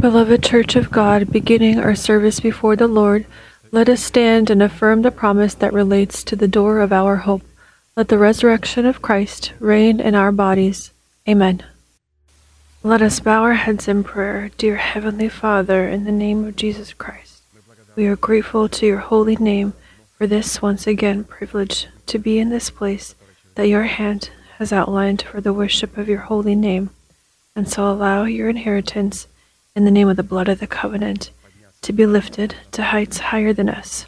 Beloved 0.00 0.44
Church 0.44 0.76
of 0.76 0.92
God, 0.92 1.32
beginning 1.32 1.80
our 1.80 1.96
service 1.96 2.38
before 2.38 2.76
the 2.76 2.86
Lord, 2.86 3.26
let 3.72 3.88
us 3.88 4.00
stand 4.00 4.48
and 4.48 4.62
affirm 4.62 5.02
the 5.02 5.10
promise 5.10 5.54
that 5.54 5.72
relates 5.72 6.22
to 6.22 6.36
the 6.36 6.46
door 6.46 6.78
of 6.78 6.92
our 6.92 7.16
hope. 7.16 7.42
Let 7.96 8.06
the 8.06 8.16
resurrection 8.16 8.86
of 8.86 9.02
Christ 9.02 9.54
reign 9.58 9.98
in 9.98 10.14
our 10.14 10.30
bodies. 10.30 10.92
Amen. 11.28 11.64
Let 12.84 13.02
us 13.02 13.18
bow 13.18 13.42
our 13.42 13.54
heads 13.54 13.88
in 13.88 14.04
prayer. 14.04 14.52
Dear 14.56 14.76
Heavenly 14.76 15.28
Father, 15.28 15.88
in 15.88 16.04
the 16.04 16.12
name 16.12 16.44
of 16.44 16.54
Jesus 16.54 16.94
Christ, 16.94 17.42
we 17.96 18.06
are 18.06 18.14
grateful 18.14 18.68
to 18.68 18.86
your 18.86 18.98
holy 18.98 19.34
name 19.34 19.72
for 20.16 20.28
this 20.28 20.62
once 20.62 20.86
again 20.86 21.24
privilege 21.24 21.88
to 22.06 22.20
be 22.20 22.38
in 22.38 22.50
this 22.50 22.70
place 22.70 23.16
that 23.56 23.66
your 23.66 23.82
hand 23.82 24.30
has 24.58 24.72
outlined 24.72 25.22
for 25.22 25.40
the 25.40 25.52
worship 25.52 25.98
of 25.98 26.08
your 26.08 26.20
holy 26.20 26.54
name. 26.54 26.90
And 27.56 27.68
so 27.68 27.90
allow 27.90 28.22
your 28.26 28.48
inheritance 28.48 29.26
in 29.78 29.84
the 29.84 29.92
name 29.92 30.08
of 30.08 30.16
the 30.16 30.24
blood 30.24 30.48
of 30.48 30.58
the 30.58 30.66
covenant 30.66 31.30
to 31.82 31.92
be 31.92 32.04
lifted 32.04 32.52
to 32.72 32.82
heights 32.82 33.18
higher 33.18 33.52
than 33.52 33.68
us, 33.68 34.06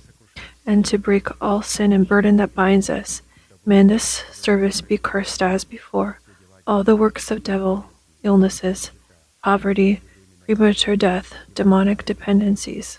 and 0.66 0.84
to 0.84 0.98
break 0.98 1.28
all 1.41 1.62
sin 1.62 1.92
and 1.92 2.09
burden 2.09 2.38
that 2.38 2.56
binds 2.56 2.91
us. 2.91 3.23
May 3.65 3.84
this 3.84 4.25
service 4.33 4.80
be 4.80 4.98
cursed 4.98 5.41
as 5.41 5.62
before 5.62 6.19
all 6.66 6.83
the 6.83 6.97
works 6.97 7.30
of 7.30 7.45
devil, 7.45 7.88
illnesses, 8.25 8.91
poverty, 9.45 10.01
premature 10.45 10.97
death, 10.97 11.34
demonic 11.55 12.05
dependencies, 12.05 12.98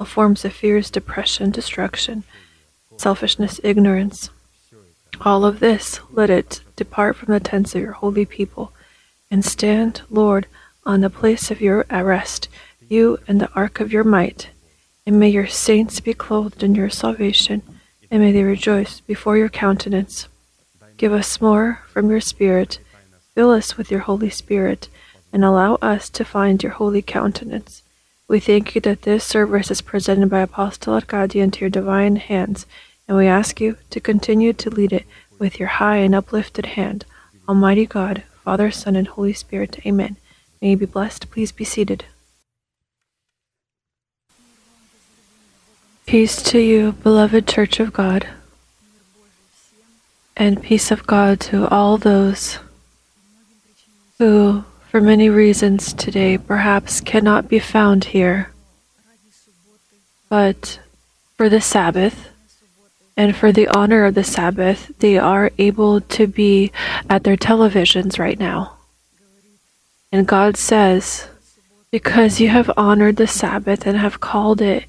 all 0.00 0.04
forms 0.04 0.44
of 0.44 0.52
fears, 0.52 0.90
depression, 0.90 1.52
destruction, 1.52 2.24
selfishness, 2.96 3.60
ignorance. 3.62 4.30
All 5.20 5.44
of 5.44 5.60
this, 5.60 6.00
let 6.10 6.28
it 6.28 6.60
depart 6.74 7.14
from 7.14 7.32
the 7.32 7.38
tents 7.38 7.76
of 7.76 7.82
your 7.82 7.92
holy 7.92 8.24
people, 8.24 8.72
and 9.30 9.44
stand, 9.44 10.02
Lord, 10.10 10.48
on 10.84 11.00
the 11.00 11.10
place 11.10 11.50
of 11.50 11.60
your 11.60 11.86
arrest, 11.90 12.48
you 12.88 13.18
and 13.28 13.40
the 13.40 13.52
ark 13.54 13.80
of 13.80 13.92
your 13.92 14.04
might. 14.04 14.50
And 15.06 15.18
may 15.18 15.28
your 15.28 15.46
saints 15.46 16.00
be 16.00 16.14
clothed 16.14 16.62
in 16.62 16.74
your 16.74 16.90
salvation, 16.90 17.62
and 18.10 18.22
may 18.22 18.32
they 18.32 18.42
rejoice 18.42 19.00
before 19.00 19.36
your 19.36 19.48
countenance. 19.48 20.28
Give 20.96 21.12
us 21.12 21.40
more 21.40 21.82
from 21.88 22.10
your 22.10 22.20
Spirit, 22.20 22.78
fill 23.34 23.50
us 23.50 23.76
with 23.76 23.90
your 23.90 24.00
Holy 24.00 24.30
Spirit, 24.30 24.88
and 25.32 25.44
allow 25.44 25.76
us 25.76 26.10
to 26.10 26.24
find 26.24 26.62
your 26.62 26.72
holy 26.72 27.02
countenance. 27.02 27.82
We 28.28 28.38
thank 28.38 28.74
you 28.74 28.80
that 28.82 29.02
this 29.02 29.24
service 29.24 29.70
is 29.70 29.80
presented 29.80 30.28
by 30.28 30.40
Apostle 30.40 30.94
Arkady 30.94 31.40
into 31.40 31.60
your 31.60 31.70
divine 31.70 32.16
hands, 32.16 32.66
and 33.08 33.16
we 33.16 33.26
ask 33.26 33.60
you 33.60 33.76
to 33.90 33.98
continue 33.98 34.52
to 34.52 34.70
lead 34.70 34.92
it 34.92 35.06
with 35.38 35.58
your 35.58 35.68
high 35.68 35.96
and 35.96 36.14
uplifted 36.14 36.66
hand. 36.66 37.04
Almighty 37.48 37.86
God, 37.86 38.22
Father, 38.44 38.70
Son, 38.70 38.94
and 38.94 39.08
Holy 39.08 39.32
Spirit. 39.32 39.84
Amen. 39.86 40.16
May 40.60 40.70
you 40.70 40.76
be 40.76 40.84
blessed. 40.84 41.30
Please 41.30 41.52
be 41.52 41.64
seated. 41.64 42.04
Peace 46.04 46.42
to 46.42 46.58
you, 46.58 46.92
beloved 46.92 47.46
Church 47.46 47.80
of 47.80 47.94
God, 47.94 48.26
and 50.36 50.62
peace 50.62 50.90
of 50.90 51.06
God 51.06 51.40
to 51.40 51.66
all 51.68 51.96
those 51.96 52.58
who, 54.18 54.64
for 54.90 55.00
many 55.00 55.30
reasons 55.30 55.94
today, 55.94 56.36
perhaps 56.36 57.00
cannot 57.00 57.48
be 57.48 57.58
found 57.58 58.06
here, 58.06 58.50
but 60.28 60.80
for 61.36 61.48
the 61.48 61.60
Sabbath 61.60 62.28
and 63.16 63.34
for 63.34 63.50
the 63.52 63.68
honor 63.68 64.04
of 64.04 64.14
the 64.14 64.24
Sabbath, 64.24 64.90
they 64.98 65.16
are 65.16 65.52
able 65.58 66.00
to 66.02 66.26
be 66.26 66.70
at 67.08 67.24
their 67.24 67.36
televisions 67.36 68.18
right 68.18 68.38
now. 68.38 68.76
And 70.12 70.26
God 70.26 70.56
says, 70.56 71.28
Because 71.92 72.40
you 72.40 72.48
have 72.48 72.70
honored 72.76 73.16
the 73.16 73.26
Sabbath 73.28 73.86
and 73.86 73.96
have 73.96 74.20
called 74.20 74.60
it 74.60 74.86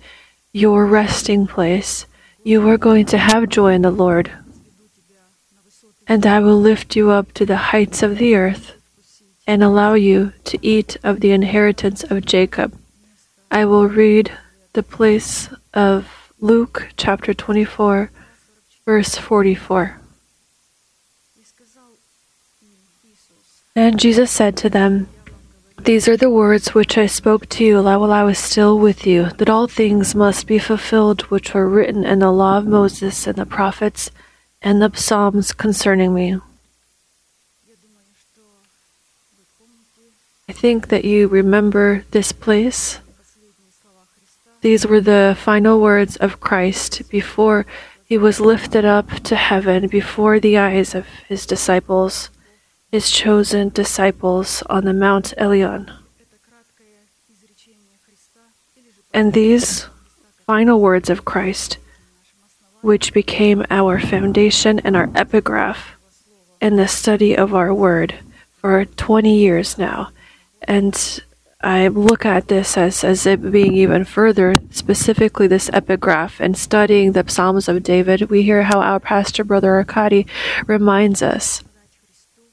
your 0.52 0.86
resting 0.86 1.46
place, 1.46 2.08
you 2.44 2.68
are 2.68 2.78
going 2.78 3.06
to 3.06 3.18
have 3.18 3.50
joy 3.50 3.74
in 3.74 3.84
the 3.84 3.92
Lord. 3.92 4.32
And 6.08 6.26
I 6.26 6.40
will 6.40 6.60
lift 6.60 6.96
you 6.96 7.12
up 7.12 7.32
to 7.34 7.46
the 7.46 7.58
heights 7.72 8.02
of 8.02 8.18
the 8.18 8.36
earth 8.36 8.74
and 9.46 9.64
allow 9.64 9.94
you 9.94 10.34
to 10.46 10.58
eat 10.66 10.98
of 11.04 11.20
the 11.20 11.32
inheritance 11.32 12.04
of 12.04 12.26
Jacob. 12.26 12.78
I 13.52 13.66
will 13.66 13.88
read 13.88 14.32
the 14.74 14.84
place 14.84 15.50
of 15.74 16.32
Luke 16.40 16.90
chapter 16.98 17.34
24, 17.34 18.10
verse 18.86 19.16
44. 19.16 20.01
And 23.76 23.98
Jesus 23.98 24.30
said 24.30 24.58
to 24.58 24.70
them, 24.70 25.08
These 25.80 26.10
are 26.10 26.18
the 26.18 26.30
words 26.30 26.74
which 26.74 26.98
I 26.98 27.06
spoke 27.06 27.48
to 27.50 27.64
you 27.64 27.82
while 27.82 28.12
I 28.12 28.24
was 28.24 28.38
still 28.38 28.78
with 28.78 29.08
you, 29.08 29.30
that 29.38 29.50
all 29.50 29.68
things 29.68 30.14
must 30.14 30.46
be 30.46 30.60
fulfilled 30.60 31.22
which 31.32 31.54
were 31.54 31.70
written 31.70 32.04
in 32.04 32.20
the 32.20 32.32
law 32.32 32.58
of 32.58 32.68
Moses 32.68 33.28
and 33.28 33.38
the 33.38 33.46
prophets 33.46 34.12
and 34.62 34.82
the 34.82 34.92
Psalms 34.94 35.54
concerning 35.54 36.14
me. 36.14 36.38
I 40.50 40.54
think 40.54 40.90
that 40.90 41.06
you 41.06 41.30
remember 41.30 42.04
this 42.12 42.34
place. 42.34 43.00
These 44.60 44.86
were 44.86 45.00
the 45.00 45.38
final 45.40 45.80
words 45.80 46.18
of 46.18 46.42
Christ 46.42 47.10
before 47.10 47.66
he 48.04 48.18
was 48.18 48.42
lifted 48.42 48.84
up 48.84 49.10
to 49.24 49.38
heaven 49.38 49.88
before 49.88 50.42
the 50.42 50.58
eyes 50.58 50.94
of 50.94 51.08
his 51.30 51.46
disciples 51.46 52.30
his 52.92 53.10
chosen 53.10 53.70
disciples 53.70 54.64
on 54.64 54.84
the 54.84 54.94
Mount 54.94 55.34
Elion. 55.38 55.90
And 59.14 59.34
these 59.34 59.88
final 60.46 60.82
words 60.82 61.10
of 61.10 61.24
Christ, 61.24 61.78
which 62.82 63.14
became 63.14 63.66
our 63.70 64.00
foundation 64.00 64.80
and 64.80 64.96
our 64.98 65.10
epigraph 65.16 65.96
in 66.62 66.76
the 66.76 66.88
study 66.88 67.36
of 67.36 67.54
our 67.54 67.74
word 67.74 68.16
for 68.54 68.86
20 68.86 69.38
years 69.38 69.78
now. 69.78 70.10
And 70.62 71.22
I 71.62 71.88
look 71.88 72.26
at 72.26 72.48
this 72.48 72.78
as, 72.78 73.04
as 73.04 73.26
it 73.26 73.52
being 73.52 73.74
even 73.76 74.04
further, 74.04 74.56
specifically 74.72 75.48
this 75.48 75.70
epigraph 75.72 76.40
and 76.40 76.58
studying 76.58 77.12
the 77.12 77.24
Psalms 77.28 77.70
of 77.70 77.84
David. 77.84 78.30
We 78.30 78.44
hear 78.44 78.64
how 78.64 78.82
our 78.82 79.00
pastor, 79.00 79.44
Brother 79.44 79.76
Arkady, 79.76 80.26
reminds 80.68 81.22
us 81.22 81.64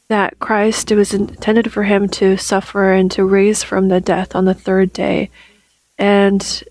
that 0.09 0.39
Christ, 0.39 0.91
it 0.91 0.97
was 0.97 1.13
intended 1.13 1.71
for 1.71 1.85
him 1.85 2.09
to 2.09 2.37
suffer 2.37 2.93
and 2.93 3.11
to 3.13 3.25
raise 3.25 3.63
from 3.63 3.89
the 3.89 4.01
death 4.01 4.35
on 4.35 4.47
the 4.47 4.55
third 4.55 4.93
day. 4.93 5.31
And 5.99 6.65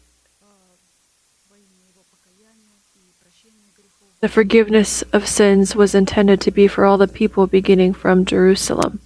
the 4.22 4.30
forgiveness 4.30 5.04
of 5.14 5.28
sins 5.28 5.76
was 5.76 5.94
intended 5.94 6.42
to 6.42 6.52
be 6.52 6.68
for 6.68 6.84
all 6.84 6.98
the 6.98 7.08
people 7.08 7.46
beginning 7.46 7.94
from 7.94 8.26
Jerusalem. 8.26 9.00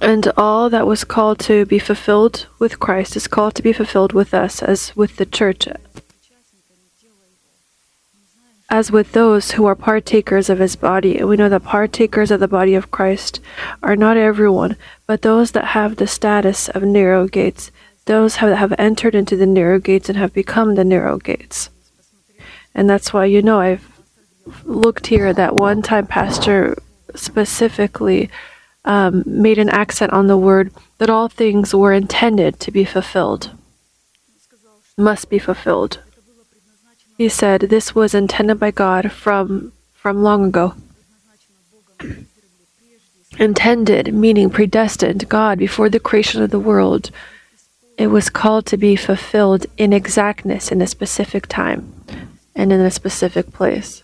And 0.00 0.30
all 0.36 0.68
that 0.68 0.86
was 0.86 1.04
called 1.04 1.38
to 1.40 1.64
be 1.64 1.78
fulfilled 1.78 2.46
with 2.58 2.80
Christ 2.80 3.16
is 3.16 3.28
called 3.28 3.54
to 3.54 3.62
be 3.62 3.72
fulfilled 3.72 4.12
with 4.12 4.34
us 4.34 4.62
as 4.62 4.94
with 4.96 5.16
the 5.16 5.26
church 5.26 5.68
as 8.72 8.90
with 8.90 9.12
those 9.12 9.50
who 9.50 9.66
are 9.66 9.74
partakers 9.74 10.48
of 10.48 10.58
his 10.58 10.76
body. 10.76 11.18
And 11.18 11.28
we 11.28 11.36
know 11.36 11.50
that 11.50 11.62
partakers 11.62 12.30
of 12.30 12.40
the 12.40 12.48
body 12.48 12.74
of 12.74 12.90
Christ 12.90 13.38
are 13.82 13.96
not 13.96 14.16
everyone, 14.16 14.78
but 15.06 15.20
those 15.20 15.50
that 15.50 15.76
have 15.76 15.96
the 15.96 16.06
status 16.06 16.70
of 16.70 16.82
narrow 16.82 17.28
gates, 17.28 17.70
those 18.06 18.38
that 18.38 18.56
have 18.56 18.72
entered 18.78 19.14
into 19.14 19.36
the 19.36 19.44
narrow 19.44 19.78
gates 19.78 20.08
and 20.08 20.16
have 20.16 20.32
become 20.32 20.74
the 20.74 20.84
narrow 20.84 21.18
gates. 21.18 21.68
And 22.74 22.88
that's 22.88 23.12
why, 23.12 23.26
you 23.26 23.42
know, 23.42 23.60
I've 23.60 23.86
looked 24.64 25.08
here 25.08 25.34
that 25.34 25.54
one 25.54 25.82
time 25.82 26.06
Pastor 26.06 26.74
specifically 27.14 28.30
um, 28.86 29.22
made 29.26 29.58
an 29.58 29.68
accent 29.68 30.14
on 30.14 30.28
the 30.28 30.38
word 30.38 30.72
that 30.96 31.10
all 31.10 31.28
things 31.28 31.74
were 31.74 31.92
intended 31.92 32.58
to 32.60 32.70
be 32.70 32.86
fulfilled, 32.86 33.50
must 34.96 35.28
be 35.28 35.38
fulfilled. 35.38 36.00
He 37.22 37.28
said 37.28 37.60
this 37.60 37.94
was 37.94 38.16
intended 38.16 38.58
by 38.58 38.72
God 38.72 39.12
from 39.12 39.70
from 39.92 40.24
long 40.24 40.46
ago. 40.46 40.74
intended, 43.38 44.12
meaning 44.12 44.50
predestined, 44.50 45.28
God 45.28 45.56
before 45.56 45.88
the 45.88 46.00
creation 46.00 46.42
of 46.42 46.50
the 46.50 46.58
world. 46.58 47.12
It 47.96 48.08
was 48.08 48.28
called 48.28 48.66
to 48.66 48.76
be 48.76 48.96
fulfilled 48.96 49.66
in 49.76 49.92
exactness 49.92 50.72
in 50.72 50.82
a 50.82 50.88
specific 50.88 51.46
time 51.46 51.94
and 52.56 52.72
in 52.72 52.80
a 52.80 52.90
specific 52.90 53.52
place. 53.52 54.02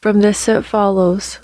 From 0.00 0.22
this 0.22 0.48
it 0.48 0.64
follows 0.64 1.40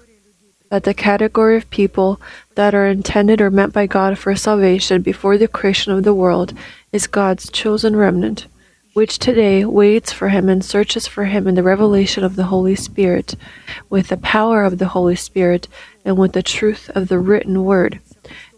that 0.71 0.85
the 0.85 0.95
category 0.95 1.59
of 1.59 1.69
people 1.69 2.19
that 2.55 2.75
are 2.75 2.87
intended 2.87 3.43
or 3.43 3.51
meant 3.51 3.75
by 3.75 3.87
God 3.87 4.19
for 4.19 4.35
salvation 4.35 5.03
before 5.03 5.37
the 5.37 5.49
creation 5.49 5.93
of 5.93 6.03
the 6.03 6.15
world 6.15 6.55
is 6.93 7.06
God's 7.06 7.51
chosen 7.51 7.95
remnant 7.95 8.47
which 8.94 9.19
today 9.19 9.64
waits 9.64 10.12
for 10.12 10.29
him 10.29 10.49
and 10.49 10.64
searches 10.64 11.06
for 11.06 11.25
him 11.25 11.49
in 11.49 11.56
the 11.56 11.62
revelation 11.62 12.23
of 12.23 12.37
the 12.37 12.44
Holy 12.44 12.76
Spirit, 12.76 13.35
with 13.91 14.08
the 14.08 14.17
power 14.17 14.62
of 14.62 14.79
the 14.79 14.88
Holy 14.88 15.17
Spirit, 15.17 15.67
and 16.05 16.17
with 16.17 16.32
the 16.32 16.43
truth 16.43 16.88
of 16.94 17.08
the 17.08 17.19
written 17.19 17.64
word. 17.64 17.99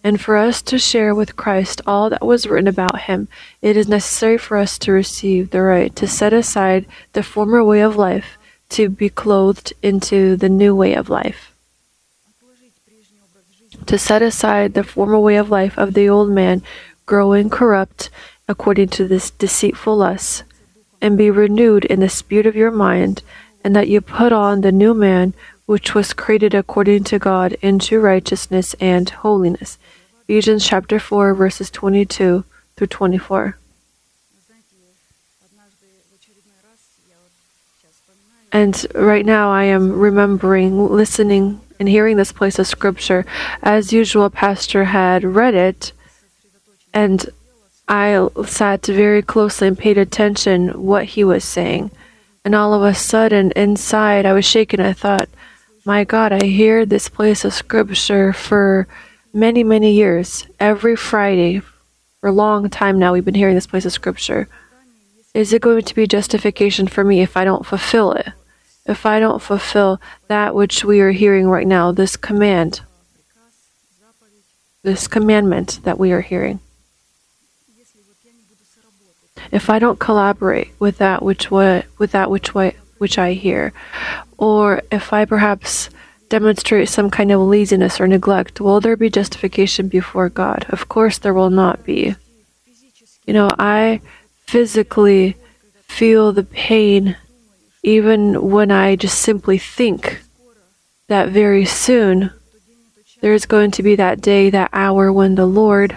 And 0.04 0.20
for 0.20 0.36
us 0.36 0.60
to 0.62 0.78
share 0.78 1.14
with 1.14 1.36
Christ 1.36 1.80
all 1.86 2.10
that 2.10 2.24
was 2.24 2.46
written 2.46 2.68
about 2.68 3.00
him, 3.00 3.28
it 3.62 3.78
is 3.78 3.88
necessary 3.88 4.36
for 4.36 4.58
us 4.58 4.78
to 4.80 4.92
receive 4.92 5.50
the 5.50 5.62
right 5.62 5.96
to 5.96 6.06
set 6.06 6.34
aside 6.34 6.84
the 7.14 7.22
former 7.22 7.64
way 7.64 7.80
of 7.80 7.96
life, 7.96 8.36
to 8.68 8.90
be 8.90 9.08
clothed 9.08 9.72
into 9.82 10.36
the 10.36 10.50
new 10.50 10.74
way 10.74 10.94
of 10.94 11.08
life. 11.08 11.52
To 13.86 13.98
set 13.98 14.20
aside 14.20 14.74
the 14.74 14.84
former 14.84 15.18
way 15.18 15.36
of 15.36 15.50
life 15.50 15.78
of 15.78 15.94
the 15.94 16.08
old 16.08 16.30
man, 16.30 16.62
growing 17.06 17.48
corrupt 17.48 18.10
according 18.48 18.88
to 18.88 19.08
this 19.08 19.30
deceitful 19.30 19.96
lust, 19.96 20.44
and 21.00 21.18
be 21.18 21.30
renewed 21.30 21.84
in 21.84 22.00
the 22.00 22.08
spirit 22.08 22.46
of 22.46 22.56
your 22.56 22.70
mind, 22.70 23.22
and 23.64 23.74
that 23.74 23.88
you 23.88 24.00
put 24.00 24.32
on 24.32 24.60
the 24.60 24.72
new 24.72 24.94
man, 24.94 25.34
which 25.66 25.94
was 25.94 26.12
created 26.12 26.54
according 26.54 27.02
to 27.04 27.18
God 27.18 27.56
into 27.60 27.98
righteousness 27.98 28.74
and 28.80 29.10
holiness. 29.10 29.78
Ephesians 30.28 30.66
chapter 30.66 30.98
4, 30.98 31.34
verses 31.34 31.70
22 31.70 32.44
through 32.76 32.86
24. 32.86 33.58
And 38.52 38.86
right 38.94 39.26
now 39.26 39.50
I 39.50 39.64
am 39.64 39.98
remembering, 39.98 40.88
listening, 40.88 41.60
and 41.78 41.88
hearing 41.88 42.16
this 42.16 42.32
place 42.32 42.58
of 42.58 42.66
scripture. 42.66 43.26
As 43.62 43.92
usual, 43.92 44.30
Pastor 44.30 44.84
had 44.84 45.24
read 45.24 45.54
it, 45.54 45.92
and 46.94 47.28
I 47.88 48.28
sat 48.46 48.86
very 48.86 49.22
closely 49.22 49.68
and 49.68 49.78
paid 49.78 49.96
attention 49.96 50.70
what 50.70 51.04
he 51.04 51.22
was 51.22 51.44
saying. 51.44 51.92
And 52.44 52.54
all 52.54 52.74
of 52.74 52.82
a 52.82 52.94
sudden, 52.94 53.52
inside, 53.52 54.26
I 54.26 54.32
was 54.32 54.44
shaken. 54.44 54.80
I 54.80 54.92
thought, 54.92 55.28
my 55.84 56.04
God, 56.04 56.32
I 56.32 56.44
hear 56.44 56.84
this 56.84 57.08
place 57.08 57.44
of 57.44 57.54
scripture 57.54 58.32
for 58.32 58.88
many, 59.32 59.62
many 59.62 59.92
years. 59.92 60.46
Every 60.58 60.96
Friday, 60.96 61.60
for 62.20 62.28
a 62.28 62.32
long 62.32 62.68
time 62.70 62.98
now, 62.98 63.12
we've 63.12 63.24
been 63.24 63.34
hearing 63.34 63.54
this 63.54 63.68
place 63.68 63.84
of 63.84 63.92
scripture. 63.92 64.48
Is 65.34 65.52
it 65.52 65.62
going 65.62 65.82
to 65.82 65.94
be 65.94 66.06
justification 66.06 66.88
for 66.88 67.04
me 67.04 67.20
if 67.20 67.36
I 67.36 67.44
don't 67.44 67.66
fulfill 67.66 68.12
it? 68.12 68.28
If 68.86 69.06
I 69.06 69.20
don't 69.20 69.42
fulfill 69.42 70.00
that 70.28 70.54
which 70.54 70.84
we 70.84 71.00
are 71.00 71.12
hearing 71.12 71.48
right 71.48 71.66
now, 71.66 71.92
this 71.92 72.16
command, 72.16 72.80
this 74.82 75.06
commandment 75.06 75.80
that 75.84 75.98
we 75.98 76.10
are 76.12 76.20
hearing? 76.20 76.60
If 79.50 79.70
I 79.70 79.78
don't 79.78 79.98
collaborate 79.98 80.72
with 80.78 80.98
that 80.98 81.22
which 81.22 81.50
what 81.50 81.86
with 81.98 82.12
that 82.12 82.30
which 82.30 82.54
what 82.54 82.74
which 82.98 83.18
I 83.18 83.32
hear, 83.34 83.72
or 84.38 84.82
if 84.90 85.12
I 85.12 85.24
perhaps 85.24 85.90
demonstrate 86.28 86.88
some 86.88 87.10
kind 87.10 87.30
of 87.30 87.40
laziness 87.40 88.00
or 88.00 88.06
neglect, 88.06 88.60
will 88.60 88.80
there 88.80 88.96
be 88.96 89.10
justification 89.10 89.88
before 89.88 90.28
God? 90.28 90.66
Of 90.70 90.88
course, 90.88 91.18
there 91.18 91.34
will 91.34 91.50
not 91.50 91.84
be. 91.84 92.16
You 93.26 93.34
know, 93.34 93.50
I 93.58 94.00
physically 94.46 95.36
feel 95.86 96.32
the 96.32 96.44
pain 96.44 97.16
even 97.82 98.50
when 98.50 98.70
I 98.70 98.96
just 98.96 99.20
simply 99.20 99.58
think 99.58 100.20
that 101.08 101.28
very 101.28 101.64
soon 101.64 102.32
there 103.20 103.32
is 103.32 103.46
going 103.46 103.70
to 103.72 103.82
be 103.82 103.94
that 103.96 104.20
day, 104.20 104.50
that 104.50 104.70
hour 104.72 105.12
when 105.12 105.36
the 105.36 105.46
Lord 105.46 105.96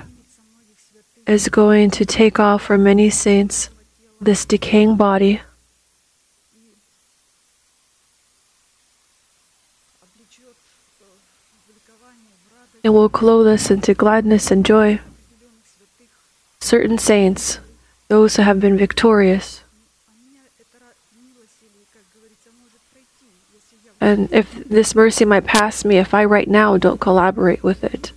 is 1.30 1.48
going 1.48 1.92
to 1.92 2.06
take 2.06 2.40
off 2.40 2.64
from 2.64 2.84
many 2.84 3.10
saints 3.10 3.70
this 4.20 4.46
decaying 4.46 4.96
body 4.96 5.42
and 12.84 12.94
will 12.94 13.10
clothe 13.10 13.48
us 13.48 13.70
into 13.70 13.94
gladness 13.94 14.50
and 14.50 14.66
joy. 14.66 15.00
Certain 16.62 16.98
saints, 16.98 17.60
those 18.08 18.36
who 18.36 18.42
have 18.42 18.60
been 18.60 18.78
victorious, 18.78 19.64
and 24.02 24.32
if 24.32 24.52
this 24.68 24.96
mercy 24.96 25.26
might 25.26 25.46
pass 25.46 25.86
me 25.86 25.98
if 25.98 26.14
I 26.14 26.26
right 26.26 26.48
now 26.48 26.78
don't 26.78 27.00
collaborate 27.00 27.64
with 27.64 27.84
it. 27.84 28.12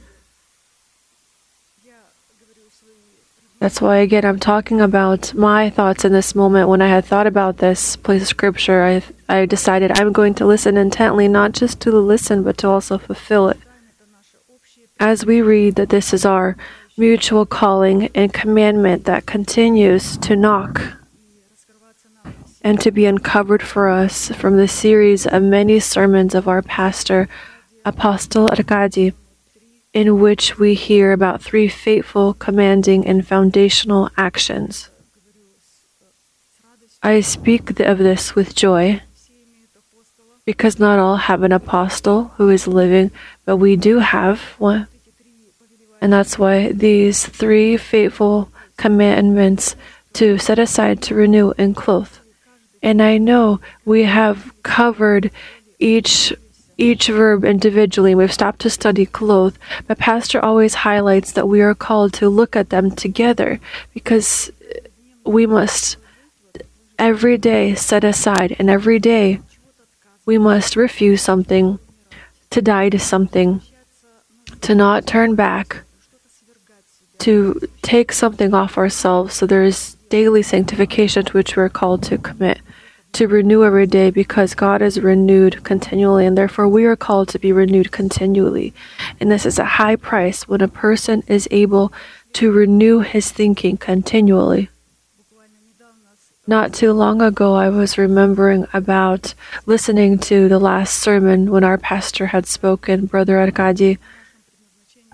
That's 3.62 3.80
why, 3.80 3.98
again, 3.98 4.24
I'm 4.24 4.40
talking 4.40 4.80
about 4.80 5.34
my 5.34 5.70
thoughts 5.70 6.04
in 6.04 6.10
this 6.10 6.34
moment. 6.34 6.68
When 6.68 6.82
I 6.82 6.88
had 6.88 7.04
thought 7.04 7.28
about 7.28 7.58
this 7.58 7.94
place 7.94 8.22
of 8.22 8.26
scripture, 8.26 8.82
I, 8.82 9.02
I 9.32 9.46
decided 9.46 9.92
I'm 9.92 10.12
going 10.12 10.34
to 10.34 10.44
listen 10.44 10.76
intently, 10.76 11.28
not 11.28 11.52
just 11.52 11.78
to 11.82 11.92
listen, 11.92 12.42
but 12.42 12.58
to 12.58 12.68
also 12.68 12.98
fulfill 12.98 13.50
it 13.50 13.60
as 14.98 15.24
we 15.24 15.40
read 15.40 15.76
that 15.76 15.90
this 15.90 16.12
is 16.12 16.24
our 16.26 16.56
mutual 16.96 17.46
calling 17.46 18.08
and 18.16 18.34
commandment 18.34 19.04
that 19.04 19.26
continues 19.26 20.16
to 20.16 20.34
knock 20.34 20.82
and 22.62 22.80
to 22.80 22.90
be 22.90 23.06
uncovered 23.06 23.62
for 23.62 23.88
us 23.88 24.32
from 24.32 24.56
the 24.56 24.66
series 24.66 25.24
of 25.24 25.40
many 25.40 25.78
sermons 25.78 26.34
of 26.34 26.48
our 26.48 26.62
pastor, 26.62 27.28
Apostle 27.84 28.48
Arkady, 28.48 29.12
in 29.92 30.20
which 30.20 30.58
we 30.58 30.74
hear 30.74 31.12
about 31.12 31.42
three 31.42 31.68
fateful, 31.68 32.34
commanding, 32.34 33.06
and 33.06 33.26
foundational 33.26 34.10
actions. 34.16 34.88
I 37.02 37.20
speak 37.20 37.78
of 37.80 37.98
this 37.98 38.34
with 38.34 38.54
joy 38.54 39.02
because 40.44 40.78
not 40.78 40.98
all 40.98 41.16
have 41.16 41.42
an 41.42 41.52
apostle 41.52 42.32
who 42.36 42.48
is 42.48 42.66
living, 42.66 43.10
but 43.44 43.56
we 43.56 43.76
do 43.76 43.98
have 43.98 44.40
one. 44.58 44.86
And 46.00 46.12
that's 46.12 46.38
why 46.38 46.72
these 46.72 47.26
three 47.26 47.76
faithful 47.76 48.50
commandments 48.76 49.76
to 50.14 50.38
set 50.38 50.58
aside, 50.58 51.00
to 51.02 51.14
renew, 51.14 51.52
and 51.58 51.76
clothe. 51.76 52.10
And 52.82 53.00
I 53.00 53.18
know 53.18 53.60
we 53.84 54.02
have 54.04 54.52
covered 54.62 55.30
each 55.78 56.32
each 56.78 57.08
verb 57.08 57.44
individually. 57.44 58.14
We've 58.14 58.32
stopped 58.32 58.60
to 58.60 58.70
study 58.70 59.06
clothe, 59.06 59.56
but 59.86 59.98
Pastor 59.98 60.40
always 60.40 60.74
highlights 60.74 61.32
that 61.32 61.48
we 61.48 61.60
are 61.60 61.74
called 61.74 62.12
to 62.14 62.28
look 62.28 62.56
at 62.56 62.70
them 62.70 62.90
together 62.90 63.60
because 63.94 64.50
we 65.24 65.46
must 65.46 65.96
every 66.98 67.36
day 67.38 67.74
set 67.74 68.04
aside, 68.04 68.54
and 68.58 68.70
every 68.70 68.98
day 68.98 69.40
we 70.24 70.38
must 70.38 70.76
refuse 70.76 71.20
something, 71.20 71.78
to 72.50 72.62
die 72.62 72.88
to 72.88 72.98
something, 72.98 73.60
to 74.60 74.74
not 74.74 75.06
turn 75.06 75.34
back, 75.34 75.82
to 77.18 77.60
take 77.82 78.12
something 78.12 78.54
off 78.54 78.78
ourselves. 78.78 79.34
So 79.34 79.46
there 79.46 79.64
is 79.64 79.96
daily 80.10 80.42
sanctification 80.42 81.24
to 81.24 81.32
which 81.32 81.56
we're 81.56 81.68
called 81.68 82.02
to 82.04 82.18
commit, 82.18 82.60
to 83.12 83.28
renew 83.28 83.64
every 83.64 83.86
day 83.86 84.10
because 84.10 84.54
God 84.54 84.80
is 84.80 85.00
renewed 85.00 85.62
continually, 85.64 86.26
and 86.26 86.36
therefore 86.36 86.68
we 86.68 86.84
are 86.84 86.96
called 86.96 87.28
to 87.28 87.38
be 87.38 87.52
renewed 87.52 87.92
continually. 87.92 88.72
And 89.20 89.30
this 89.30 89.44
is 89.44 89.58
a 89.58 89.64
high 89.64 89.96
price 89.96 90.48
when 90.48 90.60
a 90.60 90.68
person 90.68 91.22
is 91.26 91.46
able 91.50 91.92
to 92.34 92.50
renew 92.50 93.00
his 93.00 93.30
thinking 93.30 93.76
continually. 93.76 94.70
Not 96.46 96.72
too 96.72 96.92
long 96.92 97.22
ago, 97.22 97.54
I 97.54 97.68
was 97.68 97.98
remembering 97.98 98.66
about 98.72 99.34
listening 99.66 100.18
to 100.20 100.48
the 100.48 100.58
last 100.58 100.98
sermon 100.98 101.50
when 101.50 101.62
our 101.62 101.78
pastor 101.78 102.26
had 102.26 102.46
spoken, 102.46 103.06
Brother 103.06 103.38
Arkady 103.38 103.98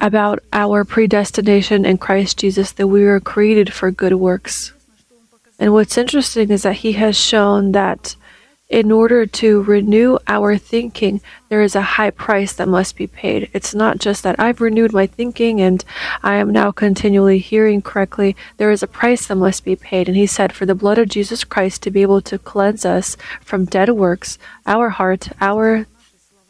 about 0.00 0.38
our 0.52 0.85
predestination 0.85 1.85
in 1.85 1.99
Christ 1.99 2.38
Jesus 2.38 2.73
that 2.73 2.87
we 2.87 3.05
were 3.05 3.21
created 3.21 3.73
for 3.73 3.90
good 3.90 4.14
works. 4.14 4.73
And 5.59 5.73
what's 5.73 5.99
interesting 5.99 6.50
is 6.50 6.62
that 6.62 6.77
he 6.77 6.93
has 6.93 7.17
shown 7.17 7.73
that 7.73 8.15
in 8.69 8.93
order 8.93 9.25
to 9.25 9.62
renew 9.62 10.19
our 10.27 10.59
thinking, 10.59 11.23
there 11.49 11.62
is 11.62 11.75
a 11.75 11.97
high 11.97 12.11
price 12.11 12.53
that 12.53 12.69
must 12.69 12.97
be 12.97 13.07
paid. 13.07 13.49
It's 13.55 13.75
not 13.75 13.99
just 13.99 14.23
that 14.23 14.38
I've 14.38 14.61
renewed 14.61 14.93
my 14.93 15.07
thinking 15.07 15.61
and 15.61 15.83
I 16.23 16.35
am 16.35 16.53
now 16.53 16.71
continually 16.71 17.38
hearing 17.38 17.81
correctly. 17.81 18.37
There 18.59 18.71
is 18.71 18.83
a 18.83 18.87
price 18.87 19.27
that 19.27 19.37
must 19.37 19.65
be 19.65 19.75
paid. 19.75 20.07
And 20.07 20.17
he 20.17 20.27
said, 20.27 20.53
for 20.53 20.67
the 20.67 20.75
blood 20.75 20.99
of 20.99 21.09
Jesus 21.09 21.45
Christ 21.45 21.83
to 21.85 21.91
be 21.91 22.03
able 22.03 22.21
to 22.23 22.38
cleanse 22.38 22.85
us 22.85 23.17
from 23.41 23.65
dead 23.65 23.88
works, 23.91 24.38
our 24.67 24.91
heart, 24.91 25.31
our 25.41 25.87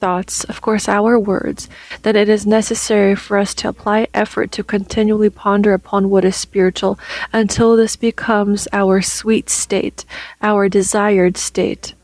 thoughts, 0.00 0.44
of 0.44 0.60
course, 0.60 0.88
our 0.88 1.18
words, 1.18 1.68
that 2.02 2.16
it 2.16 2.28
is 2.28 2.46
necessary 2.46 3.14
for 3.14 3.36
us 3.36 3.54
to 3.54 3.68
apply 3.68 4.06
effort 4.14 4.52
to 4.52 4.62
continually 4.62 5.30
ponder 5.30 5.72
upon 5.72 6.10
what 6.10 6.24
is 6.24 6.36
spiritual 6.36 6.98
until 7.32 7.76
this 7.76 7.96
becomes 7.96 8.68
our 8.72 9.02
sweet 9.02 9.50
state, 9.50 10.04
our 10.40 10.68
desired 10.68 11.36
state. 11.36 11.94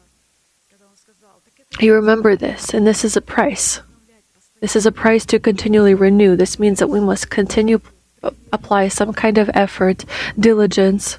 You 1.81 1.95
remember 1.95 2.37
this, 2.37 2.73
and 2.73 2.87
this 2.87 3.05
is 3.05 3.17
a 3.17 3.21
price. 3.21 3.81
This 4.61 4.77
is 4.77 4.87
a 4.87 4.93
price 4.93 5.27
to 5.27 5.39
continually 5.39 5.95
renew. 5.95 6.37
This 6.37 6.59
means 6.59 6.79
that 6.79 6.89
we 6.89 7.01
must 7.01 7.31
continue 7.31 7.81
apply 8.53 8.89
some 8.89 9.13
kind 9.13 9.39
of 9.39 9.51
effort, 9.53 10.05
diligence, 10.39 11.19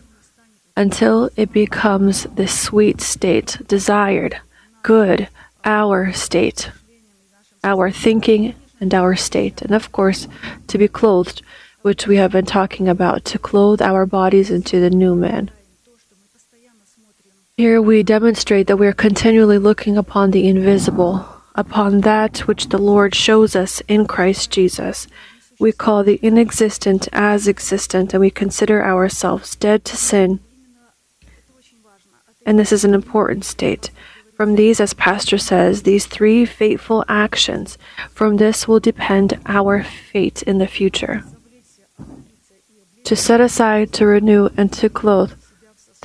until 0.75 1.29
it 1.35 1.53
becomes 1.53 2.23
the 2.23 2.47
sweet 2.47 3.01
state, 3.01 3.59
desired, 3.67 4.41
good, 4.81 5.29
our 5.65 6.13
state, 6.13 6.71
our 7.63 7.91
thinking 7.91 8.53
and 8.79 8.93
our 8.93 9.15
state, 9.15 9.61
and 9.61 9.71
of 9.71 9.91
course, 9.91 10.27
to 10.67 10.77
be 10.77 10.87
clothed, 10.87 11.41
which 11.81 12.07
we 12.07 12.17
have 12.17 12.31
been 12.31 12.45
talking 12.45 12.87
about, 12.87 13.25
to 13.25 13.39
clothe 13.39 13.81
our 13.81 14.05
bodies 14.05 14.51
into 14.51 14.79
the 14.79 14.89
new 14.89 15.15
man. 15.15 15.49
Here 17.57 17.81
we 17.81 18.03
demonstrate 18.03 18.67
that 18.67 18.77
we 18.77 18.85
are 18.85 18.93
continually 18.93 19.57
looking 19.57 19.97
upon 19.97 20.31
the 20.31 20.47
invisible, 20.47 21.25
upon 21.55 22.01
that 22.01 22.39
which 22.47 22.69
the 22.69 22.77
Lord 22.77 23.15
shows 23.15 23.55
us 23.55 23.81
in 23.87 24.07
Christ 24.07 24.51
Jesus. 24.51 25.07
We 25.57 25.71
call 25.71 26.03
the 26.03 26.19
inexistent 26.21 27.07
as 27.13 27.47
existent, 27.47 28.13
and 28.13 28.19
we 28.19 28.29
consider 28.29 28.83
ourselves 28.83 29.55
dead 29.55 29.85
to 29.85 29.95
sin. 29.95 30.41
And 32.45 32.59
this 32.59 32.73
is 32.73 32.83
an 32.83 32.93
important 32.93 33.45
state. 33.45 33.89
From 34.35 34.55
these, 34.55 34.79
as 34.79 34.93
Pastor 34.93 35.37
says, 35.37 35.83
these 35.83 36.05
three 36.05 36.45
fateful 36.45 37.05
actions, 37.07 37.77
from 38.11 38.37
this 38.37 38.67
will 38.67 38.79
depend 38.79 39.39
our 39.45 39.83
fate 39.83 40.43
in 40.43 40.57
the 40.57 40.67
future. 40.67 41.23
To 43.05 43.15
set 43.15 43.39
aside, 43.39 43.93
to 43.93 44.05
renew, 44.05 44.49
and 44.57 44.71
to 44.73 44.89
clothe 44.89 45.33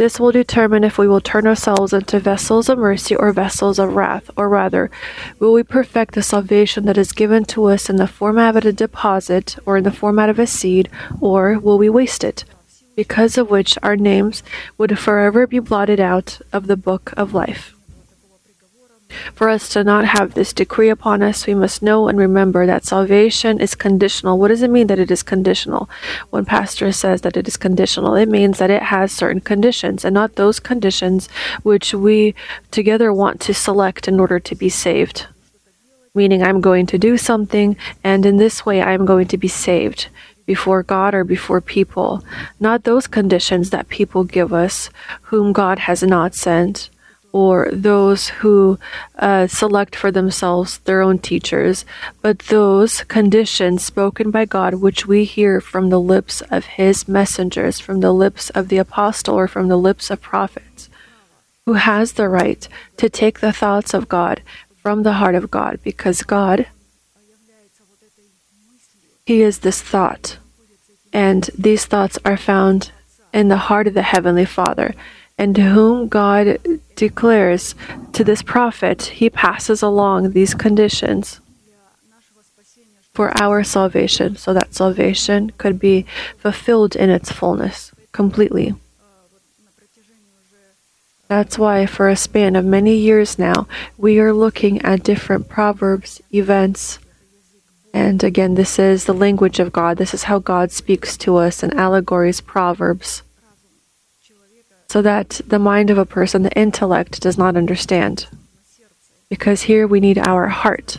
this 0.00 0.18
will 0.18 0.32
determine 0.32 0.82
if 0.82 0.96
we 0.96 1.06
will 1.06 1.20
turn 1.20 1.46
ourselves 1.46 1.92
into 1.92 2.18
vessels 2.18 2.70
of 2.70 2.78
mercy 2.78 3.14
or 3.14 3.32
vessels 3.32 3.78
of 3.78 3.94
wrath, 3.94 4.30
or 4.34 4.48
rather, 4.48 4.90
will 5.38 5.52
we 5.52 5.62
perfect 5.62 6.14
the 6.14 6.22
salvation 6.22 6.86
that 6.86 6.96
is 6.96 7.12
given 7.12 7.44
to 7.44 7.66
us 7.66 7.90
in 7.90 7.96
the 7.96 8.06
format 8.06 8.56
of 8.56 8.64
a 8.64 8.72
deposit 8.72 9.58
or 9.66 9.76
in 9.76 9.84
the 9.84 9.92
format 9.92 10.30
of 10.30 10.38
a 10.38 10.46
seed, 10.46 10.88
or 11.20 11.58
will 11.58 11.76
we 11.76 11.90
waste 11.90 12.24
it, 12.24 12.46
because 12.96 13.36
of 13.36 13.50
which 13.50 13.76
our 13.82 13.94
names 13.94 14.42
would 14.78 14.98
forever 14.98 15.46
be 15.46 15.58
blotted 15.58 16.00
out 16.00 16.40
of 16.50 16.66
the 16.66 16.78
book 16.78 17.12
of 17.18 17.34
life? 17.34 17.74
For 19.34 19.48
us 19.48 19.68
to 19.70 19.84
not 19.84 20.04
have 20.04 20.34
this 20.34 20.52
decree 20.52 20.88
upon 20.88 21.22
us, 21.22 21.46
we 21.46 21.54
must 21.54 21.82
know 21.82 22.08
and 22.08 22.18
remember 22.18 22.66
that 22.66 22.84
salvation 22.84 23.60
is 23.60 23.74
conditional. 23.74 24.38
What 24.38 24.48
does 24.48 24.62
it 24.62 24.70
mean 24.70 24.86
that 24.88 24.98
it 24.98 25.10
is 25.10 25.22
conditional? 25.22 25.88
When 26.30 26.44
pastor 26.44 26.92
says 26.92 27.22
that 27.22 27.36
it 27.36 27.48
is 27.48 27.56
conditional, 27.56 28.14
it 28.14 28.28
means 28.28 28.58
that 28.58 28.70
it 28.70 28.84
has 28.84 29.12
certain 29.12 29.40
conditions 29.40 30.04
and 30.04 30.14
not 30.14 30.36
those 30.36 30.60
conditions 30.60 31.28
which 31.62 31.94
we 31.94 32.34
together 32.70 33.12
want 33.12 33.40
to 33.42 33.54
select 33.54 34.08
in 34.08 34.20
order 34.20 34.38
to 34.40 34.54
be 34.54 34.68
saved. 34.68 35.26
Meaning, 36.14 36.42
I'm 36.42 36.60
going 36.60 36.86
to 36.86 36.98
do 36.98 37.16
something, 37.16 37.76
and 38.02 38.26
in 38.26 38.36
this 38.36 38.66
way, 38.66 38.82
I 38.82 38.92
am 38.92 39.06
going 39.06 39.28
to 39.28 39.38
be 39.38 39.46
saved 39.46 40.08
before 40.44 40.82
God 40.82 41.14
or 41.14 41.22
before 41.22 41.60
people. 41.60 42.24
Not 42.58 42.82
those 42.82 43.06
conditions 43.06 43.70
that 43.70 43.88
people 43.88 44.24
give 44.24 44.52
us, 44.52 44.90
whom 45.30 45.52
God 45.52 45.78
has 45.80 46.02
not 46.02 46.34
sent 46.34 46.90
or 47.32 47.68
those 47.72 48.28
who 48.28 48.78
uh, 49.18 49.46
select 49.46 49.94
for 49.94 50.10
themselves 50.10 50.78
their 50.78 51.00
own 51.00 51.18
teachers, 51.18 51.84
but 52.22 52.40
those 52.40 53.04
conditions 53.04 53.84
spoken 53.84 54.30
by 54.30 54.44
God 54.44 54.74
which 54.74 55.06
we 55.06 55.24
hear 55.24 55.60
from 55.60 55.90
the 55.90 56.00
lips 56.00 56.40
of 56.50 56.64
his 56.64 57.06
messengers, 57.06 57.78
from 57.78 58.00
the 58.00 58.12
lips 58.12 58.50
of 58.50 58.68
the 58.68 58.78
apostle, 58.78 59.34
or 59.34 59.46
from 59.46 59.68
the 59.68 59.76
lips 59.76 60.10
of 60.10 60.20
prophets, 60.20 60.88
who 61.66 61.74
has 61.74 62.12
the 62.12 62.28
right 62.28 62.66
to 62.96 63.08
take 63.08 63.40
the 63.40 63.52
thoughts 63.52 63.94
of 63.94 64.08
God 64.08 64.42
from 64.82 65.02
the 65.02 65.14
heart 65.14 65.34
of 65.34 65.50
God, 65.50 65.78
because 65.84 66.22
God, 66.22 66.66
He 69.24 69.42
is 69.42 69.60
this 69.60 69.80
thought, 69.80 70.38
and 71.12 71.48
these 71.56 71.84
thoughts 71.84 72.18
are 72.24 72.36
found 72.36 72.90
in 73.32 73.48
the 73.48 73.68
heart 73.68 73.86
of 73.86 73.94
the 73.94 74.02
Heavenly 74.02 74.44
Father 74.44 74.94
and 75.40 75.56
to 75.56 75.62
whom 75.62 76.06
God 76.06 76.58
declares 76.96 77.74
to 78.12 78.22
this 78.22 78.42
prophet, 78.42 79.04
he 79.04 79.30
passes 79.30 79.80
along 79.80 80.32
these 80.32 80.52
conditions 80.52 81.40
for 83.14 83.32
our 83.40 83.64
salvation, 83.64 84.36
so 84.36 84.52
that 84.52 84.74
salvation 84.74 85.50
could 85.56 85.78
be 85.80 86.04
fulfilled 86.36 86.94
in 86.94 87.08
its 87.08 87.32
fullness 87.32 87.90
completely. 88.12 88.74
That's 91.26 91.58
why, 91.58 91.86
for 91.86 92.10
a 92.10 92.16
span 92.16 92.54
of 92.54 92.66
many 92.66 92.96
years 92.96 93.38
now, 93.38 93.66
we 93.96 94.20
are 94.20 94.34
looking 94.34 94.82
at 94.82 95.02
different 95.02 95.48
proverbs, 95.48 96.20
events, 96.34 96.98
and 97.94 98.22
again, 98.22 98.56
this 98.56 98.78
is 98.78 99.06
the 99.06 99.14
language 99.14 99.58
of 99.58 99.72
God. 99.72 99.96
This 99.96 100.12
is 100.12 100.24
how 100.24 100.38
God 100.38 100.70
speaks 100.70 101.16
to 101.16 101.36
us 101.36 101.62
in 101.62 101.72
allegories, 101.78 102.42
proverbs 102.42 103.22
so 104.90 105.00
that 105.00 105.40
the 105.46 105.60
mind 105.60 105.88
of 105.88 105.98
a 105.98 106.04
person, 106.04 106.42
the 106.42 106.58
intellect, 106.58 107.20
does 107.20 107.38
not 107.38 107.56
understand. 107.56 108.26
Because 109.28 109.62
here 109.62 109.86
we 109.86 110.00
need 110.00 110.18
our 110.18 110.48
heart. 110.48 110.98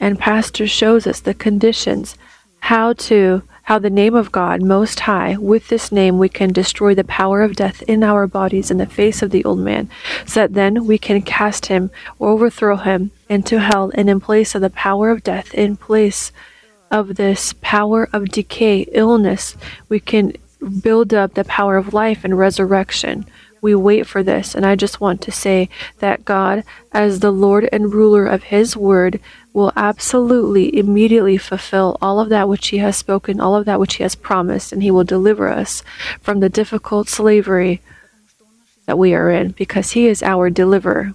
And 0.00 0.18
Pastor 0.18 0.66
shows 0.66 1.06
us 1.06 1.20
the 1.20 1.32
conditions, 1.32 2.18
how 2.58 2.94
to 2.94 3.44
how 3.62 3.78
the 3.78 3.90
name 3.90 4.16
of 4.16 4.32
God 4.32 4.60
most 4.60 4.98
high, 4.98 5.36
with 5.36 5.68
this 5.68 5.92
name 5.92 6.18
we 6.18 6.28
can 6.28 6.52
destroy 6.52 6.96
the 6.96 7.04
power 7.04 7.42
of 7.42 7.54
death 7.54 7.80
in 7.82 8.02
our 8.02 8.26
bodies 8.26 8.72
in 8.72 8.78
the 8.78 8.86
face 8.86 9.22
of 9.22 9.30
the 9.30 9.44
old 9.44 9.60
man, 9.60 9.88
so 10.26 10.40
that 10.40 10.54
then 10.54 10.84
we 10.84 10.98
can 10.98 11.22
cast 11.22 11.66
him 11.66 11.92
overthrow 12.18 12.74
him 12.74 13.12
into 13.28 13.60
hell, 13.60 13.92
and 13.94 14.10
in 14.10 14.18
place 14.18 14.56
of 14.56 14.62
the 14.62 14.70
power 14.88 15.10
of 15.10 15.22
death, 15.22 15.54
in 15.54 15.76
place 15.76 16.32
of 16.90 17.14
this 17.14 17.52
power 17.60 18.08
of 18.12 18.30
decay, 18.30 18.80
illness, 18.90 19.56
we 19.88 20.00
can 20.00 20.32
build 20.62 21.12
up 21.12 21.34
the 21.34 21.44
power 21.44 21.76
of 21.76 21.94
life 21.94 22.24
and 22.24 22.38
resurrection. 22.38 23.26
We 23.60 23.74
wait 23.74 24.08
for 24.08 24.22
this, 24.22 24.54
and 24.54 24.66
I 24.66 24.74
just 24.74 25.00
want 25.00 25.20
to 25.22 25.30
say 25.30 25.68
that 26.00 26.24
God, 26.24 26.64
as 26.90 27.20
the 27.20 27.30
Lord 27.30 27.68
and 27.72 27.94
ruler 27.94 28.26
of 28.26 28.44
His 28.44 28.76
word, 28.76 29.20
will 29.52 29.72
absolutely 29.76 30.76
immediately 30.76 31.36
fulfill 31.36 31.96
all 32.02 32.18
of 32.18 32.28
that 32.30 32.48
which 32.48 32.68
He 32.68 32.78
has 32.78 32.96
spoken, 32.96 33.40
all 33.40 33.54
of 33.54 33.64
that 33.66 33.78
which 33.78 33.94
He 33.94 34.02
has 34.02 34.16
promised, 34.16 34.72
and 34.72 34.82
He 34.82 34.90
will 34.90 35.04
deliver 35.04 35.48
us 35.48 35.84
from 36.20 36.40
the 36.40 36.48
difficult 36.48 37.08
slavery 37.08 37.80
that 38.86 38.98
we 38.98 39.14
are 39.14 39.30
in, 39.30 39.52
because 39.52 39.92
He 39.92 40.08
is 40.08 40.24
our 40.24 40.50
deliverer. 40.50 41.14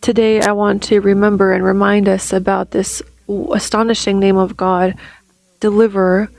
Today, 0.00 0.40
I 0.40 0.52
want 0.52 0.84
to 0.84 1.00
remember 1.00 1.52
and 1.52 1.64
remind 1.64 2.08
us 2.08 2.32
about 2.32 2.70
this 2.70 3.02
astonishing 3.28 4.20
name 4.20 4.36
of 4.36 4.56
God, 4.56 4.94
Deliverer 5.60 6.30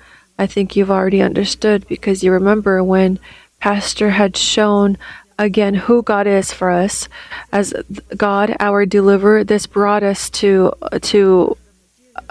I 0.41 0.48
think 0.48 0.75
you've 0.75 0.89
already 0.89 1.21
understood 1.21 1.88
because 1.88 2.24
you 2.24 2.31
remember 2.31 2.83
when 2.83 3.19
Pastor 3.60 4.10
had 4.10 4.36
shown 4.36 4.98
again 5.38 5.75
who 5.75 6.01
God 6.01 6.25
is 6.25 6.51
for 6.51 6.71
us. 6.71 7.07
As 7.51 7.75
God 8.17 8.55
our 8.60 8.88
deliverer 8.88 9.43
this 9.43 9.67
brought 9.67 10.01
us 10.01 10.31
to 10.41 10.74
to 11.01 11.55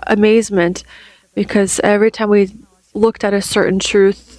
amazement 0.09 0.83
because 1.37 1.79
every 1.85 2.11
time 2.11 2.31
we 2.31 2.51
looked 2.95 3.23
at 3.23 3.33
a 3.33 3.41
certain 3.41 3.79
truth 3.79 4.30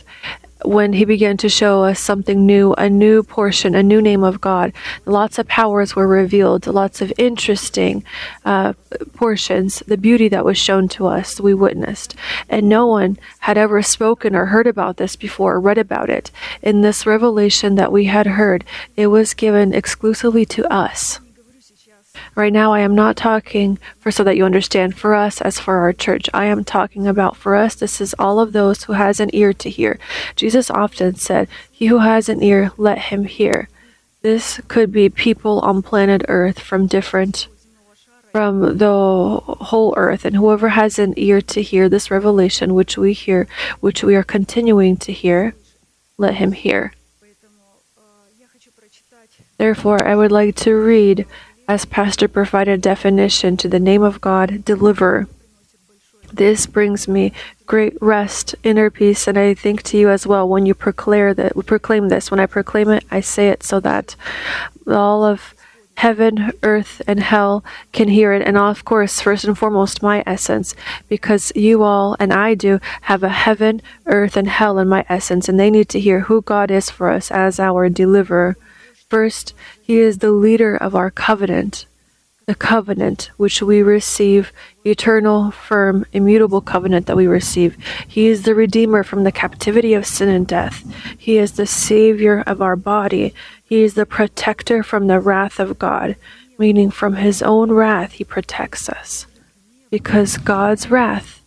when 0.63 0.93
he 0.93 1.05
began 1.05 1.37
to 1.37 1.49
show 1.49 1.83
us 1.83 1.99
something 1.99 2.45
new, 2.45 2.73
a 2.73 2.89
new 2.89 3.23
portion, 3.23 3.75
a 3.75 3.83
new 3.83 4.01
name 4.01 4.23
of 4.23 4.41
God. 4.41 4.73
Lots 5.05 5.39
of 5.39 5.47
powers 5.47 5.95
were 5.95 6.07
revealed, 6.07 6.67
lots 6.67 7.01
of 7.01 7.13
interesting 7.17 8.03
uh, 8.45 8.73
portions, 9.13 9.83
the 9.87 9.97
beauty 9.97 10.27
that 10.29 10.45
was 10.45 10.57
shown 10.57 10.87
to 10.89 11.07
us, 11.07 11.39
we 11.39 11.53
witnessed. 11.53 12.15
And 12.49 12.67
no 12.69 12.87
one 12.87 13.17
had 13.39 13.57
ever 13.57 13.81
spoken 13.81 14.35
or 14.35 14.47
heard 14.47 14.67
about 14.67 14.97
this 14.97 15.15
before 15.15 15.55
or 15.55 15.59
read 15.59 15.77
about 15.77 16.09
it. 16.09 16.31
In 16.61 16.81
this 16.81 17.05
revelation 17.05 17.75
that 17.75 17.91
we 17.91 18.05
had 18.05 18.27
heard, 18.27 18.63
it 18.95 19.07
was 19.07 19.33
given 19.33 19.73
exclusively 19.73 20.45
to 20.45 20.71
us. 20.71 21.19
Right 22.41 22.51
now, 22.51 22.73
I 22.73 22.79
am 22.79 22.95
not 22.95 23.17
talking 23.17 23.77
for 23.99 24.09
so 24.09 24.23
that 24.23 24.35
you 24.35 24.45
understand 24.45 24.97
for 24.97 25.13
us 25.13 25.41
as 25.41 25.59
for 25.59 25.77
our 25.77 25.93
church. 25.93 26.27
I 26.33 26.45
am 26.45 26.63
talking 26.63 27.05
about 27.05 27.37
for 27.37 27.53
us. 27.53 27.75
This 27.75 28.01
is 28.01 28.15
all 28.17 28.39
of 28.39 28.51
those 28.51 28.85
who 28.85 28.93
has 28.93 29.19
an 29.19 29.29
ear 29.31 29.53
to 29.53 29.69
hear. 29.69 29.99
Jesus 30.35 30.71
often 30.71 31.13
said, 31.17 31.47
"He 31.69 31.85
who 31.85 31.99
has 31.99 32.29
an 32.29 32.41
ear, 32.41 32.71
let 32.77 32.97
him 32.97 33.25
hear." 33.25 33.69
This 34.23 34.59
could 34.67 34.91
be 34.91 35.07
people 35.07 35.59
on 35.59 35.83
planet 35.83 36.23
Earth 36.27 36.59
from 36.59 36.87
different 36.87 37.47
from 38.31 38.79
the 38.79 39.37
whole 39.69 39.93
earth 39.95 40.25
and 40.25 40.35
whoever 40.35 40.69
has 40.69 40.97
an 40.97 41.13
ear 41.17 41.41
to 41.41 41.61
hear 41.61 41.87
this 41.87 42.09
revelation 42.09 42.73
which 42.73 42.97
we 42.97 43.13
hear 43.13 43.45
which 43.81 44.03
we 44.03 44.15
are 44.15 44.23
continuing 44.23 44.95
to 44.95 45.11
hear 45.11 45.53
let 46.17 46.35
him 46.35 46.53
hear 46.53 46.93
therefore 49.57 50.07
i 50.07 50.15
would 50.15 50.31
like 50.31 50.55
to 50.55 50.73
read 50.73 51.27
as 51.71 51.85
Pastor 51.85 52.27
provided 52.27 52.81
definition 52.81 53.55
to 53.55 53.69
the 53.69 53.79
name 53.79 54.03
of 54.03 54.19
God, 54.19 54.65
deliver. 54.65 55.29
This 56.33 56.67
brings 56.67 57.07
me 57.07 57.31
great 57.65 57.93
rest, 58.01 58.55
inner 58.61 58.89
peace, 58.89 59.25
and 59.25 59.37
I 59.37 59.53
think 59.53 59.81
to 59.83 59.97
you 59.97 60.09
as 60.09 60.27
well 60.27 60.45
when 60.49 60.65
you 60.65 60.73
proclaim 60.73 61.33
proclaim 61.65 62.09
this. 62.09 62.29
When 62.29 62.41
I 62.41 62.45
proclaim 62.45 62.89
it, 62.89 63.05
I 63.09 63.21
say 63.21 63.47
it 63.47 63.63
so 63.63 63.79
that 63.79 64.17
all 64.85 65.23
of 65.23 65.53
heaven, 65.95 66.51
earth, 66.61 67.01
and 67.07 67.21
hell 67.21 67.63
can 67.93 68.09
hear 68.09 68.33
it. 68.33 68.45
And 68.45 68.57
of 68.57 68.83
course, 68.83 69.21
first 69.21 69.45
and 69.45 69.57
foremost, 69.57 70.03
my 70.03 70.25
essence, 70.27 70.75
because 71.07 71.53
you 71.55 71.83
all 71.83 72.17
and 72.19 72.33
I 72.33 72.53
do 72.53 72.81
have 73.03 73.23
a 73.23 73.29
heaven, 73.29 73.81
earth, 74.07 74.35
and 74.35 74.49
hell 74.49 74.77
in 74.77 74.89
my 74.89 75.05
essence, 75.07 75.47
and 75.47 75.57
they 75.57 75.71
need 75.71 75.87
to 75.89 76.01
hear 76.01 76.19
who 76.21 76.41
God 76.41 76.69
is 76.69 76.89
for 76.89 77.09
us 77.09 77.31
as 77.31 77.61
our 77.61 77.87
deliverer. 77.87 78.57
First, 79.11 79.53
He 79.81 79.99
is 79.99 80.19
the 80.19 80.31
leader 80.31 80.77
of 80.77 80.95
our 80.95 81.11
covenant. 81.11 81.85
the 82.45 82.55
covenant 82.55 83.29
which 83.37 83.61
we 83.61 83.81
receive, 83.81 84.51
eternal, 84.83 85.51
firm, 85.51 86.05
immutable 86.11 86.61
covenant 86.61 87.05
that 87.05 87.15
we 87.15 87.27
receive. 87.27 87.77
He 88.07 88.27
is 88.27 88.43
the 88.43 88.55
Redeemer 88.55 89.03
from 89.03 89.23
the 89.23 89.31
captivity 89.31 89.93
of 89.93 90.05
sin 90.05 90.29
and 90.29 90.47
death. 90.47 90.83
He 91.17 91.37
is 91.37 91.51
the 91.53 91.67
Savior 91.67 92.43
of 92.47 92.61
our 92.61 92.75
body. 92.75 93.33
He 93.63 93.83
is 93.83 93.93
the 93.93 94.05
protector 94.05 94.81
from 94.81 95.07
the 95.07 95.19
wrath 95.19 95.59
of 95.59 95.77
God, 95.77 96.15
meaning 96.57 96.89
from 96.89 97.15
His 97.15 97.41
own 97.41 97.71
wrath, 97.71 98.13
He 98.13 98.23
protects 98.23 98.89
us. 98.89 99.27
Because 99.89 100.37
God's 100.37 100.89
wrath 100.89 101.41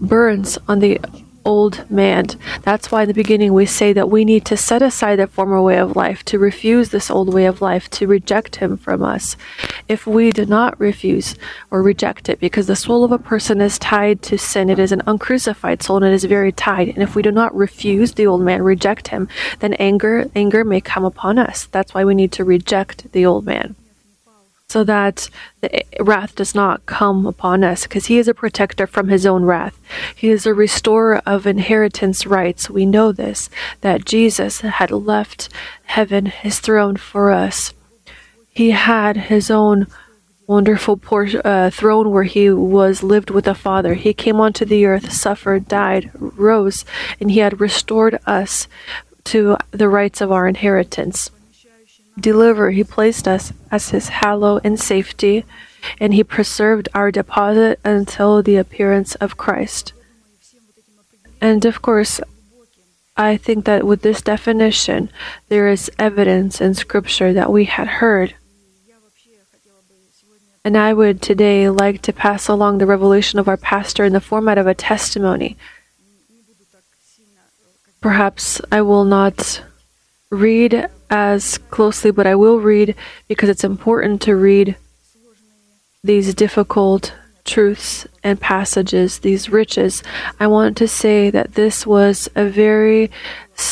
burns 0.00 0.58
on 0.68 0.80
the 0.80 1.00
old 1.44 1.90
man. 1.90 2.26
That's 2.62 2.90
why 2.90 3.02
in 3.02 3.08
the 3.08 3.14
beginning 3.14 3.52
we 3.52 3.66
say 3.66 3.92
that 3.92 4.10
we 4.10 4.24
need 4.24 4.44
to 4.46 4.56
set 4.56 4.82
aside 4.82 5.16
that 5.16 5.30
former 5.30 5.60
way 5.62 5.78
of 5.78 5.96
life, 5.96 6.24
to 6.26 6.38
refuse 6.38 6.90
this 6.90 7.10
old 7.10 7.32
way 7.32 7.46
of 7.46 7.62
life, 7.62 7.88
to 7.90 8.06
reject 8.06 8.56
him 8.56 8.76
from 8.76 9.02
us. 9.02 9.36
If 9.88 10.06
we 10.06 10.30
do 10.30 10.44
not 10.46 10.78
refuse 10.78 11.34
or 11.70 11.82
reject 11.82 12.28
it, 12.28 12.40
because 12.40 12.66
the 12.66 12.76
soul 12.76 13.04
of 13.04 13.12
a 13.12 13.18
person 13.18 13.60
is 13.60 13.78
tied 13.78 14.22
to 14.22 14.38
sin, 14.38 14.70
it 14.70 14.78
is 14.78 14.92
an 14.92 15.02
uncrucified 15.06 15.82
soul 15.82 15.98
and 15.98 16.06
it 16.06 16.12
is 16.12 16.24
very 16.24 16.52
tied. 16.52 16.88
And 16.88 17.02
if 17.02 17.14
we 17.14 17.22
do 17.22 17.32
not 17.32 17.54
refuse 17.54 18.12
the 18.12 18.26
old 18.26 18.42
man, 18.42 18.62
reject 18.62 19.08
him, 19.08 19.28
then 19.60 19.74
anger, 19.74 20.30
anger 20.34 20.64
may 20.64 20.80
come 20.80 21.04
upon 21.04 21.38
us. 21.38 21.66
That's 21.66 21.94
why 21.94 22.04
we 22.04 22.14
need 22.14 22.32
to 22.32 22.44
reject 22.44 23.12
the 23.12 23.24
old 23.24 23.46
man 23.46 23.76
so 24.70 24.84
that 24.84 25.30
the 25.62 25.82
wrath 25.98 26.34
does 26.34 26.54
not 26.54 26.84
come 26.84 27.24
upon 27.24 27.64
us, 27.64 27.84
because 27.84 28.06
he 28.06 28.18
is 28.18 28.28
a 28.28 28.34
protector 28.34 28.86
from 28.86 29.08
his 29.08 29.24
own 29.24 29.42
wrath. 29.42 29.80
He 30.14 30.28
is 30.28 30.44
a 30.44 30.52
restorer 30.52 31.22
of 31.24 31.46
inheritance 31.46 32.26
rights. 32.26 32.68
We 32.68 32.84
know 32.84 33.10
this, 33.10 33.48
that 33.80 34.04
Jesus 34.04 34.60
had 34.60 34.90
left 34.90 35.48
heaven, 35.84 36.26
his 36.26 36.60
throne, 36.60 36.96
for 36.96 37.30
us. 37.30 37.72
He 38.50 38.72
had 38.72 39.16
his 39.16 39.50
own 39.50 39.86
wonderful 40.46 41.00
uh, 41.12 41.70
throne 41.70 42.10
where 42.10 42.24
he 42.24 42.50
was 42.50 43.02
lived 43.02 43.30
with 43.30 43.46
the 43.46 43.54
Father. 43.54 43.94
He 43.94 44.12
came 44.12 44.38
onto 44.38 44.66
the 44.66 44.84
earth, 44.84 45.10
suffered, 45.12 45.66
died, 45.66 46.10
rose, 46.14 46.84
and 47.18 47.30
he 47.30 47.38
had 47.38 47.58
restored 47.58 48.18
us 48.26 48.68
to 49.24 49.56
the 49.70 49.88
rights 49.88 50.20
of 50.20 50.30
our 50.30 50.46
inheritance 50.46 51.30
deliver, 52.20 52.70
he 52.70 52.84
placed 52.84 53.26
us 53.26 53.52
as 53.70 53.90
his 53.90 54.08
hallow 54.08 54.58
in 54.58 54.76
safety, 54.76 55.44
and 56.00 56.14
he 56.14 56.24
preserved 56.24 56.88
our 56.94 57.10
deposit 57.10 57.80
until 57.84 58.42
the 58.42 58.56
appearance 58.56 59.14
of 59.16 59.36
Christ. 59.36 59.92
And 61.40 61.64
of 61.64 61.82
course, 61.82 62.20
I 63.16 63.36
think 63.36 63.64
that 63.64 63.84
with 63.84 64.02
this 64.02 64.22
definition, 64.22 65.10
there 65.48 65.68
is 65.68 65.90
evidence 65.98 66.60
in 66.60 66.74
Scripture 66.74 67.32
that 67.32 67.50
we 67.50 67.64
had 67.64 67.88
heard. 67.88 68.34
And 70.64 70.76
I 70.76 70.92
would 70.92 71.22
today 71.22 71.68
like 71.70 72.02
to 72.02 72.12
pass 72.12 72.46
along 72.46 72.78
the 72.78 72.86
revelation 72.86 73.38
of 73.38 73.48
our 73.48 73.56
pastor 73.56 74.04
in 74.04 74.12
the 74.12 74.20
format 74.20 74.58
of 74.58 74.66
a 74.66 74.74
testimony. 74.74 75.56
Perhaps 78.00 78.60
I 78.70 78.82
will 78.82 79.04
not 79.04 79.62
read 80.30 80.88
as 81.10 81.58
closely, 81.70 82.10
but 82.10 82.26
I 82.26 82.34
will 82.34 82.60
read 82.60 82.94
because 83.28 83.48
it's 83.48 83.64
important 83.64 84.20
to 84.22 84.36
read 84.36 84.76
these 86.04 86.34
difficult 86.34 87.14
truths 87.44 88.06
and 88.22 88.40
passages, 88.40 89.20
these 89.20 89.48
riches. 89.48 90.02
I 90.38 90.46
want 90.46 90.76
to 90.76 90.88
say 90.88 91.30
that 91.30 91.54
this 91.54 91.86
was 91.86 92.28
a 92.36 92.44
very 92.44 93.10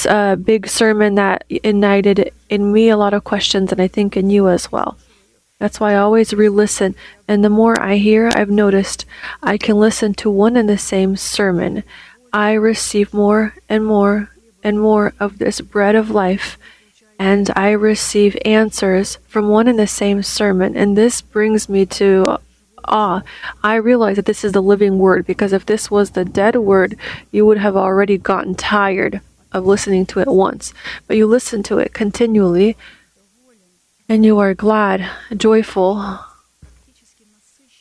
uh, 0.09 0.37
big 0.37 0.67
sermon 0.67 1.15
that 1.17 1.45
ignited 1.49 2.33
in 2.49 2.73
me 2.73 2.89
a 2.89 2.97
lot 2.97 3.15
of 3.15 3.25
questions, 3.25 3.71
and 3.71 3.81
I 3.81 3.89
think 3.89 4.17
in 4.17 4.31
you 4.31 4.49
as 4.49 4.73
well. 4.73 4.97
That's 5.59 5.79
why 5.79 5.93
I 5.93 5.99
always 5.99 6.35
re 6.35 6.49
listen. 6.49 6.95
And 7.29 7.45
the 7.45 7.51
more 7.51 7.81
I 7.81 7.97
hear, 7.97 8.31
I've 8.35 8.51
noticed 8.51 9.05
I 9.43 9.57
can 9.57 9.79
listen 9.79 10.15
to 10.15 10.31
one 10.31 10.57
and 10.57 10.69
the 10.69 10.79
same 10.79 11.17
sermon. 11.17 11.83
I 12.33 12.53
receive 12.53 13.15
more 13.15 13.55
and 13.69 13.85
more 13.87 14.31
and 14.67 14.81
more 14.81 15.15
of 15.21 15.39
this 15.39 15.61
bread 15.61 15.95
of 15.95 16.11
life 16.11 16.59
and 17.19 17.51
I 17.57 17.71
receive 17.71 18.37
answers 18.45 19.19
from 19.27 19.49
one 19.49 19.69
and 19.69 19.79
the 19.79 19.87
same 19.87 20.23
sermon. 20.23 20.77
And 20.77 20.97
this 20.97 21.23
brings 21.23 21.69
me 21.69 21.87
to 21.87 22.39
awe. 22.85 23.23
I 23.63 23.77
realize 23.77 24.17
that 24.17 24.27
this 24.27 24.45
is 24.45 24.53
the 24.53 24.63
living 24.63 24.99
word 24.99 25.27
because 25.27 25.53
if 25.53 25.67
this 25.67 25.91
was 25.91 26.11
the 26.11 26.25
dead 26.25 26.57
word, 26.57 26.97
you 27.31 27.47
would 27.47 27.59
have 27.59 27.77
already 27.77 28.19
gotten 28.19 28.55
tired 28.55 29.21
of 29.53 29.67
listening 29.67 30.05
to 30.07 30.21
it 30.21 30.29
once. 30.29 30.75
But 31.07 31.17
you 31.17 31.27
listen 31.27 31.63
to 31.65 31.79
it 31.79 31.95
continually 31.95 32.77
and 34.09 34.25
you 34.25 34.39
are 34.39 34.55
glad, 34.55 35.09
joyful. 35.37 36.21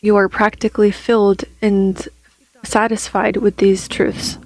You 0.02 0.15
are 0.15 0.30
practically 0.30 0.91
filled 0.91 1.43
and 1.62 2.08
satisfied 2.63 3.38
with 3.38 3.58
these 3.58 3.88
truths. 3.88 4.38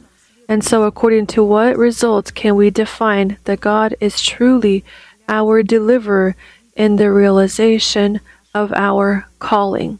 And 0.49 0.63
so, 0.63 0.81
according 0.81 1.27
to 1.27 1.43
what 1.43 1.77
results 1.77 2.31
can 2.31 2.55
we 2.55 2.71
define 2.71 3.37
that 3.43 3.61
God 3.61 3.93
is 3.99 4.19
truly 4.19 4.83
our 5.27 5.61
deliverer 5.61 6.35
in 6.75 6.95
the 6.95 7.11
realization 7.11 8.19
of 8.55 8.73
our 8.73 9.27
calling? 9.37 9.99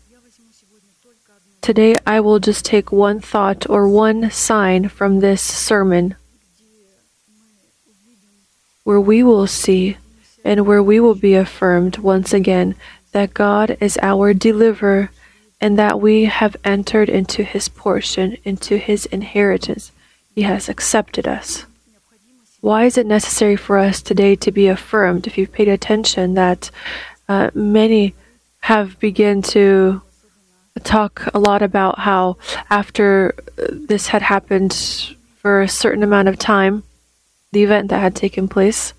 Today, 1.62 1.99
I 2.07 2.19
will 2.19 2.39
just 2.39 2.65
take 2.65 2.91
one 2.91 3.19
thought 3.19 3.69
or 3.69 3.88
one 3.88 4.31
sign 4.31 4.89
from 4.89 5.19
this 5.19 5.43
sermon 5.43 6.15
where 8.83 8.99
we 8.99 9.21
will 9.21 9.45
see 9.45 9.97
and 10.43 10.65
where 10.65 10.81
we 10.81 10.99
will 10.99 11.13
be 11.13 11.35
affirmed 11.35 11.97
once 11.97 12.33
again 12.33 12.73
that 13.12 13.35
God 13.35 13.77
is 13.79 13.99
our 14.01 14.33
deliverer 14.33 15.12
and 15.62 15.77
that 15.77 16.01
we 16.01 16.25
have 16.25 16.55
entered 16.63 17.07
into 17.07 17.43
his 17.43 17.69
portion, 17.69 18.35
into 18.43 18.77
his 18.77 19.05
inheritance. 19.05 19.91
He 20.36 20.44
has 20.44 20.70
accepted 20.70 21.28
us. 21.28 21.65
Why 22.62 22.86
is 22.86 22.98
it 22.98 23.06
necessary 23.06 23.56
for 23.56 23.78
us 23.78 24.02
today 24.02 24.36
to 24.38 24.52
be 24.52 24.68
affirmed? 24.68 25.28
If 25.28 25.38
you've 25.38 25.52
paid 25.52 25.68
attention, 25.70 26.34
that 26.34 26.72
uh, 27.28 27.52
many 27.54 28.15
have 28.62 29.00
begun 29.00 29.42
to 29.42 30.02
talk 30.84 31.28
a 31.34 31.39
lot 31.39 31.62
about 31.62 32.00
how 32.00 32.38
after 32.70 33.34
this 33.56 34.08
had 34.08 34.22
happened 34.22 34.74
for 35.38 35.62
a 35.62 35.68
certain 35.70 36.04
amount 36.04 36.28
of 36.28 36.38
time, 36.38 36.84
the 37.52 37.63
event 37.63 37.89
that 37.89 38.00
had 38.00 38.15
taken 38.15 38.48
place, 38.48 38.94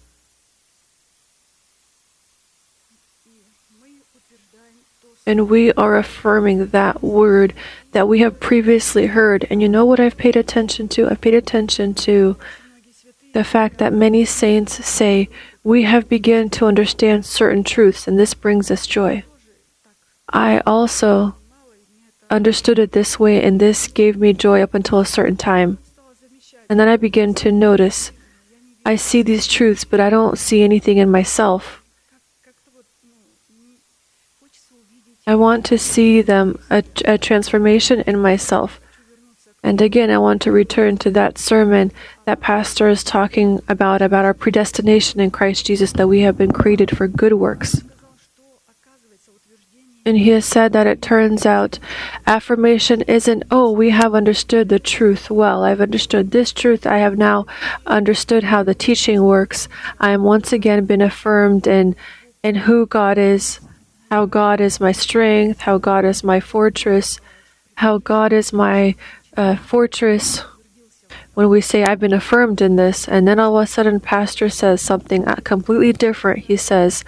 and 5.26 5.48
we 5.48 5.72
are 5.72 5.96
affirming 5.96 6.66
that 6.66 7.02
word 7.02 7.54
that 7.92 8.09
we 8.09 8.20
have 8.20 8.40
previously 8.40 9.06
heard. 9.06 9.46
And 9.50 9.61
you 9.61 9.68
know 9.68 9.85
what 9.85 10.00
I've 10.00 10.16
paid 10.16 10.37
attention 10.37 10.88
to? 10.90 11.09
I've 11.09 11.20
paid 11.20 11.35
attention 11.35 11.94
to 11.94 12.37
the 13.33 13.44
fact 13.44 13.78
that 13.78 13.92
many 13.92 14.24
saints 14.24 14.85
say, 14.85 15.28
We 15.62 15.85
have 15.85 16.09
begun 16.09 16.50
to 16.50 16.66
understand 16.66 17.26
certain 17.26 17.64
truths, 17.64 18.09
and 18.09 18.18
this 18.18 18.35
brings 18.35 18.70
us 18.70 18.87
joy. 18.87 19.24
I 20.28 20.61
also 20.66 21.37
understood 22.30 22.78
it 22.78 22.92
this 22.92 23.18
way, 23.18 23.42
and 23.42 23.61
this 23.61 23.88
gave 23.88 24.16
me 24.16 24.33
joy 24.33 24.62
up 24.62 24.74
until 24.74 25.00
a 25.00 25.06
certain 25.06 25.37
time. 25.37 25.78
And 26.68 26.78
then 26.78 26.88
I 26.88 26.96
began 26.96 27.35
to 27.35 27.52
notice 27.52 28.12
I 28.85 28.96
see 28.96 29.22
these 29.22 29.46
truths, 29.46 29.85
but 29.85 30.00
I 30.00 30.09
don't 30.09 30.38
see 30.38 30.62
anything 30.62 30.98
in 30.98 31.11
myself. 31.11 31.80
I 35.31 35.37
want 35.37 35.64
to 35.66 35.79
see 35.79 36.23
them 36.23 36.59
a, 36.71 36.83
a 37.05 37.16
transformation 37.16 38.01
in 38.01 38.19
myself. 38.19 38.81
And 39.62 39.81
again, 39.81 40.11
I 40.11 40.19
want 40.19 40.43
to 40.43 40.51
return 40.51 40.97
to 40.99 41.11
that 41.12 41.38
sermon 41.38 41.93
that 42.25 42.40
Pastor 42.40 42.88
is 42.88 43.05
talking 43.05 43.61
about, 43.69 44.03
about 44.03 44.25
our 44.25 44.35
predestination 44.35 45.21
in 45.21 45.31
Christ 45.31 45.66
Jesus, 45.66 45.93
that 45.93 46.09
we 46.09 46.23
have 46.23 46.37
been 46.37 46.51
created 46.51 46.97
for 46.97 47.07
good 47.07 47.35
works. 47.35 47.85
And 50.05 50.19
he 50.19 50.31
has 50.31 50.47
said 50.47 50.73
that 50.73 50.88
it 50.88 51.01
turns 51.01 51.47
out 51.47 51.79
affirmation 52.27 53.03
isn't, 53.03 53.45
oh, 53.53 53.71
we 53.71 53.90
have 53.90 54.16
understood 54.16 54.69
the 54.69 54.81
truth 54.81 55.31
well. 55.31 55.62
I've 55.62 55.81
understood 55.81 56.33
this 56.33 56.51
truth. 56.51 56.88
I 56.88 56.99
have 56.99 57.16
now 57.16 57.47
understood 57.87 58.43
how 58.43 58.64
the 58.64 58.75
teaching 58.75 59.23
works. 59.23 59.69
I 60.01 60.11
am 60.11 60.25
once 60.25 60.53
again 60.53 60.87
been 60.87 61.01
affirmed 61.01 61.69
in, 61.69 61.95
in 62.43 62.57
who 62.57 62.85
God 62.85 63.16
is 63.16 63.61
how 64.11 64.27
God 64.27 64.61
is 64.61 64.81
my 64.81 64.92
strength, 64.92 65.61
how 65.61 65.79
God 65.79 66.05
is 66.05 66.25
my 66.25 66.40
fortress, 66.40 67.20
how 67.77 67.99
God 67.99 68.33
is 68.33 68.53
my 68.53 68.96
uh, 69.37 69.57
fortress. 69.57 70.42
When 71.35 71.49
we 71.49 71.61
say, 71.61 71.85
I've 71.85 72.01
been 72.01 72.12
affirmed 72.12 72.61
in 72.61 72.77
this, 72.77 73.07
and 73.07 73.27
then 73.27 73.38
all 73.38 73.57
of 73.57 73.64
a 73.64 73.66
sudden, 73.66 74.01
Pastor 74.01 74.49
says 74.49 74.83
something 74.83 75.25
completely 75.44 75.92
different. 75.92 76.40
He 76.40 76.57
says, 76.57 77.05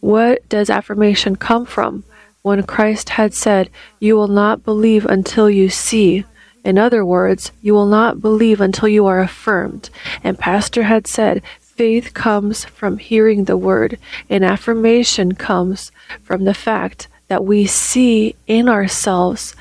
What 0.00 0.48
does 0.48 0.70
affirmation 0.70 1.36
come 1.36 1.66
from? 1.66 2.04
When 2.42 2.62
Christ 2.62 3.10
had 3.10 3.34
said, 3.34 3.68
You 3.98 4.14
will 4.14 4.28
not 4.28 4.64
believe 4.64 5.04
until 5.04 5.50
you 5.50 5.68
see. 5.68 6.24
In 6.64 6.78
other 6.78 7.04
words, 7.04 7.50
you 7.60 7.74
will 7.74 7.86
not 7.86 8.20
believe 8.20 8.60
until 8.60 8.88
you 8.88 9.06
are 9.06 9.20
affirmed. 9.20 9.90
And 10.22 10.38
Pastor 10.38 10.84
had 10.84 11.06
said, 11.06 11.42
Faith 11.78 12.12
comes 12.12 12.64
from 12.64 12.98
hearing 12.98 13.44
the 13.44 13.56
word, 13.56 14.00
and 14.28 14.44
affirmation 14.44 15.32
comes 15.36 15.92
from 16.24 16.42
the 16.42 16.52
fact 16.52 17.06
that 17.28 17.44
we 17.44 17.66
see 17.66 18.34
in 18.48 18.68
ourselves 18.68 19.54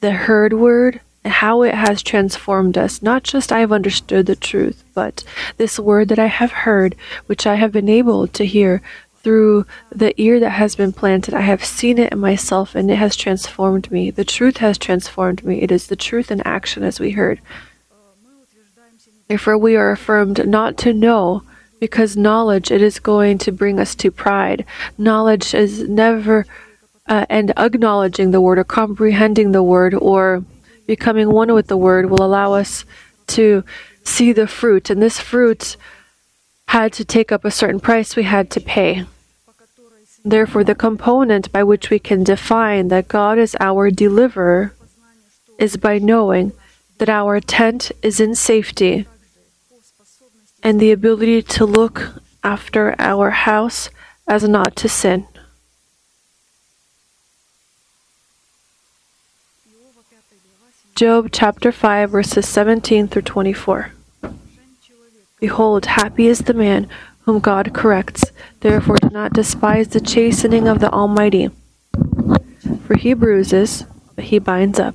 the 0.00 0.10
heard 0.10 0.52
word 0.52 1.00
and 1.22 1.32
how 1.32 1.62
it 1.62 1.72
has 1.72 2.02
transformed 2.02 2.76
us. 2.76 3.02
Not 3.02 3.22
just 3.22 3.52
I 3.52 3.60
have 3.60 3.70
understood 3.70 4.26
the 4.26 4.34
truth, 4.34 4.82
but 4.94 5.22
this 5.58 5.78
word 5.78 6.08
that 6.08 6.18
I 6.18 6.26
have 6.26 6.50
heard, 6.50 6.96
which 7.26 7.46
I 7.46 7.54
have 7.54 7.70
been 7.70 7.88
able 7.88 8.26
to 8.26 8.44
hear 8.44 8.82
through 9.22 9.64
the 9.92 10.20
ear 10.20 10.40
that 10.40 10.50
has 10.50 10.74
been 10.74 10.92
planted. 10.92 11.34
I 11.34 11.42
have 11.42 11.64
seen 11.64 11.98
it 11.98 12.12
in 12.12 12.18
myself 12.18 12.74
and 12.74 12.90
it 12.90 12.96
has 12.96 13.14
transformed 13.14 13.92
me. 13.92 14.10
The 14.10 14.24
truth 14.24 14.56
has 14.56 14.76
transformed 14.76 15.44
me. 15.44 15.62
It 15.62 15.70
is 15.70 15.86
the 15.86 15.94
truth 15.94 16.32
in 16.32 16.40
action, 16.40 16.82
as 16.82 16.98
we 16.98 17.12
heard. 17.12 17.40
Therefore, 19.28 19.56
we 19.56 19.76
are 19.76 19.92
affirmed 19.92 20.44
not 20.48 20.76
to 20.78 20.92
know 20.92 21.44
because 21.80 22.16
knowledge 22.16 22.70
it 22.70 22.82
is 22.82 23.00
going 23.00 23.38
to 23.38 23.50
bring 23.50 23.80
us 23.80 23.94
to 23.96 24.10
pride. 24.10 24.64
Knowledge 24.98 25.54
is 25.54 25.88
never 25.88 26.46
uh, 27.08 27.26
and 27.28 27.52
acknowledging 27.58 28.30
the 28.30 28.40
word 28.40 28.58
or 28.58 28.64
comprehending 28.64 29.50
the 29.50 29.62
word 29.62 29.94
or 29.94 30.44
becoming 30.86 31.30
one 31.30 31.52
with 31.52 31.66
the 31.66 31.76
word 31.76 32.08
will 32.08 32.22
allow 32.22 32.52
us 32.52 32.84
to 33.26 33.64
see 34.04 34.32
the 34.32 34.46
fruit. 34.46 34.90
And 34.90 35.02
this 35.02 35.18
fruit 35.18 35.76
had 36.68 36.92
to 36.92 37.04
take 37.04 37.32
up 37.32 37.44
a 37.44 37.50
certain 37.50 37.80
price 37.80 38.14
we 38.14 38.22
had 38.22 38.50
to 38.50 38.60
pay. 38.60 39.04
Therefore 40.24 40.62
the 40.62 40.74
component 40.74 41.50
by 41.50 41.64
which 41.64 41.90
we 41.90 41.98
can 41.98 42.22
define 42.22 42.88
that 42.88 43.08
god 43.08 43.38
is 43.38 43.56
our 43.58 43.90
deliverer 43.90 44.74
is 45.58 45.76
by 45.76 45.98
knowing 45.98 46.52
that 46.98 47.08
our 47.08 47.40
tent 47.40 47.90
is 48.02 48.20
in 48.20 48.34
safety 48.34 49.06
and 50.62 50.80
the 50.80 50.92
ability 50.92 51.42
to 51.42 51.64
look 51.64 52.20
after 52.42 52.94
our 52.98 53.30
house 53.30 53.90
as 54.26 54.48
not 54.48 54.76
to 54.76 54.88
sin. 54.88 55.26
Job 60.94 61.30
chapter 61.32 61.72
5, 61.72 62.10
verses 62.10 62.46
17 62.46 63.08
through 63.08 63.22
24. 63.22 63.92
Behold, 65.38 65.86
happy 65.86 66.26
is 66.26 66.40
the 66.40 66.52
man 66.52 66.88
whom 67.20 67.38
God 67.38 67.72
corrects. 67.72 68.24
Therefore, 68.60 68.96
do 68.96 69.08
not 69.08 69.32
despise 69.32 69.88
the 69.88 70.00
chastening 70.00 70.68
of 70.68 70.80
the 70.80 70.90
Almighty. 70.90 71.48
For 72.86 72.96
he 72.96 73.14
bruises, 73.14 73.84
but 74.14 74.26
he 74.26 74.38
binds 74.38 74.78
up. 74.78 74.94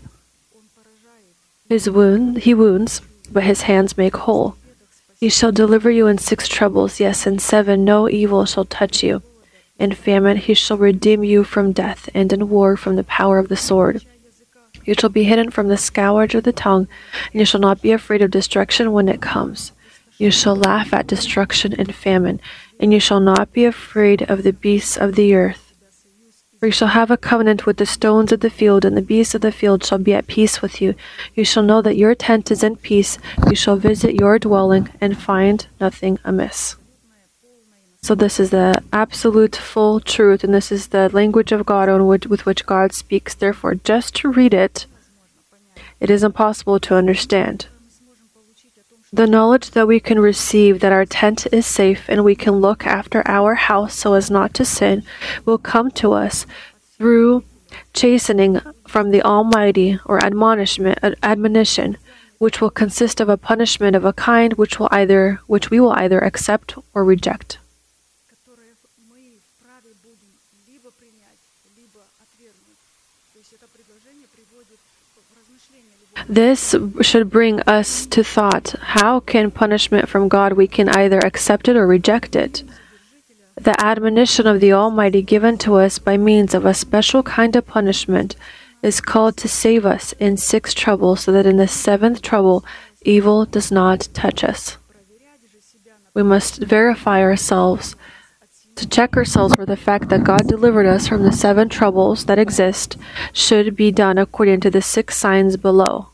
His 1.68 1.90
wound 1.90 2.38
he 2.40 2.54
wounds, 2.54 3.02
but 3.32 3.44
his 3.44 3.64
hands 3.64 3.98
make 3.98 4.16
whole. 4.18 4.56
He 5.20 5.30
shall 5.30 5.52
deliver 5.52 5.90
you 5.90 6.08
in 6.08 6.18
six 6.18 6.48
troubles, 6.48 7.00
yes, 7.00 7.26
in 7.26 7.40
seven 7.40 7.86
no 7.86 8.10
evil 8.10 8.46
shall 8.46 8.66
touch 8.66 9.02
you. 9.02 9.22
In 9.80 9.94
famine 9.94 10.38
he 10.38 10.54
shall 10.54 10.78
redeem 10.78 11.24
you 11.24 11.44
from 11.44 11.72
death, 11.72 12.10
and 12.14 12.32
in 12.32 12.50
war 12.50 12.78
from 12.78 12.96
the 12.96 13.04
power 13.04 13.40
of 13.40 13.48
the 13.48 13.58
sword. 13.58 14.06
You 14.86 14.94
shall 14.94 15.10
be 15.10 15.24
hidden 15.24 15.52
from 15.52 15.68
the 15.68 15.78
scourge 15.78 16.36
of 16.36 16.44
the 16.44 16.54
tongue, 16.54 16.88
and 17.32 17.40
you 17.40 17.46
shall 17.46 17.62
not 17.62 17.82
be 17.82 17.92
afraid 17.92 18.22
of 18.22 18.32
destruction 18.32 18.92
when 18.92 19.10
it 19.10 19.22
comes. 19.22 19.72
You 20.18 20.32
shall 20.32 20.56
laugh 20.56 20.94
at 20.94 21.08
destruction 21.08 21.74
and 21.74 21.94
famine, 21.94 22.40
and 22.80 22.94
you 22.94 23.00
shall 23.00 23.20
not 23.20 23.52
be 23.52 23.66
afraid 23.66 24.22
of 24.30 24.44
the 24.44 24.54
beasts 24.54 24.96
of 24.98 25.16
the 25.16 25.34
earth. 25.34 25.65
For 26.60 26.68
you 26.68 26.72
shall 26.72 26.90
have 26.90 27.12
a 27.12 27.18
covenant 27.18 27.66
with 27.66 27.78
the 27.78 27.86
stones 27.86 28.32
of 28.32 28.40
the 28.40 28.50
field, 28.50 28.86
and 28.86 28.96
the 28.96 29.02
beasts 29.02 29.36
of 29.36 29.42
the 29.42 29.52
field 29.52 29.84
shall 29.84 29.98
be 29.98 30.14
at 30.14 30.28
peace 30.28 30.62
with 30.62 30.82
you. 30.82 30.96
You 31.34 31.44
shall 31.44 31.64
know 31.64 31.82
that 31.82 31.98
your 31.98 32.16
tent 32.16 32.50
is 32.50 32.64
in 32.64 32.78
peace. 32.78 33.18
You 33.50 33.56
shall 33.56 33.76
visit 33.76 34.16
your 34.16 34.40
dwelling 34.40 34.90
and 35.02 35.18
find 35.18 35.68
nothing 35.80 36.18
amiss. 36.24 36.78
So, 38.02 38.16
this 38.16 38.40
is 38.40 38.52
the 38.52 38.82
absolute 38.94 39.56
full 39.56 40.00
truth, 40.00 40.44
and 40.44 40.54
this 40.54 40.72
is 40.72 40.88
the 40.88 41.10
language 41.10 41.52
of 41.52 41.66
God 41.66 41.90
with 42.28 42.46
which 42.46 42.66
God 42.66 42.94
speaks. 42.94 43.34
Therefore, 43.34 43.76
just 43.76 44.16
to 44.18 44.30
read 44.30 44.54
it, 44.54 44.86
it 46.00 46.10
is 46.10 46.24
impossible 46.24 46.80
to 46.82 46.96
understand. 46.96 47.68
The 49.16 49.28
knowledge 49.28 49.72
that 49.72 49.88
we 49.88 50.02
can 50.02 50.20
receive 50.20 50.82
that 50.82 50.92
our 50.92 51.06
tent 51.06 51.48
is 51.54 51.66
safe 51.66 52.10
and 52.10 52.26
we 52.26 52.36
can 52.36 52.56
look 52.56 52.86
after 52.86 53.24
our 53.26 53.56
house 53.56 53.96
so 53.96 54.14
as 54.14 54.30
not 54.30 54.54
to 54.56 54.66
sin 54.66 55.04
will 55.46 55.58
come 55.58 55.90
to 55.92 56.12
us 56.12 56.46
through 56.98 57.46
chastening 57.94 58.60
from 58.86 59.12
the 59.12 59.22
Almighty 59.22 59.98
or 60.04 60.22
admonishment 60.22 61.00
admonition 61.24 61.96
which 62.40 62.60
will 62.60 62.70
consist 62.70 63.22
of 63.22 63.30
a 63.30 63.38
punishment 63.38 63.96
of 63.96 64.04
a 64.04 64.12
kind 64.12 64.52
which 64.56 64.80
will 64.80 64.90
either 64.92 65.40
which 65.48 65.70
we 65.70 65.80
will 65.80 65.94
either 65.94 66.20
accept 66.20 66.76
or 66.94 67.06
reject. 67.06 67.58
This 76.28 76.76
should 77.02 77.30
bring 77.30 77.62
us 77.62 78.06
to 78.08 78.24
thought 78.24 78.76
how 78.82 79.20
can 79.20 79.52
punishment 79.52 80.10
from 80.10 80.28
God 80.28 80.54
we 80.54 80.68
can 80.68 80.90
either 80.90 81.20
accept 81.20 81.68
it 81.68 81.76
or 81.76 81.86
reject 81.86 82.36
it? 82.36 82.64
The 83.56 83.80
admonition 83.84 84.48
of 84.48 84.60
the 84.60 84.74
Almighty 84.74 85.22
given 85.22 85.58
to 85.60 85.76
us 85.76 86.00
by 86.00 86.18
means 86.18 86.54
of 86.54 86.66
a 86.66 86.74
special 86.74 87.24
kind 87.24 87.56
of 87.56 87.68
punishment 87.68 88.36
is 88.82 89.02
called 89.02 89.38
to 89.38 89.48
save 89.48 89.86
us 89.86 90.14
in 90.14 90.38
six 90.38 90.74
troubles 90.74 91.22
so 91.22 91.32
that 91.32 91.46
in 91.46 91.58
the 91.58 91.68
seventh 91.68 92.22
trouble 92.22 92.66
evil 93.04 93.46
does 93.46 93.72
not 93.72 94.10
touch 94.14 94.44
us. 94.44 94.78
We 96.14 96.24
must 96.24 96.58
verify 96.62 97.22
ourselves 97.22 97.96
to 98.76 98.88
check 98.88 99.16
ourselves 99.16 99.56
for 99.56 99.66
the 99.66 99.78
fact 99.78 100.10
that 100.10 100.24
God 100.24 100.48
delivered 100.48 100.86
us 100.86 101.08
from 101.08 101.24
the 101.24 101.32
seven 101.32 101.70
troubles 101.70 102.26
that 102.26 102.40
exist 102.40 102.98
should 103.32 103.76
be 103.76 103.92
done 103.92 104.18
according 104.18 104.60
to 104.62 104.70
the 104.70 104.82
six 104.82 105.18
signs 105.18 105.58
below. 105.58 106.08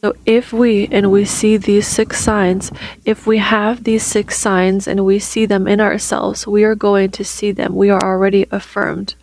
So 0.00 0.16
if 0.26 0.52
we 0.52 0.88
and 0.90 1.12
we 1.12 1.24
see 1.24 1.56
these 1.56 1.86
six 1.86 2.20
signs, 2.20 2.72
if 3.04 3.24
we 3.24 3.38
have 3.38 3.84
these 3.84 4.02
six 4.02 4.36
signs 4.36 4.88
and 4.88 5.06
we 5.06 5.20
see 5.20 5.46
them 5.46 5.68
in 5.68 5.80
ourselves, 5.80 6.44
we 6.44 6.64
are 6.64 6.74
going 6.74 7.12
to 7.12 7.24
see 7.24 7.52
them. 7.52 7.76
We 7.76 7.88
are 7.88 8.02
already 8.02 8.46
affirmed. 8.50 9.14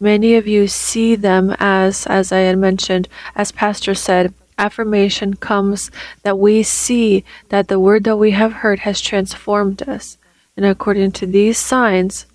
Many 0.00 0.34
of 0.34 0.48
you 0.48 0.66
see 0.66 1.14
them 1.14 1.54
as 1.60 2.08
as 2.08 2.32
I 2.32 2.40
had 2.40 2.58
mentioned, 2.58 3.08
as 3.36 3.52
pastor 3.52 3.94
said, 3.94 4.34
affirmation 4.58 5.34
comes 5.34 5.90
that 6.22 6.38
we 6.38 6.62
see 6.62 7.24
that 7.48 7.68
the 7.68 7.80
word 7.80 8.04
that 8.04 8.16
we 8.16 8.30
have 8.32 8.52
heard 8.54 8.80
has 8.80 9.00
transformed 9.00 9.82
us. 9.88 10.18
And 10.56 10.64
according 10.64 11.12
to 11.12 11.26
these 11.26 11.58
signs, 11.58 12.26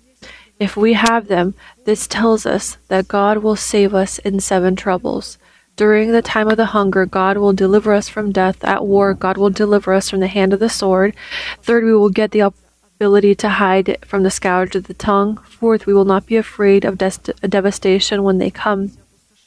if 0.60 0.76
we 0.76 0.92
have 0.92 1.26
them, 1.26 1.54
this 1.84 2.06
tells 2.06 2.46
us 2.46 2.76
that 2.88 3.08
God 3.08 3.38
will 3.38 3.56
save 3.56 3.94
us 3.94 4.18
in 4.20 4.38
seven 4.38 4.76
troubles. 4.76 5.38
During 5.74 6.12
the 6.12 6.22
time 6.22 6.48
of 6.48 6.56
the 6.56 6.66
hunger, 6.66 7.06
God 7.06 7.38
will 7.38 7.52
deliver 7.52 7.92
us 7.92 8.08
from 8.08 8.30
death. 8.30 8.62
At 8.62 8.86
war, 8.86 9.14
God 9.14 9.38
will 9.38 9.50
deliver 9.50 9.92
us 9.92 10.10
from 10.10 10.20
the 10.20 10.28
hand 10.28 10.52
of 10.52 10.60
the 10.60 10.68
sword. 10.68 11.16
Third, 11.62 11.82
we 11.82 11.94
will 11.94 12.10
get 12.10 12.30
the 12.30 12.52
ability 12.96 13.34
to 13.36 13.48
hide 13.48 13.98
from 14.04 14.22
the 14.22 14.30
scourge 14.30 14.76
of 14.76 14.84
the 14.84 14.94
tongue. 14.94 15.38
Fourth, 15.38 15.86
we 15.86 15.94
will 15.94 16.04
not 16.04 16.26
be 16.26 16.36
afraid 16.36 16.84
of 16.84 16.98
devastation 16.98 18.22
when 18.22 18.38
they 18.38 18.50
come. 18.50 18.92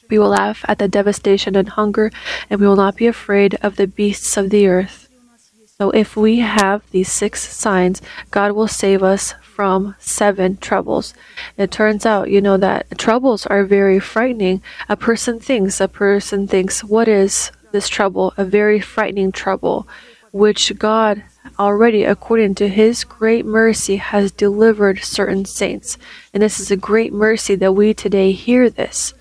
We 0.08 0.18
will 0.18 0.28
laugh 0.28 0.64
at 0.68 0.78
the 0.78 0.88
devastation 0.88 1.56
and 1.56 1.68
hunger, 1.68 2.10
and 2.48 2.60
we 2.60 2.66
will 2.66 2.76
not 2.76 2.96
be 2.96 3.06
afraid 3.06 3.58
of 3.62 3.76
the 3.76 3.86
beasts 3.86 4.36
of 4.36 4.50
the 4.50 4.66
earth. 4.66 5.08
So, 5.78 5.90
if 5.90 6.16
we 6.16 6.38
have 6.38 6.90
these 6.90 7.12
six 7.12 7.46
signs, 7.54 8.00
God 8.30 8.52
will 8.52 8.68
save 8.68 9.02
us 9.02 9.34
from 9.42 9.94
seven 9.98 10.56
troubles. 10.56 11.12
It 11.58 11.70
turns 11.70 12.06
out, 12.06 12.30
you 12.30 12.40
know, 12.40 12.56
that 12.56 12.98
troubles 12.98 13.44
are 13.46 13.62
very 13.64 14.00
frightening. 14.00 14.62
A 14.88 14.96
person 14.96 15.38
thinks, 15.38 15.78
a 15.78 15.88
person 15.88 16.48
thinks, 16.48 16.82
what 16.82 17.08
is 17.08 17.52
this 17.72 17.90
trouble? 17.90 18.32
A 18.38 18.44
very 18.44 18.80
frightening 18.80 19.32
trouble, 19.32 19.86
which 20.32 20.78
God 20.78 21.22
already, 21.58 22.04
according 22.04 22.54
to 22.56 22.68
His 22.68 23.04
great 23.04 23.44
mercy, 23.44 23.96
has 23.96 24.32
delivered 24.32 25.04
certain 25.04 25.44
saints. 25.44 25.98
And 26.32 26.42
this 26.42 26.58
is 26.58 26.70
a 26.70 26.76
great 26.76 27.12
mercy 27.12 27.54
that 27.56 27.72
we 27.72 27.92
today 27.94 28.32
hear 28.32 28.70
this. 28.70 29.14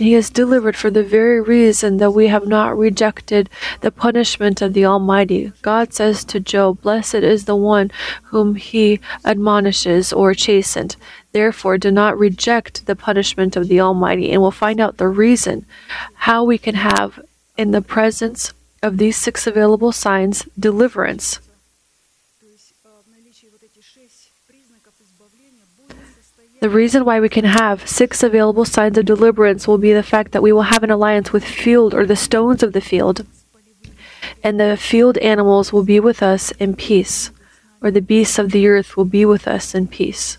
He 0.00 0.14
is 0.14 0.30
delivered 0.30 0.76
for 0.76 0.90
the 0.90 1.04
very 1.04 1.42
reason 1.42 1.98
that 1.98 2.12
we 2.12 2.28
have 2.28 2.46
not 2.46 2.78
rejected 2.78 3.50
the 3.82 3.90
punishment 3.90 4.62
of 4.62 4.72
the 4.72 4.86
Almighty. 4.86 5.52
God 5.60 5.92
says 5.92 6.24
to 6.24 6.40
Job, 6.40 6.80
Blessed 6.80 7.16
is 7.16 7.44
the 7.44 7.54
one 7.54 7.90
whom 8.32 8.54
he 8.54 8.98
admonishes 9.26 10.10
or 10.10 10.32
chastened. 10.32 10.96
Therefore, 11.32 11.76
do 11.76 11.90
not 11.90 12.18
reject 12.18 12.86
the 12.86 12.96
punishment 12.96 13.56
of 13.56 13.68
the 13.68 13.80
Almighty. 13.80 14.32
And 14.32 14.40
we'll 14.40 14.52
find 14.52 14.80
out 14.80 14.96
the 14.96 15.06
reason 15.06 15.66
how 16.14 16.44
we 16.44 16.56
can 16.56 16.76
have, 16.76 17.20
in 17.58 17.72
the 17.72 17.82
presence 17.82 18.54
of 18.82 18.96
these 18.96 19.18
six 19.18 19.46
available 19.46 19.92
signs, 19.92 20.48
deliverance. 20.58 21.40
The 26.60 26.68
reason 26.68 27.06
why 27.06 27.20
we 27.20 27.30
can 27.30 27.46
have 27.46 27.88
six 27.88 28.22
available 28.22 28.66
signs 28.66 28.98
of 28.98 29.06
deliverance 29.06 29.66
will 29.66 29.78
be 29.78 29.94
the 29.94 30.02
fact 30.02 30.32
that 30.32 30.42
we 30.42 30.52
will 30.52 30.68
have 30.68 30.82
an 30.82 30.90
alliance 30.90 31.32
with 31.32 31.42
field 31.42 31.94
or 31.94 32.04
the 32.04 32.16
stones 32.16 32.62
of 32.62 32.74
the 32.74 32.82
field. 32.82 33.26
and 34.44 34.60
the 34.60 34.76
field 34.76 35.16
animals 35.18 35.72
will 35.72 35.82
be 35.82 35.98
with 36.00 36.22
us 36.22 36.50
in 36.52 36.74
peace, 36.74 37.30
or 37.82 37.90
the 37.90 38.02
beasts 38.02 38.38
of 38.38 38.50
the 38.50 38.66
earth 38.68 38.96
will 38.96 39.06
be 39.06 39.24
with 39.24 39.48
us 39.48 39.74
in 39.74 39.86
peace. 39.88 40.36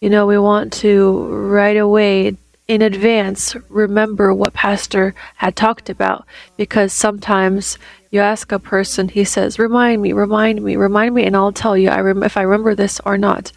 You 0.00 0.10
know, 0.10 0.26
we 0.26 0.38
want 0.38 0.72
to 0.84 1.26
right 1.28 1.76
away 1.76 2.36
in 2.68 2.82
advance 2.82 3.56
remember 3.68 4.32
what 4.32 4.52
pastor 4.52 5.14
had 5.36 5.56
talked 5.56 5.90
about 5.90 6.26
because 6.56 6.92
sometimes 6.92 7.78
you 8.10 8.20
ask 8.20 8.52
a 8.52 8.58
person 8.58 9.08
he 9.08 9.24
says 9.24 9.58
remind 9.58 10.00
me 10.00 10.12
remind 10.12 10.62
me 10.62 10.76
remind 10.76 11.12
me 11.14 11.24
and 11.24 11.36
i'll 11.36 11.52
tell 11.52 11.76
you 11.76 11.88
I 11.90 12.00
if 12.24 12.36
i 12.36 12.42
remember 12.42 12.74
this 12.74 13.00
or 13.04 13.18
not 13.18 13.50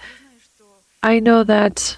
i 1.06 1.20
know 1.20 1.44
that 1.44 1.98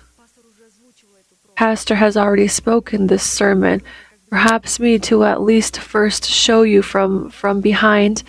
pastor 1.55 1.95
has 1.95 2.15
already 2.15 2.47
spoken 2.47 3.07
this 3.07 3.23
sermon 3.23 3.81
perhaps 4.29 4.79
me 4.79 4.99
to 4.99 5.23
at 5.23 5.41
least 5.41 5.79
first 5.79 6.23
show 6.25 6.61
you 6.63 6.81
from 6.81 7.29
from 7.29 7.61
behind 7.61 8.23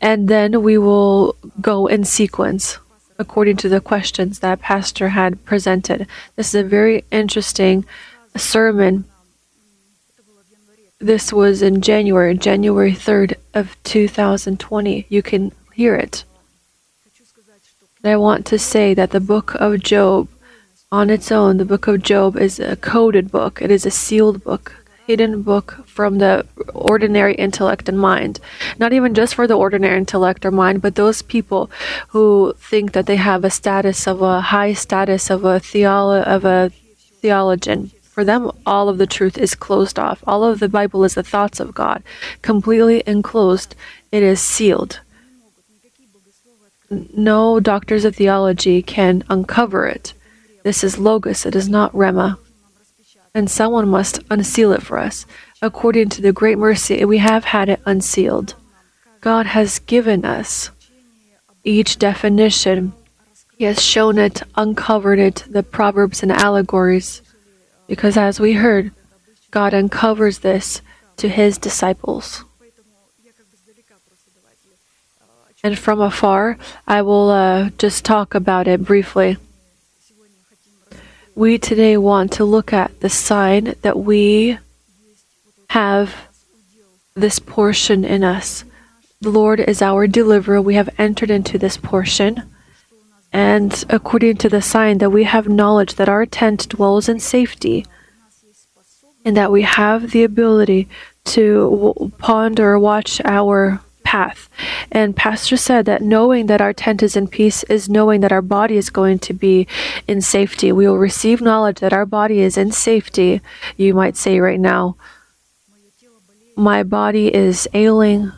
and 0.00 0.28
then 0.28 0.62
we 0.62 0.76
will 0.76 1.34
go 1.60 1.86
in 1.86 2.04
sequence 2.04 2.78
according 3.18 3.56
to 3.56 3.68
the 3.68 3.80
questions 3.80 4.40
that 4.40 4.60
pastor 4.60 5.08
had 5.10 5.42
presented 5.44 6.06
this 6.36 6.48
is 6.48 6.54
a 6.56 6.74
very 6.78 7.04
interesting 7.10 7.84
sermon. 8.38 9.04
This 10.98 11.32
was 11.32 11.62
in 11.62 11.82
January, 11.82 12.36
January 12.36 12.92
3rd 12.92 13.34
of 13.54 13.76
2020. 13.84 15.06
You 15.08 15.22
can 15.22 15.52
hear 15.74 15.94
it. 15.94 16.24
And 18.06 18.12
I 18.12 18.18
want 18.18 18.46
to 18.46 18.56
say 18.56 18.94
that 18.94 19.10
the 19.10 19.18
book 19.18 19.56
of 19.56 19.80
Job, 19.80 20.28
on 20.92 21.10
its 21.10 21.32
own, 21.32 21.56
the 21.56 21.64
book 21.64 21.88
of 21.88 22.04
Job 22.04 22.36
is 22.36 22.60
a 22.60 22.76
coded 22.76 23.32
book. 23.32 23.60
It 23.60 23.68
is 23.68 23.84
a 23.84 23.90
sealed 23.90 24.44
book, 24.44 24.86
hidden 25.08 25.42
book 25.42 25.84
from 25.88 26.18
the 26.18 26.46
ordinary 26.72 27.34
intellect 27.34 27.88
and 27.88 27.98
mind. 27.98 28.38
Not 28.78 28.92
even 28.92 29.12
just 29.12 29.34
for 29.34 29.48
the 29.48 29.58
ordinary 29.58 29.98
intellect 29.98 30.46
or 30.46 30.52
mind, 30.52 30.82
but 30.82 30.94
those 30.94 31.20
people 31.20 31.68
who 32.10 32.54
think 32.58 32.92
that 32.92 33.06
they 33.06 33.16
have 33.16 33.42
a 33.42 33.50
status 33.50 34.06
of 34.06 34.22
a 34.22 34.40
high 34.40 34.72
status 34.72 35.28
of 35.28 35.44
a 35.44 35.58
theolo- 35.58 36.22
of 36.22 36.44
a 36.44 36.70
theologian. 37.20 37.90
For 38.02 38.22
them, 38.24 38.52
all 38.64 38.88
of 38.88 38.98
the 38.98 39.08
truth 39.08 39.36
is 39.36 39.56
closed 39.56 39.98
off. 39.98 40.22
All 40.28 40.44
of 40.44 40.60
the 40.60 40.68
Bible 40.68 41.02
is 41.02 41.14
the 41.14 41.24
thoughts 41.24 41.58
of 41.58 41.74
God, 41.74 42.04
completely 42.40 43.02
enclosed. 43.04 43.74
It 44.12 44.22
is 44.22 44.40
sealed. 44.40 45.00
No 46.90 47.58
doctors 47.58 48.04
of 48.04 48.14
theology 48.16 48.82
can 48.82 49.24
uncover 49.28 49.86
it. 49.86 50.14
This 50.62 50.84
is 50.84 50.98
Logos, 50.98 51.44
it 51.44 51.56
is 51.56 51.68
not 51.68 51.92
Rhema. 51.92 52.38
And 53.34 53.50
someone 53.50 53.88
must 53.88 54.20
unseal 54.30 54.72
it 54.72 54.82
for 54.82 54.98
us. 54.98 55.26
According 55.60 56.10
to 56.10 56.22
the 56.22 56.32
great 56.32 56.58
mercy, 56.58 57.04
we 57.04 57.18
have 57.18 57.46
had 57.46 57.68
it 57.68 57.80
unsealed. 57.84 58.54
God 59.20 59.46
has 59.46 59.80
given 59.80 60.24
us 60.24 60.70
each 61.64 61.98
definition. 61.98 62.92
He 63.58 63.64
has 63.64 63.82
shown 63.82 64.18
it, 64.18 64.42
uncovered 64.54 65.18
it, 65.18 65.44
the 65.48 65.62
proverbs 65.62 66.22
and 66.22 66.30
allegories. 66.30 67.22
Because 67.88 68.16
as 68.16 68.38
we 68.38 68.52
heard, 68.54 68.92
God 69.50 69.74
uncovers 69.74 70.40
this 70.40 70.80
to 71.16 71.28
his 71.28 71.58
disciples. 71.58 72.44
And 75.62 75.78
from 75.78 76.00
afar, 76.00 76.58
I 76.86 77.02
will 77.02 77.30
uh, 77.30 77.70
just 77.78 78.04
talk 78.04 78.34
about 78.34 78.68
it 78.68 78.84
briefly. 78.84 79.36
We 81.34 81.58
today 81.58 81.96
want 81.96 82.32
to 82.32 82.44
look 82.44 82.72
at 82.72 83.00
the 83.00 83.10
sign 83.10 83.74
that 83.82 83.98
we 83.98 84.58
have 85.70 86.14
this 87.14 87.38
portion 87.38 88.04
in 88.04 88.22
us. 88.22 88.64
The 89.20 89.30
Lord 89.30 89.60
is 89.60 89.82
our 89.82 90.06
deliverer. 90.06 90.60
We 90.60 90.74
have 90.74 90.90
entered 90.98 91.30
into 91.30 91.58
this 91.58 91.76
portion. 91.76 92.42
And 93.32 93.84
according 93.90 94.36
to 94.38 94.48
the 94.48 94.62
sign 94.62 94.98
that 94.98 95.10
we 95.10 95.24
have 95.24 95.48
knowledge 95.48 95.94
that 95.94 96.08
our 96.08 96.26
tent 96.26 96.68
dwells 96.68 97.08
in 97.08 97.20
safety, 97.20 97.84
and 99.24 99.36
that 99.36 99.50
we 99.50 99.62
have 99.62 100.12
the 100.12 100.22
ability 100.22 100.88
to 101.24 101.92
w- 101.94 102.12
ponder, 102.18 102.78
watch 102.78 103.20
our 103.24 103.80
path. 104.06 104.48
And 104.92 105.16
Pastor 105.16 105.56
said 105.56 105.84
that 105.86 106.00
knowing 106.00 106.46
that 106.46 106.60
our 106.60 106.72
tent 106.72 107.02
is 107.02 107.16
in 107.16 107.26
peace 107.26 107.64
is 107.64 107.88
knowing 107.88 108.20
that 108.20 108.30
our 108.30 108.40
body 108.40 108.76
is 108.76 108.88
going 108.88 109.18
to 109.18 109.34
be 109.34 109.66
in 110.06 110.20
safety. 110.20 110.70
We 110.70 110.86
will 110.86 110.96
receive 110.96 111.40
knowledge 111.42 111.80
that 111.80 111.92
our 111.92 112.06
body 112.06 112.38
is 112.38 112.56
in 112.56 112.70
safety. 112.70 113.40
You 113.76 113.94
might 113.94 114.16
say 114.16 114.38
right 114.38 114.60
now, 114.60 114.96
My 116.56 116.84
body 116.84 117.34
is 117.34 117.68
ailing. 117.74 118.30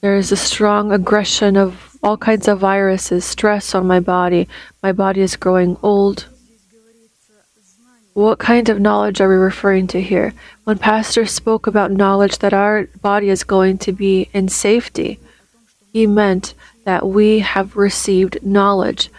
There 0.00 0.16
is 0.16 0.32
a 0.32 0.36
strong 0.36 0.90
aggression 0.90 1.56
of 1.56 1.96
all 2.02 2.16
kinds 2.16 2.48
of 2.48 2.58
viruses, 2.58 3.24
stress 3.24 3.72
on 3.74 3.86
my 3.86 4.00
body. 4.00 4.48
My 4.82 4.92
body 4.92 5.20
is 5.20 5.36
growing 5.36 5.76
old. 5.82 6.26
What 8.14 8.40
kind 8.40 8.68
of 8.68 8.80
knowledge 8.80 9.20
are 9.20 9.28
we 9.28 9.36
referring 9.36 9.86
to 9.88 10.02
here? 10.02 10.34
When 10.64 10.78
Pastor 10.78 11.26
spoke 11.26 11.68
about 11.68 11.92
knowledge 11.92 12.38
that 12.38 12.52
our 12.52 12.86
body 13.00 13.28
is 13.28 13.44
going 13.44 13.78
to 13.78 13.92
be 13.92 14.28
in 14.32 14.48
safety, 14.48 15.20
he 15.92 16.08
meant 16.08 16.54
that 16.84 17.06
we 17.06 17.38
have 17.38 17.76
received 17.76 18.44
knowledge 18.44 19.10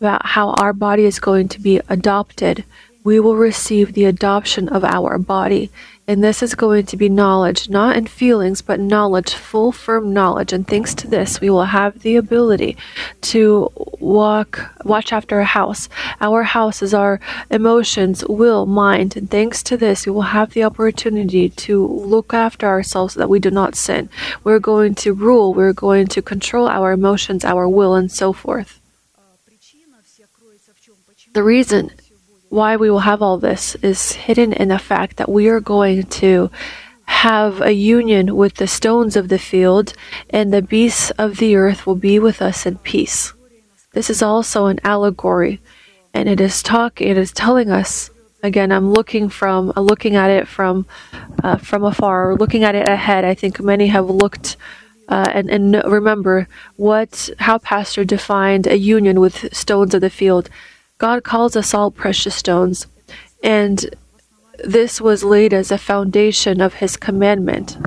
about 0.00 0.26
how 0.26 0.50
our 0.54 0.72
body 0.72 1.04
is 1.04 1.20
going 1.20 1.46
to 1.48 1.60
be 1.60 1.80
adopted. 1.88 2.64
We 3.04 3.20
will 3.20 3.36
receive 3.36 3.92
the 3.92 4.06
adoption 4.06 4.68
of 4.68 4.82
our 4.82 5.16
body 5.16 5.70
and 6.10 6.24
this 6.24 6.42
is 6.42 6.56
going 6.56 6.86
to 6.86 6.96
be 6.96 7.08
knowledge, 7.08 7.70
not 7.70 7.96
in 7.96 8.04
feelings, 8.04 8.62
but 8.62 8.80
knowledge, 8.80 9.32
full, 9.32 9.70
firm 9.70 10.12
knowledge. 10.12 10.52
And 10.52 10.66
thanks 10.66 10.92
to 10.96 11.06
this, 11.06 11.40
we 11.40 11.50
will 11.50 11.66
have 11.66 12.00
the 12.00 12.16
ability 12.16 12.76
to 13.20 13.70
walk, 14.00 14.74
watch 14.84 15.12
after 15.12 15.38
a 15.38 15.44
house. 15.44 15.88
Our 16.20 16.42
house 16.42 16.82
is 16.82 16.92
our 16.92 17.20
emotions, 17.48 18.24
will, 18.24 18.66
mind. 18.66 19.16
And 19.16 19.30
thanks 19.30 19.62
to 19.62 19.76
this, 19.76 20.04
we 20.04 20.10
will 20.10 20.32
have 20.34 20.50
the 20.52 20.64
opportunity 20.64 21.48
to 21.48 21.86
look 21.86 22.34
after 22.34 22.66
ourselves 22.66 23.14
so 23.14 23.20
that 23.20 23.30
we 23.30 23.38
do 23.38 23.52
not 23.52 23.76
sin. 23.76 24.10
We're 24.42 24.58
going 24.58 24.96
to 24.96 25.12
rule, 25.12 25.54
we're 25.54 25.72
going 25.72 26.08
to 26.08 26.20
control 26.20 26.66
our 26.66 26.90
emotions, 26.90 27.44
our 27.44 27.68
will, 27.68 27.94
and 27.94 28.10
so 28.10 28.32
forth. 28.32 28.80
The 31.34 31.44
reason 31.44 31.92
why 32.50 32.76
we 32.76 32.90
will 32.90 33.00
have 33.00 33.22
all 33.22 33.38
this 33.38 33.76
is 33.76 34.12
hidden 34.12 34.52
in 34.52 34.68
the 34.68 34.78
fact 34.78 35.16
that 35.16 35.30
we 35.30 35.48
are 35.48 35.60
going 35.60 36.02
to 36.02 36.50
have 37.06 37.60
a 37.60 37.72
union 37.72 38.36
with 38.36 38.54
the 38.54 38.66
stones 38.66 39.16
of 39.16 39.28
the 39.28 39.38
field, 39.38 39.94
and 40.30 40.52
the 40.52 40.62
beasts 40.62 41.10
of 41.12 41.38
the 41.38 41.56
earth 41.56 41.86
will 41.86 41.96
be 41.96 42.18
with 42.18 42.42
us 42.42 42.66
in 42.66 42.76
peace. 42.78 43.32
This 43.92 44.10
is 44.10 44.22
also 44.22 44.66
an 44.66 44.78
allegory, 44.84 45.60
and 46.12 46.28
it 46.28 46.40
is 46.40 46.62
talking. 46.62 47.08
It 47.08 47.18
is 47.18 47.32
telling 47.32 47.70
us 47.70 48.10
again. 48.42 48.72
I'm 48.72 48.92
looking 48.92 49.28
from 49.28 49.72
uh, 49.76 49.80
looking 49.80 50.16
at 50.16 50.30
it 50.30 50.46
from 50.46 50.86
uh, 51.42 51.56
from 51.56 51.84
afar, 51.84 52.30
or 52.30 52.36
looking 52.36 52.64
at 52.64 52.74
it 52.74 52.88
ahead. 52.88 53.24
I 53.24 53.34
think 53.34 53.60
many 53.60 53.86
have 53.88 54.10
looked. 54.10 54.56
Uh, 55.08 55.28
and, 55.34 55.50
and 55.50 55.82
remember 55.86 56.46
what 56.76 57.30
how 57.38 57.58
pastor 57.58 58.04
defined 58.04 58.68
a 58.68 58.78
union 58.78 59.18
with 59.18 59.52
stones 59.52 59.92
of 59.92 60.00
the 60.00 60.10
field 60.10 60.48
God 61.00 61.24
calls 61.24 61.56
us 61.56 61.72
all 61.72 61.90
precious 61.90 62.34
stones, 62.34 62.86
and 63.42 63.96
this 64.62 65.00
was 65.00 65.24
laid 65.24 65.54
as 65.54 65.72
a 65.72 65.78
foundation 65.78 66.60
of 66.60 66.74
His 66.74 66.98
commandment, 66.98 67.78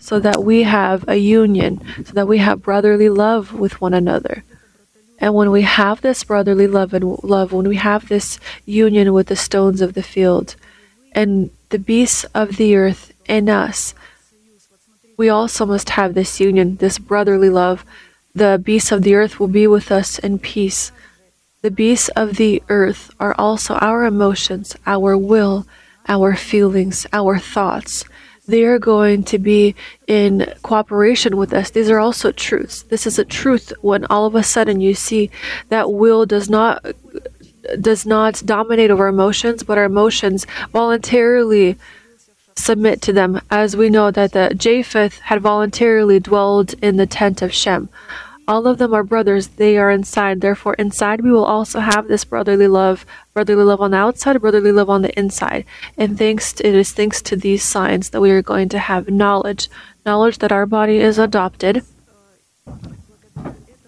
so 0.00 0.18
that 0.18 0.42
we 0.42 0.64
have 0.64 1.04
a 1.06 1.14
union, 1.14 1.80
so 2.04 2.12
that 2.12 2.26
we 2.26 2.38
have 2.38 2.60
brotherly 2.60 3.08
love 3.08 3.52
with 3.52 3.80
one 3.80 3.94
another. 3.94 4.42
And 5.20 5.32
when 5.32 5.52
we 5.52 5.62
have 5.62 6.00
this 6.00 6.24
brotherly 6.24 6.66
love 6.66 6.92
and 6.92 7.22
love, 7.22 7.52
when 7.52 7.68
we 7.68 7.76
have 7.76 8.08
this 8.08 8.40
union 8.66 9.12
with 9.12 9.28
the 9.28 9.36
stones 9.36 9.80
of 9.80 9.94
the 9.94 10.02
field 10.02 10.56
and 11.12 11.50
the 11.68 11.78
beasts 11.78 12.24
of 12.34 12.56
the 12.56 12.74
earth 12.74 13.12
in 13.28 13.48
us, 13.48 13.94
we 15.16 15.28
also 15.28 15.64
must 15.64 15.90
have 15.90 16.14
this 16.14 16.40
union, 16.40 16.78
this 16.78 16.98
brotherly 16.98 17.48
love. 17.48 17.84
The 18.34 18.60
beasts 18.62 18.90
of 18.90 19.02
the 19.02 19.14
earth 19.14 19.38
will 19.38 19.46
be 19.46 19.68
with 19.68 19.92
us 19.92 20.18
in 20.18 20.40
peace. 20.40 20.90
The 21.64 21.70
beasts 21.70 22.10
of 22.10 22.36
the 22.36 22.62
earth 22.68 23.10
are 23.18 23.34
also 23.38 23.76
our 23.76 24.04
emotions, 24.04 24.76
our 24.84 25.16
will, 25.16 25.66
our 26.06 26.36
feelings, 26.36 27.06
our 27.10 27.38
thoughts. 27.38 28.04
They 28.46 28.64
are 28.64 28.78
going 28.78 29.24
to 29.24 29.38
be 29.38 29.74
in 30.06 30.52
cooperation 30.60 31.38
with 31.38 31.54
us. 31.54 31.70
These 31.70 31.88
are 31.88 31.98
also 31.98 32.32
truths. 32.32 32.82
This 32.82 33.06
is 33.06 33.18
a 33.18 33.24
truth 33.24 33.72
when 33.80 34.04
all 34.10 34.26
of 34.26 34.34
a 34.34 34.42
sudden 34.42 34.82
you 34.82 34.92
see 34.92 35.30
that 35.70 35.90
will 35.90 36.26
does 36.26 36.50
not 36.50 36.84
does 37.80 38.04
not 38.04 38.42
dominate 38.44 38.90
over 38.90 39.08
emotions, 39.08 39.62
but 39.62 39.78
our 39.78 39.84
emotions 39.84 40.46
voluntarily 40.70 41.78
submit 42.58 43.00
to 43.00 43.12
them, 43.14 43.40
as 43.50 43.74
we 43.74 43.88
know 43.88 44.10
that 44.10 44.32
the 44.32 44.54
Japheth 44.54 45.18
had 45.20 45.40
voluntarily 45.40 46.20
dwelled 46.20 46.74
in 46.82 46.98
the 46.98 47.06
tent 47.06 47.40
of 47.40 47.54
Shem. 47.54 47.88
All 48.46 48.66
of 48.66 48.76
them 48.76 48.92
are 48.92 49.02
brothers. 49.02 49.48
They 49.48 49.78
are 49.78 49.90
inside. 49.90 50.40
Therefore, 50.40 50.74
inside 50.74 51.22
we 51.22 51.32
will 51.32 51.44
also 51.44 51.80
have 51.80 52.08
this 52.08 52.24
brotherly 52.24 52.68
love. 52.68 53.06
Brotherly 53.32 53.64
love 53.64 53.80
on 53.80 53.92
the 53.92 53.96
outside, 53.96 54.40
brotherly 54.40 54.72
love 54.72 54.90
on 54.90 55.02
the 55.02 55.18
inside. 55.18 55.64
And 55.96 56.18
thanks 56.18 56.52
to, 56.54 56.66
it 56.66 56.74
is 56.74 56.92
thanks 56.92 57.22
to 57.22 57.36
these 57.36 57.62
signs 57.62 58.10
that 58.10 58.20
we 58.20 58.30
are 58.30 58.42
going 58.42 58.68
to 58.70 58.78
have 58.78 59.08
knowledge, 59.08 59.70
knowledge 60.04 60.38
that 60.38 60.52
our 60.52 60.66
body 60.66 60.98
is 60.98 61.18
adopted. 61.18 61.84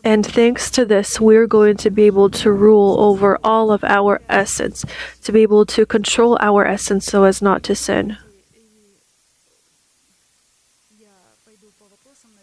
And 0.02 0.24
thanks 0.24 0.70
to 0.70 0.84
this, 0.84 1.20
we're 1.20 1.48
going 1.48 1.76
to 1.78 1.90
be 1.90 2.04
able 2.04 2.30
to 2.30 2.50
rule 2.52 3.00
over 3.00 3.38
all 3.44 3.72
of 3.72 3.84
our 3.84 4.22
essence, 4.28 4.84
to 5.24 5.32
be 5.32 5.42
able 5.42 5.66
to 5.66 5.84
control 5.84 6.38
our 6.40 6.64
essence 6.64 7.06
so 7.06 7.24
as 7.24 7.42
not 7.42 7.62
to 7.64 7.74
sin. 7.74 8.16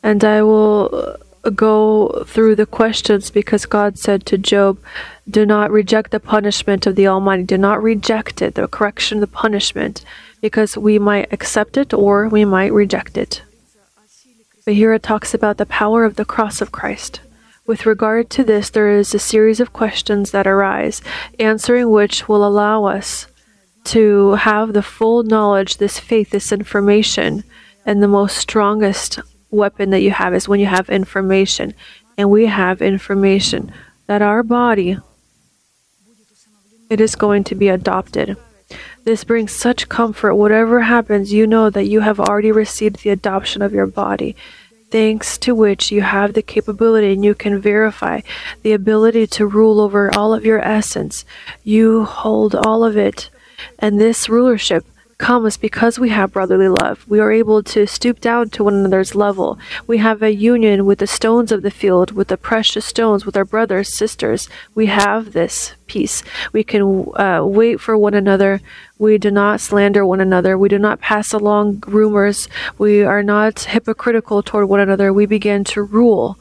And 0.04 0.24
I 0.26 0.44
will 0.44 1.18
go 1.52 2.24
through 2.26 2.56
the 2.56 2.66
questions 2.66 3.30
because 3.30 3.66
God 3.66 4.00
said 4.00 4.26
to 4.26 4.38
Job, 4.38 4.80
Do 5.30 5.46
not 5.46 5.72
reject 5.72 6.12
the 6.12 6.20
punishment 6.20 6.88
of 6.88 6.96
the 6.96 7.08
Almighty. 7.08 7.44
Do 7.44 7.58
not 7.58 7.84
reject 7.84 8.42
it, 8.42 8.56
the 8.56 8.68
correction, 8.68 9.20
the 9.20 9.28
punishment, 9.28 10.04
because 10.42 10.78
we 10.78 11.00
might 11.00 11.32
accept 11.34 11.78
it 11.78 11.94
or 11.94 12.28
we 12.28 12.46
might 12.46 12.74
reject 12.74 13.18
it. 13.18 13.42
But 14.66 14.76
here 14.76 14.94
it 14.94 15.04
talks 15.04 15.34
about 15.34 15.58
the 15.58 15.66
power 15.66 16.06
of 16.06 16.16
the 16.16 16.26
cross 16.26 16.62
of 16.62 16.72
Christ. 16.72 17.20
With 17.66 17.86
regard 17.86 18.30
to 18.32 18.44
this, 18.44 18.70
there 18.70 18.92
is 18.92 19.14
a 19.14 19.20
series 19.20 19.60
of 19.60 19.74
questions 19.74 20.32
that 20.32 20.48
arise, 20.48 21.02
answering 21.40 21.90
which 21.90 22.28
will 22.28 22.46
allow 22.46 22.86
us 22.86 23.28
to 23.86 24.34
have 24.34 24.74
the 24.74 24.84
full 24.84 25.24
knowledge, 25.24 25.78
this 25.78 26.00
faith, 26.00 26.30
this 26.30 26.52
information, 26.52 27.44
and 27.86 28.02
the 28.02 28.08
most 28.08 28.38
strongest 28.38 29.20
weapon 29.54 29.92
that 29.92 30.02
you 30.02 30.12
have 30.12 30.34
is 30.34 30.48
when 30.48 30.60
you 30.60 30.66
have 30.66 30.90
information. 30.90 31.74
And 32.18 32.30
we 32.30 32.46
have 32.48 32.82
information 32.82 33.72
that 34.08 34.22
our 34.22 34.44
body 34.44 34.98
it 36.90 37.02
is 37.02 37.16
going 37.16 37.44
to 37.46 37.56
be 37.56 37.70
adopted. 37.70 38.38
This 39.04 39.24
brings 39.24 39.52
such 39.52 39.90
comfort. 39.90 40.36
Whatever 40.36 40.82
happens, 40.82 41.34
you 41.34 41.48
know 41.48 41.70
that 41.72 41.88
you 41.88 42.02
have 42.02 42.20
already 42.20 42.52
received 42.52 43.04
the 43.04 43.10
adoption 43.10 43.62
of 43.62 43.74
your 43.74 43.88
body, 43.88 44.36
thanks 44.92 45.38
to 45.40 45.56
which 45.56 45.92
you 45.92 46.02
have 46.02 46.34
the 46.34 46.44
capability 46.44 47.12
and 47.12 47.26
you 47.26 47.34
can 47.34 47.60
verify 47.60 48.22
the 48.62 48.74
ability 48.74 49.26
to 49.28 49.48
rule 49.48 49.82
over 49.82 50.14
all 50.16 50.34
of 50.34 50.46
your 50.46 50.60
essence. 50.60 51.26
You 51.64 52.06
hold 52.06 52.54
all 52.54 52.84
of 52.84 52.96
it. 52.96 53.30
And 53.80 54.00
this 54.00 54.30
rulership 54.30 54.86
comes 55.18 55.58
because 55.58 56.00
we 56.00 56.10
have 56.10 56.34
brotherly 56.34 56.68
love. 56.68 57.06
We 57.08 57.20
are 57.20 57.32
able 57.32 57.64
to 57.64 57.88
stoop 57.88 58.20
down 58.20 58.50
to 58.52 58.64
one 58.64 58.76
another's 58.76 59.16
level. 59.16 59.58
We 59.88 59.98
have 60.00 60.22
a 60.22 60.34
union 60.34 60.86
with 60.86 61.00
the 61.00 61.08
stones 61.08 61.52
of 61.52 61.62
the 61.62 61.72
field, 61.72 62.12
with 62.12 62.28
the 62.28 62.38
precious 62.38 62.86
stones, 62.86 63.26
with 63.26 63.38
our 63.38 63.46
brothers, 63.46 63.96
sisters. 63.96 64.50
We 64.76 64.88
have 64.88 65.34
this 65.34 65.74
peace. 65.88 66.24
We 66.52 66.64
can 66.64 67.08
uh, 67.16 67.44
wait 67.46 67.80
for 67.80 67.98
one 67.98 68.14
another. 68.14 68.62
We 68.98 69.18
do 69.18 69.32
not 69.32 69.62
slander 69.62 70.06
one 70.06 70.22
another. 70.22 70.58
We 70.58 70.70
do 70.70 70.80
not 70.80 71.02
pass 71.02 71.34
along 71.34 71.84
rumors. 71.88 72.48
We 72.78 73.04
are 73.04 73.24
not 73.24 73.60
hypocritical 73.60 74.44
toward 74.44 74.70
one 74.70 74.80
another. 74.80 75.12
We 75.12 75.26
begin 75.26 75.64
to 75.66 75.84
rule 75.84 76.38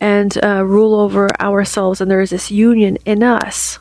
and 0.00 0.42
uh, 0.44 0.64
rule 0.64 0.94
over 0.94 1.28
ourselves, 1.40 2.00
and 2.00 2.10
there 2.10 2.20
is 2.20 2.30
this 2.30 2.50
union 2.50 2.98
in 3.04 3.22
us 3.22 3.78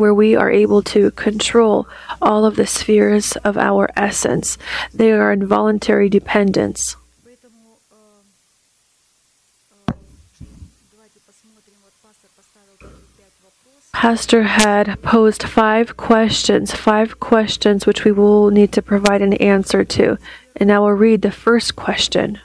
where 0.00 0.14
we 0.14 0.34
are 0.34 0.50
able 0.50 0.82
to 0.82 1.10
control 1.12 1.86
all 2.20 2.44
of 2.44 2.56
the 2.56 2.66
spheres 2.66 3.36
of 3.44 3.56
our 3.56 3.88
essence. 3.94 4.58
They 4.92 5.12
are 5.12 5.32
involuntary 5.32 6.08
dependence. 6.08 6.96
Pastor 13.92 14.44
had 14.44 15.02
posed 15.02 15.42
five 15.42 15.98
questions, 15.98 16.74
five 16.74 17.20
questions 17.20 17.86
which 17.86 18.02
we 18.02 18.12
will 18.12 18.48
need 18.50 18.72
to 18.72 18.80
provide 18.80 19.20
an 19.20 19.34
answer 19.34 19.84
to. 19.84 20.16
And 20.56 20.72
I 20.72 20.78
will 20.78 20.94
read 20.94 21.20
the 21.20 21.30
first 21.30 21.76
question 21.76 22.40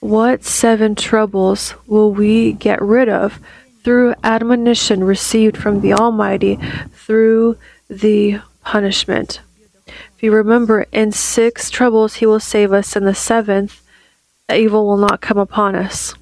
What 0.00 0.44
seven 0.44 0.94
troubles 0.94 1.74
will 1.86 2.12
we 2.12 2.52
get 2.52 2.82
rid 2.82 3.08
of 3.08 3.40
through 3.82 4.14
admonition 4.22 5.04
received 5.04 5.56
from 5.56 5.80
the 5.80 5.92
Almighty 5.92 6.58
through 6.92 7.56
the 7.88 8.40
punishment. 8.62 9.40
If 9.86 10.22
you 10.22 10.32
remember, 10.32 10.86
in 10.92 11.12
six 11.12 11.70
troubles 11.70 12.16
he 12.16 12.26
will 12.26 12.40
save 12.40 12.72
us, 12.72 12.96
in 12.96 13.04
the 13.04 13.14
seventh, 13.14 13.80
evil 14.52 14.86
will 14.86 14.96
not 14.96 15.20
come 15.20 15.38
upon 15.38 15.74
us. 15.74 16.14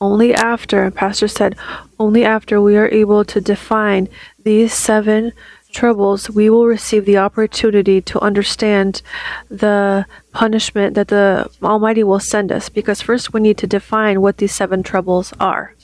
Only 0.00 0.34
after, 0.34 0.90
Pastor 0.90 1.26
said, 1.26 1.56
only 1.98 2.24
after 2.24 2.60
we 2.60 2.76
are 2.76 2.88
able 2.88 3.24
to 3.24 3.40
define 3.40 4.08
these 4.44 4.74
seven 4.74 5.32
troubles, 5.72 6.28
we 6.28 6.50
will 6.50 6.66
receive 6.66 7.06
the 7.06 7.16
opportunity 7.16 8.02
to 8.02 8.20
understand 8.20 9.00
the 9.48 10.04
punishment 10.32 10.94
that 10.94 11.08
the 11.08 11.48
Almighty 11.62 12.04
will 12.04 12.20
send 12.20 12.52
us. 12.52 12.68
Because 12.68 13.00
first 13.00 13.32
we 13.32 13.40
need 13.40 13.56
to 13.58 13.66
define 13.66 14.20
what 14.20 14.36
these 14.36 14.54
seven 14.54 14.82
troubles 14.82 15.32
are 15.40 15.75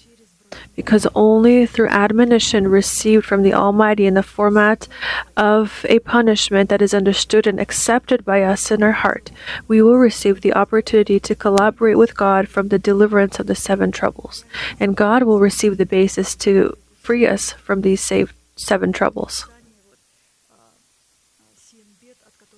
because 0.77 1.07
only 1.15 1.67
through 1.67 1.89
admonition 1.89 2.69
received 2.69 3.25
from 3.25 3.43
the 3.43 3.55
Almighty 3.55 4.07
in 4.07 4.15
the 4.15 4.23
format 4.23 4.89
of 5.37 5.85
a 5.89 5.99
punishment 6.01 6.69
that 6.69 6.83
is 6.83 6.95
understood 6.95 7.47
and 7.47 7.61
accepted 7.61 8.25
by 8.25 8.43
us 8.43 8.71
in 8.71 8.83
our 8.83 8.93
heart, 8.93 9.31
we 9.69 9.83
will 9.83 9.97
receive 9.97 10.41
the 10.41 10.55
opportunity 10.55 11.21
to 11.21 11.35
collaborate 11.35 11.99
with 11.99 12.17
God 12.17 12.49
from 12.49 12.69
the 12.69 12.79
deliverance 12.79 13.39
of 13.39 13.47
the 13.47 13.55
seven 13.55 13.93
troubles. 13.93 14.45
And 14.81 14.97
God 14.97 15.23
will 15.23 15.41
receive 15.41 15.77
the 15.77 15.87
basis 15.87 16.35
to 16.37 16.77
free 17.01 17.27
us 17.27 17.53
from 17.53 17.83
these 17.83 18.13
seven 18.57 18.93
troubles. 18.93 19.47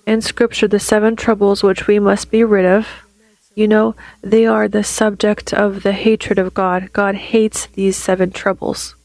In 0.05 0.21
Scripture, 0.21 0.67
the 0.67 0.79
seven 0.79 1.15
troubles 1.15 1.63
which 1.63 1.87
we 1.87 1.97
must 1.97 2.29
be 2.29 2.43
rid 2.43 2.65
of 2.65 3.04
you 3.55 3.67
know, 3.67 3.95
they 4.21 4.45
are 4.45 4.67
the 4.67 4.83
subject 4.83 5.53
of 5.53 5.83
the 5.83 5.93
hatred 5.93 6.37
of 6.37 6.53
God. 6.53 6.91
God 6.91 7.15
hates 7.15 7.67
these 7.67 7.95
seven 7.95 8.31
troubles. 8.31 8.95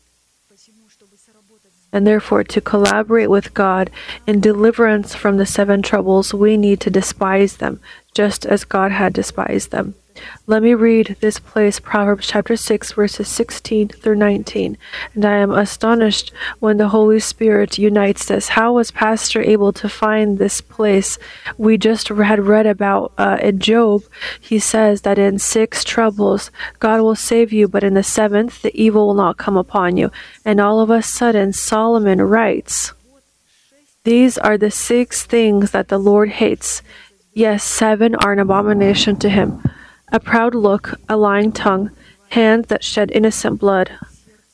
And 1.93 2.07
therefore, 2.07 2.45
to 2.45 2.61
collaborate 2.61 3.31
with 3.31 3.55
God 3.55 3.91
in 4.27 4.41
deliverance 4.41 5.15
from 5.15 5.39
the 5.39 5.47
seven 5.47 5.83
troubles, 5.83 6.35
we 6.35 6.57
need 6.57 6.81
to 6.81 6.91
despise 6.91 7.57
them, 7.57 7.81
just 8.15 8.45
as 8.45 8.65
God 8.65 8.93
had 8.93 9.13
despised 9.13 9.71
them. 9.71 9.95
Let 10.47 10.63
me 10.63 10.75
read 10.75 11.17
this 11.21 11.39
place, 11.39 11.79
Proverbs 11.79 12.27
chapter 12.27 12.57
6, 12.57 12.93
verses 12.93 13.29
16 13.29 13.89
through 13.89 14.17
19. 14.17 14.77
And 15.15 15.25
I 15.25 15.37
am 15.37 15.53
astonished 15.53 16.33
when 16.59 16.77
the 16.77 16.89
Holy 16.89 17.21
Spirit 17.21 17.79
unites 17.79 18.31
us. 18.31 18.49
How 18.49 18.73
was 18.73 18.91
Pastor 18.91 19.43
able 19.43 19.73
to 19.75 19.89
find 19.89 20.39
this 20.39 20.61
place? 20.61 21.19
We 21.57 21.79
just 21.79 22.09
had 22.09 22.47
read 22.47 22.67
about 22.67 23.13
uh, 23.17 23.39
in 23.41 23.61
Job. 23.61 24.03
He 24.41 24.59
says 24.59 25.03
that 25.03 25.19
in 25.19 25.39
six 25.39 25.85
troubles, 25.85 26.51
God 26.79 27.01
will 27.01 27.17
save 27.17 27.53
you, 27.53 27.69
but 27.69 27.85
in 27.85 27.95
the 27.95 28.03
seventh, 28.03 28.63
the 28.63 28.75
evil 28.81 29.09
will 29.09 29.15
not 29.15 29.37
come 29.37 29.57
upon 29.57 29.97
you. 29.97 30.11
And 30.45 30.61
all 30.61 30.81
of 30.81 30.91
a 30.91 31.03
sudden, 31.03 31.53
Solomon 31.53 32.21
writes, 32.23 32.93
These 34.05 34.37
are 34.39 34.59
the 34.59 34.71
six 34.71 35.25
things 35.25 35.71
that 35.71 35.89
the 35.89 35.99
Lord 35.99 36.31
hates. 36.31 36.83
Yes, 37.33 37.63
seven 37.63 38.17
are 38.17 38.33
an 38.33 38.41
abomination 38.41 39.17
to 39.17 39.29
him 39.29 39.63
a 40.13 40.21
proud 40.21 40.55
look, 40.55 40.99
a 41.09 41.17
lying 41.17 41.53
tongue, 41.53 41.91
hands 42.31 42.67
that 42.69 42.85
shed 42.85 43.11
innocent 43.13 43.61
blood, 43.61 43.91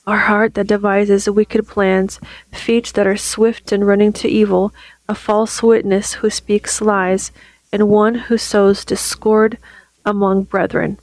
a 0.06 0.16
heart 0.16 0.54
that 0.54 0.66
devises 0.66 1.28
wicked 1.28 1.66
plans, 1.66 2.20
feet 2.52 2.92
that 2.94 3.06
are 3.06 3.16
swift 3.16 3.72
in 3.72 3.84
running 3.84 4.12
to 4.12 4.28
evil, 4.28 4.72
a 5.08 5.14
false 5.14 5.62
witness 5.62 6.14
who 6.14 6.30
speaks 6.30 6.80
lies, 6.80 7.32
and 7.72 7.88
one 7.88 8.14
who 8.14 8.38
sows 8.38 8.84
discord 8.84 9.58
among 10.04 10.44
brethren. 10.44 10.98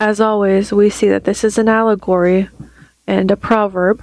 As 0.00 0.20
always, 0.20 0.72
we 0.72 0.90
see 0.90 1.08
that 1.08 1.24
this 1.24 1.44
is 1.44 1.58
an 1.58 1.68
allegory 1.68 2.48
and 3.06 3.30
a 3.30 3.36
proverb. 3.36 4.02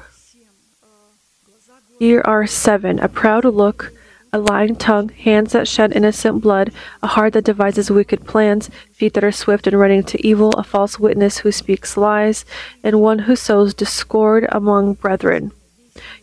Here 2.00 2.22
are 2.26 2.48
seven 2.48 3.00
a 3.00 3.08
proud 3.08 3.46
look, 3.46 3.92
a 4.34 4.40
lying 4.40 4.76
tongue, 4.76 5.10
hands 5.10 5.52
that 5.52 5.68
shed 5.68 5.92
innocent 5.92 6.42
blood, 6.42 6.72
a 7.04 7.08
heart 7.08 7.34
that 7.34 7.44
devises 7.44 7.92
wicked 7.92 8.26
plans, 8.26 8.70
feet 8.94 9.14
that 9.14 9.24
are 9.24 9.32
swift 9.32 9.68
in 9.68 9.76
running 9.76 10.04
to 10.04 10.26
evil, 10.26 10.52
a 10.54 10.64
false 10.64 10.98
witness 10.98 11.40
who 11.40 11.52
speaks 11.52 11.98
lies, 11.98 12.46
and 12.84 13.02
one 13.02 13.20
who 13.20 13.36
sows 13.36 13.74
discord 13.74 14.46
among 14.50 14.94
brethren. 14.94 15.52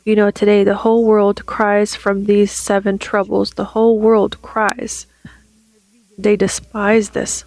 You 0.04 0.16
know, 0.16 0.30
today 0.30 0.64
the 0.64 0.76
whole 0.76 1.04
world 1.04 1.44
cries 1.44 1.94
from 1.94 2.24
these 2.24 2.52
seven 2.52 2.98
troubles. 2.98 3.52
The 3.52 3.76
whole 3.76 3.98
world 3.98 4.40
cries. 4.40 5.06
They 6.16 6.36
despise 6.36 7.11
this. 7.11 7.44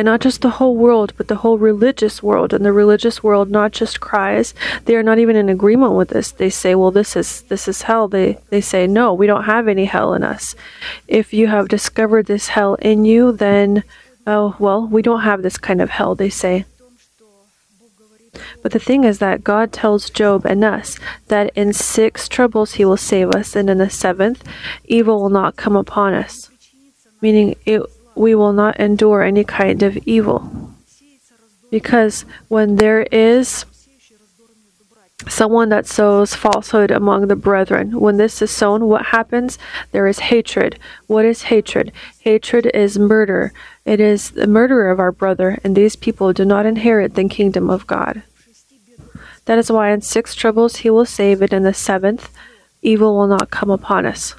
And 0.00 0.06
not 0.06 0.22
just 0.22 0.40
the 0.40 0.56
whole 0.56 0.76
world, 0.76 1.12
but 1.18 1.28
the 1.28 1.36
whole 1.36 1.58
religious 1.58 2.22
world. 2.22 2.54
And 2.54 2.64
the 2.64 2.72
religious 2.72 3.22
world 3.22 3.50
not 3.50 3.72
just 3.72 4.00
cries, 4.00 4.54
they 4.86 4.96
are 4.96 5.02
not 5.02 5.18
even 5.18 5.36
in 5.36 5.50
agreement 5.50 5.92
with 5.92 6.08
this. 6.08 6.32
They 6.32 6.48
say, 6.48 6.74
well, 6.74 6.90
this 6.90 7.16
is 7.16 7.42
this 7.42 7.68
is 7.68 7.82
hell. 7.82 8.08
They 8.08 8.38
they 8.48 8.62
say, 8.62 8.86
no, 8.86 9.12
we 9.12 9.26
don't 9.26 9.44
have 9.44 9.68
any 9.68 9.84
hell 9.84 10.14
in 10.14 10.22
us. 10.24 10.54
If 11.06 11.34
you 11.34 11.48
have 11.48 11.68
discovered 11.68 12.24
this 12.24 12.48
hell 12.48 12.76
in 12.76 13.04
you, 13.04 13.30
then 13.30 13.84
oh 14.26 14.56
well, 14.58 14.86
we 14.86 15.02
don't 15.02 15.20
have 15.20 15.42
this 15.42 15.58
kind 15.58 15.82
of 15.82 15.90
hell, 15.90 16.14
they 16.14 16.30
say. 16.30 16.64
But 18.62 18.72
the 18.72 18.78
thing 18.78 19.04
is 19.04 19.18
that 19.18 19.44
God 19.44 19.70
tells 19.70 20.08
Job 20.08 20.46
and 20.46 20.64
us 20.64 20.98
that 21.28 21.52
in 21.54 21.74
six 21.74 22.26
troubles 22.26 22.72
he 22.72 22.86
will 22.86 22.96
save 22.96 23.32
us, 23.32 23.54
and 23.54 23.68
in 23.68 23.76
the 23.76 23.90
seventh, 23.90 24.42
evil 24.86 25.20
will 25.20 25.28
not 25.28 25.56
come 25.56 25.76
upon 25.76 26.14
us. 26.14 26.48
Meaning, 27.20 27.54
it, 27.66 27.82
we 28.20 28.34
will 28.34 28.52
not 28.52 28.78
endure 28.78 29.22
any 29.22 29.42
kind 29.44 29.82
of 29.82 29.96
evil. 30.06 30.38
Because 31.70 32.26
when 32.48 32.76
there 32.76 33.02
is 33.10 33.64
someone 35.28 35.68
that 35.68 35.86
sows 35.86 36.34
falsehood 36.34 36.90
among 36.90 37.28
the 37.28 37.36
brethren. 37.36 38.00
When 38.00 38.16
this 38.16 38.40
is 38.40 38.50
sown, 38.50 38.86
what 38.86 39.06
happens? 39.06 39.58
There 39.92 40.06
is 40.06 40.18
hatred. 40.18 40.78
What 41.06 41.24
is 41.24 41.42
hatred? 41.42 41.92
Hatred 42.20 42.70
is 42.72 42.98
murder. 42.98 43.52
It 43.84 44.00
is 44.00 44.30
the 44.30 44.46
murder 44.46 44.90
of 44.90 44.98
our 44.98 45.12
brother, 45.12 45.58
and 45.62 45.76
these 45.76 45.96
people 45.96 46.32
do 46.32 46.44
not 46.44 46.66
inherit 46.66 47.14
the 47.14 47.28
kingdom 47.28 47.68
of 47.68 47.86
God. 47.86 48.22
That 49.44 49.58
is 49.58 49.70
why 49.70 49.90
in 49.90 50.00
six 50.00 50.34
troubles 50.34 50.76
he 50.76 50.90
will 50.90 51.06
save 51.06 51.42
it, 51.42 51.52
in 51.52 51.64
the 51.64 51.74
seventh, 51.74 52.30
evil 52.82 53.16
will 53.16 53.26
not 53.26 53.50
come 53.50 53.70
upon 53.70 54.06
us. 54.06 54.34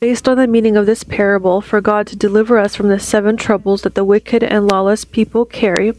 Based 0.00 0.26
on 0.26 0.38
the 0.38 0.46
meaning 0.46 0.78
of 0.78 0.86
this 0.86 1.04
parable, 1.04 1.60
for 1.60 1.82
God 1.82 2.06
to 2.06 2.16
deliver 2.16 2.56
us 2.56 2.74
from 2.74 2.88
the 2.88 2.98
seven 2.98 3.36
troubles 3.36 3.82
that 3.82 3.94
the 3.94 4.04
wicked 4.04 4.42
and 4.42 4.66
lawless 4.66 5.04
people 5.04 5.44
carry, 5.44 5.92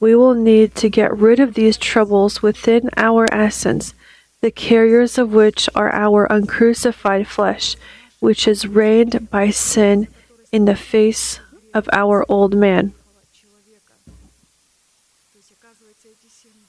we 0.00 0.16
will 0.16 0.34
need 0.34 0.74
to 0.74 0.88
get 0.88 1.16
rid 1.16 1.38
of 1.38 1.54
these 1.54 1.76
troubles 1.76 2.42
within 2.42 2.90
our 2.96 3.32
essence, 3.32 3.94
the 4.40 4.50
carriers 4.50 5.18
of 5.18 5.32
which 5.32 5.68
are 5.76 5.92
our 5.92 6.26
uncrucified 6.26 7.28
flesh, 7.28 7.76
which 8.18 8.48
is 8.48 8.66
reigned 8.66 9.30
by 9.30 9.50
sin 9.50 10.08
in 10.50 10.64
the 10.64 10.74
face 10.74 11.38
of 11.72 11.88
our 11.92 12.24
old 12.28 12.56
man. 12.56 12.92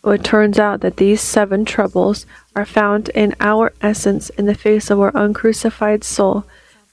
It 0.06 0.24
turns 0.24 0.58
out 0.58 0.82
that 0.82 0.98
these 0.98 1.20
seven 1.20 1.66
troubles 1.66 2.26
are 2.56 2.66
found 2.66 3.10
in 3.10 3.36
our 3.40 3.74
essence 3.82 4.30
in 4.30 4.46
the 4.46 4.56
face 4.56 4.90
of 4.90 5.00
our 5.00 5.12
uncrucified 5.14 6.04
soul, 6.04 6.46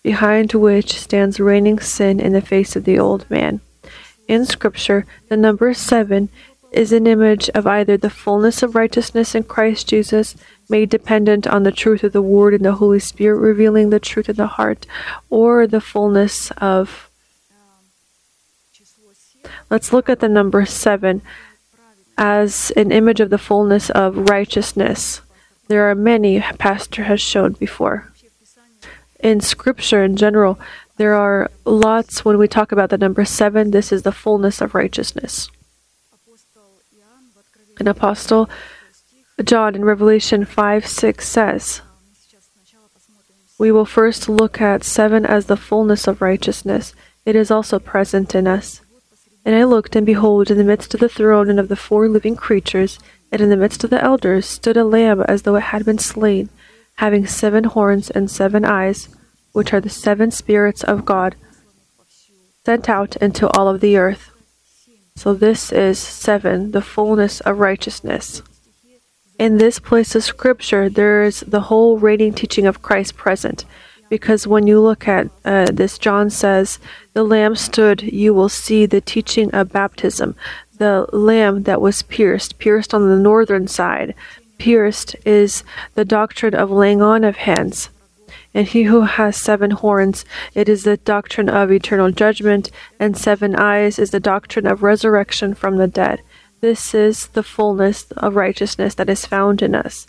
behind 0.06 0.52
which 0.52 1.00
stands 1.00 1.40
reigning 1.40 1.80
sin 1.80 2.20
in 2.20 2.32
the 2.32 2.40
face 2.40 2.76
of 2.76 2.84
the 2.84 2.96
old 2.96 3.28
man. 3.28 3.58
In 4.28 4.46
Scripture, 4.46 5.04
the 5.28 5.36
number 5.36 5.74
seven 5.74 6.28
is 6.70 6.92
an 6.92 7.08
image 7.08 7.50
of 7.56 7.66
either 7.66 7.96
the 7.96 8.08
fullness 8.08 8.62
of 8.62 8.76
righteousness 8.76 9.34
in 9.34 9.42
Christ 9.42 9.88
Jesus, 9.88 10.36
made 10.68 10.90
dependent 10.90 11.44
on 11.48 11.64
the 11.64 11.72
truth 11.72 12.04
of 12.04 12.12
the 12.12 12.22
Word 12.22 12.54
and 12.54 12.64
the 12.64 12.74
Holy 12.74 13.00
Spirit 13.00 13.40
revealing 13.40 13.90
the 13.90 13.98
truth 13.98 14.28
in 14.28 14.36
the 14.36 14.46
heart, 14.46 14.86
or 15.28 15.66
the 15.66 15.80
fullness 15.80 16.52
of. 16.58 17.10
Let's 19.68 19.92
look 19.92 20.08
at 20.08 20.20
the 20.20 20.28
number 20.28 20.64
seven 20.66 21.20
as 22.16 22.70
an 22.76 22.92
image 22.92 23.18
of 23.18 23.30
the 23.30 23.38
fullness 23.38 23.90
of 23.90 24.30
righteousness. 24.30 25.20
There 25.66 25.90
are 25.90 25.96
many, 25.96 26.40
Pastor 26.58 27.02
has 27.02 27.20
shown 27.20 27.54
before. 27.54 28.12
In 29.20 29.40
Scripture 29.40 30.04
in 30.04 30.16
general, 30.16 30.58
there 30.96 31.14
are 31.14 31.50
lots 31.64 32.24
when 32.24 32.38
we 32.38 32.48
talk 32.48 32.72
about 32.72 32.90
the 32.90 32.98
number 32.98 33.24
seven, 33.24 33.70
this 33.70 33.92
is 33.92 34.02
the 34.02 34.12
fullness 34.12 34.60
of 34.60 34.74
righteousness. 34.74 35.50
An 37.78 37.88
apostle 37.88 38.48
John 39.44 39.74
in 39.74 39.84
Revelation 39.84 40.46
5 40.46 40.86
6 40.86 41.28
says, 41.28 41.82
We 43.58 43.70
will 43.70 43.84
first 43.84 44.30
look 44.30 44.62
at 44.62 44.82
seven 44.82 45.26
as 45.26 45.44
the 45.44 45.58
fullness 45.58 46.06
of 46.06 46.22
righteousness. 46.22 46.94
It 47.26 47.36
is 47.36 47.50
also 47.50 47.78
present 47.78 48.34
in 48.34 48.46
us. 48.46 48.80
And 49.44 49.54
I 49.54 49.64
looked, 49.64 49.94
and 49.94 50.06
behold, 50.06 50.50
in 50.50 50.56
the 50.56 50.64
midst 50.64 50.94
of 50.94 51.00
the 51.00 51.08
throne 51.08 51.50
and 51.50 51.60
of 51.60 51.68
the 51.68 51.76
four 51.76 52.08
living 52.08 52.34
creatures, 52.34 52.98
and 53.30 53.42
in 53.42 53.50
the 53.50 53.56
midst 53.58 53.84
of 53.84 53.90
the 53.90 54.02
elders, 54.02 54.46
stood 54.46 54.78
a 54.78 54.84
lamb 54.84 55.20
as 55.28 55.42
though 55.42 55.56
it 55.56 55.64
had 55.64 55.84
been 55.84 55.98
slain, 55.98 56.48
having 56.98 57.26
seven 57.26 57.64
horns 57.64 58.10
and 58.10 58.30
seven 58.30 58.64
eyes 58.64 59.08
which 59.52 59.72
are 59.72 59.80
the 59.80 59.88
seven 59.88 60.30
spirits 60.30 60.84
of 60.84 61.06
God 61.06 61.34
sent 62.66 62.90
out 62.90 63.16
into 63.16 63.48
all 63.48 63.68
of 63.68 63.80
the 63.80 63.96
earth. 63.96 64.30
So 65.14 65.32
this 65.32 65.72
is 65.72 65.98
seven, 65.98 66.72
the 66.72 66.82
fullness 66.82 67.40
of 67.40 67.58
righteousness. 67.58 68.42
In 69.38 69.56
this 69.56 69.78
place 69.78 70.14
of 70.14 70.24
scripture, 70.24 70.90
there 70.90 71.22
is 71.22 71.40
the 71.40 71.62
whole 71.62 71.96
reigning 71.96 72.34
teaching 72.34 72.66
of 72.66 72.82
Christ 72.82 73.16
present. 73.16 73.64
Because 74.10 74.46
when 74.46 74.66
you 74.66 74.78
look 74.78 75.08
at 75.08 75.30
uh, 75.44 75.70
this, 75.72 75.96
John 75.96 76.28
says, 76.28 76.78
The 77.14 77.24
Lamb 77.24 77.56
stood, 77.56 78.02
you 78.02 78.34
will 78.34 78.50
see 78.50 78.84
the 78.84 79.00
teaching 79.00 79.50
of 79.54 79.72
baptism. 79.72 80.36
The 80.76 81.06
Lamb 81.12 81.62
that 81.62 81.80
was 81.80 82.02
pierced, 82.02 82.58
pierced 82.58 82.92
on 82.92 83.08
the 83.08 83.16
northern 83.16 83.68
side. 83.68 84.14
Pierced 84.58 85.16
is 85.24 85.64
the 85.94 86.04
doctrine 86.04 86.54
of 86.54 86.70
laying 86.70 87.02
on 87.02 87.24
of 87.24 87.36
hands 87.36 87.90
and 88.56 88.66
he 88.66 88.84
who 88.84 89.02
has 89.02 89.36
seven 89.36 89.70
horns, 89.70 90.24
it 90.54 90.66
is 90.66 90.84
the 90.84 90.96
doctrine 90.96 91.50
of 91.50 91.70
eternal 91.70 92.10
judgment, 92.10 92.70
and 92.98 93.14
seven 93.14 93.54
eyes 93.54 93.98
is 93.98 94.12
the 94.12 94.18
doctrine 94.18 94.66
of 94.66 94.82
resurrection 94.82 95.52
from 95.52 95.76
the 95.76 95.86
dead. 95.86 96.22
This 96.62 96.94
is 96.94 97.26
the 97.28 97.42
fullness 97.42 98.10
of 98.12 98.34
righteousness 98.34 98.94
that 98.94 99.10
is 99.10 99.26
found 99.26 99.60
in 99.60 99.74
us. 99.74 100.06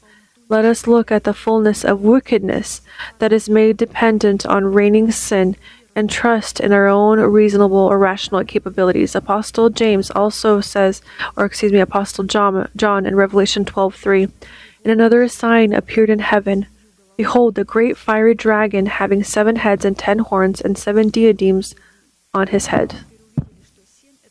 Let 0.47 0.63
us 0.63 0.87
look 0.87 1.11
at 1.11 1.25
the 1.25 1.33
fullness 1.33 1.83
of 1.83 2.01
wickedness 2.01 2.81
that 3.19 3.33
is 3.33 3.49
made 3.49 3.75
dependent 3.75 4.45
on 4.45 4.71
reigning 4.71 5.11
sin 5.11 5.57
and 5.97 6.09
trust 6.09 6.59
in 6.59 6.71
our 6.71 6.87
own 6.87 7.19
reasonable 7.19 7.77
or 7.77 7.97
rational 7.97 8.45
capabilities. 8.45 9.15
Apostle 9.15 9.71
James 9.71 10.11
also 10.11 10.61
says, 10.61 11.01
or 11.35 11.43
excuse 11.43 11.73
me, 11.73 11.79
Apostle 11.79 12.23
John, 12.23 12.69
John 12.75 13.05
in 13.07 13.15
Revelation 13.15 13.65
12:3, 13.65 14.31
and 14.83 14.91
another 14.93 15.27
sign 15.27 15.73
appeared 15.73 16.11
in 16.11 16.19
heaven 16.19 16.67
Behold, 17.17 17.55
the 17.55 17.63
great 17.63 17.97
fiery 17.97 18.35
dragon, 18.35 18.85
having 18.85 19.23
seven 19.23 19.55
heads 19.55 19.83
and 19.83 19.97
ten 19.97 20.19
horns, 20.19 20.61
and 20.61 20.77
seven 20.77 21.09
diadems 21.09 21.73
on 22.31 22.47
his 22.47 22.67
head. 22.67 22.97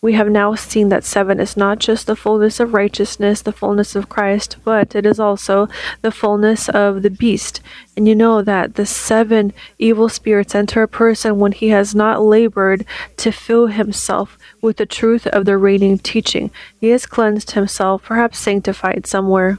We 0.03 0.13
have 0.13 0.29
now 0.29 0.55
seen 0.55 0.89
that 0.91 1.05
seven 1.05 1.41
is 1.41 1.57
not 1.57 1.79
just 1.79 2.07
the 2.07 2.17
fullness 2.17 2.61
of 2.61 2.75
righteousness, 2.75 3.43
the 3.43 3.53
fullness 3.53 3.97
of 3.97 4.09
Christ, 4.09 4.57
but 4.65 4.95
it 4.95 5.07
is 5.07 5.19
also 5.19 5.69
the 6.03 6.11
fullness 6.11 6.69
of 6.69 7.03
the 7.03 7.11
beast. 7.11 7.61
And 7.97 8.07
you 8.07 8.15
know 8.15 8.43
that 8.43 8.75
the 8.75 8.87
seven 8.87 9.53
evil 9.79 10.09
spirits 10.09 10.55
enter 10.55 10.83
a 10.83 10.89
person 10.89 11.39
when 11.39 11.53
he 11.53 11.69
has 11.69 11.95
not 11.95 12.23
labored 12.23 12.85
to 13.17 13.33
fill 13.33 13.69
himself 13.69 14.39
with 14.61 14.77
the 14.77 14.87
truth 14.87 15.27
of 15.29 15.45
the 15.45 15.57
reigning 15.57 15.99
teaching. 15.99 16.51
He 16.81 16.89
has 16.91 17.07
cleansed 17.07 17.53
himself, 17.53 18.05
perhaps 18.05 18.39
sanctified 18.39 19.07
somewhere. 19.07 19.59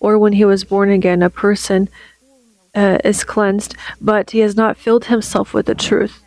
Or 0.00 0.18
when 0.18 0.34
he 0.34 0.44
was 0.44 0.64
born 0.64 0.90
again, 0.90 1.22
a 1.22 1.30
person 1.30 1.88
uh, 2.74 2.98
is 3.04 3.24
cleansed, 3.24 3.76
but 4.00 4.30
he 4.30 4.40
has 4.40 4.56
not 4.56 4.76
filled 4.76 5.06
himself 5.06 5.52
with 5.52 5.66
the 5.66 5.74
truth. 5.74 6.22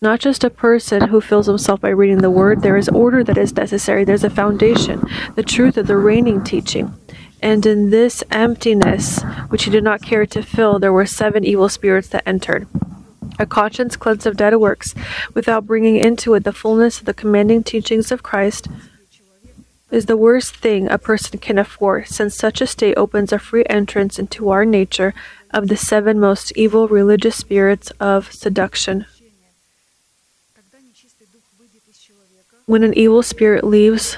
Not 0.00 0.20
just 0.20 0.44
a 0.44 0.50
person 0.50 1.08
who 1.08 1.20
fills 1.20 1.46
himself 1.46 1.80
by 1.80 1.88
reading 1.88 2.18
the 2.18 2.30
word, 2.30 2.62
there 2.62 2.76
is 2.76 2.88
order 2.88 3.24
that 3.24 3.36
is 3.36 3.56
necessary. 3.56 4.04
There's 4.04 4.22
a 4.22 4.30
foundation, 4.30 5.02
the 5.34 5.42
truth 5.42 5.76
of 5.76 5.88
the 5.88 5.96
reigning 5.96 6.44
teaching. 6.44 6.94
And 7.42 7.66
in 7.66 7.90
this 7.90 8.22
emptiness, 8.30 9.20
which 9.48 9.64
he 9.64 9.72
did 9.72 9.82
not 9.82 10.02
care 10.02 10.24
to 10.24 10.42
fill, 10.42 10.78
there 10.78 10.92
were 10.92 11.04
seven 11.04 11.44
evil 11.44 11.68
spirits 11.68 12.08
that 12.10 12.22
entered. 12.28 12.68
A 13.40 13.46
conscience 13.46 13.96
cleansed 13.96 14.24
of 14.24 14.36
dead 14.36 14.54
works, 14.56 14.94
without 15.34 15.66
bringing 15.66 15.96
into 15.96 16.32
it 16.34 16.44
the 16.44 16.52
fullness 16.52 17.00
of 17.00 17.04
the 17.04 17.14
commanding 17.14 17.64
teachings 17.64 18.12
of 18.12 18.22
Christ, 18.22 18.68
is 19.90 20.06
the 20.06 20.16
worst 20.16 20.54
thing 20.54 20.88
a 20.88 20.98
person 20.98 21.40
can 21.40 21.58
afford, 21.58 22.06
since 22.06 22.36
such 22.36 22.60
a 22.60 22.68
state 22.68 22.94
opens 22.96 23.32
a 23.32 23.38
free 23.38 23.64
entrance 23.68 24.16
into 24.16 24.50
our 24.50 24.64
nature 24.64 25.12
of 25.52 25.66
the 25.66 25.76
seven 25.76 26.20
most 26.20 26.52
evil 26.54 26.86
religious 26.86 27.34
spirits 27.34 27.90
of 27.98 28.32
seduction. 28.32 29.06
When 32.68 32.84
an 32.84 32.92
evil 32.92 33.22
spirit 33.22 33.64
leaves, 33.64 34.16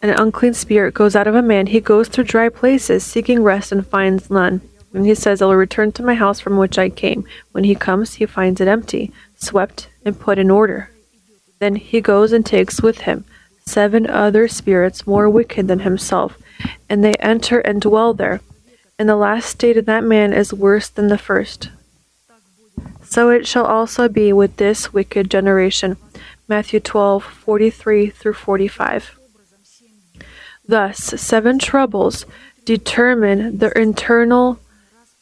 an 0.00 0.10
unclean 0.10 0.54
spirit 0.54 0.94
goes 0.94 1.14
out 1.14 1.26
of 1.26 1.34
a 1.34 1.42
man, 1.42 1.66
he 1.66 1.80
goes 1.80 2.08
through 2.08 2.24
dry 2.24 2.48
places, 2.48 3.04
seeking 3.04 3.42
rest 3.42 3.70
and 3.70 3.86
finds 3.86 4.30
none. 4.30 4.62
And 4.92 5.06
he 5.06 5.14
says, 5.14 5.40
I 5.40 5.46
will 5.46 5.56
return 5.56 5.92
to 5.92 6.02
my 6.02 6.14
house 6.14 6.40
from 6.40 6.56
which 6.56 6.78
I 6.78 6.88
came. 6.88 7.24
When 7.52 7.64
he 7.64 7.74
comes, 7.74 8.14
he 8.14 8.26
finds 8.26 8.60
it 8.60 8.68
empty, 8.68 9.12
swept, 9.36 9.88
and 10.04 10.18
put 10.18 10.38
in 10.38 10.50
order. 10.50 10.90
Then 11.60 11.76
he 11.76 12.00
goes 12.00 12.32
and 12.32 12.44
takes 12.44 12.82
with 12.82 13.02
him 13.02 13.24
seven 13.66 14.08
other 14.08 14.48
spirits 14.48 15.06
more 15.06 15.30
wicked 15.30 15.68
than 15.68 15.80
himself, 15.80 16.36
and 16.88 17.04
they 17.04 17.14
enter 17.20 17.60
and 17.60 17.80
dwell 17.80 18.14
there 18.14 18.40
and 19.02 19.08
the 19.08 19.16
last 19.16 19.46
state 19.46 19.76
of 19.76 19.86
that 19.86 20.04
man 20.04 20.32
is 20.32 20.54
worse 20.54 20.88
than 20.88 21.08
the 21.08 21.18
first. 21.18 21.70
So 23.02 23.30
it 23.30 23.48
shall 23.48 23.64
also 23.64 24.08
be 24.08 24.32
with 24.32 24.58
this 24.58 24.92
wicked 24.92 25.28
generation. 25.28 25.96
Matthew 26.48 26.80
12, 26.80 27.22
43 27.22 28.10
through 28.10 28.34
45. 28.34 29.18
Thus, 30.66 30.98
seven 30.98 31.58
troubles 31.58 32.26
determine 32.64 33.58
the 33.58 33.76
internal 33.78 34.58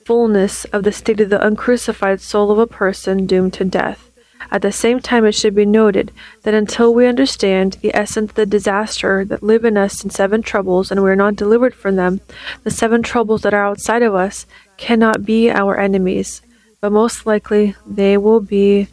fullness 0.05 0.65
of 0.67 0.83
the 0.83 0.93
state 0.93 1.21
of 1.21 1.31
the 1.31 1.45
uncrucified 1.45 2.21
soul 2.21 2.51
of 2.51 2.59
a 2.59 2.67
person 2.67 3.27
doomed 3.27 3.55
to 3.55 3.65
death. 3.65 4.11
At 4.51 4.63
the 4.63 4.73
same 4.73 5.01
time, 5.01 5.25
it 5.25 5.35
should 5.35 5.55
be 5.55 5.67
noted 5.67 6.13
that 6.43 6.55
until 6.55 6.93
we 6.93 7.07
understand 7.07 7.75
the 7.75 7.95
essence 7.95 8.31
of 8.31 8.37
the 8.37 8.47
disaster 8.47 9.25
that 9.27 9.43
live 9.43 9.65
in 9.65 9.77
us 9.77 10.03
in 10.03 10.11
seven 10.11 10.43
troubles 10.43 10.91
and 10.91 11.03
we 11.03 11.11
are 11.11 11.17
not 11.17 11.37
delivered 11.37 11.75
from 11.75 11.97
them, 11.97 12.21
the 12.65 12.71
seven 12.71 13.03
troubles 13.03 13.43
that 13.43 13.55
are 13.55 13.65
outside 13.65 14.03
of 14.03 14.15
us 14.15 14.47
cannot 14.77 15.25
be 15.25 15.51
our 15.51 15.79
enemies, 15.79 16.43
but 16.81 16.91
most 16.91 17.27
likely 17.27 17.77
they 17.87 18.17
will 18.17 18.41
be 18.41 18.89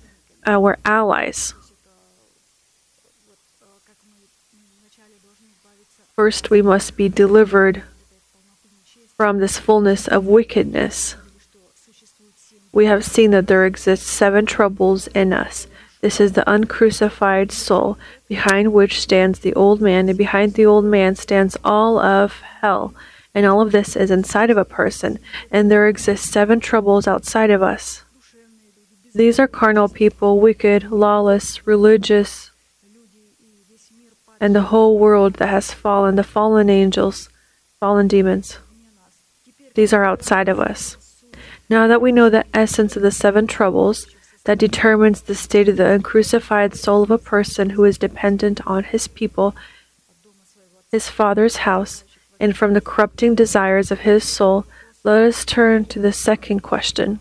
our 0.45 0.77
allies. 0.85 1.53
First, 6.17 6.49
we 6.49 6.63
must 6.63 6.97
be 6.97 7.09
delivered 7.09 7.83
from 9.15 9.37
this 9.37 9.59
fullness 9.59 10.07
of 10.07 10.25
wickedness. 10.25 11.15
We 12.73 12.87
have 12.87 13.05
seen 13.05 13.29
that 13.31 13.45
there 13.45 13.67
exist 13.67 14.07
seven 14.07 14.47
troubles 14.47 15.05
in 15.09 15.31
us. 15.31 15.67
This 16.01 16.19
is 16.19 16.31
the 16.31 16.49
uncrucified 16.51 17.51
soul, 17.51 17.99
behind 18.27 18.73
which 18.73 18.99
stands 18.99 19.37
the 19.37 19.53
old 19.53 19.79
man, 19.79 20.09
and 20.09 20.17
behind 20.17 20.55
the 20.55 20.65
old 20.65 20.85
man 20.85 21.15
stands 21.15 21.55
all 21.63 21.99
of 21.99 22.41
hell. 22.61 22.95
And 23.35 23.45
all 23.45 23.61
of 23.61 23.71
this 23.71 23.95
is 23.95 24.09
inside 24.09 24.49
of 24.49 24.57
a 24.57 24.65
person, 24.65 25.19
and 25.51 25.69
there 25.69 25.87
exist 25.87 26.31
seven 26.31 26.59
troubles 26.59 27.07
outside 27.07 27.51
of 27.51 27.61
us. 27.61 28.03
These 29.13 29.37
are 29.37 29.47
carnal 29.47 29.87
people, 29.87 30.39
wicked, 30.39 30.89
lawless, 30.89 31.67
religious, 31.67 32.46
and 34.39 34.55
the 34.55 34.63
whole 34.63 34.97
world 34.97 35.35
that 35.35 35.49
has 35.49 35.73
fallen, 35.73 36.15
the 36.15 36.23
fallen 36.23 36.69
angels, 36.69 37.29
fallen 37.79 38.07
demons. 38.07 38.59
These 39.75 39.93
are 39.93 40.03
outside 40.03 40.49
of 40.49 40.59
us. 40.59 40.97
Now 41.69 41.87
that 41.87 42.01
we 42.01 42.11
know 42.11 42.29
the 42.29 42.45
essence 42.53 42.95
of 42.95 43.01
the 43.01 43.11
seven 43.11 43.47
troubles 43.47 44.07
that 44.45 44.57
determines 44.57 45.21
the 45.21 45.35
state 45.35 45.67
of 45.67 45.77
the 45.77 45.91
uncrucified 45.91 46.73
soul 46.73 47.03
of 47.03 47.11
a 47.11 47.17
person 47.17 47.71
who 47.71 47.83
is 47.83 47.97
dependent 47.97 48.65
on 48.65 48.85
his 48.85 49.07
people, 49.07 49.55
his 50.91 51.09
father's 51.09 51.57
house, 51.57 52.03
and 52.39 52.55
from 52.55 52.73
the 52.73 52.81
corrupting 52.81 53.35
desires 53.35 53.91
of 53.91 53.99
his 53.99 54.23
soul, 54.23 54.65
let 55.03 55.21
us 55.21 55.43
turn 55.43 55.85
to 55.85 55.99
the 55.99 56.13
second 56.13 56.61
question. 56.61 57.19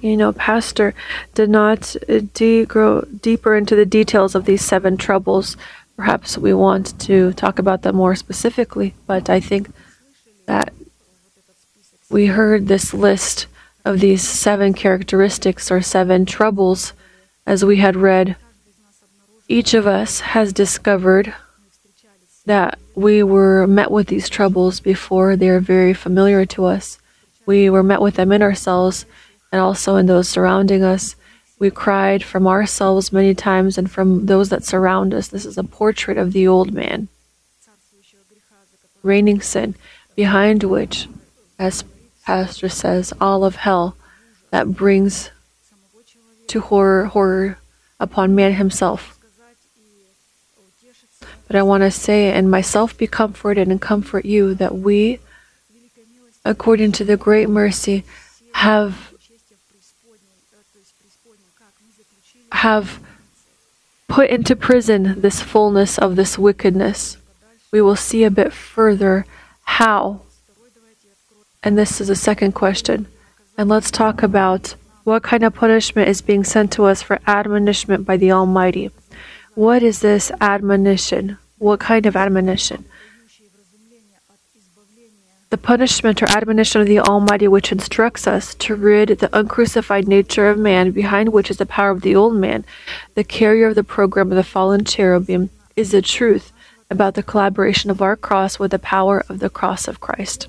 You 0.00 0.16
know, 0.16 0.32
Pastor 0.32 0.94
did 1.34 1.48
not 1.48 1.96
uh, 2.08 2.20
de- 2.34 2.66
grow 2.66 3.02
deeper 3.02 3.56
into 3.56 3.74
the 3.74 3.86
details 3.86 4.34
of 4.34 4.44
these 4.44 4.62
seven 4.62 4.96
troubles. 4.96 5.56
Perhaps 5.96 6.36
we 6.36 6.52
want 6.52 6.98
to 7.00 7.32
talk 7.32 7.58
about 7.58 7.82
them 7.82 7.96
more 7.96 8.14
specifically, 8.14 8.94
but 9.06 9.30
I 9.30 9.40
think 9.40 9.70
that 10.46 10.72
we 12.10 12.26
heard 12.26 12.68
this 12.68 12.92
list 12.92 13.46
of 13.84 14.00
these 14.00 14.22
seven 14.22 14.74
characteristics 14.74 15.70
or 15.70 15.80
seven 15.80 16.26
troubles 16.26 16.92
as 17.46 17.64
we 17.64 17.76
had 17.78 17.96
read. 17.96 18.36
Each 19.48 19.74
of 19.74 19.86
us 19.86 20.20
has 20.20 20.52
discovered 20.52 21.32
that 22.44 22.78
we 22.94 23.22
were 23.22 23.66
met 23.66 23.90
with 23.90 24.08
these 24.08 24.28
troubles 24.28 24.80
before 24.80 25.36
they 25.36 25.48
are 25.48 25.60
very 25.60 25.94
familiar 25.94 26.44
to 26.46 26.64
us. 26.64 26.98
We 27.46 27.70
were 27.70 27.82
met 27.82 28.00
with 28.00 28.14
them 28.14 28.32
in 28.32 28.42
ourselves 28.42 29.06
and 29.52 29.60
also 29.60 29.96
in 29.96 30.06
those 30.06 30.28
surrounding 30.28 30.82
us. 30.82 31.16
We 31.58 31.70
cried 31.70 32.22
from 32.22 32.46
ourselves 32.46 33.12
many 33.12 33.34
times 33.34 33.78
and 33.78 33.90
from 33.90 34.26
those 34.26 34.50
that 34.50 34.64
surround 34.64 35.14
us. 35.14 35.28
This 35.28 35.46
is 35.46 35.56
a 35.56 35.64
portrait 35.64 36.18
of 36.18 36.32
the 36.32 36.46
old 36.46 36.72
man, 36.72 37.08
reigning 39.02 39.40
sin, 39.40 39.74
behind 40.14 40.62
which, 40.64 41.08
as 41.58 41.84
pastor 42.24 42.68
says, 42.68 43.12
all 43.20 43.44
of 43.44 43.56
hell 43.56 43.96
that 44.50 44.72
brings 44.72 45.30
to 46.48 46.60
horror, 46.60 47.06
horror 47.06 47.58
upon 47.98 48.34
man 48.34 48.54
himself. 48.54 49.18
But 51.46 51.56
I 51.56 51.62
want 51.62 51.82
to 51.82 51.90
say, 51.90 52.32
and 52.32 52.50
myself 52.50 52.98
be 52.98 53.06
comforted 53.06 53.68
and 53.68 53.80
comfort 53.80 54.24
you, 54.24 54.54
that 54.54 54.76
we, 54.76 55.20
according 56.44 56.92
to 56.92 57.04
the 57.04 57.16
great 57.16 57.48
mercy, 57.48 58.04
have 58.52 59.05
have 62.52 63.00
put 64.08 64.30
into 64.30 64.56
prison 64.56 65.20
this 65.20 65.40
fullness 65.40 65.98
of 65.98 66.16
this 66.16 66.38
wickedness. 66.38 67.16
We 67.72 67.80
will 67.80 67.96
see 67.96 68.24
a 68.24 68.30
bit 68.30 68.52
further 68.52 69.26
how 69.64 70.20
and 71.66 71.76
this 71.76 72.00
is 72.00 72.08
a 72.08 72.14
second 72.14 72.52
question. 72.52 73.08
And 73.58 73.68
let's 73.68 73.90
talk 73.90 74.22
about 74.22 74.76
what 75.02 75.24
kind 75.24 75.42
of 75.42 75.52
punishment 75.52 76.08
is 76.08 76.22
being 76.22 76.44
sent 76.44 76.70
to 76.74 76.84
us 76.84 77.02
for 77.02 77.18
admonishment 77.26 78.06
by 78.06 78.16
the 78.16 78.30
Almighty. 78.30 78.92
What 79.56 79.82
is 79.82 79.98
this 79.98 80.30
admonition? 80.40 81.38
What 81.58 81.80
kind 81.80 82.06
of 82.06 82.14
admonition? 82.14 82.84
The 85.48 85.58
punishment 85.58 86.20
or 86.22 86.26
admonition 86.32 86.80
of 86.80 86.88
the 86.88 86.98
Almighty, 86.98 87.46
which 87.46 87.70
instructs 87.70 88.26
us 88.26 88.52
to 88.56 88.74
rid 88.74 89.10
the 89.10 89.30
uncrucified 89.32 90.08
nature 90.08 90.48
of 90.48 90.58
man, 90.58 90.90
behind 90.90 91.32
which 91.32 91.52
is 91.52 91.58
the 91.58 91.66
power 91.66 91.90
of 91.90 92.00
the 92.00 92.16
old 92.16 92.34
man, 92.34 92.64
the 93.14 93.22
carrier 93.22 93.68
of 93.68 93.76
the 93.76 93.84
program 93.84 94.32
of 94.32 94.36
the 94.36 94.42
fallen 94.42 94.84
cherubim, 94.84 95.50
is 95.76 95.92
the 95.92 96.02
truth 96.02 96.52
about 96.90 97.14
the 97.14 97.22
collaboration 97.22 97.92
of 97.92 98.02
our 98.02 98.16
cross 98.16 98.58
with 98.58 98.72
the 98.72 98.78
power 98.80 99.24
of 99.28 99.38
the 99.38 99.48
cross 99.48 99.86
of 99.86 100.00
Christ. 100.00 100.48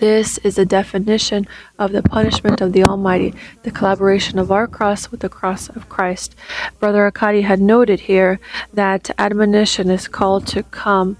This 0.00 0.38
is 0.38 0.54
the 0.54 0.64
definition 0.64 1.46
of 1.76 1.90
the 1.90 2.02
punishment 2.02 2.60
of 2.60 2.72
the 2.72 2.84
Almighty, 2.84 3.34
the 3.64 3.72
collaboration 3.72 4.38
of 4.38 4.52
our 4.52 4.68
cross 4.68 5.10
with 5.10 5.20
the 5.20 5.28
cross 5.28 5.68
of 5.68 5.88
Christ. 5.88 6.36
Brother 6.78 7.10
Akadi 7.10 7.42
had 7.42 7.60
noted 7.60 8.00
here 8.00 8.38
that 8.72 9.10
admonition 9.18 9.90
is 9.90 10.06
called 10.06 10.46
to 10.48 10.62
come 10.62 11.16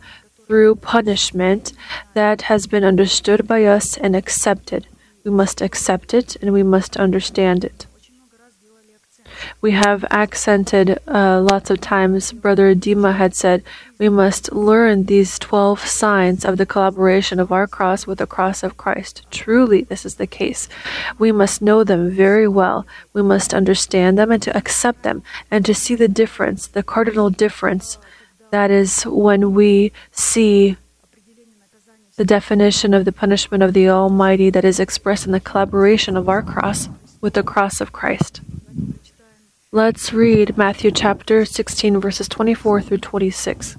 through 0.48 0.74
punishment 0.74 1.72
that 2.14 2.42
has 2.42 2.66
been 2.66 2.82
understood 2.82 3.46
by 3.46 3.64
us 3.64 3.96
and 3.96 4.16
accepted. 4.16 4.88
We 5.22 5.30
must 5.30 5.60
accept 5.60 6.14
it 6.14 6.36
and 6.42 6.52
we 6.52 6.62
must 6.62 6.96
understand 6.96 7.64
it 7.64 7.86
we 9.60 9.72
have 9.72 10.04
accented 10.10 10.98
uh, 11.06 11.40
lots 11.40 11.70
of 11.70 11.80
times. 11.80 12.32
Brother 12.32 12.74
Dima 12.74 13.16
had 13.16 13.34
said 13.34 13.62
we 13.98 14.08
must 14.08 14.52
learn 14.52 15.04
these 15.04 15.38
12 15.38 15.84
signs 15.86 16.44
of 16.44 16.56
the 16.56 16.66
collaboration 16.66 17.40
of 17.40 17.50
our 17.50 17.66
cross 17.66 18.06
with 18.06 18.18
the 18.18 18.26
cross 18.26 18.62
of 18.62 18.76
Christ. 18.76 19.26
Truly, 19.30 19.82
this 19.82 20.04
is 20.04 20.16
the 20.16 20.26
case. 20.26 20.68
We 21.18 21.32
must 21.32 21.62
know 21.62 21.84
them 21.84 22.10
very 22.10 22.48
well. 22.48 22.86
We 23.12 23.22
must 23.22 23.54
understand 23.54 24.18
them 24.18 24.30
and 24.30 24.42
to 24.42 24.56
accept 24.56 25.02
them 25.02 25.22
and 25.50 25.64
to 25.66 25.74
see 25.74 25.94
the 25.94 26.08
difference, 26.08 26.66
the 26.66 26.82
cardinal 26.82 27.30
difference. 27.30 27.98
That 28.50 28.70
is 28.70 29.02
when 29.02 29.52
we 29.52 29.92
see 30.10 30.76
the 32.16 32.24
definition 32.24 32.94
of 32.94 33.04
the 33.04 33.12
punishment 33.12 33.62
of 33.62 33.74
the 33.74 33.88
Almighty 33.88 34.50
that 34.50 34.64
is 34.64 34.80
expressed 34.80 35.26
in 35.26 35.32
the 35.32 35.40
collaboration 35.40 36.16
of 36.16 36.28
our 36.28 36.42
cross 36.42 36.88
with 37.20 37.34
the 37.34 37.42
cross 37.42 37.80
of 37.80 37.92
Christ. 37.92 38.40
Let's 39.70 40.12
read 40.12 40.56
Matthew 40.56 40.90
chapter 40.90 41.44
16, 41.44 42.00
verses 42.00 42.26
24 42.26 42.80
through 42.80 42.98
26. 42.98 43.76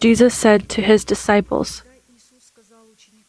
Jesus 0.00 0.34
said 0.34 0.68
to 0.70 0.82
his 0.82 1.04
disciples, 1.04 1.82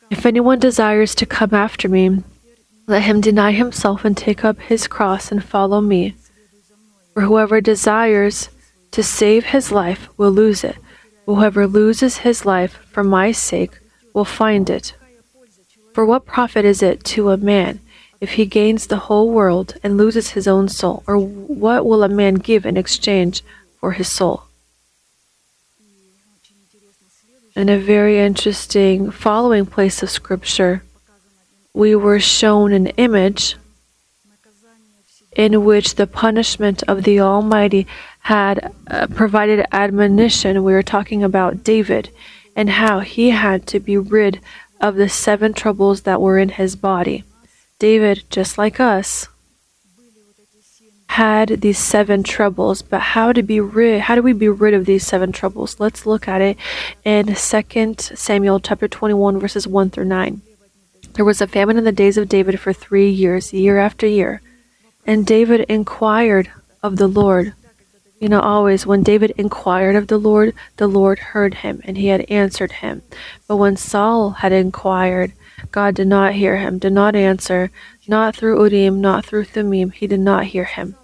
If 0.09 0.26
anyone 0.26 0.59
desires 0.59 1.13
to 1.15 1.26
come 1.26 1.53
after 1.53 1.89
me, 1.89 2.23
let 2.88 3.03
him 3.03 3.19
deny 3.19 3.51
himself 3.51 4.05
and 4.05 4.15
take 4.15 4.45
up 4.45 4.59
his 4.59 4.88
cross 4.88 5.32
and 5.32 5.43
follow 5.43 5.82
me. 5.82 6.15
For 7.13 7.21
whoever 7.21 7.59
desires 7.61 8.49
to 8.95 9.03
save 9.03 9.47
his 9.47 9.73
life 9.73 10.07
will 10.15 10.31
lose 10.31 10.63
it. 10.63 10.77
Whoever 11.25 11.67
loses 11.67 12.19
his 12.19 12.45
life 12.45 12.77
for 12.93 13.03
my 13.03 13.33
sake 13.33 13.77
will 14.13 14.23
find 14.23 14.69
it. 14.69 14.95
For 15.93 16.05
what 16.05 16.25
profit 16.25 16.63
is 16.63 16.81
it 16.81 17.03
to 17.15 17.31
a 17.31 17.35
man 17.35 17.81
if 18.21 18.31
he 18.39 18.45
gains 18.45 18.87
the 18.87 19.03
whole 19.07 19.29
world 19.31 19.75
and 19.83 19.97
loses 19.97 20.29
his 20.29 20.47
own 20.47 20.69
soul? 20.69 21.03
Or 21.07 21.17
what 21.17 21.85
will 21.85 22.03
a 22.03 22.07
man 22.07 22.35
give 22.35 22.65
in 22.65 22.77
exchange 22.77 23.43
for 23.81 23.91
his 23.91 24.09
soul? 24.09 24.43
In 27.53 27.67
a 27.67 27.77
very 27.77 28.17
interesting 28.17 29.11
following 29.11 29.65
place 29.65 30.03
of 30.03 30.09
Scripture, 30.09 30.83
we 31.73 31.95
were 31.95 32.21
shown 32.21 32.71
an 32.71 32.87
image 32.95 33.57
in 35.36 35.65
which 35.65 35.95
the 35.95 36.07
punishment 36.07 36.81
of 36.83 37.03
the 37.03 37.19
Almighty 37.19 37.86
had 38.21 38.73
uh, 38.88 39.07
provided 39.07 39.65
admonition. 39.71 40.63
We 40.63 40.73
were 40.73 40.83
talking 40.83 41.23
about 41.23 41.63
David 41.63 42.09
and 42.55 42.69
how 42.69 43.01
he 43.01 43.31
had 43.31 43.67
to 43.67 43.79
be 43.79 43.97
rid 43.97 44.39
of 44.79 44.95
the 44.95 45.09
seven 45.09 45.53
troubles 45.53 46.01
that 46.01 46.21
were 46.21 46.39
in 46.39 46.49
his 46.49 46.75
body. 46.75 47.23
David, 47.79 48.23
just 48.29 48.57
like 48.57 48.79
us, 48.79 49.27
had 51.07 51.61
these 51.61 51.77
seven 51.77 52.23
troubles, 52.23 52.81
but 52.81 52.99
how 52.99 53.31
to 53.31 53.43
be 53.43 53.59
rid 53.59 54.01
how 54.01 54.15
do 54.15 54.21
we 54.21 54.33
be 54.33 54.49
rid 54.49 54.73
of 54.73 54.86
these 54.86 55.05
seven 55.05 55.31
troubles? 55.31 55.79
Let's 55.79 56.05
look 56.05 56.27
at 56.27 56.41
it 56.41 56.57
in 57.03 57.36
2 57.36 57.95
Samuel 57.97 58.59
chapter 58.59 58.88
21 58.88 59.39
verses 59.39 59.67
1 59.67 59.91
through 59.91 60.05
9. 60.05 60.41
There 61.13 61.23
was 61.23 61.41
a 61.41 61.47
famine 61.47 61.77
in 61.77 61.83
the 61.83 61.91
days 61.91 62.17
of 62.17 62.27
David 62.27 62.59
for 62.59 62.73
3 62.73 63.09
years, 63.09 63.53
year 63.53 63.77
after 63.77 64.07
year. 64.07 64.41
And 65.05 65.25
David 65.25 65.61
inquired 65.69 66.51
of 66.81 66.97
the 66.97 67.07
Lord. 67.07 67.53
You 68.19 68.29
know, 68.29 68.39
always 68.39 68.85
when 68.85 69.03
David 69.03 69.33
inquired 69.37 69.95
of 69.95 70.07
the 70.07 70.17
Lord, 70.17 70.53
the 70.77 70.87
Lord 70.87 71.19
heard 71.19 71.55
him 71.55 71.81
and 71.83 71.97
he 71.97 72.07
had 72.07 72.21
answered 72.21 72.71
him. 72.73 73.03
But 73.47 73.57
when 73.57 73.77
Saul 73.77 74.31
had 74.31 74.51
inquired, 74.51 75.33
God 75.71 75.95
did 75.95 76.07
not 76.07 76.33
hear 76.33 76.57
him, 76.57 76.79
did 76.79 76.93
not 76.93 77.15
answer, 77.15 77.71
not 78.07 78.35
through 78.35 78.59
Urim, 78.63 79.01
not 79.01 79.25
through 79.25 79.45
Thummim, 79.45 79.91
he 79.91 80.07
did 80.07 80.19
not 80.19 80.45
hear 80.45 80.65
him. 80.65 80.95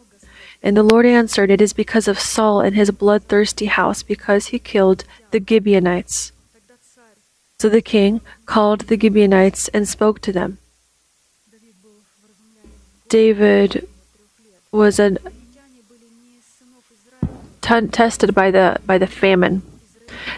And 0.63 0.77
the 0.77 0.83
Lord 0.83 1.05
answered, 1.05 1.49
It 1.49 1.61
is 1.61 1.73
because 1.73 2.07
of 2.07 2.19
Saul 2.19 2.61
and 2.61 2.75
his 2.75 2.91
bloodthirsty 2.91 3.65
house, 3.65 4.03
because 4.03 4.47
he 4.47 4.59
killed 4.59 5.05
the 5.31 5.43
Gibeonites. 5.47 6.31
So 7.59 7.69
the 7.69 7.81
king 7.81 8.21
called 8.45 8.81
the 8.81 8.99
Gibeonites 8.99 9.67
and 9.69 9.87
spoke 9.87 10.21
to 10.21 10.31
them. 10.31 10.59
David 13.09 13.87
was 14.71 14.99
an, 14.99 15.17
t- 17.59 17.87
tested 17.87 18.33
by 18.33 18.49
the 18.49 18.79
by 18.85 18.97
the 18.97 19.07
famine. 19.07 19.61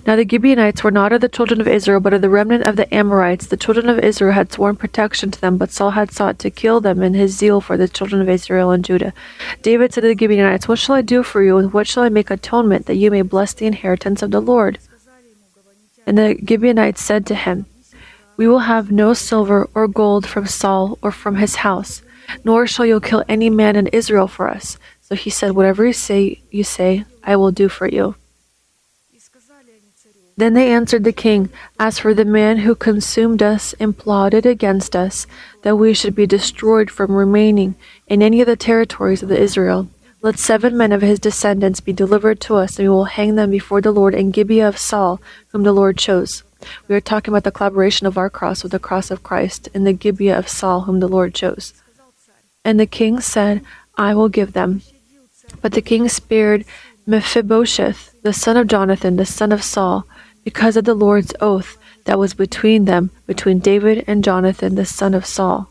Now 0.07 0.15
the 0.15 0.27
Gibeonites 0.27 0.83
were 0.83 0.91
not 0.91 1.13
of 1.13 1.21
the 1.21 1.29
children 1.29 1.61
of 1.61 1.67
Israel, 1.67 1.99
but 1.99 2.13
of 2.13 2.21
the 2.21 2.29
remnant 2.29 2.63
of 2.63 2.75
the 2.75 2.91
Amorites. 2.93 3.47
The 3.47 3.57
children 3.57 3.89
of 3.89 3.99
Israel 3.99 4.33
had 4.33 4.51
sworn 4.51 4.75
protection 4.75 5.29
to 5.31 5.41
them, 5.41 5.57
but 5.57 5.71
Saul 5.71 5.91
had 5.91 6.11
sought 6.11 6.39
to 6.39 6.49
kill 6.49 6.81
them 6.81 7.03
in 7.03 7.13
his 7.13 7.37
zeal 7.37 7.61
for 7.61 7.77
the 7.77 7.87
children 7.87 8.21
of 8.21 8.29
Israel 8.29 8.71
and 8.71 8.83
Judah. 8.83 9.13
David 9.61 9.93
said 9.93 10.01
to 10.01 10.07
the 10.07 10.17
Gibeonites, 10.17 10.67
What 10.67 10.79
shall 10.79 10.95
I 10.95 11.01
do 11.01 11.21
for 11.23 11.43
you, 11.43 11.57
and 11.57 11.73
what 11.73 11.87
shall 11.87 12.03
I 12.03 12.09
make 12.09 12.29
atonement, 12.29 12.85
that 12.85 12.95
you 12.95 13.11
may 13.11 13.21
bless 13.21 13.53
the 13.53 13.65
inheritance 13.65 14.21
of 14.21 14.31
the 14.31 14.41
Lord? 14.41 14.79
And 16.05 16.17
the 16.17 16.37
Gibeonites 16.43 17.01
said 17.01 17.25
to 17.27 17.35
him, 17.35 17.65
We 18.37 18.47
will 18.47 18.59
have 18.59 18.91
no 18.91 19.13
silver 19.13 19.69
or 19.73 19.87
gold 19.87 20.27
from 20.27 20.45
Saul 20.45 20.97
or 21.01 21.11
from 21.11 21.37
his 21.37 21.57
house, 21.57 22.02
nor 22.43 22.67
shall 22.67 22.85
you 22.85 22.99
kill 22.99 23.23
any 23.27 23.49
man 23.49 23.75
in 23.75 23.87
Israel 23.87 24.27
for 24.27 24.49
us. 24.49 24.77
So 25.01 25.15
he 25.15 25.29
said, 25.29 25.51
Whatever 25.51 25.85
you 25.85 25.93
say, 25.93 26.41
you 26.51 26.63
say, 26.63 27.05
I 27.23 27.35
will 27.35 27.51
do 27.51 27.69
for 27.69 27.87
you. 27.87 28.15
Then 30.35 30.53
they 30.53 30.71
answered 30.71 31.03
the 31.03 31.13
king, 31.13 31.49
As 31.79 31.99
for 31.99 32.13
the 32.13 32.25
man 32.25 32.59
who 32.59 32.73
consumed 32.73 33.43
us 33.43 33.73
and 33.79 33.97
plotted 33.97 34.45
against 34.45 34.95
us, 34.95 35.27
that 35.61 35.75
we 35.75 35.93
should 35.93 36.15
be 36.15 36.25
destroyed 36.25 36.89
from 36.89 37.11
remaining 37.11 37.75
in 38.07 38.23
any 38.23 38.41
of 38.41 38.47
the 38.47 38.55
territories 38.55 39.21
of 39.21 39.29
the 39.29 39.39
Israel, 39.39 39.89
let 40.23 40.39
seven 40.39 40.77
men 40.77 40.91
of 40.91 41.01
his 41.01 41.19
descendants 41.19 41.81
be 41.81 41.93
delivered 41.93 42.39
to 42.41 42.55
us, 42.55 42.79
and 42.79 42.87
we 42.87 42.89
will 42.89 43.05
hang 43.05 43.35
them 43.35 43.51
before 43.51 43.81
the 43.81 43.91
Lord 43.91 44.15
in 44.15 44.31
Gibeah 44.31 44.69
of 44.69 44.77
Saul, 44.77 45.21
whom 45.49 45.63
the 45.63 45.73
Lord 45.73 45.97
chose. 45.97 46.43
We 46.87 46.95
are 46.95 47.01
talking 47.01 47.33
about 47.33 47.43
the 47.43 47.51
collaboration 47.51 48.07
of 48.07 48.17
our 48.17 48.29
cross 48.29 48.63
with 48.63 48.71
the 48.71 48.79
cross 48.79 49.11
of 49.11 49.21
Christ 49.21 49.67
in 49.73 49.83
the 49.83 49.91
Gibeah 49.91 50.37
of 50.37 50.47
Saul, 50.47 50.81
whom 50.81 51.01
the 51.01 51.09
Lord 51.09 51.35
chose. 51.35 51.73
And 52.65 52.79
the 52.79 52.85
king 52.85 53.19
said, 53.19 53.61
I 53.97 54.13
will 54.15 54.29
give 54.29 54.53
them. 54.53 54.81
But 55.61 55.73
the 55.73 55.81
king 55.81 56.07
spared 56.09 56.65
Mephibosheth, 57.05 58.15
the 58.23 58.33
son 58.33 58.55
of 58.57 58.67
Jonathan, 58.67 59.17
the 59.17 59.25
son 59.25 59.51
of 59.51 59.63
Saul, 59.63 60.05
because 60.43 60.77
of 60.77 60.85
the 60.85 60.93
Lord's 60.93 61.33
oath 61.41 61.77
that 62.05 62.19
was 62.19 62.33
between 62.33 62.85
them, 62.85 63.11
between 63.27 63.59
David 63.59 64.03
and 64.07 64.23
Jonathan, 64.23 64.75
the 64.75 64.85
son 64.85 65.13
of 65.13 65.25
Saul. 65.25 65.69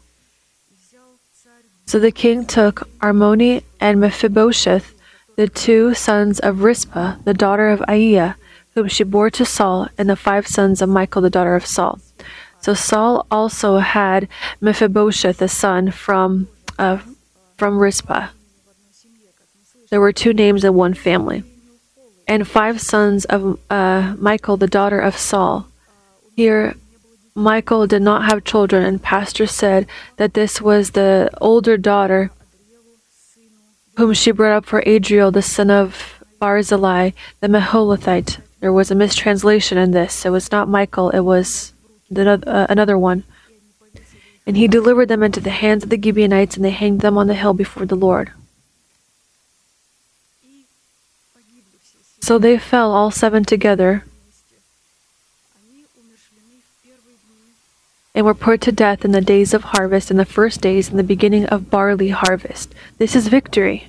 So 1.87 1.99
the 1.99 2.13
king 2.13 2.47
took 2.47 2.89
Armoni 3.01 3.65
and 3.81 4.01
Mephibosheth, 4.01 4.95
the 5.37 5.49
two 5.49 5.95
sons 5.95 6.39
of 6.41 6.63
Rizpah, 6.63 7.17
the 7.25 7.35
daughter 7.35 7.69
of 7.69 7.81
Aiah, 7.89 8.37
whom 8.75 8.89
she 8.89 9.05
bore 9.05 9.31
to 9.31 9.45
Saul, 9.45 9.89
and 9.99 10.09
the 10.09 10.17
five 10.17 10.47
sons 10.47 10.81
of 10.81 10.89
Michael, 10.89 11.23
the 11.23 11.31
daughter 11.31 11.55
of 11.55 11.67
Saul. 11.67 11.99
So 12.61 12.75
Saul 12.75 13.27
also 13.31 13.79
had 13.79 14.29
Mephibosheth, 14.61 15.43
a 15.43 15.49
son 15.49 15.91
from 15.91 16.49
uh, 16.83 16.99
from 17.57 17.79
Rizpah. 17.79 18.29
There 19.91 20.01
were 20.01 20.13
two 20.13 20.33
names 20.33 20.65
in 20.65 20.75
one 20.75 20.95
family, 20.95 21.45
and 22.27 22.49
five 22.49 22.81
sons 22.81 23.25
of 23.27 23.59
uh, 23.71 24.17
Michal, 24.19 24.57
the 24.57 24.67
daughter 24.67 24.99
of 24.99 25.17
Saul. 25.17 25.67
Here, 26.35 26.75
Michael 27.35 27.87
did 27.87 28.03
not 28.03 28.25
have 28.25 28.45
children, 28.45 28.83
and 28.85 29.03
Pastor 29.03 29.47
said 29.47 29.87
that 30.17 30.35
this 30.35 30.61
was 30.61 30.91
the 30.91 31.31
older 31.41 31.77
daughter 31.77 32.31
whom 33.97 34.13
she 34.13 34.33
brought 34.33 34.57
up 34.57 34.65
for 34.65 34.83
Adriel, 34.85 35.31
the 35.31 35.43
son 35.43 35.71
of 35.71 36.25
Barzillai, 36.41 37.11
the 37.41 37.49
Meholathite. 37.49 38.41
There 38.61 38.73
was 38.73 38.91
a 38.91 38.95
mistranslation 38.97 39.79
in 39.79 39.93
this. 39.93 40.25
It 40.25 40.31
was 40.31 40.51
not 40.51 40.69
Michael, 40.69 41.11
it 41.11 41.21
was 41.21 41.75
the, 42.11 42.43
uh, 42.47 42.67
another 42.69 42.99
one. 42.99 43.23
And 44.47 44.57
he 44.57 44.67
delivered 44.67 45.09
them 45.09 45.23
into 45.23 45.41
the 45.41 45.51
hands 45.51 45.85
of 45.85 45.91
the 45.91 46.01
Gibeonites, 46.01 46.57
and 46.57 46.65
they 46.65 46.71
hanged 46.71 47.01
them 47.01 47.17
on 47.17 47.29
the 47.29 47.35
hill 47.35 47.55
before 47.55 47.87
the 47.87 47.95
Lord. 47.95 48.33
So 52.21 52.39
they 52.39 52.59
fell 52.59 52.93
all 52.93 53.11
seven 53.11 53.45
together 53.45 54.05
and 58.15 58.27
were 58.27 58.35
put 58.35 58.61
to 58.61 58.73
death 58.73 59.05
in 59.05 59.13
the 59.13 59.21
days 59.21 59.55
of 59.55 59.65
harvest, 59.65 60.11
in 60.11 60.19
the 60.19 60.25
first 60.25 60.61
days, 60.61 60.91
in 60.91 60.97
the 60.97 61.03
beginning 61.03 61.47
of 61.47 61.71
barley 61.71 62.11
harvest. 62.11 62.75
This 62.99 63.17
is 63.17 63.29
victory. 63.29 63.89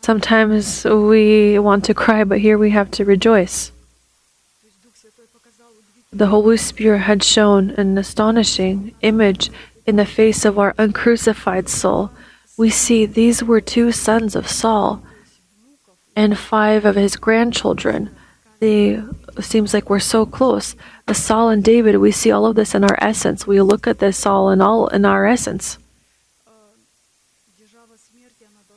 Sometimes 0.00 0.84
we 0.84 1.58
want 1.58 1.84
to 1.84 1.94
cry, 1.94 2.24
but 2.24 2.38
here 2.38 2.56
we 2.56 2.70
have 2.70 2.90
to 2.92 3.04
rejoice. 3.04 3.72
The 6.16 6.28
Holy 6.28 6.56
Spirit 6.56 7.00
had 7.00 7.22
shown 7.22 7.70
an 7.72 7.98
astonishing 7.98 8.94
image 9.02 9.50
in 9.86 9.96
the 9.96 10.06
face 10.06 10.44
of 10.44 10.58
our 10.58 10.74
uncrucified 10.78 11.68
soul. 11.68 12.10
We 12.56 12.70
see 12.70 13.04
these 13.04 13.42
were 13.42 13.60
two 13.60 13.92
sons 13.92 14.34
of 14.34 14.48
Saul 14.48 15.02
and 16.16 16.38
five 16.38 16.86
of 16.86 16.96
his 16.96 17.16
grandchildren 17.16 18.10
they 18.60 19.02
seems 19.40 19.74
like 19.74 19.90
we're 19.90 19.98
so 19.98 20.24
close. 20.24 20.74
The 21.04 21.14
Saul 21.14 21.50
and 21.50 21.62
David, 21.62 21.96
we 21.98 22.10
see 22.10 22.30
all 22.30 22.46
of 22.46 22.56
this 22.56 22.74
in 22.74 22.84
our 22.84 22.96
essence. 22.98 23.46
We 23.46 23.60
look 23.60 23.86
at 23.86 23.98
this 23.98 24.24
all 24.24 24.48
in 24.50 24.62
all 24.62 24.88
in 24.88 25.04
our 25.04 25.26
essence. 25.26 25.76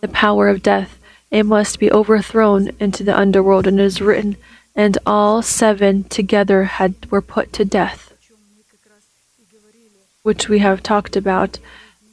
The 0.01 0.09
power 0.09 0.49
of 0.49 0.61
death, 0.61 0.97
it 1.31 1.45
must 1.45 1.79
be 1.79 1.89
overthrown 1.89 2.71
into 2.79 3.03
the 3.03 3.17
underworld, 3.17 3.67
and 3.67 3.79
it 3.79 3.83
is 3.83 4.01
written, 4.01 4.35
and 4.75 4.97
all 5.05 5.41
seven 5.41 6.03
together 6.05 6.63
had 6.65 6.93
were 7.11 7.21
put 7.21 7.51
to 7.53 7.65
death, 7.65 8.13
which 10.23 10.47
we 10.49 10.59
have 10.59 10.83
talked 10.83 11.15
about. 11.15 11.59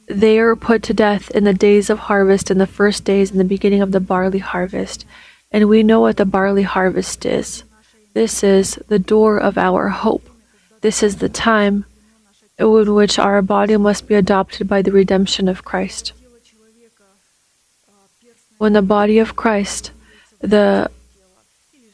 They 0.07 0.39
are 0.39 0.55
put 0.55 0.83
to 0.83 0.93
death 0.93 1.29
in 1.31 1.43
the 1.43 1.53
days 1.53 1.89
of 1.89 1.99
harvest, 1.99 2.49
in 2.49 2.57
the 2.57 2.67
first 2.67 3.03
days, 3.03 3.31
in 3.31 3.37
the 3.37 3.43
beginning 3.43 3.81
of 3.81 3.91
the 3.91 3.99
barley 3.99 4.39
harvest 4.39 5.05
and 5.51 5.69
we 5.69 5.83
know 5.83 6.01
what 6.01 6.17
the 6.17 6.25
barley 6.25 6.63
harvest 6.63 7.25
is. 7.25 7.63
This 8.13 8.43
is 8.43 8.75
the 8.87 8.99
door 8.99 9.37
of 9.37 9.57
our 9.57 9.89
hope. 9.89 10.29
This 10.81 11.01
is 11.03 11.17
the 11.17 11.29
time 11.29 11.85
in 12.57 12.93
which 12.93 13.19
our 13.19 13.41
body 13.41 13.77
must 13.77 14.07
be 14.07 14.15
adopted 14.15 14.67
by 14.67 14.81
the 14.81 14.91
redemption 14.91 15.47
of 15.47 15.63
Christ. 15.63 16.13
When 18.57 18.73
the 18.73 18.81
body 18.81 19.19
of 19.19 19.35
Christ, 19.35 19.91
the 20.39 20.89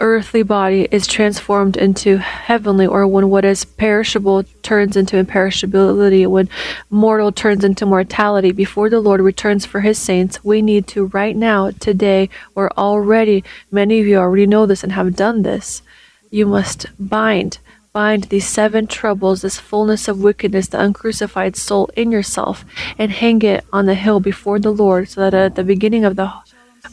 earthly 0.04 0.44
body 0.44 0.86
is 0.92 1.08
transformed 1.08 1.78
into 1.78 2.18
heavenly, 2.18 2.86
or 2.86 3.08
when 3.08 3.30
what 3.30 3.46
is 3.46 3.64
perishable 3.64 4.44
turns 4.62 4.98
into 4.98 5.16
imperishability, 5.16 6.28
when 6.28 6.50
mortal 6.90 7.32
turns 7.32 7.64
into 7.64 7.86
mortality, 7.86 8.52
before 8.52 8.90
the 8.90 9.00
Lord 9.00 9.22
returns 9.22 9.66
for 9.66 9.80
his 9.80 9.98
saints, 9.98 10.44
we 10.44 10.62
need 10.62 10.88
to 10.88 11.06
right 11.06 11.36
now, 11.36 11.72
today, 11.72 12.30
or 12.54 12.70
already, 12.78 13.46
many 13.72 14.02
of 14.02 14.06
you 14.06 14.18
already 14.18 14.46
know 14.46 14.66
this 14.66 14.84
and 14.84 14.92
have 14.92 15.16
done 15.16 15.42
this, 15.44 15.82
you 16.30 16.46
must 16.46 16.86
bind. 17.00 17.60
Bind 17.94 18.26
these 18.26 18.48
seven 18.48 18.88
troubles, 18.88 19.42
this 19.42 19.60
fullness 19.60 20.10
of 20.10 20.22
wickedness, 20.22 20.68
the 20.68 20.82
uncrucified 20.82 21.56
soul 21.56 21.90
in 21.96 22.12
yourself, 22.12 22.66
and 22.98 23.10
hang 23.10 23.42
it 23.44 23.64
on 23.72 23.86
the 23.86 23.96
hill 23.96 24.20
before 24.20 24.60
the 24.60 24.74
Lord, 24.74 25.08
so 25.08 25.22
that 25.22 25.34
at 25.34 25.56
the 25.56 25.64
beginning 25.64 26.04
of 26.04 26.18
the 26.18 26.34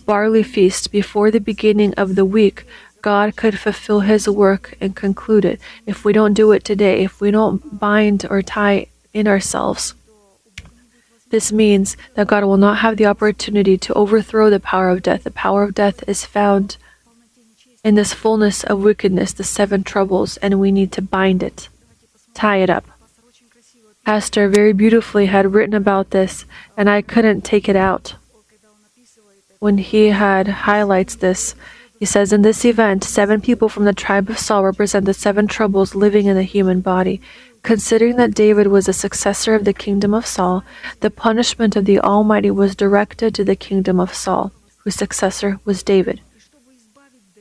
barley 0.07 0.43
feast, 0.43 0.93
before 0.93 1.31
the 1.31 1.41
beginning 1.41 1.93
of 1.95 2.15
the 2.15 2.25
week, 2.25 2.67
God 3.03 3.36
could 3.36 3.59
fulfill 3.59 4.01
His 4.01 4.28
work 4.28 4.74
and 4.80 4.94
conclude 4.94 5.44
it. 5.44 5.61
If 5.86 6.05
we 6.05 6.12
don't 6.12 6.34
do 6.34 6.53
it 6.53 6.64
today, 6.64 7.03
if 7.03 7.20
we 7.20 7.30
don't 7.30 7.78
bind 7.78 8.26
or 8.28 8.42
tie 8.42 8.86
in 9.12 9.26
ourselves, 9.26 9.94
this 11.30 11.53
means 11.53 11.96
that 12.14 12.26
God 12.26 12.44
will 12.44 12.57
not 12.57 12.78
have 12.78 12.96
the 12.96 13.07
opportunity 13.07 13.78
to 13.78 13.94
overthrow 13.94 14.51
the 14.51 14.61
power 14.61 14.90
of 14.90 15.03
death. 15.03 15.22
The 15.22 15.30
power 15.30 15.62
of 15.62 15.74
death 15.74 16.03
is 16.09 16.24
found 16.24 16.76
in 17.84 17.94
this 17.94 18.12
fullness 18.12 18.64
of 18.64 18.82
wickedness, 18.82 19.32
the 19.32 19.44
seven 19.44 19.84
troubles, 19.84 20.36
and 20.38 20.61
we 20.61 20.72
need 20.72 20.92
to 20.92 21.03
bind 21.03 21.42
it, 21.42 21.68
tie 22.34 22.57
it 22.57 22.68
up. 22.68 22.84
Pastor 24.05 24.48
very 24.48 24.72
beautifully 24.72 25.26
had 25.26 25.55
written 25.55 25.74
about 25.74 26.11
this, 26.11 26.44
and 26.76 26.90
I 26.90 27.01
couldn't 27.01 27.42
take 27.42 27.68
it 27.68 27.76
out. 27.76 28.16
When 29.61 29.78
he 29.78 30.07
had 30.09 30.48
highlights 30.48 31.14
this, 31.14 31.55
he 32.01 32.07
says, 32.07 32.32
In 32.32 32.40
this 32.40 32.64
event, 32.64 33.05
seven 33.05 33.42
people 33.42 33.68
from 33.68 33.84
the 33.84 33.92
tribe 33.92 34.30
of 34.30 34.38
Saul 34.38 34.64
represent 34.64 35.05
the 35.05 35.12
seven 35.12 35.46
troubles 35.46 35.94
living 35.94 36.24
in 36.26 36.34
the 36.34 36.42
human 36.42 36.80
body. 36.80 37.20
Considering 37.62 38.16
that 38.16 38.34
David 38.34 38.68
was 38.68 38.88
a 38.88 38.94
successor 38.94 39.55
of 39.55 39.66
the 39.66 39.74
kingdom 39.74 40.14
of 40.14 40.26
Saul, 40.26 40.64
the 41.01 41.11
punishment 41.11 41.76
of 41.76 41.84
the 41.84 42.01
Almighty 42.01 42.51
was 42.51 42.74
directed 42.74 43.34
to 43.34 43.44
the 43.44 43.55
kingdom 43.55 44.01
of 44.01 44.14
Saul, 44.14 44.51
whose 44.78 44.94
successor 44.94 45.61
was 45.66 45.82
David. 45.82 46.22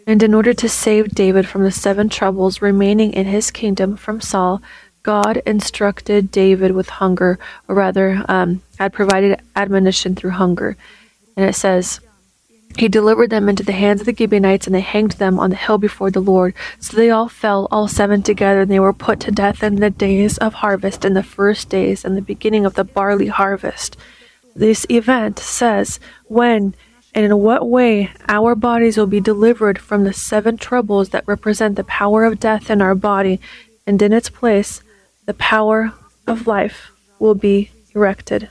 And 0.05 0.22
in 0.22 0.34
order 0.34 0.53
to 0.53 0.68
save 0.68 1.16
David 1.16 1.47
from 1.47 1.64
the 1.64 1.72
seven 1.72 2.10
troubles 2.10 2.62
remaining 2.62 3.14
in 3.14 3.28
his 3.28 3.51
kingdom 3.51 3.95
from 3.95 4.20
Saul, 4.20 4.62
God 5.03 5.41
instructed 5.45 6.32
David 6.32 6.74
with 6.74 6.89
hunger, 6.89 7.39
or 7.70 7.76
rather, 7.76 8.26
um, 8.28 8.62
had 8.78 8.91
provided 8.91 9.39
admonition 9.55 10.16
through 10.16 10.32
hunger. 10.32 10.76
And 11.38 11.47
it 11.47 11.55
says, 11.55 12.01
he 12.78 12.88
delivered 12.88 13.30
them 13.30 13.50
into 13.50 13.64
the 13.64 13.74
hands 13.74 14.02
of 14.02 14.06
the 14.06 14.16
Gibeonites, 14.16 14.68
and 14.68 14.76
they 14.76 14.82
hanged 14.82 15.14
them 15.14 15.40
on 15.40 15.50
the 15.50 15.56
hill 15.56 15.78
before 15.78 16.12
the 16.12 16.22
Lord. 16.22 16.54
So 16.80 16.96
they 16.96 17.10
all 17.10 17.28
fell, 17.28 17.68
all 17.72 17.88
seven 17.88 18.22
together, 18.22 18.62
and 18.62 18.72
they 18.72 18.80
were 18.80 18.94
put 18.94 19.20
to 19.22 19.32
death 19.32 19.64
in 19.64 19.76
the 19.76 19.90
days 19.90 20.38
of 20.38 20.56
harvest, 20.56 21.04
in 21.04 21.14
the 21.14 21.24
first 21.24 21.70
days, 21.70 22.06
and 22.06 22.16
the 22.16 22.22
beginning 22.22 22.66
of 22.66 22.76
the 22.76 22.84
barley 22.84 23.28
harvest. 23.28 23.98
This 24.56 24.86
event 24.90 25.40
says 25.40 26.00
when 26.28 26.74
and 27.14 27.26
in 27.26 27.38
what 27.40 27.68
way 27.68 28.12
our 28.28 28.56
bodies 28.56 28.98
will 28.98 29.08
be 29.08 29.20
delivered 29.20 29.80
from 29.80 30.04
the 30.04 30.14
seven 30.14 30.58
troubles 30.58 31.10
that 31.10 31.28
represent 31.28 31.76
the 31.76 31.84
power 31.84 32.24
of 32.24 32.40
death 32.40 32.70
in 32.70 32.82
our 32.82 32.96
body, 32.96 33.40
and 33.88 34.02
in 34.02 34.14
its 34.14 34.30
place, 34.30 34.84
the 35.26 35.34
power 35.34 35.94
of 36.28 36.46
life 36.46 36.92
will 37.18 37.36
be 37.36 37.72
erected. 37.96 38.50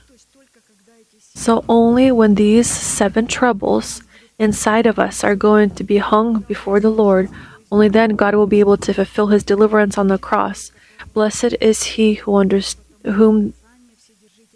So 1.35 1.64
only 1.69 2.11
when 2.11 2.35
these 2.35 2.69
seven 2.69 3.29
troubles 3.29 4.03
inside 4.39 4.86
of 4.86 4.99
us 4.99 5.24
are 5.24 5.34
going 5.34 5.70
to 5.70 5.84
be 5.84 5.99
hung 5.99 6.41
before 6.41 6.80
the 6.80 6.91
Lord. 6.91 7.28
Only 7.70 7.89
then 7.89 8.16
God 8.16 8.34
will 8.34 8.47
be 8.47 8.61
able 8.61 8.76
to 8.78 8.95
fulfill 8.95 9.28
his 9.28 9.45
deliverance 9.45 9.99
on 9.99 10.09
the 10.09 10.18
cross. 10.18 10.72
Blessed 11.12 11.57
is 11.61 11.82
he 11.82 12.14
who 12.14 12.32
underst- 12.32 12.76
whom 13.05 13.55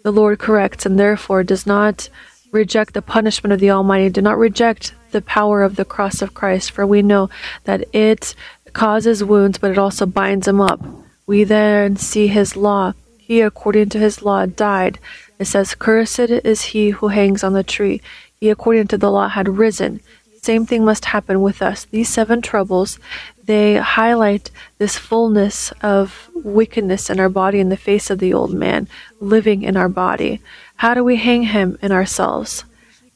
the 0.03 0.11
Lord 0.11 0.39
corrects 0.39 0.85
and 0.85 0.99
therefore 0.99 1.43
does 1.43 1.65
not 1.65 2.09
reject 2.51 2.93
the 2.93 3.01
punishment 3.01 3.53
of 3.53 3.59
the 3.59 3.71
Almighty. 3.71 4.09
Do 4.09 4.21
not 4.21 4.37
reject 4.37 4.93
the 5.11 5.21
power 5.21 5.63
of 5.63 5.75
the 5.75 5.85
cross 5.85 6.21
of 6.21 6.33
Christ, 6.33 6.71
for 6.71 6.85
we 6.85 7.01
know 7.01 7.29
that 7.65 7.83
it 7.93 8.35
causes 8.73 9.23
wounds, 9.23 9.57
but 9.57 9.71
it 9.71 9.77
also 9.77 10.05
binds 10.05 10.45
them 10.45 10.61
up. 10.61 10.81
We 11.25 11.43
then 11.43 11.95
see 11.97 12.27
his 12.27 12.55
law. 12.55 12.93
He, 13.17 13.41
according 13.41 13.89
to 13.89 13.99
his 13.99 14.21
law, 14.21 14.45
died. 14.45 14.99
It 15.39 15.45
says, 15.45 15.75
Cursed 15.75 16.19
is 16.19 16.61
he 16.73 16.89
who 16.89 17.07
hangs 17.07 17.43
on 17.43 17.53
the 17.53 17.63
tree 17.63 18.01
he 18.43 18.49
according 18.49 18.85
to 18.85 18.97
the 18.97 19.09
law 19.09 19.29
had 19.29 19.47
risen. 19.47 20.01
Same 20.41 20.65
thing 20.65 20.83
must 20.83 21.05
happen 21.05 21.41
with 21.41 21.61
us. 21.61 21.85
These 21.85 22.09
seven 22.09 22.41
troubles, 22.41 22.99
they 23.45 23.77
highlight 23.77 24.51
this 24.79 24.97
fullness 24.97 25.71
of 25.81 26.29
wickedness 26.35 27.09
in 27.09 27.21
our 27.21 27.29
body 27.29 27.61
in 27.61 27.69
the 27.69 27.77
face 27.77 28.09
of 28.09 28.19
the 28.19 28.33
old 28.33 28.53
man 28.53 28.89
living 29.21 29.63
in 29.63 29.77
our 29.77 29.87
body. 29.87 30.41
How 30.75 30.93
do 30.93 31.05
we 31.05 31.15
hang 31.15 31.43
him 31.43 31.77
in 31.81 31.93
ourselves? 31.93 32.65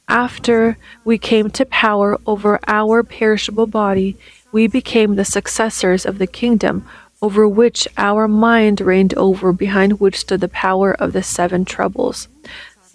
After 0.08 0.78
we 1.04 1.18
came 1.18 1.50
to 1.50 1.66
power 1.66 2.18
over 2.26 2.58
our 2.66 3.04
perishable 3.04 3.68
body, 3.68 4.16
we 4.54 4.66
became 4.66 5.16
the 5.16 5.26
successors 5.26 6.06
of 6.06 6.20
the 6.20 6.28
kingdom 6.42 6.88
over 7.22 7.46
which 7.46 7.86
our 7.98 8.30
mind 8.30 8.80
reigned 8.80 9.14
over, 9.16 9.52
behind 9.52 10.00
which 10.00 10.20
stood 10.20 10.40
the 10.40 10.48
power 10.48 10.94
of 10.94 11.12
the 11.12 11.24
seven 11.24 11.66
troubles. 11.66 12.30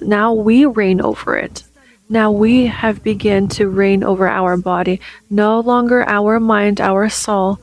Now 0.01 0.33
we 0.33 0.64
reign 0.64 1.03
over 1.03 1.37
it. 1.37 1.64
Now 2.09 2.31
we 2.31 2.67
have 2.67 3.03
begun 3.03 3.49
to 3.49 3.69
reign 3.69 4.05
over 4.05 4.29
our 4.29 4.57
body, 4.57 5.01
no 5.31 5.61
longer 5.61 6.07
our 6.09 6.39
mind, 6.39 6.81
our 6.81 7.09
soul. 7.09 7.61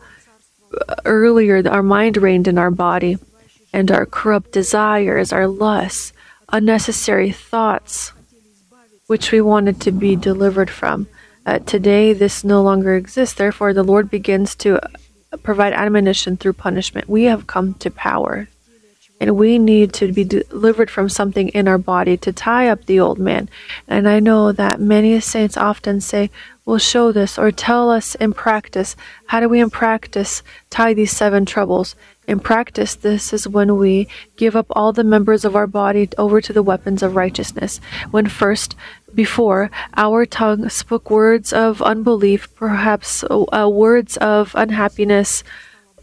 Earlier, 1.05 1.67
our 1.69 1.83
mind 1.83 2.17
reigned 2.17 2.47
in 2.47 2.57
our 2.57 2.71
body, 2.71 3.17
and 3.73 3.91
our 3.91 4.05
corrupt 4.05 4.51
desires, 4.51 5.31
our 5.31 5.47
lusts, 5.47 6.13
unnecessary 6.49 7.31
thoughts, 7.31 8.11
which 9.07 9.31
we 9.31 9.41
wanted 9.41 9.81
to 9.81 9.91
be 9.91 10.15
delivered 10.15 10.69
from. 10.69 11.07
Uh, 11.45 11.59
today, 11.59 12.13
this 12.13 12.43
no 12.43 12.61
longer 12.61 12.95
exists. 12.95 13.35
Therefore, 13.35 13.73
the 13.73 13.83
Lord 13.83 14.09
begins 14.09 14.55
to 14.55 14.79
provide 15.43 15.73
admonition 15.73 16.37
through 16.37 16.53
punishment. 16.53 17.09
We 17.09 17.23
have 17.23 17.47
come 17.47 17.73
to 17.75 17.91
power 17.91 18.47
and 19.19 19.35
we 19.35 19.59
need 19.59 19.93
to 19.93 20.11
be 20.11 20.23
delivered 20.23 20.89
from 20.89 21.09
something 21.09 21.49
in 21.49 21.67
our 21.67 21.77
body 21.77 22.15
to 22.17 22.31
tie 22.31 22.69
up 22.69 22.85
the 22.85 22.99
old 22.99 23.19
man. 23.19 23.49
And 23.87 24.07
I 24.07 24.19
know 24.19 24.51
that 24.51 24.79
many 24.79 25.19
saints 25.19 25.57
often 25.57 25.99
say, 26.01 26.29
Will 26.65 26.77
show 26.77 27.11
this 27.11 27.39
or 27.39 27.51
tell 27.51 27.89
us 27.89 28.13
in 28.13 28.31
practice. 28.31 28.95
How 29.25 29.39
do 29.39 29.49
we 29.49 29.59
in 29.59 29.71
practice 29.71 30.43
tie 30.69 30.93
these 30.93 31.11
seven 31.11 31.43
troubles? 31.43 31.95
In 32.27 32.39
practice, 32.39 32.93
this 32.93 33.33
is 33.33 33.47
when 33.47 33.77
we 33.77 34.07
give 34.37 34.55
up 34.55 34.67
all 34.69 34.93
the 34.93 35.03
members 35.03 35.43
of 35.43 35.55
our 35.55 35.65
body 35.65 36.07
over 36.19 36.39
to 36.41 36.53
the 36.53 36.61
weapons 36.61 37.01
of 37.01 37.15
righteousness. 37.15 37.81
When 38.11 38.27
first, 38.27 38.75
before, 39.15 39.71
our 39.97 40.27
tongue 40.27 40.69
spoke 40.69 41.09
words 41.09 41.51
of 41.51 41.81
unbelief, 41.81 42.53
perhaps 42.55 43.23
uh, 43.23 43.67
words 43.67 44.17
of 44.17 44.51
unhappiness 44.53 45.43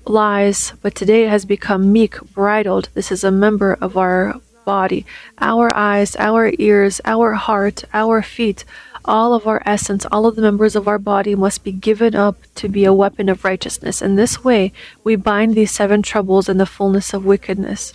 lies, 0.09 0.73
but 0.83 0.95
today 0.95 1.25
it 1.25 1.31
has 1.31 1.45
become 1.45 1.93
meek, 1.93 2.21
bridled. 2.33 2.89
This 2.95 3.11
is 3.11 3.25
a 3.25 3.31
member 3.31 3.77
of 3.81 3.97
our 3.97 4.41
body. 4.65 5.07
Our 5.39 5.75
eyes, 5.75 6.17
our 6.17 6.53
ears, 6.59 7.01
our 7.05 7.35
heart, 7.35 7.85
our 7.93 8.23
feet, 8.23 8.65
all 9.05 9.35
of 9.35 9.47
our 9.47 9.63
essence, 9.65 10.05
all 10.11 10.27
of 10.27 10.37
the 10.37 10.43
members 10.43 10.75
of 10.75 10.89
our 10.89 10.99
body 10.99 11.35
must 11.35 11.63
be 11.63 11.73
given 11.73 12.15
up 12.15 12.37
to 12.57 12.69
be 12.69 12.85
a 12.85 12.93
weapon 12.93 13.29
of 13.29 13.45
righteousness. 13.45 14.03
In 14.03 14.17
this 14.17 14.43
way, 14.43 14.73
we 15.05 15.17
bind 15.17 15.55
these 15.55 15.71
seven 15.71 16.03
troubles 16.03 16.49
in 16.49 16.59
the 16.59 16.67
fullness 16.67 17.15
of 17.15 17.25
wickedness 17.25 17.95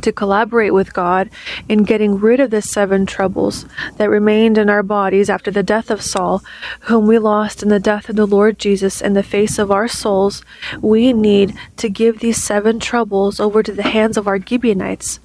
to 0.00 0.12
collaborate 0.12 0.72
with 0.72 0.94
God 0.94 1.30
in 1.68 1.84
getting 1.84 2.18
rid 2.18 2.40
of 2.40 2.50
the 2.50 2.62
seven 2.62 3.06
troubles 3.06 3.66
that 3.96 4.10
remained 4.10 4.58
in 4.58 4.70
our 4.70 4.82
bodies 4.82 5.28
after 5.28 5.50
the 5.50 5.62
death 5.62 5.90
of 5.90 6.02
Saul, 6.02 6.42
whom 6.80 7.06
we 7.06 7.18
lost 7.18 7.62
in 7.62 7.68
the 7.68 7.78
death 7.78 8.08
of 8.08 8.16
the 8.16 8.26
Lord 8.26 8.58
Jesus 8.58 9.00
in 9.00 9.14
the 9.14 9.22
face 9.22 9.58
of 9.58 9.70
our 9.70 9.88
souls, 9.88 10.42
we 10.80 11.12
need 11.12 11.54
to 11.76 11.88
give 11.88 12.18
these 12.18 12.42
seven 12.42 12.80
troubles 12.80 13.38
over 13.38 13.62
to 13.62 13.72
the 13.72 13.82
hands 13.82 14.16
of 14.16 14.26
our 14.26 14.40
Gibeonites, 14.40 15.20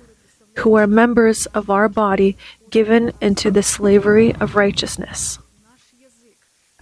who 0.57 0.76
are 0.76 0.88
members 0.88 1.45
of 1.47 1.70
our 1.70 1.88
body 1.88 2.38
given 2.70 3.13
into 3.22 3.51
the 3.51 3.63
slavery 3.63 4.34
of 4.36 4.55
righteousness. 4.55 5.39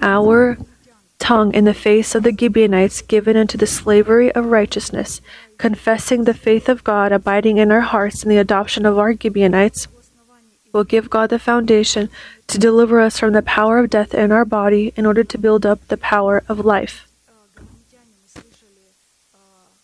Our 0.02 0.58
tongue 1.20 1.54
in 1.54 1.66
the 1.66 1.74
face 1.74 2.14
of 2.16 2.24
the 2.24 2.36
Gibeonites 2.38 3.02
given 3.02 3.36
into 3.36 3.58
the 3.58 3.68
slavery 3.68 4.32
of 4.34 4.46
righteousness, 4.46 5.22
confessing 5.58 6.24
the 6.24 6.34
faith 6.34 6.70
of 6.70 6.84
God 6.84 7.12
abiding 7.12 7.58
in 7.58 7.72
our 7.72 7.82
hearts 7.82 8.24
in 8.24 8.30
the 8.30 8.38
adoption 8.38 8.86
of 8.86 8.98
our 8.98 9.14
Gibeonites, 9.14 9.88
will 10.72 10.84
give 10.84 11.10
God 11.10 11.30
the 11.30 11.40
foundation 11.40 12.10
to 12.48 12.60
deliver 12.60 13.00
us 13.00 13.18
from 13.18 13.34
the 13.34 13.42
power 13.42 13.80
of 13.80 13.90
death 13.90 14.14
in 14.14 14.32
our 14.32 14.44
body 14.44 14.92
in 14.98 15.06
order 15.06 15.24
to 15.24 15.38
build 15.38 15.66
up 15.66 15.88
the 15.88 15.98
power 15.98 16.44
of 16.50 16.60
life. 16.60 17.08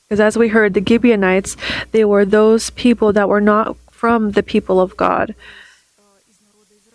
Because 0.03 0.19
as 0.19 0.37
we 0.37 0.49
heard, 0.49 0.73
the 0.73 0.83
Gibeonites, 0.85 1.55
they 1.91 2.03
were 2.03 2.25
those 2.25 2.69
people 2.71 3.13
that 3.13 3.29
were 3.29 3.39
not 3.39 3.77
from 3.89 4.31
the 4.31 4.43
people 4.43 4.81
of 4.81 4.97
God. 4.97 5.33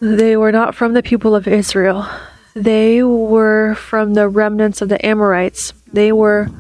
They 0.01 0.37
were 0.37 0.53
not 0.53 0.74
from 0.74 0.93
the 0.93 1.03
people 1.03 1.35
of 1.35 1.49
Israel. 1.49 2.07
They 2.55 3.03
were 3.03 3.74
from 3.74 4.12
the 4.12 4.29
remnants 4.29 4.83
of 4.83 4.91
the 4.91 5.05
Amorites. 5.05 5.72
They 5.91 6.12
were, 6.12 6.51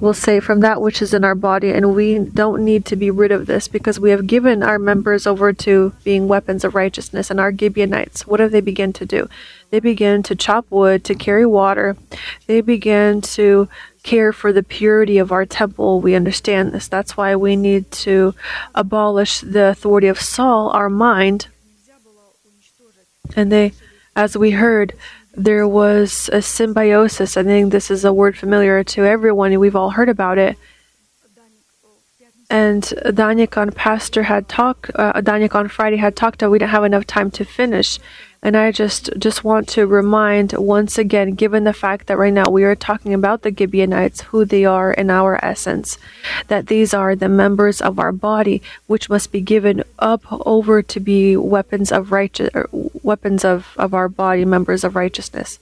we'll 0.00 0.14
say, 0.14 0.40
from 0.40 0.60
that 0.60 0.80
which 0.80 1.00
is 1.00 1.14
in 1.14 1.24
our 1.24 1.34
body, 1.34 1.70
and 1.70 1.94
we 1.94 2.18
don't 2.18 2.64
need 2.64 2.84
to 2.86 2.96
be 2.96 3.10
rid 3.10 3.32
of 3.32 3.46
this 3.46 3.68
because 3.68 3.98
we 3.98 4.10
have 4.10 4.26
given 4.26 4.62
our 4.62 4.78
members 4.78 5.26
over 5.26 5.52
to 5.52 5.92
being 6.04 6.28
weapons 6.28 6.64
of 6.64 6.74
righteousness. 6.74 7.30
And 7.30 7.40
our 7.40 7.52
Gibeonites, 7.52 8.26
what 8.26 8.40
have 8.40 8.52
they 8.52 8.60
begin 8.60 8.92
to 8.94 9.06
do? 9.06 9.28
They 9.70 9.80
begin 9.80 10.22
to 10.24 10.34
chop 10.34 10.66
wood, 10.70 11.04
to 11.04 11.14
carry 11.14 11.46
water. 11.46 11.96
They 12.46 12.60
begin 12.60 13.20
to 13.22 13.68
care 14.02 14.32
for 14.32 14.52
the 14.52 14.62
purity 14.62 15.18
of 15.18 15.32
our 15.32 15.44
temple. 15.44 16.00
We 16.00 16.14
understand 16.14 16.72
this. 16.72 16.86
That's 16.86 17.16
why 17.16 17.34
we 17.34 17.56
need 17.56 17.90
to 17.90 18.34
abolish 18.74 19.40
the 19.40 19.66
authority 19.66 20.06
of 20.06 20.20
Saul, 20.20 20.70
our 20.70 20.88
mind. 20.88 21.48
And 23.34 23.50
they, 23.50 23.72
as 24.14 24.36
we 24.36 24.52
heard, 24.52 24.94
there 25.36 25.68
was 25.68 26.30
a 26.32 26.40
symbiosis. 26.40 27.36
I 27.36 27.42
think 27.42 27.70
this 27.70 27.90
is 27.90 28.04
a 28.04 28.12
word 28.12 28.36
familiar 28.36 28.82
to 28.82 29.04
everyone. 29.04 29.58
We've 29.60 29.76
all 29.76 29.90
heard 29.90 30.08
about 30.08 30.38
it. 30.38 30.56
And 32.48 32.82
Danik 32.82 33.56
on 33.56 33.72
Pastor 33.72 34.22
had 34.22 34.48
talked, 34.48 34.90
uh, 34.94 35.12
Danik 35.14 35.54
on 35.54 35.68
Friday 35.68 35.96
had 35.96 36.16
talked, 36.16 36.42
we 36.42 36.58
didn't 36.58 36.70
have 36.70 36.84
enough 36.84 37.06
time 37.06 37.30
to 37.32 37.44
finish. 37.44 37.98
And 38.46 38.56
I 38.56 38.70
just 38.70 39.10
just 39.18 39.42
want 39.42 39.66
to 39.70 39.88
remind 39.88 40.52
once 40.52 40.98
again, 40.98 41.32
given 41.32 41.64
the 41.64 41.72
fact 41.72 42.06
that 42.06 42.16
right 42.16 42.32
now 42.32 42.48
we 42.48 42.62
are 42.62 42.76
talking 42.76 43.12
about 43.12 43.42
the 43.42 43.50
Gibeonites, 43.50 44.20
who 44.20 44.44
they 44.44 44.64
are 44.64 44.92
in 44.92 45.10
our 45.10 45.44
essence, 45.44 45.98
that 46.46 46.68
these 46.68 46.94
are 46.94 47.16
the 47.16 47.28
members 47.28 47.80
of 47.80 47.98
our 47.98 48.12
body, 48.12 48.62
which 48.86 49.10
must 49.10 49.32
be 49.32 49.40
given 49.40 49.82
up 49.98 50.22
over 50.30 50.80
to 50.80 51.00
be 51.00 51.36
weapons 51.36 51.90
of 51.90 52.12
righteous, 52.12 52.50
weapons 53.02 53.44
of, 53.44 53.74
of 53.76 53.92
our 53.94 54.08
body, 54.08 54.44
members 54.44 54.84
of 54.84 54.94
righteousness. 54.94 55.58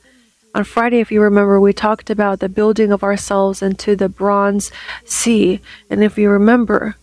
On 0.55 0.63
Friday, 0.63 1.01
if 1.01 1.11
you 1.11 1.23
remember, 1.23 1.59
we 1.59 1.73
talked 1.73 2.11
about 2.11 2.41
the 2.41 2.51
building 2.51 2.93
of 2.93 3.03
ourselves 3.03 3.63
into 3.63 3.97
the 3.97 4.11
bronze 4.11 4.71
sea. 5.07 5.63
And 5.89 6.05
if 6.05 6.19
you 6.19 6.29
remember, 6.29 6.97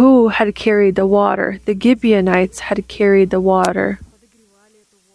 who 0.00 0.28
had 0.28 0.54
carried 0.54 0.94
the 0.94 1.06
water? 1.06 1.60
The 1.66 1.78
Gibeonites 1.78 2.60
had 2.60 2.88
carried 2.88 3.28
the 3.28 3.38
water. 3.38 4.00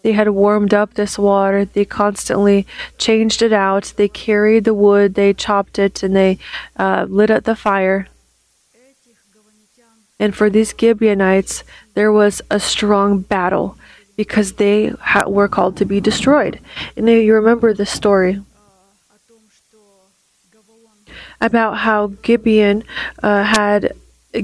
They 0.01 0.13
had 0.13 0.29
warmed 0.29 0.73
up 0.73 0.93
this 0.93 1.19
water. 1.19 1.65
They 1.65 1.85
constantly 1.85 2.65
changed 2.97 3.41
it 3.41 3.51
out. 3.51 3.93
They 3.97 4.07
carried 4.07 4.63
the 4.63 4.73
wood, 4.73 5.15
they 5.15 5.33
chopped 5.33 5.77
it, 5.77 6.03
and 6.03 6.15
they 6.15 6.37
uh, 6.77 7.05
lit 7.09 7.29
up 7.29 7.43
the 7.43 7.55
fire. 7.55 8.07
And 10.19 10.35
for 10.35 10.49
these 10.49 10.73
Gibeonites, 10.77 11.63
there 11.93 12.11
was 12.11 12.41
a 12.49 12.59
strong 12.59 13.19
battle 13.21 13.77
because 14.17 14.53
they 14.53 14.87
ha- 14.87 15.29
were 15.29 15.47
called 15.47 15.77
to 15.77 15.85
be 15.85 16.01
destroyed. 16.01 16.59
And 16.97 17.07
you 17.07 17.33
remember 17.33 17.73
the 17.73 17.85
story 17.85 18.41
about 21.39 21.77
how 21.77 22.07
Gibeon 22.21 22.83
uh, 23.23 23.43
had 23.43 23.93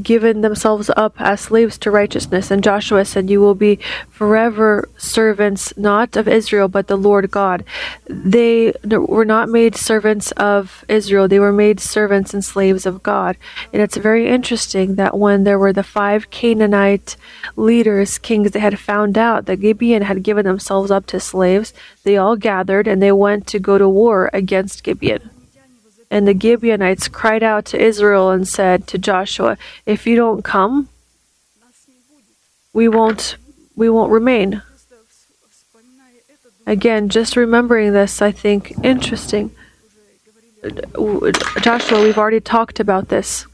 given 0.01 0.41
themselves 0.41 0.89
up 0.97 1.19
as 1.19 1.41
slaves 1.41 1.77
to 1.77 1.91
righteousness. 1.91 2.49
And 2.49 2.63
Joshua 2.63 3.05
said, 3.05 3.29
You 3.29 3.39
will 3.39 3.55
be 3.55 3.79
forever 4.09 4.89
servants, 4.97 5.75
not 5.77 6.15
of 6.15 6.27
Israel, 6.27 6.67
but 6.67 6.87
the 6.87 6.97
Lord 6.97 7.29
God. 7.29 7.63
They 8.07 8.73
were 8.83 9.25
not 9.25 9.49
made 9.49 9.75
servants 9.75 10.31
of 10.31 10.83
Israel, 10.87 11.27
they 11.27 11.39
were 11.39 11.53
made 11.53 11.79
servants 11.79 12.33
and 12.33 12.43
slaves 12.43 12.85
of 12.85 13.03
God. 13.03 13.37
And 13.71 13.81
it's 13.81 13.97
very 13.97 14.27
interesting 14.27 14.95
that 14.95 15.17
when 15.17 15.43
there 15.43 15.59
were 15.59 15.73
the 15.73 15.83
five 15.83 16.29
Canaanite 16.31 17.15
leaders, 17.55 18.17
kings, 18.17 18.51
they 18.51 18.59
had 18.59 18.79
found 18.79 19.17
out 19.17 19.45
that 19.45 19.57
Gibeon 19.57 20.01
had 20.01 20.23
given 20.23 20.45
themselves 20.45 20.89
up 20.89 21.05
to 21.07 21.19
slaves, 21.19 21.73
they 22.03 22.17
all 22.17 22.35
gathered 22.35 22.87
and 22.87 23.01
they 23.01 23.11
went 23.11 23.45
to 23.47 23.59
go 23.59 23.77
to 23.77 23.87
war 23.87 24.29
against 24.33 24.83
Gibeon. 24.83 25.29
And 26.15 26.25
the 26.25 26.39
Gibeonites 26.39 27.09
cried 27.09 27.43
out 27.43 27.65
to 27.65 27.77
Israel 27.77 28.31
and 28.31 28.47
said 28.47 28.87
to 28.87 28.97
Joshua, 28.97 29.57
If 29.85 30.07
you 30.07 30.15
don't 30.15 30.45
come, 30.45 30.87
we 32.71 32.87
won't 32.87 33.35
we 33.75 33.89
won't 33.89 34.13
remain. 34.13 34.61
Again, 36.65 37.09
just 37.09 37.35
remembering 37.35 37.91
this, 37.91 38.21
I 38.21 38.31
think 38.31 38.73
interesting. 38.81 39.51
Joshua, 41.61 42.01
we've 42.01 42.17
already 42.17 42.39
talked 42.39 42.79
about 42.79 43.09
this. 43.09 43.45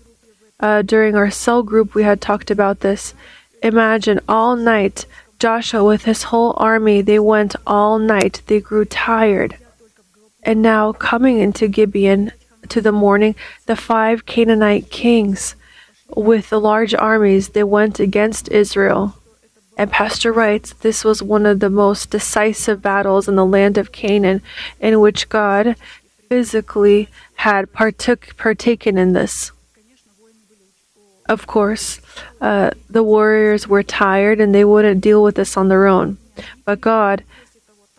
Uh, 0.60 0.84
during 0.84 1.16
our 1.16 1.32
cell 1.32 1.64
group, 1.64 1.96
we 1.96 2.04
had 2.04 2.22
talked 2.22 2.52
about 2.52 2.82
this. 2.82 3.16
Imagine 3.64 4.20
all 4.30 4.56
night, 4.56 5.08
Joshua 5.40 5.84
with 5.84 6.04
his 6.04 6.30
whole 6.30 6.54
army, 6.58 7.02
they 7.02 7.18
went 7.18 7.56
all 7.66 7.98
night. 7.98 8.44
They 8.46 8.60
grew 8.60 8.86
tired. 8.86 9.58
And 10.44 10.62
now, 10.62 10.94
coming 10.94 11.40
into 11.40 11.68
Gibeon, 11.68 12.32
to 12.72 12.82
the 12.82 12.92
morning, 12.92 13.36
the 13.66 13.76
five 13.76 14.26
Canaanite 14.26 14.90
kings 14.90 15.56
with 16.16 16.50
the 16.50 16.60
large 16.60 16.94
armies 16.94 17.50
they 17.50 17.64
went 17.64 18.00
against 18.00 18.50
Israel. 18.50 19.16
And 19.78 19.92
Pastor 19.92 20.32
writes 20.32 20.74
this 20.74 21.04
was 21.04 21.24
one 21.24 21.46
of 21.46 21.60
the 21.60 21.70
most 21.70 22.10
decisive 22.12 22.82
battles 22.82 23.28
in 23.28 23.36
the 23.36 23.46
land 23.46 23.78
of 23.78 23.92
Canaan 23.92 24.42
in 24.80 25.00
which 25.00 25.30
God 25.30 25.76
physically 26.28 27.10
had 27.36 27.74
partook, 27.74 28.36
partaken 28.38 28.98
in 28.98 29.14
this. 29.14 29.52
Of 31.28 31.48
course, 31.48 32.02
uh, 32.42 32.72
the 32.90 33.04
warriors 33.04 33.68
were 33.68 33.84
tired 33.84 34.40
and 34.40 34.54
they 34.54 34.66
wouldn't 34.66 35.02
deal 35.02 35.24
with 35.24 35.36
this 35.36 35.56
on 35.56 35.70
their 35.70 35.88
own. 35.88 36.18
But 36.66 36.82
God 36.82 37.24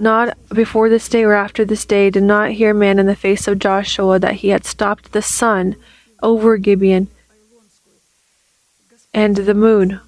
not 0.02 0.36
before 0.52 0.88
this 0.88 1.08
day 1.08 1.22
or 1.22 1.32
after 1.32 1.64
this 1.64 1.84
day 1.84 2.10
did 2.10 2.24
not 2.24 2.50
hear 2.50 2.74
man 2.74 2.98
in 2.98 3.06
the 3.06 3.16
face 3.16 3.48
of 3.48 3.58
Joshua 3.58 4.18
that 4.18 4.36
he 4.36 4.48
had 4.48 4.64
stopped 4.64 5.12
the 5.12 5.22
sun 5.22 5.76
over 6.22 6.56
Gibeon 6.56 7.08
and 9.14 9.36
the 9.36 9.54
moon. 9.54 10.00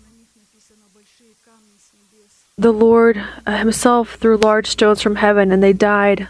The 2.56 2.72
Lord 2.72 3.22
uh, 3.46 3.56
Himself 3.58 4.14
threw 4.14 4.36
large 4.36 4.68
stones 4.68 5.02
from 5.02 5.16
heaven, 5.16 5.50
and 5.50 5.62
they 5.62 5.72
died, 5.72 6.28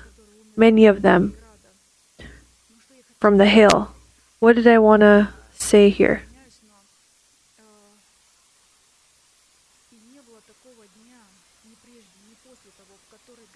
many 0.57 0.87
of 0.87 1.03
them, 1.03 1.37
from 3.21 3.37
the 3.37 3.47
hail. 3.47 3.95
What 4.39 4.57
did 4.57 4.67
I 4.67 4.79
want 4.79 5.01
to 5.01 5.29
say 5.53 5.91
here? 5.91 6.23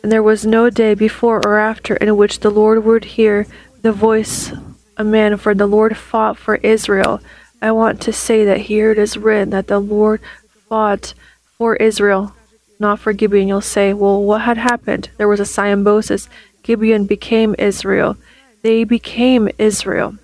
And 0.08 0.12
there 0.14 0.22
was 0.22 0.46
no 0.46 0.70
day 0.70 0.94
before 0.94 1.46
or 1.46 1.58
after 1.58 1.94
in 1.96 2.16
which 2.16 2.40
the 2.40 2.48
Lord 2.48 2.82
would 2.82 3.04
hear 3.04 3.46
the 3.82 3.92
voice 3.92 4.50
of 4.96 5.06
man, 5.06 5.36
for 5.36 5.54
the 5.54 5.66
Lord 5.66 5.98
fought 5.98 6.38
for 6.38 6.54
Israel. 6.54 7.20
I 7.60 7.72
want 7.72 8.00
to 8.00 8.12
say 8.14 8.42
that 8.46 8.72
here 8.72 8.90
it 8.90 8.96
is 8.96 9.18
written 9.18 9.50
that 9.50 9.66
the 9.66 9.78
Lord 9.78 10.22
fought 10.66 11.12
for 11.58 11.76
Israel, 11.76 12.34
not 12.78 13.00
for 13.00 13.12
Gibeon. 13.12 13.48
You'll 13.48 13.60
say, 13.60 13.92
well, 13.92 14.22
what 14.22 14.40
had 14.40 14.56
happened? 14.56 15.10
There 15.18 15.28
was 15.28 15.40
a 15.40 15.44
symbiosis. 15.44 16.30
Gibeon 16.62 17.04
became 17.04 17.54
Israel. 17.58 18.16
They 18.62 18.84
became 18.84 19.50
Israel. 19.58 20.16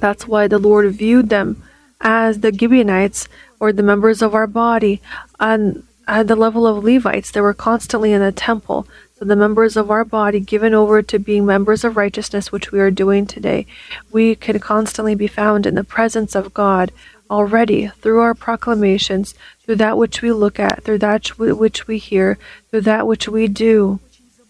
That's 0.00 0.28
why 0.28 0.48
the 0.48 0.58
Lord 0.58 0.92
viewed 0.92 1.30
them 1.30 1.62
as 1.98 2.40
the 2.40 2.52
Gibeonites 2.52 3.28
or 3.58 3.72
the 3.72 3.82
members 3.82 4.20
of 4.20 4.34
our 4.34 4.46
body. 4.46 5.00
And 5.40 5.82
at 6.06 6.28
the 6.28 6.36
level 6.36 6.66
of 6.66 6.84
Levites, 6.84 7.30
they 7.30 7.40
were 7.40 7.54
constantly 7.54 8.12
in 8.12 8.20
the 8.20 8.30
temple. 8.30 8.86
So 9.24 9.28
the 9.28 9.36
members 9.36 9.78
of 9.78 9.90
our 9.90 10.04
body 10.04 10.38
given 10.38 10.74
over 10.74 11.00
to 11.00 11.18
being 11.18 11.46
members 11.46 11.82
of 11.82 11.96
righteousness, 11.96 12.52
which 12.52 12.70
we 12.70 12.78
are 12.78 12.90
doing 12.90 13.24
today, 13.24 13.66
we 14.12 14.34
can 14.34 14.58
constantly 14.58 15.14
be 15.14 15.28
found 15.28 15.64
in 15.64 15.76
the 15.76 15.82
presence 15.82 16.34
of 16.34 16.52
God 16.52 16.92
already 17.30 17.86
through 17.86 18.20
our 18.20 18.34
proclamations, 18.34 19.34
through 19.62 19.76
that 19.76 19.96
which 19.96 20.20
we 20.20 20.30
look 20.30 20.60
at, 20.60 20.84
through 20.84 20.98
that 20.98 21.38
which 21.38 21.86
we 21.86 21.96
hear, 21.96 22.36
through 22.70 22.82
that 22.82 23.06
which 23.06 23.26
we 23.26 23.48
do. 23.48 23.98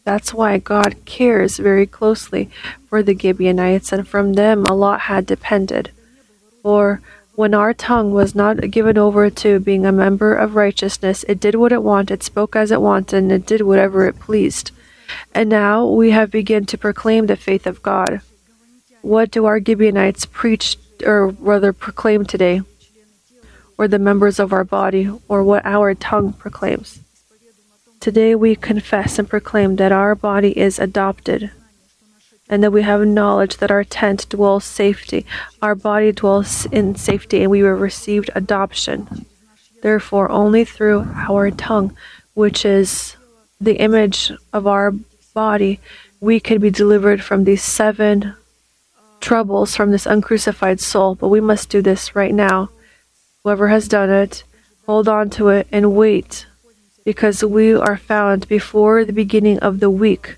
That's 0.02 0.34
why 0.34 0.58
God 0.58 0.96
cares 1.04 1.58
very 1.58 1.86
closely 1.86 2.50
for 2.88 3.00
the 3.00 3.16
Gibeonites, 3.16 3.92
and 3.92 4.08
from 4.08 4.32
them 4.32 4.66
a 4.66 4.74
lot 4.74 5.02
had 5.02 5.24
depended. 5.24 5.92
For 6.64 7.00
when 7.36 7.52
our 7.52 7.74
tongue 7.74 8.12
was 8.12 8.34
not 8.34 8.70
given 8.70 8.96
over 8.96 9.28
to 9.28 9.58
being 9.58 9.84
a 9.84 9.92
member 9.92 10.34
of 10.34 10.54
righteousness, 10.54 11.24
it 11.28 11.40
did 11.40 11.56
what 11.56 11.72
it 11.72 11.82
wanted, 11.82 12.22
spoke 12.22 12.54
as 12.54 12.70
it 12.70 12.80
wanted, 12.80 13.16
and 13.16 13.32
it 13.32 13.46
did 13.46 13.62
whatever 13.62 14.06
it 14.06 14.20
pleased. 14.20 14.70
And 15.34 15.48
now 15.48 15.86
we 15.86 16.10
have 16.10 16.30
begun 16.30 16.64
to 16.66 16.78
proclaim 16.78 17.26
the 17.26 17.36
faith 17.36 17.66
of 17.66 17.82
God. 17.82 18.20
What 19.02 19.30
do 19.30 19.44
our 19.44 19.60
Gibeonites 19.60 20.26
preach, 20.26 20.78
or 21.04 21.28
rather 21.28 21.72
proclaim 21.72 22.24
today? 22.24 22.62
Or 23.76 23.88
the 23.88 23.98
members 23.98 24.38
of 24.38 24.52
our 24.52 24.64
body, 24.64 25.10
or 25.26 25.42
what 25.42 25.66
our 25.66 25.94
tongue 25.94 26.32
proclaims? 26.32 27.00
Today 27.98 28.34
we 28.34 28.54
confess 28.54 29.18
and 29.18 29.28
proclaim 29.28 29.76
that 29.76 29.90
our 29.90 30.14
body 30.14 30.56
is 30.56 30.78
adopted 30.78 31.50
and 32.48 32.62
that 32.62 32.72
we 32.72 32.82
have 32.82 33.06
knowledge 33.06 33.56
that 33.56 33.70
our 33.70 33.84
tent 33.84 34.28
dwells 34.28 34.64
safety, 34.64 35.24
our 35.62 35.74
body 35.74 36.12
dwells 36.12 36.66
in 36.66 36.94
safety, 36.94 37.42
and 37.42 37.50
we 37.50 37.60
have 37.60 37.80
received 37.80 38.30
adoption. 38.34 39.26
Therefore, 39.82 40.30
only 40.30 40.64
through 40.64 41.06
our 41.14 41.50
tongue, 41.50 41.96
which 42.34 42.64
is 42.64 43.16
the 43.60 43.76
image 43.76 44.32
of 44.52 44.66
our 44.66 44.92
body, 45.34 45.80
we 46.20 46.40
can 46.40 46.60
be 46.60 46.70
delivered 46.70 47.22
from 47.22 47.44
these 47.44 47.62
seven 47.62 48.34
troubles 49.20 49.74
from 49.74 49.90
this 49.90 50.06
uncrucified 50.06 50.80
soul. 50.80 51.14
But 51.14 51.28
we 51.28 51.40
must 51.40 51.70
do 51.70 51.80
this 51.80 52.14
right 52.14 52.34
now. 52.34 52.70
Whoever 53.42 53.68
has 53.68 53.88
done 53.88 54.10
it, 54.10 54.44
hold 54.86 55.08
on 55.08 55.30
to 55.30 55.48
it 55.48 55.66
and 55.72 55.94
wait, 55.94 56.46
because 57.04 57.42
we 57.42 57.74
are 57.74 57.96
found 57.96 58.48
before 58.48 59.04
the 59.04 59.12
beginning 59.12 59.58
of 59.60 59.80
the 59.80 59.90
week 59.90 60.36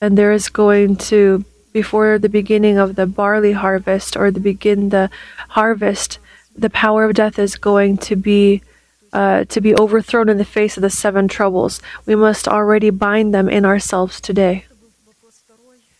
and 0.00 0.16
there 0.18 0.32
is 0.32 0.48
going 0.48 0.96
to 0.96 1.44
before 1.72 2.18
the 2.18 2.28
beginning 2.28 2.78
of 2.78 2.94
the 2.94 3.06
barley 3.06 3.52
harvest 3.52 4.16
or 4.16 4.30
the 4.30 4.40
begin 4.40 4.90
the 4.90 5.10
harvest 5.48 6.18
the 6.56 6.70
power 6.70 7.04
of 7.04 7.14
death 7.14 7.38
is 7.38 7.56
going 7.56 7.96
to 7.96 8.16
be 8.16 8.62
uh, 9.12 9.44
to 9.44 9.60
be 9.60 9.76
overthrown 9.76 10.28
in 10.28 10.38
the 10.38 10.44
face 10.44 10.76
of 10.76 10.82
the 10.82 10.90
seven 10.90 11.28
troubles. 11.28 11.80
We 12.04 12.16
must 12.16 12.48
already 12.48 12.90
bind 12.90 13.32
them 13.32 13.48
in 13.48 13.64
ourselves 13.64 14.20
today. 14.20 14.66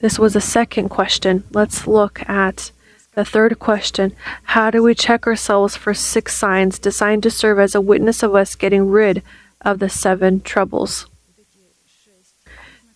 This 0.00 0.18
was 0.18 0.32
the 0.32 0.40
second 0.40 0.88
question. 0.88 1.44
Let's 1.52 1.86
look 1.86 2.28
at 2.28 2.72
the 3.14 3.24
third 3.24 3.60
question. 3.60 4.12
How 4.42 4.70
do 4.70 4.82
we 4.82 4.94
check 4.94 5.28
ourselves 5.28 5.76
for 5.76 5.94
six 5.94 6.36
signs 6.36 6.80
designed 6.80 7.22
to 7.22 7.30
serve 7.30 7.60
as 7.60 7.76
a 7.76 7.80
witness 7.80 8.22
of 8.24 8.34
us 8.34 8.56
getting 8.56 8.90
rid 8.90 9.22
of 9.60 9.78
the 9.78 9.88
seven 9.88 10.40
troubles? 10.40 11.06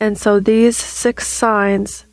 And 0.00 0.16
so 0.16 0.40
these 0.40 0.76
six 0.76 1.26
signs, 1.26 2.04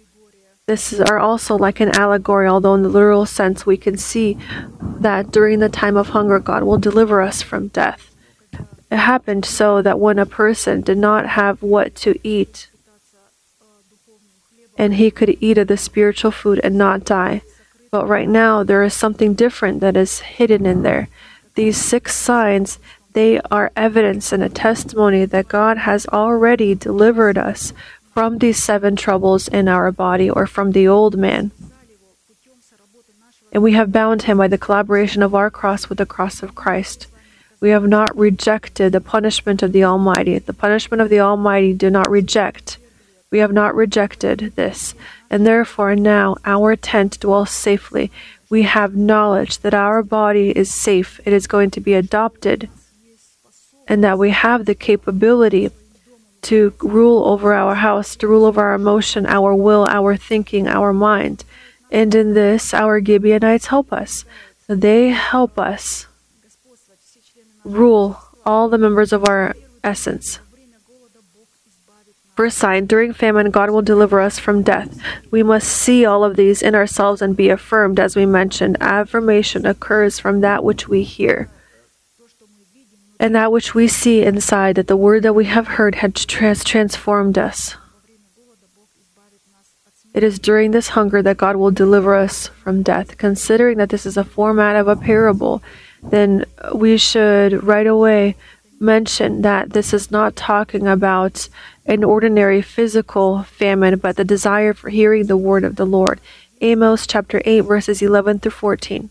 this 0.65 0.91
is, 0.91 0.99
are 1.01 1.19
also 1.19 1.55
like 1.55 1.79
an 1.79 1.89
allegory, 1.89 2.47
although 2.47 2.73
in 2.73 2.83
the 2.83 2.89
literal 2.89 3.25
sense 3.25 3.65
we 3.65 3.77
can 3.77 3.97
see 3.97 4.37
that 4.99 5.31
during 5.31 5.59
the 5.59 5.69
time 5.69 5.95
of 5.95 6.09
hunger, 6.09 6.39
God 6.39 6.63
will 6.63 6.79
deliver 6.79 7.21
us 7.21 7.41
from 7.41 7.67
death. 7.67 8.15
It 8.91 8.97
happened 8.97 9.45
so 9.45 9.81
that 9.81 9.99
when 9.99 10.17
a 10.17 10.25
person 10.25 10.81
did 10.81 10.97
not 10.97 11.27
have 11.27 11.61
what 11.61 11.95
to 11.95 12.19
eat, 12.23 12.69
and 14.77 14.95
he 14.95 15.11
could 15.11 15.37
eat 15.39 15.57
of 15.57 15.67
the 15.67 15.77
spiritual 15.77 16.31
food 16.31 16.59
and 16.63 16.75
not 16.77 17.05
die. 17.05 17.41
But 17.91 18.07
right 18.07 18.27
now, 18.27 18.63
there 18.63 18.83
is 18.83 18.93
something 18.93 19.33
different 19.33 19.79
that 19.79 19.95
is 19.95 20.19
hidden 20.19 20.65
in 20.65 20.83
there. 20.83 21.07
These 21.55 21.77
six 21.77 22.13
signs, 22.15 22.79
they 23.15 23.41
are 23.49 23.71
evidence 23.75 24.31
and 24.31 24.43
a 24.43 24.49
testimony 24.49 25.25
that 25.25 25.47
God 25.47 25.79
has 25.79 26.05
already 26.07 26.75
delivered 26.75 27.39
us 27.39 27.73
from 28.13 28.37
these 28.37 28.61
seven 28.61 28.95
troubles 28.95 29.47
in 29.47 29.67
our 29.67 29.91
body 29.91 30.29
or 30.29 30.45
from 30.45 30.73
the 30.73 30.87
old 30.87 31.17
man. 31.17 31.49
And 33.51 33.63
we 33.63 33.71
have 33.71 33.91
bound 33.91 34.21
him 34.21 34.37
by 34.37 34.47
the 34.47 34.59
collaboration 34.59 35.23
of 35.23 35.33
our 35.33 35.49
cross 35.49 35.89
with 35.89 35.97
the 35.97 36.05
cross 36.05 36.43
of 36.43 36.53
Christ. 36.53 37.07
We 37.59 37.69
have 37.69 37.87
not 37.87 38.15
rejected 38.15 38.91
the 38.91 39.01
punishment 39.01 39.63
of 39.63 39.71
the 39.71 39.83
Almighty. 39.83 40.37
The 40.37 40.53
punishment 40.53 41.01
of 41.01 41.09
the 41.09 41.21
Almighty 41.21 41.73
do 41.73 41.89
not 41.89 42.07
reject 42.11 42.77
we 43.35 43.39
have 43.39 43.51
not 43.51 43.75
rejected 43.75 44.53
this, 44.55 44.95
and 45.29 45.45
therefore 45.45 45.93
now 45.93 46.37
our 46.45 46.77
tent 46.77 47.19
dwells 47.19 47.51
safely. 47.51 48.09
We 48.49 48.61
have 48.61 48.95
knowledge 48.95 49.59
that 49.59 49.73
our 49.73 50.03
body 50.03 50.51
is 50.51 50.73
safe, 50.73 51.19
it 51.25 51.33
is 51.33 51.45
going 51.45 51.71
to 51.71 51.81
be 51.81 51.95
adopted, 51.95 52.69
and 53.87 54.03
that 54.03 54.17
we 54.17 54.31
have 54.31 54.65
the 54.65 54.75
capability 54.75 55.69
to 56.43 56.73
rule 56.81 57.25
over 57.25 57.53
our 57.53 57.75
house, 57.75 58.15
to 58.17 58.27
rule 58.27 58.45
over 58.45 58.61
our 58.61 58.75
emotion, 58.75 59.25
our 59.25 59.55
will, 59.55 59.85
our 59.85 60.15
thinking, 60.15 60.67
our 60.67 60.93
mind. 60.93 61.43
And 61.91 62.13
in 62.13 62.33
this, 62.33 62.73
our 62.73 63.03
Gibeonites 63.03 63.67
help 63.67 63.91
us. 63.91 64.25
They 64.67 65.09
help 65.09 65.57
us 65.57 66.07
rule 67.63 68.19
all 68.45 68.69
the 68.69 68.77
members 68.77 69.11
of 69.11 69.25
our 69.25 69.55
essence. 69.83 70.39
First 72.35 72.57
sign, 72.57 72.85
during 72.85 73.13
famine, 73.13 73.49
God 73.49 73.69
will 73.69 73.81
deliver 73.81 74.19
us 74.19 74.37
from 74.37 74.61
death. 74.61 74.99
We 75.31 75.41
must 75.41 75.69
see 75.69 76.05
all 76.05 76.23
of 76.23 76.35
these 76.35 76.61
in 76.61 76.75
ourselves 76.75 77.21
and 77.21 77.35
be 77.35 77.49
affirmed, 77.49 77.97
as 77.97 78.15
we 78.15 78.25
mentioned. 78.25 78.75
Affirmation 78.81 79.65
occurs 79.65 80.19
from 80.19 80.41
that 80.41 80.63
which 80.63 80.87
we 80.87 81.03
hear. 81.03 81.49
And 83.19 83.33
that 83.33 83.51
which 83.51 83.73
we 83.73 83.87
see 83.87 84.23
inside, 84.23 84.75
that 84.75 84.87
the 84.87 84.97
word 84.97 85.23
that 85.23 85.33
we 85.33 85.45
have 85.45 85.67
heard 85.67 85.95
has 85.95 86.63
transformed 86.63 87.37
us. 87.37 87.75
It 90.13 90.23
is 90.23 90.39
during 90.39 90.71
this 90.71 90.89
hunger 90.89 91.21
that 91.21 91.37
God 91.37 91.55
will 91.55 91.71
deliver 91.71 92.15
us 92.15 92.47
from 92.47 92.83
death. 92.83 93.17
Considering 93.17 93.77
that 93.79 93.89
this 93.89 94.05
is 94.05 94.15
a 94.15 94.23
format 94.23 94.75
of 94.75 94.87
a 94.87 94.95
parable, 94.95 95.61
then 96.01 96.45
we 96.73 96.97
should 96.97 97.63
right 97.63 97.87
away 97.87 98.35
mention 98.79 99.41
that 99.41 99.71
this 99.71 99.93
is 99.93 100.11
not 100.11 100.35
talking 100.35 100.87
about 100.87 101.49
an 101.85 102.03
ordinary 102.03 102.61
physical 102.61 103.43
famine, 103.43 103.97
but 103.97 104.15
the 104.15 104.23
desire 104.23 104.73
for 104.73 104.89
hearing 104.89 105.27
the 105.27 105.37
word 105.37 105.63
of 105.63 105.75
the 105.75 105.85
Lord. 105.85 106.19
Amos 106.61 107.07
chapter 107.07 107.41
8, 107.45 107.61
verses 107.61 108.01
11 108.01 108.39
through 108.39 108.51
14. 108.51 109.09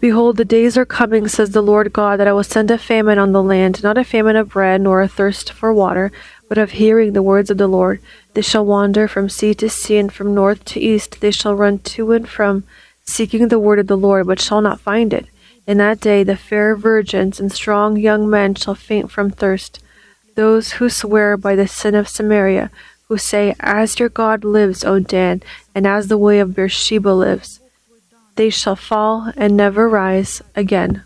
Behold, 0.00 0.36
the 0.36 0.44
days 0.44 0.76
are 0.76 0.84
coming, 0.84 1.28
says 1.28 1.50
the 1.50 1.62
Lord 1.62 1.92
God, 1.92 2.18
that 2.20 2.28
I 2.28 2.32
will 2.32 2.44
send 2.44 2.70
a 2.70 2.78
famine 2.78 3.18
on 3.18 3.32
the 3.32 3.42
land, 3.42 3.82
not 3.82 3.98
a 3.98 4.04
famine 4.04 4.36
of 4.36 4.50
bread, 4.50 4.80
nor 4.80 5.02
a 5.02 5.08
thirst 5.08 5.52
for 5.52 5.72
water, 5.72 6.12
but 6.48 6.58
of 6.58 6.72
hearing 6.72 7.12
the 7.12 7.22
words 7.22 7.50
of 7.50 7.58
the 7.58 7.68
Lord. 7.68 8.00
They 8.34 8.42
shall 8.42 8.64
wander 8.64 9.08
from 9.08 9.28
sea 9.28 9.54
to 9.54 9.68
sea, 9.68 9.98
and 9.98 10.12
from 10.12 10.34
north 10.34 10.64
to 10.66 10.80
east. 10.80 11.20
They 11.20 11.30
shall 11.30 11.54
run 11.54 11.78
to 11.80 12.12
and 12.12 12.28
from, 12.28 12.64
seeking 13.04 13.48
the 13.48 13.58
word 13.58 13.78
of 13.78 13.86
the 13.86 13.96
Lord, 13.96 14.26
but 14.26 14.40
shall 14.40 14.60
not 14.60 14.80
find 14.80 15.12
it. 15.12 15.26
In 15.66 15.78
that 15.78 16.00
day 16.00 16.22
the 16.24 16.36
fair 16.36 16.76
virgins 16.76 17.40
and 17.40 17.50
strong 17.50 17.96
young 17.96 18.28
men 18.28 18.54
shall 18.54 18.74
faint 18.74 19.10
from 19.10 19.30
thirst. 19.30 19.80
Those 20.34 20.72
who 20.72 20.90
swear 20.90 21.36
by 21.36 21.54
the 21.56 21.68
sin 21.68 21.94
of 21.94 22.08
Samaria, 22.08 22.70
who 23.08 23.16
say, 23.16 23.54
As 23.60 23.98
your 23.98 24.08
God 24.08 24.44
lives, 24.44 24.84
O 24.84 24.98
Dan, 24.98 25.42
and 25.74 25.86
as 25.86 26.08
the 26.08 26.18
way 26.18 26.40
of 26.40 26.54
Beersheba 26.54 27.10
lives, 27.10 27.60
they 28.36 28.50
shall 28.50 28.76
fall 28.76 29.32
and 29.36 29.56
never 29.56 29.88
rise 29.88 30.42
again. 30.54 31.02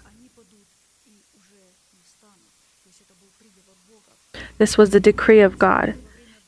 This 4.59 4.76
was 4.76 4.91
the 4.91 5.01
decree 5.01 5.41
of 5.41 5.59
God. 5.59 5.95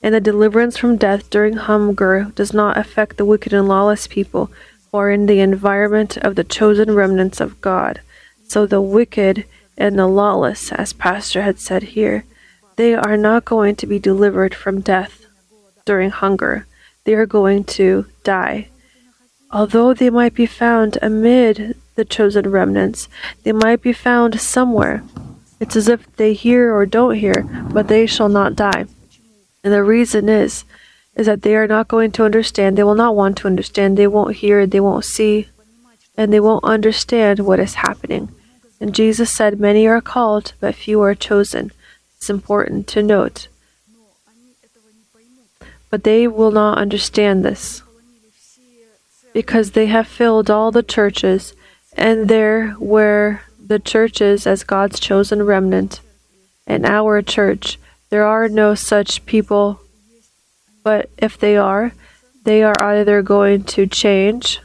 And 0.03 0.15
the 0.15 0.21
deliverance 0.21 0.77
from 0.77 0.97
death 0.97 1.29
during 1.31 1.57
hunger 1.57 2.33
does 2.35 2.53
not 2.55 2.79
affect 2.79 3.17
the 3.17 3.25
wicked 3.25 3.53
and 3.53 3.69
lawless 3.69 4.07
people 4.07 4.51
or 4.93 5.11
in 5.11 5.27
the 5.27 5.41
environment 5.41 6.17
of 6.17 6.35
the 6.35 6.45
chosen 6.45 6.95
remnants 6.95 7.41
of 7.41 7.61
God. 7.61 8.01
So 8.49 8.67
the 8.67 8.81
wicked 8.81 9.45
and 9.79 9.99
the 9.99 10.07
lawless, 10.07 10.73
as 10.73 10.93
Pastor 10.93 11.43
had 11.43 11.61
said 11.61 11.95
here, 11.95 12.25
they 12.77 12.95
are 12.95 13.17
not 13.17 13.45
going 13.45 13.77
to 13.77 13.87
be 13.87 13.99
delivered 13.99 14.55
from 14.55 14.81
death 14.81 15.27
during 15.85 16.11
hunger. 16.11 16.67
They 17.05 17.15
are 17.15 17.27
going 17.27 17.65
to 17.65 18.07
die. 18.25 18.69
Although 19.53 19.95
they 19.95 20.11
might 20.11 20.35
be 20.35 20.47
found 20.47 20.99
amid 21.03 21.77
the 21.97 22.05
chosen 22.05 22.51
remnants, 22.51 23.09
they 23.43 23.53
might 23.53 23.83
be 23.83 23.93
found 23.93 24.41
somewhere. 24.41 25.03
It's 25.59 25.77
as 25.77 25.89
if 25.89 26.15
they 26.17 26.35
hear 26.35 26.75
or 26.75 26.87
don't 26.87 27.17
hear, 27.17 27.43
but 27.73 27.89
they 27.89 28.07
shall 28.07 28.29
not 28.29 28.55
die. 28.55 28.87
And 29.65 29.73
the 29.73 29.83
reason 29.83 30.29
is 30.29 30.65
is 31.17 31.27
that 31.27 31.43
they 31.43 31.57
are 31.57 31.67
not 31.67 31.89
going 31.89 32.13
to 32.13 32.25
understand. 32.25 32.79
They 32.79 32.85
will 32.85 32.95
not 32.95 33.17
want 33.17 33.37
to 33.39 33.49
understand. 33.49 33.99
They 33.99 34.07
won't 34.07 34.37
hear, 34.37 34.67
they 34.67 34.81
won't 34.81 35.05
see, 35.05 35.49
and 36.17 36.33
they 36.33 36.41
won't 36.41 36.65
understand 36.65 37.41
what 37.41 37.61
is 37.61 37.75
happening. 37.75 38.29
And 38.81 38.95
Jesus 38.95 39.31
said, 39.31 39.61
Many 39.61 39.87
are 39.87 40.01
called, 40.01 40.55
but 40.61 40.75
few 40.75 41.01
are 41.03 41.15
chosen. 41.15 41.73
It's 42.17 42.31
important 42.31 42.87
to 42.89 43.03
note. 43.03 43.49
But 45.91 46.05
they 46.05 46.29
will 46.29 46.53
not 46.53 46.79
understand 46.79 47.45
this 47.45 47.83
because 49.33 49.73
they 49.73 49.87
have 49.87 50.07
filled 50.07 50.51
all 50.51 50.71
the 50.71 50.83
churches, 50.83 51.55
and 51.97 52.29
there 52.29 52.75
were 52.79 53.41
the 53.65 53.79
churches 53.79 54.47
as 54.47 54.65
God's 54.65 54.99
chosen 55.01 55.43
remnant, 55.43 56.01
and 56.67 56.85
our 56.85 57.23
church, 57.23 57.79
there 58.11 58.27
are 58.27 58.49
no 58.49 58.75
such 58.75 59.25
people 59.27 59.81
but 60.83 61.11
if 61.19 61.39
they 61.39 61.57
are, 61.57 61.93
they 62.45 62.63
are 62.63 62.81
either 62.81 63.23
going 63.23 63.65
to 63.65 63.87
change. 63.87 64.61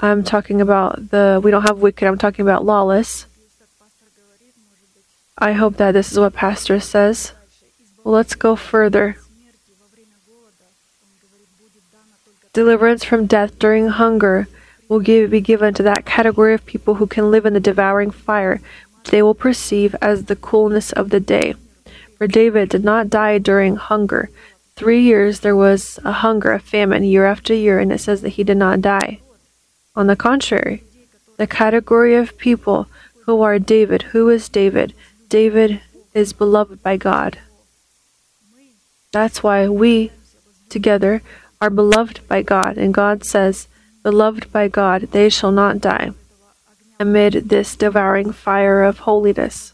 I'm 0.00 0.22
talking 0.22 0.60
about 0.60 1.10
the, 1.10 1.40
we 1.42 1.50
don't 1.50 1.62
have 1.62 1.78
wicked, 1.78 2.06
I'm 2.06 2.18
talking 2.18 2.44
about 2.44 2.64
lawless. 2.64 3.26
I 5.36 5.52
hope 5.52 5.76
that 5.76 5.92
this 5.92 6.10
is 6.10 6.18
what 6.18 6.32
Pastor 6.34 6.80
says. 6.80 7.32
Well, 8.02 8.14
let's 8.14 8.34
go 8.34 8.56
further. 8.56 9.18
Deliverance 12.58 13.04
from 13.04 13.26
death 13.26 13.56
during 13.60 13.86
hunger 13.86 14.48
will 14.88 14.98
give, 14.98 15.30
be 15.30 15.40
given 15.40 15.74
to 15.74 15.82
that 15.84 16.04
category 16.04 16.54
of 16.54 16.66
people 16.66 16.94
who 16.94 17.06
can 17.06 17.30
live 17.30 17.46
in 17.46 17.54
the 17.54 17.60
devouring 17.60 18.10
fire, 18.10 18.60
which 18.96 19.12
they 19.12 19.22
will 19.22 19.32
perceive 19.32 19.94
as 20.02 20.24
the 20.24 20.34
coolness 20.34 20.90
of 20.90 21.10
the 21.10 21.20
day. 21.20 21.54
For 22.16 22.26
David 22.26 22.68
did 22.68 22.82
not 22.82 23.10
die 23.10 23.38
during 23.38 23.76
hunger, 23.76 24.28
three 24.74 25.00
years 25.00 25.38
there 25.38 25.54
was 25.54 26.00
a 26.04 26.10
hunger, 26.10 26.50
a 26.50 26.58
famine 26.58 27.04
year 27.04 27.26
after 27.26 27.54
year, 27.54 27.78
and 27.78 27.92
it 27.92 28.00
says 28.00 28.22
that 28.22 28.30
he 28.30 28.42
did 28.42 28.56
not 28.56 28.80
die. 28.80 29.20
On 29.94 30.08
the 30.08 30.16
contrary, 30.16 30.82
the 31.36 31.46
category 31.46 32.16
of 32.16 32.38
people 32.38 32.88
who 33.26 33.40
are 33.40 33.60
David, 33.60 34.02
who 34.10 34.28
is 34.30 34.48
David? 34.48 34.94
David 35.28 35.80
is 36.12 36.32
beloved 36.32 36.82
by 36.82 36.96
God. 36.96 37.38
That's 39.12 39.44
why 39.44 39.68
we 39.68 40.10
together 40.68 41.22
are 41.60 41.70
beloved 41.70 42.26
by 42.28 42.42
God, 42.42 42.76
and 42.76 42.94
God 42.94 43.24
says, 43.24 43.68
Beloved 44.02 44.50
by 44.52 44.68
God, 44.68 45.08
they 45.12 45.28
shall 45.28 45.52
not 45.52 45.80
die 45.80 46.12
amid 47.00 47.48
this 47.48 47.76
devouring 47.76 48.32
fire 48.32 48.82
of 48.82 49.00
holiness 49.00 49.72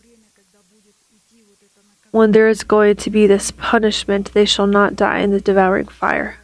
when 2.15 2.31
there 2.31 2.49
is 2.49 2.63
going 2.63 2.95
to 2.95 3.11
be 3.11 3.27
this 3.27 3.51
punishment, 3.51 4.33
they 4.35 4.45
shall 4.45 4.69
not 4.69 4.95
die 4.95 5.19
in 5.19 5.33
the 5.33 5.41
devouring 5.41 5.89
fire. 5.89 6.39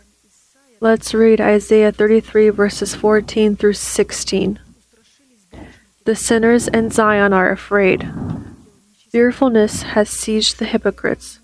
Let's 0.80 1.14
read 1.14 1.40
Isaiah 1.40 1.92
33, 1.92 2.48
verses 2.48 2.96
14 2.96 3.54
through 3.54 3.74
16. 3.74 4.58
The 6.06 6.16
sinners 6.16 6.66
in 6.66 6.90
Zion 6.90 7.32
are 7.32 7.52
afraid. 7.52 8.10
Fearfulness 9.10 9.82
has 9.94 10.10
seized 10.10 10.58
the 10.58 10.64
hypocrites. 10.64 11.38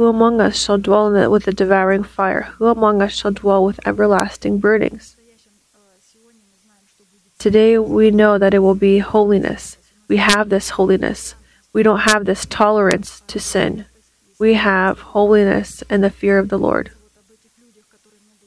Who 0.00 0.06
among 0.06 0.40
us 0.40 0.56
shall 0.56 0.78
dwell 0.78 1.14
in 1.14 1.22
it 1.22 1.30
with 1.30 1.44
the 1.44 1.52
devouring 1.52 2.04
fire? 2.04 2.54
Who 2.56 2.68
among 2.68 3.02
us 3.02 3.12
shall 3.12 3.32
dwell 3.32 3.62
with 3.62 3.86
everlasting 3.86 4.58
burnings? 4.58 5.14
Today 7.38 7.76
we 7.76 8.10
know 8.10 8.38
that 8.38 8.54
it 8.54 8.60
will 8.60 8.74
be 8.74 9.00
holiness. 9.00 9.76
We 10.08 10.16
have 10.16 10.48
this 10.48 10.70
holiness. 10.70 11.34
we 11.74 11.82
don't 11.82 12.08
have 12.08 12.24
this 12.24 12.46
tolerance 12.46 13.20
to 13.26 13.38
sin. 13.38 13.84
We 14.38 14.54
have 14.54 15.00
holiness 15.12 15.84
and 15.90 16.02
the 16.02 16.08
fear 16.08 16.38
of 16.38 16.48
the 16.48 16.58
Lord. 16.58 16.92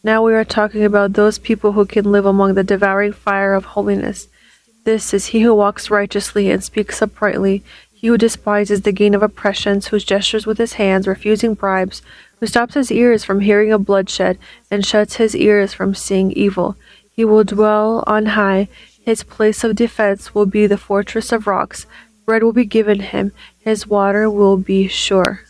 Now 0.04 0.24
we 0.24 0.34
are 0.34 0.44
talking 0.44 0.84
about 0.84 1.14
those 1.14 1.38
people 1.38 1.74
who 1.74 1.86
can 1.86 2.12
live 2.12 2.26
among 2.26 2.56
the 2.56 2.64
devouring 2.64 3.14
fire 3.14 3.54
of 3.54 3.66
holiness. 3.66 4.28
This 4.86 5.14
is 5.14 5.28
he 5.28 5.42
who 5.42 5.54
walks 5.54 5.92
righteously 5.92 6.50
and 6.50 6.64
speaks 6.64 7.00
uprightly, 7.00 7.64
he 8.04 8.10
who 8.10 8.18
despises 8.18 8.82
the 8.82 8.92
gain 8.92 9.16
of 9.16 9.24
oppressions, 9.24 9.88
who 9.88 9.98
gestures 9.98 10.46
with 10.46 10.58
his 10.58 10.74
hands, 10.74 11.08
refusing 11.08 11.54
bribes, 11.54 12.02
who 12.38 12.46
stops 12.46 12.74
his 12.74 12.92
ears 12.92 13.24
from 13.24 13.40
hearing 13.40 13.72
of 13.72 13.86
bloodshed, 13.86 14.38
and 14.70 14.86
shuts 14.86 15.16
his 15.16 15.34
ears 15.38 15.74
from 15.74 15.96
seeing 15.96 16.30
evil. 16.34 16.76
He 17.16 17.24
will 17.24 17.46
dwell 17.46 18.04
on 18.06 18.26
high. 18.26 18.68
His 19.06 19.24
place 19.24 19.64
of 19.64 19.78
defense 19.78 20.36
will 20.36 20.46
be 20.46 20.68
the 20.68 20.78
fortress 20.78 21.32
of 21.32 21.48
rocks. 21.48 21.86
Bread 22.26 22.44
will 22.44 22.52
be 22.52 22.66
given 22.66 23.00
him. 23.00 23.32
His 23.58 23.88
water 23.88 24.30
will 24.30 24.58
be 24.58 24.90
sure. 24.90 25.46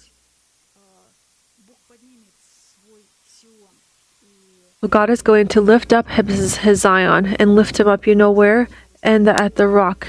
God 4.87 5.09
is 5.09 5.23
going 5.23 5.47
to 5.47 5.59
lift 5.59 5.91
up 5.91 6.07
his, 6.07 6.57
his 6.57 6.81
Zion 6.81 7.35
and 7.39 7.55
lift 7.55 7.79
him 7.79 7.87
up, 7.87 8.05
you 8.05 8.13
know 8.13 8.29
where? 8.29 8.67
And 9.01 9.27
at 9.27 9.55
the 9.55 9.67
rock, 9.67 10.07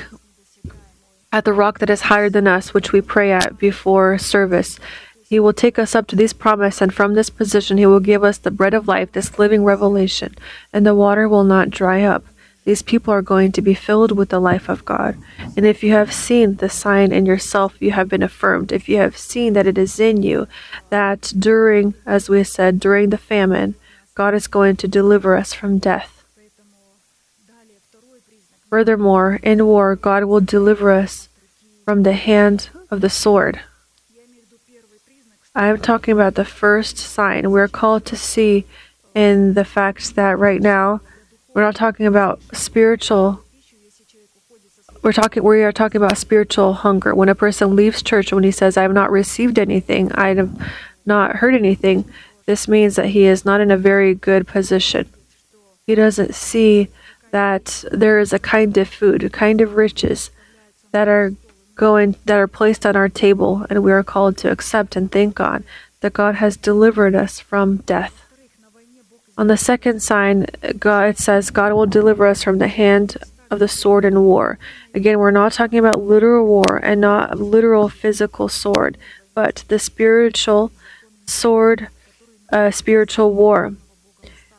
at 1.35 1.45
the 1.45 1.53
rock 1.53 1.81
that 1.81 1.91
is 1.91 2.03
higher 2.03 2.31
than 2.31 2.47
us, 2.47 2.73
which 2.73 2.93
we 2.93 3.01
pray 3.01 3.33
at 3.33 3.59
before 3.59 4.17
service. 4.19 4.79
He 5.29 5.41
will 5.41 5.53
take 5.53 5.81
us 5.81 5.93
up 5.93 6.07
to 6.07 6.17
this 6.17 6.33
promise, 6.33 6.81
and 6.81 6.95
from 6.95 7.15
this 7.15 7.29
position, 7.29 7.77
He 7.77 7.87
will 7.87 7.99
give 7.99 8.23
us 8.23 8.39
the 8.39 8.53
bread 8.53 8.73
of 8.73 8.87
life, 8.87 9.11
this 9.11 9.37
living 9.37 9.65
revelation, 9.65 10.37
and 10.73 10.87
the 10.87 10.95
water 10.95 11.29
will 11.29 11.43
not 11.43 11.71
dry 11.71 12.03
up. 12.03 12.25
These 12.65 12.83
people 12.83 13.13
are 13.13 13.21
going 13.21 13.51
to 13.51 13.61
be 13.61 13.75
filled 13.75 14.13
with 14.13 14.29
the 14.29 14.39
life 14.39 14.69
of 14.69 14.85
God. 14.85 15.17
And 15.57 15.67
if 15.67 15.83
you 15.83 15.91
have 15.91 16.13
seen 16.13 16.55
the 16.55 16.69
sign 16.69 17.11
in 17.11 17.27
yourself, 17.27 17.75
you 17.81 17.91
have 17.91 18.09
been 18.09 18.23
affirmed. 18.23 18.71
If 18.71 18.89
you 18.89 18.99
have 18.99 19.19
seen 19.19 19.55
that 19.55 19.67
it 19.67 19.77
is 19.77 19.99
in 19.99 20.23
you, 20.23 20.47
that 20.91 21.33
during, 21.37 21.95
as 22.07 22.29
we 22.29 22.45
said, 22.45 22.79
during 22.79 23.11
the 23.11 23.19
famine, 23.19 23.75
God 24.15 24.35
is 24.35 24.47
going 24.47 24.77
to 24.77 24.87
deliver 24.87 25.37
us 25.37 25.53
from 25.53 25.79
death. 25.79 26.14
Furthermore, 28.71 29.39
in 29.43 29.67
war, 29.67 29.97
God 29.97 30.25
will 30.25 30.41
deliver 30.41 30.91
us 30.91 31.29
from 31.85 32.03
the 32.03 32.15
hand 32.15 32.71
of 32.91 33.01
the 33.01 33.11
sword. 33.11 33.61
I 35.55 35.69
am 35.69 35.79
talking 35.79 36.13
about 36.13 36.35
the 36.35 36.45
first 36.45 36.99
sign. 36.99 37.51
We're 37.51 37.69
called 37.69 38.05
to 38.07 38.17
see 38.17 38.67
in 39.15 39.55
the 39.55 39.65
fact 39.65 40.17
that 40.17 40.39
right 40.39 40.61
now 40.61 41.01
we're 41.55 41.63
not 41.63 41.77
talking 41.77 42.07
about 42.07 42.41
spiritual 42.53 43.41
we're 45.03 45.13
talking 45.13 45.43
we 45.43 45.63
are 45.63 45.71
talking 45.71 46.01
about 46.01 46.17
spiritual 46.17 46.73
hunger. 46.73 47.15
When 47.15 47.29
a 47.29 47.35
person 47.35 47.77
leaves 47.77 48.03
church 48.03 48.33
when 48.33 48.43
he 48.43 48.51
says 48.51 48.77
I 48.77 48.83
have 48.83 48.95
not 48.95 49.11
received 49.11 49.59
anything, 49.59 50.11
I 50.13 50.35
have 50.35 50.73
not 51.05 51.37
heard 51.37 51.55
anything, 51.55 52.11
this 52.47 52.67
means 52.67 52.97
that 52.97 53.09
he 53.09 53.25
is 53.25 53.45
not 53.45 53.61
in 53.61 53.71
a 53.71 53.77
very 53.77 54.15
good 54.15 54.47
position. 54.47 55.09
He 55.87 55.95
doesn't 55.95 56.35
see 56.35 56.89
that 57.35 57.83
there 57.91 58.21
is 58.21 58.33
a 58.33 58.39
kind 58.39 58.79
of 58.79 58.87
food, 58.87 59.25
a 59.25 59.29
kind 59.29 59.61
of 59.61 59.75
riches 59.75 60.31
that 60.93 61.09
are 61.09 61.33
going 61.75 62.15
that 62.27 62.39
are 62.39 62.47
placed 62.47 62.87
on 62.87 62.95
our 62.95 63.09
table 63.09 63.67
and 63.69 63.83
we 63.83 63.91
are 63.91 64.05
called 64.05 64.37
to 64.37 64.53
accept 64.53 64.95
and 64.95 65.11
thank 65.11 65.35
God 65.35 65.65
that 66.01 66.13
God 66.13 66.37
has 66.37 66.57
delivered 66.57 67.17
us 67.17 67.41
from 67.41 67.79
death. 67.79 68.25
On 69.37 69.49
the 69.49 69.57
second 69.57 70.01
sign, 70.01 70.47
God 70.79 71.09
it 71.09 71.19
says 71.19 71.51
God 71.51 71.73
will 71.73 71.87
deliver 71.87 72.25
us 72.25 72.45
from 72.45 72.59
the 72.59 72.69
hand 72.69 73.17
of 73.51 73.59
the 73.59 73.67
sword 73.67 74.05
in 74.05 74.23
war. 74.23 74.57
Again, 74.95 75.19
we're 75.19 75.33
not 75.33 75.55
talking 75.55 75.81
about 75.81 76.05
literal 76.05 76.47
war 76.47 76.81
and 76.85 77.01
not 77.01 77.41
literal 77.41 77.89
physical 77.89 78.49
sword, 78.49 78.97
but 79.35 79.65
the 79.67 79.81
spiritual 79.81 80.71
sword, 81.27 81.89
uh, 82.53 82.71
spiritual 82.71 83.33
war 83.33 83.75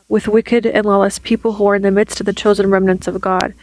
with 0.07 0.27
wicked 0.27 0.65
and 0.65 0.85
lawless 0.85 1.19
people 1.19 1.53
who 1.53 1.65
are 1.67 1.75
in 1.75 1.81
the 1.81 1.91
midst 1.91 2.19
of 2.19 2.25
the 2.25 2.33
chosen 2.33 2.69
remnants 2.69 3.07
of 3.07 3.19
God. 3.21 3.53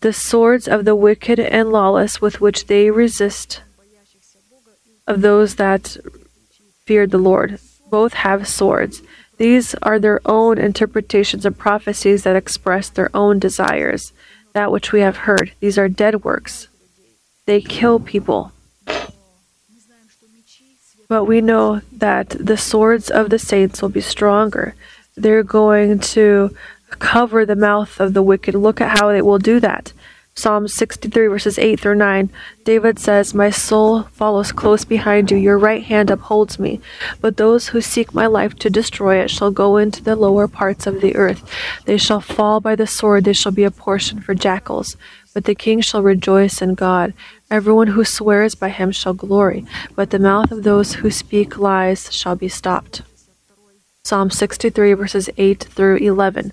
The 0.00 0.12
swords 0.12 0.66
of 0.66 0.84
the 0.84 0.96
wicked 0.96 1.38
and 1.38 1.70
lawless 1.70 2.20
with 2.20 2.40
which 2.40 2.66
they 2.66 2.90
resist 2.90 3.62
of 5.06 5.20
those 5.20 5.56
that 5.56 5.96
feared 6.84 7.10
the 7.10 7.18
Lord. 7.18 7.58
Both 7.90 8.14
have 8.14 8.48
swords. 8.48 9.02
These 9.36 9.74
are 9.82 9.98
their 9.98 10.20
own 10.24 10.58
interpretations 10.58 11.44
of 11.44 11.58
prophecies 11.58 12.22
that 12.22 12.36
express 12.36 12.88
their 12.88 13.10
own 13.14 13.38
desires, 13.38 14.12
that 14.52 14.70
which 14.70 14.92
we 14.92 15.00
have 15.00 15.18
heard. 15.18 15.52
These 15.60 15.78
are 15.78 15.88
dead 15.88 16.24
works. 16.24 16.68
They 17.46 17.60
kill 17.60 18.00
people. 18.00 18.52
But 21.08 21.24
we 21.24 21.40
know 21.40 21.80
that 21.90 22.30
the 22.30 22.56
swords 22.56 23.10
of 23.10 23.30
the 23.30 23.38
saints 23.38 23.82
will 23.82 23.88
be 23.88 24.00
stronger 24.00 24.74
they're 25.16 25.42
going 25.42 25.98
to 25.98 26.54
cover 26.98 27.46
the 27.46 27.56
mouth 27.56 28.00
of 28.00 28.14
the 28.14 28.22
wicked. 28.22 28.54
Look 28.54 28.80
at 28.80 28.98
how 28.98 29.08
they 29.08 29.22
will 29.22 29.38
do 29.38 29.60
that. 29.60 29.92
Psalm 30.36 30.68
63, 30.68 31.26
verses 31.26 31.58
8 31.58 31.78
through 31.80 31.96
9. 31.96 32.30
David 32.64 32.98
says, 32.98 33.34
My 33.34 33.50
soul 33.50 34.04
follows 34.04 34.52
close 34.52 34.84
behind 34.84 35.30
you. 35.30 35.36
Your 35.36 35.58
right 35.58 35.82
hand 35.82 36.08
upholds 36.08 36.58
me. 36.58 36.80
But 37.20 37.36
those 37.36 37.68
who 37.68 37.80
seek 37.80 38.14
my 38.14 38.26
life 38.26 38.54
to 38.60 38.70
destroy 38.70 39.20
it 39.20 39.30
shall 39.30 39.50
go 39.50 39.76
into 39.76 40.02
the 40.02 40.16
lower 40.16 40.48
parts 40.48 40.86
of 40.86 41.00
the 41.00 41.16
earth. 41.16 41.42
They 41.84 41.98
shall 41.98 42.20
fall 42.20 42.60
by 42.60 42.74
the 42.74 42.86
sword. 42.86 43.24
They 43.24 43.32
shall 43.34 43.52
be 43.52 43.64
a 43.64 43.70
portion 43.70 44.20
for 44.22 44.34
jackals. 44.34 44.96
But 45.34 45.44
the 45.44 45.54
king 45.54 45.80
shall 45.80 46.02
rejoice 46.02 46.62
in 46.62 46.74
God. 46.74 47.12
Everyone 47.50 47.88
who 47.88 48.04
swears 48.04 48.54
by 48.54 48.70
him 48.70 48.92
shall 48.92 49.14
glory. 49.14 49.66
But 49.94 50.10
the 50.10 50.18
mouth 50.18 50.50
of 50.52 50.62
those 50.62 50.94
who 50.94 51.10
speak 51.10 51.58
lies 51.58 52.12
shall 52.12 52.36
be 52.36 52.48
stopped. 52.48 53.02
Psalm 54.02 54.30
63, 54.30 54.94
verses 54.94 55.30
8 55.36 55.62
through 55.62 55.96
11. 55.96 56.52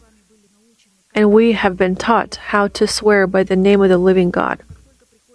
And 1.16 1.32
we 1.32 1.54
have 1.54 1.78
been 1.78 1.96
taught 1.96 2.36
how 2.36 2.68
to 2.68 2.86
swear 2.86 3.26
by 3.26 3.44
the 3.44 3.56
name 3.56 3.82
of 3.82 3.90
the 3.90 3.98
living 3.98 4.30
God. 4.32 4.60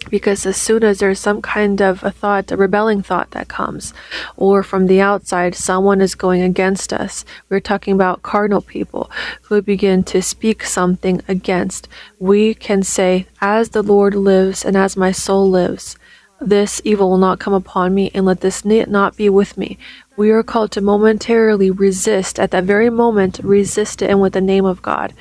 Because 0.09 0.45
as 0.45 0.55
soon 0.55 0.83
as 0.83 0.99
there's 0.99 1.19
some 1.19 1.41
kind 1.41 1.81
of 1.81 2.03
a 2.03 2.11
thought, 2.11 2.51
a 2.51 2.57
rebelling 2.57 3.01
thought 3.01 3.31
that 3.31 3.47
comes, 3.47 3.93
or 4.37 4.61
from 4.61 4.85
the 4.85 5.01
outside, 5.01 5.55
someone 5.55 6.01
is 6.01 6.13
going 6.13 6.43
against 6.43 6.93
us, 6.93 7.25
we're 7.49 7.59
talking 7.59 7.93
about 7.95 8.21
cardinal 8.21 8.61
people 8.61 9.09
who 9.43 9.61
begin 9.61 10.03
to 10.03 10.21
speak 10.21 10.63
something 10.63 11.21
against, 11.27 11.87
we 12.19 12.53
can 12.53 12.83
say, 12.83 13.25
As 13.41 13.69
the 13.69 13.81
Lord 13.81 14.13
lives 14.13 14.63
and 14.63 14.77
as 14.77 14.95
my 14.95 15.11
soul 15.11 15.49
lives, 15.49 15.97
this 16.39 16.81
evil 16.83 17.09
will 17.09 17.17
not 17.17 17.39
come 17.39 17.53
upon 17.53 17.95
me, 17.95 18.11
and 18.13 18.25
let 18.25 18.41
this 18.41 18.65
not 18.65 19.15
be 19.15 19.29
with 19.29 19.57
me. 19.57 19.77
We 20.15 20.31
are 20.31 20.43
called 20.43 20.71
to 20.71 20.81
momentarily 20.81 21.71
resist, 21.71 22.39
at 22.39 22.51
that 22.51 22.65
very 22.65 22.89
moment, 22.89 23.39
resist 23.43 24.01
it 24.01 24.09
and 24.09 24.21
with 24.21 24.33
the 24.33 24.41
name 24.41 24.65
of 24.65 24.81
God. 24.81 25.13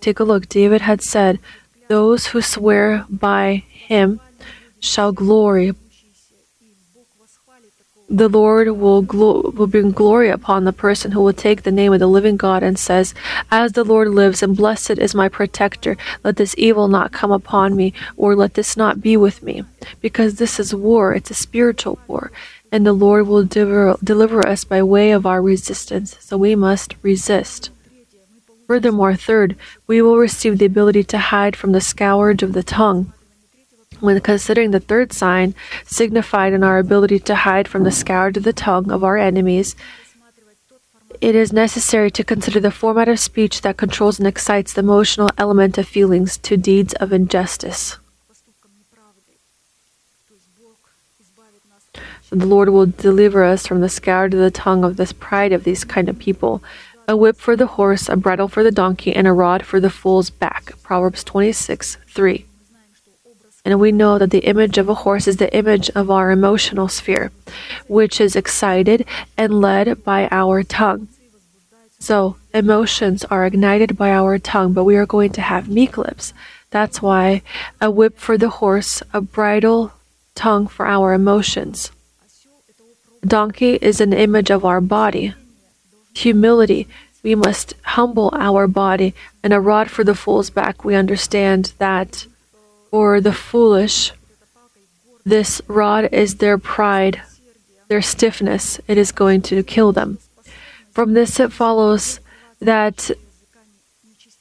Take 0.00 0.20
a 0.20 0.24
look. 0.24 0.48
David 0.48 0.82
had 0.82 1.02
said, 1.02 1.40
Those 1.88 2.28
who 2.28 2.40
swear 2.40 3.04
by 3.08 3.64
him 3.68 4.20
shall 4.80 5.12
glory 5.12 5.74
the 8.08 8.28
Lord 8.28 8.68
will, 8.68 9.02
glo- 9.02 9.52
will 9.56 9.66
bring 9.66 9.90
glory 9.90 10.28
upon 10.28 10.64
the 10.64 10.72
person 10.72 11.10
who 11.10 11.20
will 11.20 11.32
take 11.32 11.62
the 11.62 11.72
name 11.72 11.92
of 11.92 11.98
the 11.98 12.06
living 12.06 12.36
God 12.36 12.62
and 12.62 12.78
says, 12.78 13.14
As 13.50 13.72
the 13.72 13.84
Lord 13.84 14.08
lives, 14.08 14.42
and 14.42 14.56
blessed 14.56 14.98
is 14.98 15.14
my 15.14 15.28
protector, 15.28 15.96
let 16.22 16.36
this 16.36 16.54
evil 16.56 16.86
not 16.86 17.10
come 17.10 17.32
upon 17.32 17.74
me, 17.74 17.92
or 18.16 18.36
let 18.36 18.54
this 18.54 18.76
not 18.76 19.00
be 19.00 19.16
with 19.16 19.42
me. 19.42 19.64
Because 20.00 20.36
this 20.36 20.60
is 20.60 20.74
war, 20.74 21.14
it's 21.14 21.32
a 21.32 21.34
spiritual 21.34 21.98
war, 22.06 22.30
and 22.76 22.86
the 22.86 22.92
Lord 22.92 23.26
will 23.26 23.44
deliver, 23.44 23.96
deliver 24.04 24.46
us 24.46 24.64
by 24.64 24.82
way 24.82 25.10
of 25.10 25.26
our 25.26 25.42
resistance, 25.42 26.16
so 26.20 26.36
we 26.36 26.54
must 26.54 26.94
resist. 27.02 27.70
Furthermore, 28.66 29.14
third, 29.14 29.56
we 29.86 30.02
will 30.02 30.18
receive 30.18 30.58
the 30.58 30.66
ability 30.66 31.04
to 31.04 31.18
hide 31.18 31.56
from 31.56 31.72
the 31.72 31.80
scourge 31.80 32.42
of 32.42 32.52
the 32.52 32.62
tongue 32.62 33.12
when 34.00 34.20
considering 34.20 34.70
the 34.70 34.80
third 34.80 35.12
sign, 35.12 35.54
signified 35.84 36.52
in 36.52 36.62
our 36.62 36.78
ability 36.78 37.18
to 37.20 37.34
hide 37.34 37.68
from 37.68 37.84
the 37.84 37.90
scourge 37.90 38.36
of 38.36 38.42
the 38.42 38.52
tongue 38.52 38.90
of 38.90 39.02
our 39.02 39.16
enemies, 39.16 39.74
it 41.20 41.34
is 41.34 41.52
necessary 41.52 42.10
to 42.10 42.24
consider 42.24 42.60
the 42.60 42.70
format 42.70 43.08
of 43.08 43.18
speech 43.18 43.62
that 43.62 43.78
controls 43.78 44.18
and 44.18 44.28
excites 44.28 44.74
the 44.74 44.80
emotional 44.80 45.30
element 45.38 45.78
of 45.78 45.88
feelings 45.88 46.36
to 46.38 46.56
deeds 46.56 46.92
of 46.94 47.12
injustice. 47.12 47.96
The 52.30 52.46
Lord 52.46 52.70
will 52.70 52.86
deliver 52.86 53.44
us 53.44 53.66
from 53.66 53.80
the 53.80 53.88
scourge 53.88 54.34
of 54.34 54.40
the 54.40 54.50
tongue 54.50 54.84
of 54.84 54.96
this 54.96 55.12
pride 55.12 55.52
of 55.52 55.64
these 55.64 55.84
kind 55.84 56.08
of 56.08 56.18
people. 56.18 56.62
A 57.06 57.16
whip 57.16 57.36
for 57.36 57.54
the 57.54 57.66
horse, 57.66 58.08
a 58.08 58.16
bridle 58.16 58.48
for 58.48 58.64
the 58.64 58.72
donkey, 58.72 59.14
and 59.14 59.28
a 59.28 59.32
rod 59.32 59.64
for 59.64 59.78
the 59.78 59.90
fool's 59.90 60.28
back. 60.28 60.72
Proverbs 60.82 61.22
26 61.22 61.98
3. 62.08 62.46
And 63.64 63.78
we 63.80 63.92
know 63.92 64.18
that 64.18 64.30
the 64.30 64.46
image 64.46 64.78
of 64.78 64.88
a 64.88 64.94
horse 64.94 65.28
is 65.28 65.36
the 65.36 65.54
image 65.56 65.88
of 65.90 66.10
our 66.10 66.30
emotional 66.30 66.88
sphere, 66.88 67.30
which 67.88 68.20
is 68.20 68.36
excited 68.36 69.04
and 69.36 69.60
led 69.60 70.04
by 70.04 70.28
our 70.30 70.62
tongue. 70.62 71.08
So, 71.98 72.36
emotions 72.52 73.24
are 73.24 73.46
ignited 73.46 73.96
by 73.96 74.10
our 74.10 74.38
tongue, 74.38 74.72
but 74.72 74.84
we 74.84 74.96
are 74.96 75.06
going 75.06 75.32
to 75.32 75.40
have 75.40 75.68
meek 75.68 75.96
lips. 75.96 76.32
That's 76.70 77.00
why 77.00 77.42
a 77.80 77.90
whip 77.90 78.18
for 78.18 78.36
the 78.36 78.50
horse, 78.50 79.02
a 79.12 79.20
bridle 79.20 79.92
tongue 80.34 80.66
for 80.66 80.86
our 80.86 81.12
emotions. 81.12 81.90
Donkey 83.26 83.74
is 83.82 84.00
an 84.00 84.12
image 84.12 84.50
of 84.50 84.64
our 84.64 84.80
body. 84.80 85.34
Humility, 86.14 86.86
we 87.22 87.34
must 87.34 87.74
humble 87.82 88.30
our 88.34 88.66
body, 88.68 89.14
and 89.42 89.52
a 89.52 89.60
rod 89.60 89.90
for 89.90 90.04
the 90.04 90.14
fool's 90.14 90.50
back. 90.50 90.84
We 90.84 90.94
understand 90.94 91.72
that 91.78 92.26
for 92.90 93.20
the 93.20 93.32
foolish, 93.32 94.12
this 95.24 95.60
rod 95.66 96.08
is 96.12 96.36
their 96.36 96.56
pride, 96.56 97.20
their 97.88 98.02
stiffness. 98.02 98.80
It 98.86 98.96
is 98.96 99.10
going 99.10 99.42
to 99.42 99.62
kill 99.64 99.92
them. 99.92 100.18
From 100.92 101.14
this, 101.14 101.40
it 101.40 101.52
follows 101.52 102.20
that 102.60 103.10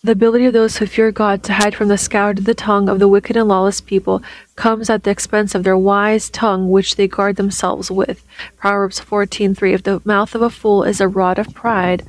the 0.06 0.12
ability 0.12 0.46
of 0.46 0.54
those 0.54 0.78
who 0.78 0.86
fear 0.86 1.12
God 1.12 1.42
to 1.44 1.54
hide 1.54 1.74
from 1.74 1.88
the 1.88 1.98
scoured 1.98 2.40
of 2.40 2.46
the 2.46 2.54
tongue 2.54 2.90
of 2.90 3.00
the 3.00 3.08
wicked 3.08 3.36
and 3.36 3.48
lawless 3.48 3.82
people 3.82 4.22
comes 4.56 4.88
at 4.88 5.04
the 5.04 5.10
expense 5.10 5.56
of 5.56 5.64
their 5.64 5.78
wise 5.78 6.30
tongue 6.30 6.70
which 6.70 6.96
they 6.96 7.08
guard 7.08 7.38
themselves 7.38 7.90
with. 7.90 8.24
Proverbs 8.56 9.00
14:3 9.00 9.74
If 9.74 9.82
the 9.82 10.02
mouth 10.06 10.36
of 10.36 10.44
a 10.44 10.52
fool 10.52 10.84
is 10.84 11.02
a 11.02 11.08
rod 11.08 11.40
of 11.40 11.56
pride, 11.56 12.04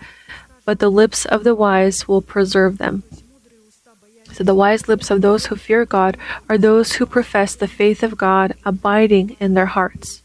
but 0.67 0.79
the 0.79 0.91
lips 0.91 1.25
of 1.25 1.43
the 1.43 1.55
wise 1.55 2.07
will 2.07 2.21
preserve 2.21 2.77
them. 2.77 3.03
So 4.33 4.45
the 4.45 4.55
wise 4.55 4.89
lips 4.89 5.11
of 5.11 5.23
those 5.23 5.47
who 5.47 5.57
fear 5.57 5.87
God 5.87 6.19
are 6.51 6.59
those 6.59 6.95
who 6.95 7.07
profess 7.07 7.55
the 7.55 7.69
faith 7.69 8.03
of 8.03 8.19
God 8.19 8.53
abiding 8.67 9.37
in 9.41 9.55
their 9.55 9.73
hearts. 9.73 10.21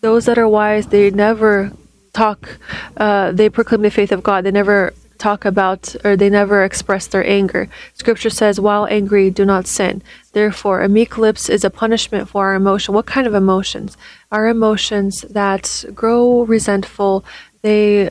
Those 0.00 0.24
that 0.24 0.38
are 0.38 0.48
wise, 0.48 0.86
they 0.86 1.10
never 1.10 1.72
talk, 2.12 2.58
uh, 2.96 3.32
they 3.32 3.48
proclaim 3.48 3.82
the 3.82 3.90
faith 3.90 4.12
of 4.12 4.22
God. 4.22 4.44
They 4.44 4.50
never 4.50 4.92
talk 5.18 5.44
about 5.44 5.96
or 6.04 6.16
they 6.16 6.30
never 6.30 6.62
express 6.62 7.06
their 7.06 7.26
anger. 7.26 7.68
Scripture 7.94 8.30
says, 8.30 8.60
while 8.60 8.86
angry, 8.86 9.30
do 9.30 9.44
not 9.44 9.66
sin. 9.66 10.02
Therefore, 10.32 10.80
a 10.80 10.88
meek 10.88 11.18
lips 11.18 11.48
is 11.48 11.64
a 11.64 11.70
punishment 11.70 12.28
for 12.28 12.46
our 12.46 12.54
emotion. 12.54 12.94
What 12.94 13.06
kind 13.06 13.26
of 13.26 13.34
emotions? 13.34 13.96
Our 14.30 14.46
emotions 14.46 15.22
that 15.22 15.84
grow 15.94 16.44
resentful, 16.44 17.24
they 17.62 18.10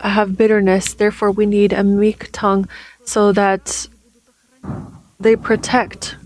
have 0.00 0.36
bitterness. 0.36 0.94
Therefore, 0.94 1.30
we 1.30 1.46
need 1.46 1.72
a 1.72 1.84
meek 1.84 2.30
tongue 2.32 2.68
so 3.04 3.30
that 3.32 3.86
they 5.20 5.36
protect. 5.36 6.16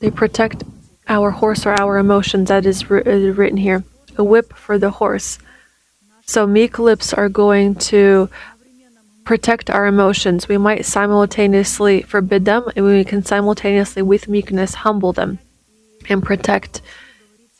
They 0.00 0.10
protect 0.10 0.62
our 1.08 1.30
horse 1.30 1.64
or 1.64 1.72
our 1.72 1.96
emotions. 1.96 2.48
That 2.48 2.66
is 2.66 2.90
written 2.90 3.56
here. 3.56 3.82
A 4.18 4.24
whip 4.24 4.52
for 4.52 4.78
the 4.78 4.90
horse. 4.90 5.38
So 6.28 6.46
meek 6.46 6.78
lips 6.78 7.14
are 7.14 7.30
going 7.30 7.76
to 7.76 8.28
protect 9.24 9.70
our 9.70 9.86
emotions. 9.86 10.46
We 10.46 10.58
might 10.58 10.84
simultaneously 10.84 12.02
forbid 12.02 12.44
them, 12.44 12.70
and 12.76 12.84
we 12.84 13.02
can 13.02 13.24
simultaneously, 13.24 14.02
with 14.02 14.28
meekness, 14.28 14.74
humble 14.74 15.14
them 15.14 15.38
and 16.06 16.22
protect. 16.22 16.82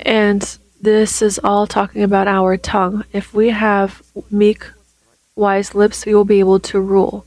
And 0.00 0.42
this 0.82 1.22
is 1.22 1.40
all 1.42 1.66
talking 1.66 2.02
about 2.02 2.28
our 2.28 2.58
tongue. 2.58 3.04
If 3.10 3.32
we 3.32 3.48
have 3.48 4.02
meek, 4.30 4.66
wise 5.34 5.74
lips, 5.74 6.04
we 6.04 6.14
will 6.14 6.26
be 6.26 6.40
able 6.40 6.60
to 6.60 6.78
rule. 6.78 7.24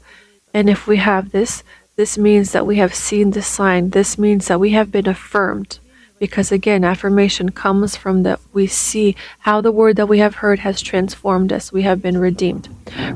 And 0.53 0.69
if 0.69 0.85
we 0.85 0.97
have 0.97 1.31
this, 1.31 1.63
this 1.95 2.19
means 2.19 2.51
that 2.51 2.67
we 2.67 2.75
have 2.75 2.93
seen 2.93 3.31
the 3.31 3.41
sign. 3.41 3.89
This 3.89 4.15
means 4.15 4.45
that 4.45 4.59
we 4.59 4.69
have 4.71 4.91
been 4.91 5.07
affirmed 5.07 5.79
because 6.21 6.51
again 6.51 6.83
affirmation 6.83 7.49
comes 7.49 7.95
from 7.95 8.21
that 8.21 8.39
we 8.53 8.67
see 8.67 9.15
how 9.39 9.59
the 9.59 9.71
word 9.71 9.95
that 9.95 10.05
we 10.05 10.19
have 10.19 10.35
heard 10.35 10.59
has 10.59 10.79
transformed 10.79 11.51
us. 11.51 11.73
We 11.73 11.81
have 11.81 11.99
been 11.99 12.19
redeemed. 12.19 12.69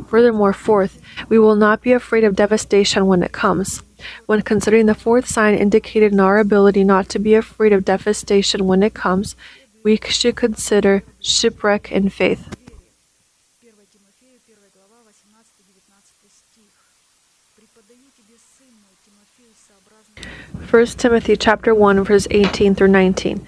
Furthermore 0.07 0.53
fourth 0.53 0.99
we 1.29 1.37
will 1.37 1.55
not 1.55 1.83
be 1.83 1.91
afraid 1.91 2.23
of 2.23 2.35
devastation 2.35 3.05
when 3.05 3.21
it 3.21 3.31
comes. 3.31 3.83
When 4.25 4.41
considering 4.41 4.87
the 4.87 4.95
fourth 4.95 5.27
sign 5.27 5.53
indicated 5.53 6.13
in 6.13 6.19
our 6.19 6.39
ability 6.39 6.83
not 6.83 7.07
to 7.09 7.19
be 7.19 7.35
afraid 7.35 7.73
of 7.73 7.85
devastation 7.85 8.65
when 8.65 8.81
it 8.81 8.95
comes 8.95 9.35
we 9.83 9.99
should 10.09 10.35
consider 10.35 11.03
shipwreck 11.21 11.91
in 11.91 12.09
faith 12.09 12.55
1 20.75 20.87
Timothy 20.87 21.37
chapter 21.37 21.73
1 21.73 22.03
verse 22.03 22.27
18 22.31 22.75
through 22.75 22.89
19. 22.89 23.47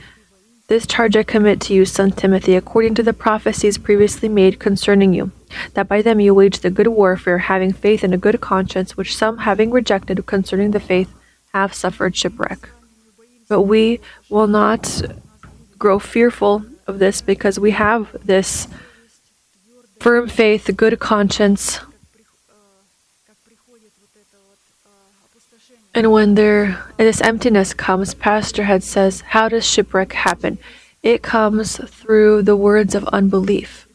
This 0.69 0.87
charge 0.87 1.17
I 1.17 1.23
commit 1.23 1.59
to 1.59 1.73
you, 1.73 1.83
son 1.83 2.11
Timothy, 2.11 2.55
according 2.55 2.95
to 2.95 3.03
the 3.03 3.11
prophecies 3.11 3.77
previously 3.77 4.29
made 4.29 4.61
concerning 4.61 5.13
you, 5.13 5.33
that 5.73 5.89
by 5.89 6.01
them 6.01 6.21
you 6.21 6.33
wage 6.33 6.59
the 6.59 6.69
good 6.69 6.87
warfare, 6.87 7.39
having 7.39 7.73
faith 7.73 8.01
and 8.01 8.13
a 8.13 8.17
good 8.17 8.39
conscience, 8.39 8.95
which 8.95 9.13
some, 9.13 9.39
having 9.39 9.71
rejected 9.71 10.25
concerning 10.25 10.71
the 10.71 10.79
faith, 10.79 11.13
have 11.53 11.73
suffered 11.73 12.15
shipwreck. 12.15 12.69
But 13.49 13.63
we 13.63 13.99
will 14.29 14.47
not 14.47 15.01
grow 15.77 15.99
fearful 15.99 16.63
of 16.87 16.99
this 16.99 17.19
because 17.21 17.59
we 17.59 17.71
have 17.71 18.15
this 18.25 18.69
firm 19.99 20.29
faith, 20.29 20.69
good 20.77 20.97
conscience, 20.99 21.81
And 25.97 26.11
when 26.11 26.35
there 26.35 26.79
this 26.97 27.21
emptiness 27.21 27.73
comes, 27.73 28.13
Pastor 28.13 28.65
Head 28.65 28.83
says, 28.83 29.21
How 29.21 29.49
does 29.49 29.65
shipwreck 29.65 30.13
happen? 30.13 30.59
It 31.01 31.23
comes 31.23 31.77
through 31.89 32.43
the 32.43 32.55
words 32.55 32.93
of 32.93 33.07
unbelief. 33.07 33.87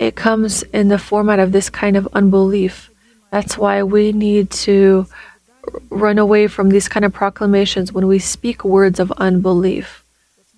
It 0.00 0.16
comes 0.16 0.64
in 0.64 0.88
the 0.88 0.98
format 0.98 1.38
of 1.38 1.52
this 1.52 1.70
kind 1.70 1.96
of 1.96 2.08
unbelief. 2.14 2.90
That's 3.30 3.56
why 3.56 3.84
we 3.84 4.10
need 4.10 4.50
to 4.66 5.06
run 5.88 6.18
away 6.18 6.48
from 6.48 6.70
these 6.70 6.88
kind 6.88 7.04
of 7.04 7.12
proclamations 7.12 7.92
when 7.92 8.08
we 8.08 8.18
speak 8.18 8.64
words 8.64 8.98
of 8.98 9.12
unbelief, 9.12 10.02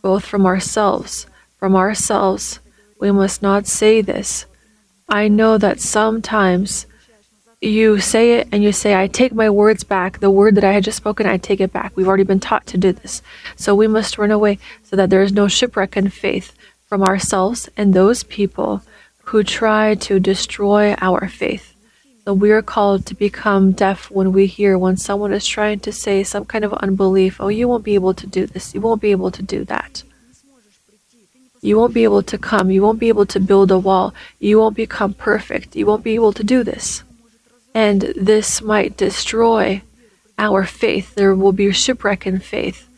both 0.00 0.24
from 0.24 0.46
ourselves. 0.46 1.26
From 1.58 1.76
ourselves, 1.76 2.60
we 2.98 3.10
must 3.10 3.42
not 3.42 3.66
say 3.66 4.00
this. 4.00 4.46
I 5.06 5.28
know 5.28 5.58
that 5.58 5.80
sometimes 5.80 6.86
you 7.60 7.98
say 8.00 8.34
it 8.34 8.48
and 8.52 8.62
you 8.62 8.72
say, 8.72 8.94
I 8.94 9.06
take 9.06 9.32
my 9.32 9.48
words 9.48 9.82
back. 9.82 10.20
The 10.20 10.30
word 10.30 10.56
that 10.56 10.64
I 10.64 10.72
had 10.72 10.84
just 10.84 10.98
spoken, 10.98 11.26
I 11.26 11.38
take 11.38 11.60
it 11.60 11.72
back. 11.72 11.96
We've 11.96 12.08
already 12.08 12.24
been 12.24 12.40
taught 12.40 12.66
to 12.66 12.78
do 12.78 12.92
this. 12.92 13.22
So 13.56 13.74
we 13.74 13.88
must 13.88 14.18
run 14.18 14.30
away 14.30 14.58
so 14.82 14.96
that 14.96 15.10
there 15.10 15.22
is 15.22 15.32
no 15.32 15.48
shipwreck 15.48 15.96
in 15.96 16.10
faith 16.10 16.54
from 16.86 17.02
ourselves 17.02 17.68
and 17.76 17.94
those 17.94 18.22
people 18.22 18.82
who 19.24 19.42
try 19.42 19.94
to 19.94 20.20
destroy 20.20 20.94
our 21.00 21.28
faith. 21.28 21.74
So 22.24 22.34
we 22.34 22.50
are 22.50 22.62
called 22.62 23.06
to 23.06 23.14
become 23.14 23.72
deaf 23.72 24.10
when 24.10 24.32
we 24.32 24.46
hear 24.46 24.76
when 24.76 24.96
someone 24.96 25.32
is 25.32 25.46
trying 25.46 25.80
to 25.80 25.92
say 25.92 26.24
some 26.24 26.44
kind 26.44 26.64
of 26.64 26.72
unbelief, 26.74 27.40
oh, 27.40 27.48
you 27.48 27.68
won't 27.68 27.84
be 27.84 27.94
able 27.94 28.14
to 28.14 28.26
do 28.26 28.46
this, 28.46 28.74
you 28.74 28.80
won't 28.80 29.00
be 29.00 29.12
able 29.12 29.30
to 29.30 29.42
do 29.42 29.64
that. 29.64 30.02
You 31.62 31.76
won't 31.78 31.94
be 31.94 32.04
able 32.04 32.22
to 32.24 32.36
come, 32.36 32.70
you 32.70 32.82
won't 32.82 33.00
be 33.00 33.08
able 33.08 33.26
to 33.26 33.40
build 33.40 33.70
a 33.70 33.78
wall, 33.78 34.12
you 34.38 34.58
won't 34.58 34.76
become 34.76 35.14
perfect, 35.14 35.74
you 35.74 35.86
won't 35.86 36.04
be 36.04 36.14
able 36.14 36.32
to 36.32 36.44
do 36.44 36.62
this 36.62 37.02
and 37.76 38.00
this 38.16 38.62
might 38.62 38.96
destroy 38.96 39.82
our 40.38 40.64
faith. 40.64 41.14
There 41.14 41.34
will 41.34 41.52
be 41.52 41.70
shipwreck 41.72 42.26
in 42.26 42.38
faith. 42.38 42.88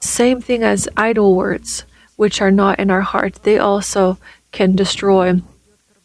Same 0.00 0.42
thing 0.42 0.62
as 0.62 0.90
idle 0.94 1.34
words, 1.34 1.84
which 2.16 2.42
are 2.42 2.50
not 2.50 2.78
in 2.78 2.90
our 2.90 3.00
heart, 3.00 3.40
they 3.44 3.56
also 3.56 4.18
can 4.52 4.76
destroy 4.76 5.40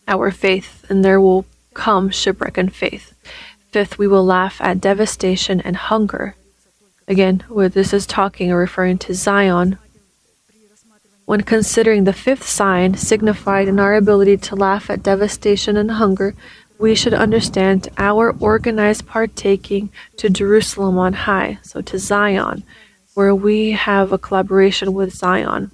our 0.08 0.32
faith, 0.32 0.86
and 0.90 1.04
there 1.04 1.20
will 1.20 1.46
come 1.74 2.10
shipwreck 2.10 2.58
in 2.58 2.70
faith. 2.70 3.14
Fifth, 3.70 3.98
we 3.98 4.08
will 4.08 4.26
laugh 4.26 4.62
at 4.62 4.80
devastation 4.80 5.60
and 5.60 5.76
hunger. 5.76 6.36
Again, 7.10 7.44
where 7.50 7.68
this 7.68 7.92
is 7.92 8.06
talking 8.06 8.50
or 8.50 8.58
referring 8.58 8.98
to 9.00 9.14
Zion. 9.14 9.78
When 11.26 11.42
considering 11.42 12.06
the 12.06 12.14
fifth 12.14 12.48
sign 12.48 12.96
signified 12.96 13.68
in 13.68 13.78
our 13.78 13.96
ability 13.96 14.38
to 14.38 14.56
laugh 14.56 14.90
at 14.90 15.04
devastation 15.04 15.76
and 15.76 15.92
hunger, 15.92 16.34
we 16.82 16.96
should 16.96 17.14
understand 17.14 17.88
our 17.98 18.36
organized 18.40 19.06
partaking 19.06 19.92
to 20.18 20.32
Jerusalem 20.32 20.98
on 20.98 21.14
high, 21.14 21.60
so 21.62 21.80
to 21.82 22.00
Zion, 22.00 22.64
where 23.14 23.36
we 23.36 23.72
have 23.72 24.12
a 24.12 24.18
collaboration 24.18 24.92
with 24.94 25.14
Zion. 25.14 25.70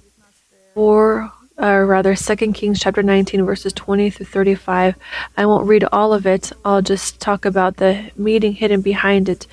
Or 0.74 1.32
uh, 1.60 1.78
rather, 1.86 2.14
2 2.14 2.52
Kings 2.52 2.78
chapter 2.78 3.02
19, 3.02 3.44
verses 3.46 3.72
20 3.72 4.10
through 4.10 4.26
35. 4.26 4.96
I 5.36 5.46
won't 5.46 5.66
read 5.66 5.84
all 5.90 6.12
of 6.12 6.26
it, 6.26 6.52
I'll 6.62 6.82
just 6.82 7.20
talk 7.20 7.46
about 7.46 7.78
the 7.78 8.10
meaning 8.14 8.52
hidden 8.52 8.82
behind 8.82 9.30
it. 9.30 9.46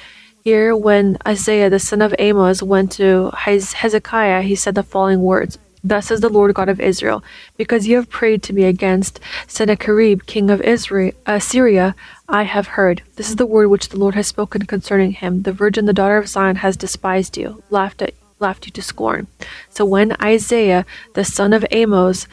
Here, 0.44 0.76
when 0.76 1.18
Isaiah 1.26 1.69
the 1.69 1.80
son 1.80 2.02
of 2.02 2.14
Amos 2.19 2.61
went 2.61 2.91
to 2.94 3.32
Hezekiah, 3.34 4.41
he 4.44 4.56
said 4.56 4.76
the 4.76 4.84
following 4.84 5.22
words 5.22 5.57
Thus 5.88 6.07
says 6.07 6.20
the 6.20 6.30
Lord 6.30 6.56
God 6.56 6.68
of 6.68 6.80
Israel, 6.80 7.24
because 7.57 7.88
you 7.88 7.98
have 7.98 8.10
prayed 8.10 8.41
to 8.44 8.53
me 8.53 8.64
against 8.64 9.20
Sennacherib, 9.45 10.26
king 10.26 10.49
of 10.49 10.60
Israel, 10.62 11.12
Assyria, 11.28 11.94
I 12.28 12.41
have 12.41 12.70
heard. 12.70 13.03
This 13.18 13.30
is 13.30 13.36
the 13.36 13.45
word 13.45 13.68
which 13.68 13.90
the 13.90 13.99
Lord 13.99 14.16
has 14.16 14.26
spoken 14.26 14.66
concerning 14.66 15.12
him. 15.12 15.44
The 15.44 15.53
virgin, 15.53 15.86
the 15.86 15.94
daughter 15.94 16.18
of 16.18 16.28
Zion, 16.28 16.56
has 16.57 16.76
despised 16.76 17.38
you, 17.38 17.62
laughed 17.70 18.02
at 18.02 18.16
laughed 18.40 18.66
you 18.66 18.72
to 18.72 18.82
scorn. 18.82 19.28
So 19.70 19.86
when 19.86 20.16
Isaiah, 20.22 20.86
the 21.14 21.24
son 21.24 21.53
of 21.53 21.66
Amos, 21.72 22.28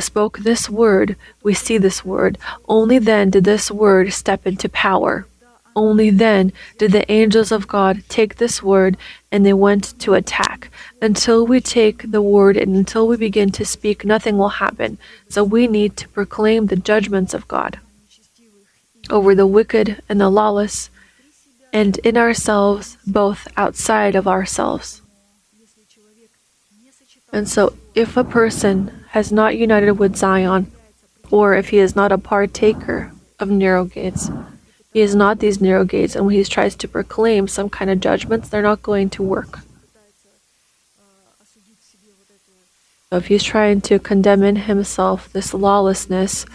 spoke 0.00 0.38
this 0.38 0.68
word, 0.68 1.16
we 1.42 1.54
see 1.54 1.78
this 1.78 2.04
word. 2.04 2.36
Only 2.68 2.98
then 2.98 3.30
did 3.30 3.44
this 3.44 3.70
word 3.70 4.12
step 4.12 4.46
into 4.46 4.68
power. 4.68 5.26
Only 5.76 6.08
then 6.10 6.52
did 6.78 6.92
the 6.92 7.10
angels 7.12 7.52
of 7.52 7.68
God 7.68 8.02
take 8.08 8.36
this 8.36 8.62
word 8.62 8.96
and 9.30 9.44
they 9.44 9.52
went 9.52 9.96
to 10.00 10.14
attack. 10.14 10.70
Until 11.02 11.46
we 11.46 11.60
take 11.60 12.10
the 12.10 12.22
word 12.22 12.56
and 12.56 12.74
until 12.74 13.06
we 13.06 13.18
begin 13.18 13.50
to 13.52 13.64
speak, 13.66 14.04
nothing 14.04 14.38
will 14.38 14.64
happen. 14.64 14.96
So 15.28 15.44
we 15.44 15.68
need 15.68 15.96
to 15.98 16.08
proclaim 16.08 16.66
the 16.66 16.76
judgments 16.76 17.34
of 17.34 17.46
God 17.46 17.78
over 19.10 19.34
the 19.34 19.46
wicked 19.46 20.02
and 20.08 20.20
the 20.20 20.30
lawless, 20.30 20.90
and 21.72 21.98
in 21.98 22.16
ourselves, 22.16 22.96
both 23.06 23.46
outside 23.56 24.14
of 24.14 24.26
ourselves. 24.26 25.02
And 27.32 27.48
so, 27.48 27.76
if 27.94 28.16
a 28.16 28.24
person 28.24 29.04
has 29.10 29.30
not 29.30 29.56
united 29.56 29.92
with 29.92 30.16
Zion, 30.16 30.72
or 31.30 31.54
if 31.54 31.68
he 31.68 31.78
is 31.78 31.94
not 31.94 32.12
a 32.12 32.18
partaker 32.18 33.12
of 33.38 33.50
narrow 33.50 33.84
gates, 33.84 34.30
he 34.96 35.02
is 35.02 35.14
not 35.14 35.40
these 35.40 35.60
narrow 35.60 35.84
gates, 35.84 36.16
and 36.16 36.24
when 36.24 36.34
he 36.34 36.42
tries 36.42 36.74
to 36.74 36.88
proclaim 36.88 37.46
some 37.46 37.68
kind 37.68 37.90
of 37.90 38.00
judgments, 38.00 38.48
they're 38.48 38.62
not 38.62 38.82
going 38.82 39.10
to 39.10 39.22
work. 39.22 39.58
So 43.10 43.18
if 43.18 43.26
he's 43.26 43.42
trying 43.42 43.82
to 43.82 43.98
condemn 43.98 44.42
in 44.42 44.56
himself 44.56 45.30
this 45.30 45.52
lawlessness 45.52 46.46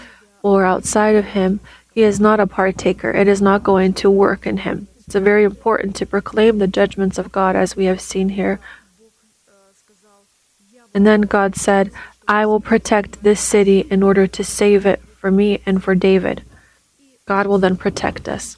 or 0.41 0.65
outside 0.65 1.13
of 1.13 1.25
him, 1.37 1.59
he 1.93 2.01
is 2.01 2.19
not 2.19 2.39
a 2.39 2.47
partaker. 2.47 3.11
It 3.11 3.27
is 3.27 3.43
not 3.43 3.61
going 3.61 3.93
to 4.01 4.09
work 4.09 4.47
in 4.47 4.57
him. 4.65 4.87
It's 5.05 5.13
very 5.13 5.43
important 5.43 5.95
to 5.97 6.07
proclaim 6.07 6.57
the 6.57 6.65
judgments 6.65 7.19
of 7.19 7.31
God 7.31 7.55
as 7.55 7.75
we 7.75 7.85
have 7.85 8.01
seen 8.01 8.29
here. 8.29 8.59
And 10.95 11.05
then 11.05 11.21
God 11.21 11.55
said, 11.55 11.91
I 12.27 12.47
will 12.47 12.59
protect 12.59 13.21
this 13.21 13.39
city 13.39 13.81
in 13.91 14.01
order 14.01 14.25
to 14.25 14.43
save 14.43 14.87
it 14.87 14.99
for 15.19 15.29
me 15.29 15.61
and 15.63 15.83
for 15.83 15.93
David. 15.93 16.41
God 17.25 17.47
will 17.47 17.59
then 17.59 17.77
protect 17.77 18.27
us. 18.27 18.57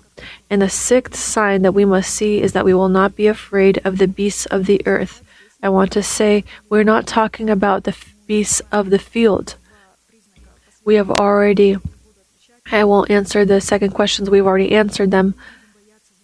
And 0.49 0.61
the 0.61 0.69
sixth 0.69 1.15
sign 1.15 1.63
that 1.63 1.73
we 1.73 1.85
must 1.85 2.13
see 2.13 2.41
is 2.41 2.53
that 2.53 2.65
we 2.65 2.73
will 2.73 2.89
not 2.89 3.15
be 3.15 3.27
afraid 3.27 3.79
of 3.83 3.97
the 3.97 4.07
beasts 4.07 4.45
of 4.47 4.65
the 4.65 4.81
earth. 4.85 5.23
I 5.61 5.69
want 5.69 5.91
to 5.93 6.03
say 6.03 6.43
we're 6.69 6.83
not 6.83 7.07
talking 7.07 7.49
about 7.49 7.83
the 7.83 7.95
beasts 8.27 8.61
of 8.71 8.89
the 8.89 8.99
field. 8.99 9.55
We 10.85 10.95
have 10.95 11.09
already, 11.09 11.77
I 12.71 12.83
won't 12.83 13.09
answer 13.09 13.45
the 13.45 13.61
second 13.61 13.91
questions, 13.91 14.29
we've 14.29 14.45
already 14.45 14.73
answered 14.73 15.11
them 15.11 15.35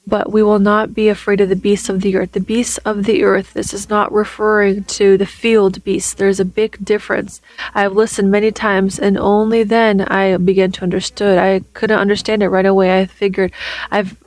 but 0.10 0.32
we 0.32 0.44
will 0.44 0.60
not 0.60 0.94
be 0.94 1.08
afraid 1.08 1.40
of 1.40 1.50
the 1.50 1.56
beasts 1.56 1.88
of 1.88 2.02
the 2.02 2.16
earth. 2.16 2.32
The 2.32 2.40
beasts 2.40 2.78
of 2.80 3.06
the 3.06 3.24
earth, 3.24 3.54
this 3.54 3.74
is 3.74 3.90
not 3.90 4.12
referring 4.12 4.84
to 4.86 5.18
the 5.18 5.26
field 5.26 5.84
beasts. 5.84 6.14
There's 6.14 6.40
a 6.40 6.46
big 6.46 6.84
difference. 6.84 7.42
I've 7.74 7.94
listened 7.94 8.32
many 8.32 8.52
times 8.52 9.00
and 9.00 9.18
only 9.18 9.64
then 9.64 10.02
I 10.02 10.36
began 10.38 10.72
to 10.74 10.84
understand. 10.84 11.40
I 11.40 11.62
couldn't 11.74 12.00
understand 12.00 12.44
it 12.44 12.50
right 12.50 12.66
away. 12.66 13.00
I 13.00 13.06
figured 13.06 13.52
I've 13.92 14.18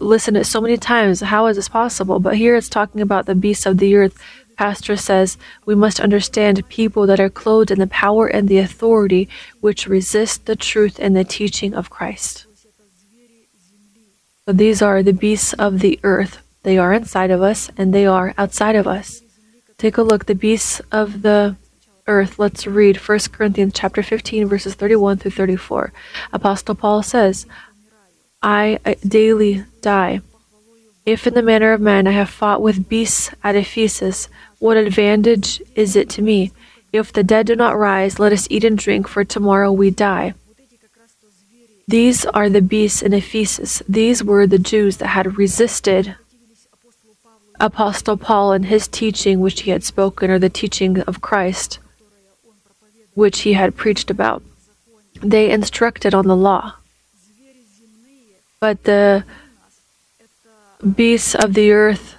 listened 0.00 0.36
it 0.36 0.46
so 0.46 0.60
many 0.60 0.76
times. 0.76 1.20
How 1.20 1.46
is 1.46 1.56
this 1.56 1.68
possible? 1.68 2.18
But 2.20 2.36
here 2.36 2.56
it's 2.56 2.68
talking 2.68 3.00
about 3.00 3.26
the 3.26 3.34
beasts 3.34 3.66
of 3.66 3.78
the 3.78 3.94
earth. 3.96 4.18
Pastor 4.56 4.96
says 4.96 5.36
we 5.64 5.74
must 5.74 6.00
understand 6.00 6.68
people 6.68 7.06
that 7.06 7.20
are 7.20 7.30
clothed 7.30 7.70
in 7.70 7.78
the 7.78 7.88
power 7.88 8.26
and 8.26 8.48
the 8.48 8.58
authority 8.58 9.28
which 9.60 9.86
resist 9.86 10.46
the 10.46 10.56
truth 10.56 10.98
and 11.00 11.16
the 11.16 11.24
teaching 11.24 11.74
of 11.74 11.90
Christ. 11.90 12.46
So 14.46 14.52
these 14.52 14.82
are 14.82 15.02
the 15.02 15.14
beasts 15.14 15.54
of 15.54 15.78
the 15.78 15.98
earth. 16.02 16.42
They 16.64 16.76
are 16.76 16.92
inside 16.92 17.30
of 17.30 17.40
us 17.40 17.70
and 17.78 17.94
they 17.94 18.04
are 18.04 18.34
outside 18.36 18.76
of 18.76 18.86
us. 18.86 19.22
Take 19.78 19.96
a 19.96 20.02
look. 20.02 20.26
The 20.26 20.34
beasts 20.34 20.82
of 20.92 21.22
the 21.22 21.56
earth. 22.06 22.38
Let's 22.38 22.66
read 22.66 22.98
1 22.98 23.18
Corinthians 23.32 23.72
chapter 23.74 24.02
15 24.02 24.46
verses 24.46 24.74
31 24.74 25.16
through 25.16 25.30
34. 25.30 25.94
Apostle 26.30 26.74
Paul 26.74 27.02
says, 27.02 27.46
I 28.42 28.78
uh, 28.84 28.96
daily 29.08 29.64
die. 29.80 30.20
If 31.06 31.26
in 31.26 31.32
the 31.32 31.42
manner 31.42 31.72
of 31.72 31.80
man 31.80 32.06
I 32.06 32.12
have 32.12 32.28
fought 32.28 32.60
with 32.60 32.86
beasts 32.86 33.30
at 33.42 33.56
Ephesus, 33.56 34.28
what 34.58 34.76
advantage 34.76 35.62
is 35.74 35.96
it 35.96 36.10
to 36.10 36.22
me? 36.22 36.52
If 36.92 37.14
the 37.14 37.24
dead 37.24 37.46
do 37.46 37.56
not 37.56 37.78
rise, 37.78 38.18
let 38.18 38.32
us 38.32 38.46
eat 38.50 38.64
and 38.64 38.76
drink, 38.76 39.08
for 39.08 39.24
tomorrow 39.24 39.72
we 39.72 39.90
die. 39.90 40.34
These 41.86 42.24
are 42.26 42.48
the 42.48 42.62
beasts 42.62 43.02
in 43.02 43.12
Ephesus. 43.12 43.82
These 43.88 44.24
were 44.24 44.46
the 44.46 44.58
Jews 44.58 44.96
that 44.98 45.08
had 45.08 45.36
resisted 45.36 46.16
Apostle 47.60 48.16
Paul 48.16 48.52
and 48.52 48.66
his 48.66 48.88
teaching, 48.88 49.40
which 49.40 49.62
he 49.62 49.70
had 49.70 49.84
spoken, 49.84 50.30
or 50.30 50.38
the 50.38 50.48
teaching 50.48 51.00
of 51.02 51.20
Christ, 51.20 51.78
which 53.14 53.40
he 53.40 53.52
had 53.52 53.76
preached 53.76 54.10
about. 54.10 54.42
They 55.22 55.50
instructed 55.50 56.14
on 56.14 56.26
the 56.26 56.36
law. 56.36 56.74
But 58.60 58.84
the 58.84 59.24
beasts 60.96 61.34
of 61.34 61.54
the 61.54 61.70
earth, 61.70 62.16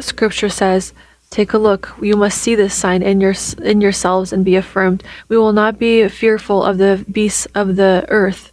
scripture 0.00 0.48
says, 0.48 0.92
Take 1.30 1.52
a 1.52 1.58
look. 1.58 1.94
You 2.00 2.16
must 2.16 2.38
see 2.38 2.54
this 2.54 2.74
sign 2.74 3.02
in 3.02 3.20
your 3.20 3.34
in 3.62 3.80
yourselves 3.80 4.32
and 4.32 4.44
be 4.44 4.56
affirmed. 4.56 5.02
We 5.28 5.36
will 5.36 5.52
not 5.52 5.78
be 5.78 6.08
fearful 6.08 6.62
of 6.62 6.78
the 6.78 7.04
beasts 7.10 7.46
of 7.54 7.76
the 7.76 8.06
earth. 8.08 8.52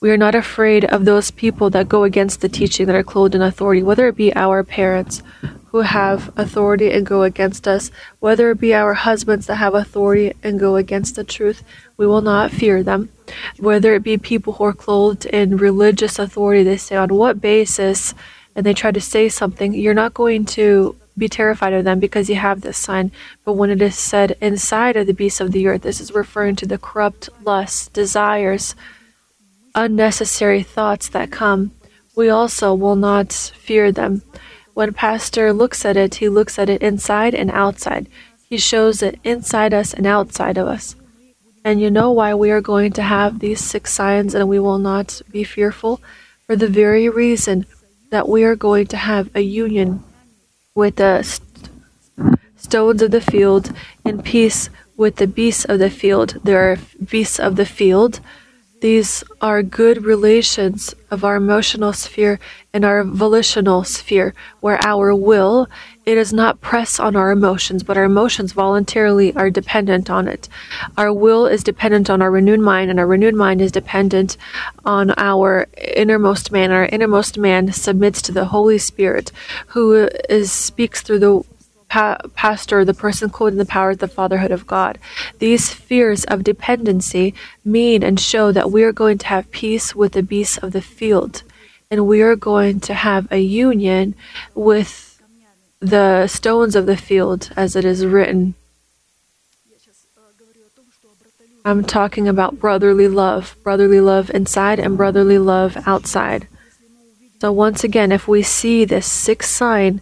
We 0.00 0.10
are 0.10 0.16
not 0.16 0.34
afraid 0.34 0.84
of 0.84 1.04
those 1.04 1.30
people 1.32 1.70
that 1.70 1.88
go 1.88 2.04
against 2.04 2.40
the 2.40 2.48
teaching 2.48 2.86
that 2.86 2.94
are 2.94 3.02
clothed 3.02 3.34
in 3.34 3.42
authority, 3.42 3.82
whether 3.82 4.06
it 4.06 4.16
be 4.16 4.34
our 4.34 4.62
parents 4.62 5.22
who 5.70 5.80
have 5.80 6.32
authority 6.36 6.90
and 6.92 7.04
go 7.04 7.24
against 7.24 7.68
us, 7.68 7.90
whether 8.20 8.50
it 8.50 8.60
be 8.60 8.72
our 8.72 8.94
husbands 8.94 9.46
that 9.46 9.56
have 9.56 9.74
authority 9.74 10.32
and 10.42 10.58
go 10.58 10.76
against 10.76 11.16
the 11.16 11.24
truth. 11.24 11.62
We 11.96 12.06
will 12.06 12.20
not 12.22 12.52
fear 12.52 12.82
them. 12.82 13.10
Whether 13.58 13.94
it 13.94 14.02
be 14.02 14.16
people 14.18 14.54
who 14.54 14.64
are 14.64 14.72
clothed 14.72 15.26
in 15.26 15.56
religious 15.56 16.18
authority, 16.18 16.62
they 16.62 16.78
say 16.78 16.96
on 16.96 17.12
what 17.12 17.40
basis, 17.40 18.14
and 18.54 18.64
they 18.64 18.74
try 18.74 18.92
to 18.92 19.00
say 19.00 19.28
something, 19.28 19.74
you're 19.74 19.94
not 19.94 20.14
going 20.14 20.46
to 20.46 20.96
be 21.18 21.28
terrified 21.28 21.72
of 21.72 21.84
them 21.84 22.00
because 22.00 22.28
you 22.30 22.36
have 22.36 22.60
this 22.60 22.78
sign. 22.78 23.12
But 23.44 23.54
when 23.54 23.70
it 23.70 23.82
is 23.82 23.96
said 23.96 24.36
inside 24.40 24.96
of 24.96 25.06
the 25.06 25.14
beasts 25.14 25.40
of 25.40 25.52
the 25.52 25.66
earth, 25.66 25.82
this 25.82 26.00
is 26.00 26.12
referring 26.12 26.56
to 26.56 26.66
the 26.66 26.78
corrupt 26.78 27.28
lusts, 27.44 27.88
desires, 27.88 28.74
unnecessary 29.74 30.62
thoughts 30.62 31.08
that 31.10 31.30
come. 31.30 31.72
We 32.16 32.28
also 32.28 32.74
will 32.74 32.96
not 32.96 33.32
fear 33.32 33.92
them. 33.92 34.22
When 34.74 34.92
Pastor 34.92 35.52
looks 35.52 35.84
at 35.84 35.96
it, 35.96 36.16
he 36.16 36.28
looks 36.28 36.58
at 36.58 36.68
it 36.68 36.82
inside 36.82 37.34
and 37.34 37.50
outside. 37.50 38.08
He 38.48 38.58
shows 38.58 39.02
it 39.02 39.18
inside 39.24 39.74
us 39.74 39.92
and 39.92 40.06
outside 40.06 40.56
of 40.56 40.68
us. 40.68 40.96
And 41.64 41.80
you 41.80 41.90
know 41.90 42.12
why 42.12 42.34
we 42.34 42.50
are 42.50 42.60
going 42.60 42.92
to 42.92 43.02
have 43.02 43.40
these 43.40 43.60
six 43.60 43.92
signs 43.92 44.34
and 44.34 44.48
we 44.48 44.58
will 44.58 44.78
not 44.78 45.20
be 45.30 45.44
fearful? 45.44 46.00
For 46.46 46.56
the 46.56 46.68
very 46.68 47.08
reason 47.08 47.66
that 48.10 48.28
we 48.28 48.42
are 48.44 48.56
going 48.56 48.86
to 48.86 48.96
have 48.96 49.28
a 49.34 49.40
union 49.40 50.02
with 50.78 50.94
the 50.94 51.24
st- 51.24 51.70
stones 52.56 53.02
of 53.02 53.10
the 53.10 53.20
field, 53.20 53.72
in 54.04 54.22
peace 54.22 54.70
with 54.96 55.16
the 55.16 55.26
beasts 55.26 55.64
of 55.64 55.80
the 55.80 55.90
field. 55.90 56.38
There 56.44 56.62
are 56.70 56.78
beasts 57.12 57.40
of 57.40 57.56
the 57.56 57.66
field. 57.66 58.20
These 58.80 59.24
are 59.40 59.74
good 59.80 60.04
relations 60.04 60.94
of 61.10 61.24
our 61.24 61.34
emotional 61.34 61.92
sphere 61.92 62.38
and 62.72 62.84
our 62.84 63.02
volitional 63.02 63.82
sphere, 63.82 64.34
where 64.60 64.78
our 64.86 65.12
will 65.16 65.66
it 66.08 66.14
does 66.14 66.32
not 66.32 66.62
press 66.62 66.98
on 66.98 67.16
our 67.16 67.30
emotions, 67.30 67.82
but 67.82 67.98
our 67.98 68.04
emotions 68.04 68.52
voluntarily 68.52 69.36
are 69.36 69.50
dependent 69.50 70.08
on 70.08 70.26
it. 70.26 70.48
Our 70.96 71.12
will 71.12 71.44
is 71.44 71.62
dependent 71.62 72.08
on 72.08 72.22
our 72.22 72.30
renewed 72.30 72.60
mind, 72.60 72.90
and 72.90 72.98
our 72.98 73.06
renewed 73.06 73.34
mind 73.34 73.60
is 73.60 73.70
dependent 73.70 74.38
on 74.86 75.12
our 75.18 75.66
innermost 75.76 76.50
man. 76.50 76.72
Our 76.72 76.86
innermost 76.86 77.36
man 77.36 77.72
submits 77.72 78.22
to 78.22 78.32
the 78.32 78.46
Holy 78.46 78.78
Spirit, 78.78 79.32
who 79.66 80.08
is 80.30 80.50
speaks 80.50 81.02
through 81.02 81.18
the 81.18 81.42
pa- 81.90 82.22
pastor, 82.34 82.86
the 82.86 82.94
person 82.94 83.28
called 83.28 83.52
in 83.52 83.58
the 83.58 83.66
power 83.66 83.90
of 83.90 83.98
the 83.98 84.08
fatherhood 84.08 84.50
of 84.50 84.66
God. 84.66 84.98
These 85.40 85.74
fears 85.74 86.24
of 86.24 86.42
dependency 86.42 87.34
mean 87.66 88.02
and 88.02 88.18
show 88.18 88.50
that 88.52 88.72
we 88.72 88.82
are 88.82 88.92
going 88.92 89.18
to 89.18 89.26
have 89.26 89.50
peace 89.50 89.94
with 89.94 90.12
the 90.12 90.22
beasts 90.22 90.56
of 90.56 90.72
the 90.72 90.80
field, 90.80 91.42
and 91.90 92.06
we 92.06 92.22
are 92.22 92.34
going 92.34 92.80
to 92.80 92.94
have 92.94 93.30
a 93.30 93.40
union 93.40 94.14
with 94.54 95.07
the 95.80 96.26
stones 96.26 96.74
of 96.74 96.86
the 96.86 96.96
field, 96.96 97.50
as 97.56 97.76
it 97.76 97.84
is 97.84 98.04
written. 98.04 98.54
I'm 101.64 101.84
talking 101.84 102.26
about 102.26 102.58
brotherly 102.58 103.08
love, 103.08 103.56
brotherly 103.62 104.00
love 104.00 104.30
inside 104.30 104.78
and 104.78 104.96
brotherly 104.96 105.38
love 105.38 105.76
outside. 105.86 106.48
So, 107.40 107.52
once 107.52 107.84
again, 107.84 108.10
if 108.10 108.26
we 108.26 108.42
see 108.42 108.84
this 108.84 109.06
sixth 109.06 109.50
sign 109.50 110.00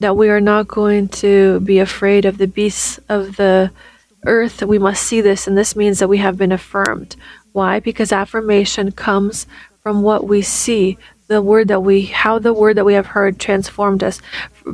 that 0.00 0.16
we 0.16 0.28
are 0.28 0.40
not 0.40 0.68
going 0.68 1.08
to 1.08 1.60
be 1.60 1.78
afraid 1.78 2.24
of 2.24 2.38
the 2.38 2.46
beasts 2.46 3.00
of 3.08 3.36
the 3.36 3.70
earth, 4.24 4.62
we 4.62 4.78
must 4.78 5.02
see 5.02 5.20
this, 5.20 5.46
and 5.46 5.58
this 5.58 5.76
means 5.76 5.98
that 5.98 6.08
we 6.08 6.18
have 6.18 6.38
been 6.38 6.52
affirmed. 6.52 7.16
Why? 7.52 7.80
Because 7.80 8.12
affirmation 8.12 8.92
comes 8.92 9.46
from 9.82 10.02
what 10.02 10.28
we 10.28 10.42
see 10.42 10.96
the 11.28 11.42
word 11.42 11.68
that 11.68 11.80
we 11.80 12.06
how 12.06 12.38
the 12.38 12.54
word 12.54 12.76
that 12.76 12.86
we 12.86 12.94
have 12.94 13.06
heard 13.06 13.38
transformed 13.38 14.02
us. 14.02 14.20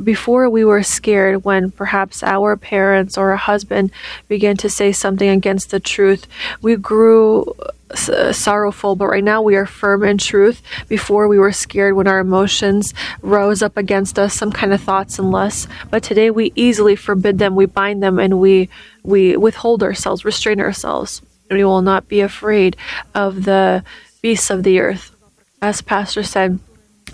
Before 0.03 0.49
we 0.49 0.63
were 0.63 0.83
scared 0.83 1.43
when 1.43 1.69
perhaps 1.69 2.23
our 2.23 2.55
parents 2.55 3.17
or 3.17 3.31
a 3.31 3.37
husband 3.37 3.91
began 4.29 4.57
to 4.57 4.69
say 4.69 4.91
something 4.91 5.29
against 5.29 5.69
the 5.69 5.79
truth 5.81 6.27
we 6.61 6.77
grew 6.77 7.53
uh, 7.91 8.33
sorrowful 8.33 8.95
but 8.95 9.07
right 9.07 9.23
now 9.23 9.41
we 9.41 9.57
are 9.57 9.65
firm 9.65 10.03
in 10.05 10.17
truth. 10.17 10.61
Before 10.87 11.27
we 11.27 11.37
were 11.37 11.51
scared 11.51 11.93
when 11.93 12.07
our 12.07 12.19
emotions 12.19 12.93
rose 13.21 13.61
up 13.61 13.75
against 13.75 14.17
us 14.17 14.33
some 14.33 14.51
kind 14.51 14.73
of 14.73 14.81
thoughts 14.81 15.19
and 15.19 15.31
lusts 15.31 15.67
but 15.91 16.03
today 16.03 16.31
we 16.31 16.53
easily 16.55 16.95
forbid 16.95 17.37
them. 17.37 17.55
We 17.55 17.65
bind 17.65 18.01
them 18.01 18.17
and 18.17 18.39
we 18.39 18.69
we 19.03 19.35
withhold 19.35 19.83
ourselves 19.83 20.23
restrain 20.23 20.61
ourselves 20.61 21.21
we 21.51 21.65
will 21.65 21.81
not 21.81 22.07
be 22.07 22.21
afraid 22.21 22.75
of 23.13 23.43
the 23.43 23.83
beasts 24.21 24.49
of 24.49 24.63
the 24.63 24.79
earth 24.79 25.14
as 25.61 25.81
Pastor 25.81 26.23
said, 26.23 26.59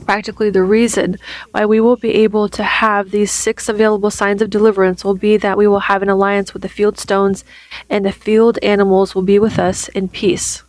practically 0.06 0.50
the 0.50 0.64
reason 0.64 1.18
why 1.52 1.66
we 1.66 1.80
will 1.80 1.96
be 1.96 2.16
able 2.16 2.50
to 2.50 2.64
have 2.64 3.12
these 3.12 3.32
six 3.32 3.70
available 3.70 4.12
signs 4.12 4.42
of 4.42 4.50
deliverance 4.50 5.04
will 5.04 5.16
be 5.16 5.38
that 5.38 5.58
we 5.58 5.68
will 5.68 5.82
have 5.82 6.02
an 6.02 6.10
alliance 6.10 6.54
with 6.54 6.62
the 6.62 6.70
field 6.70 6.98
stones 6.98 7.44
and 7.90 8.06
the 8.06 8.12
field 8.12 8.58
animals 8.64 9.14
will 9.14 9.22
be 9.22 9.40
with 9.40 9.60
us 9.60 9.88
in 9.90 10.08
peace. 10.08 10.64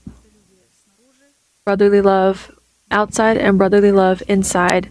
Brotherly 1.65 2.01
love 2.01 2.51
outside 2.91 3.37
and 3.37 3.57
brotherly 3.59 3.93
love 3.93 4.23
inside. 4.29 4.91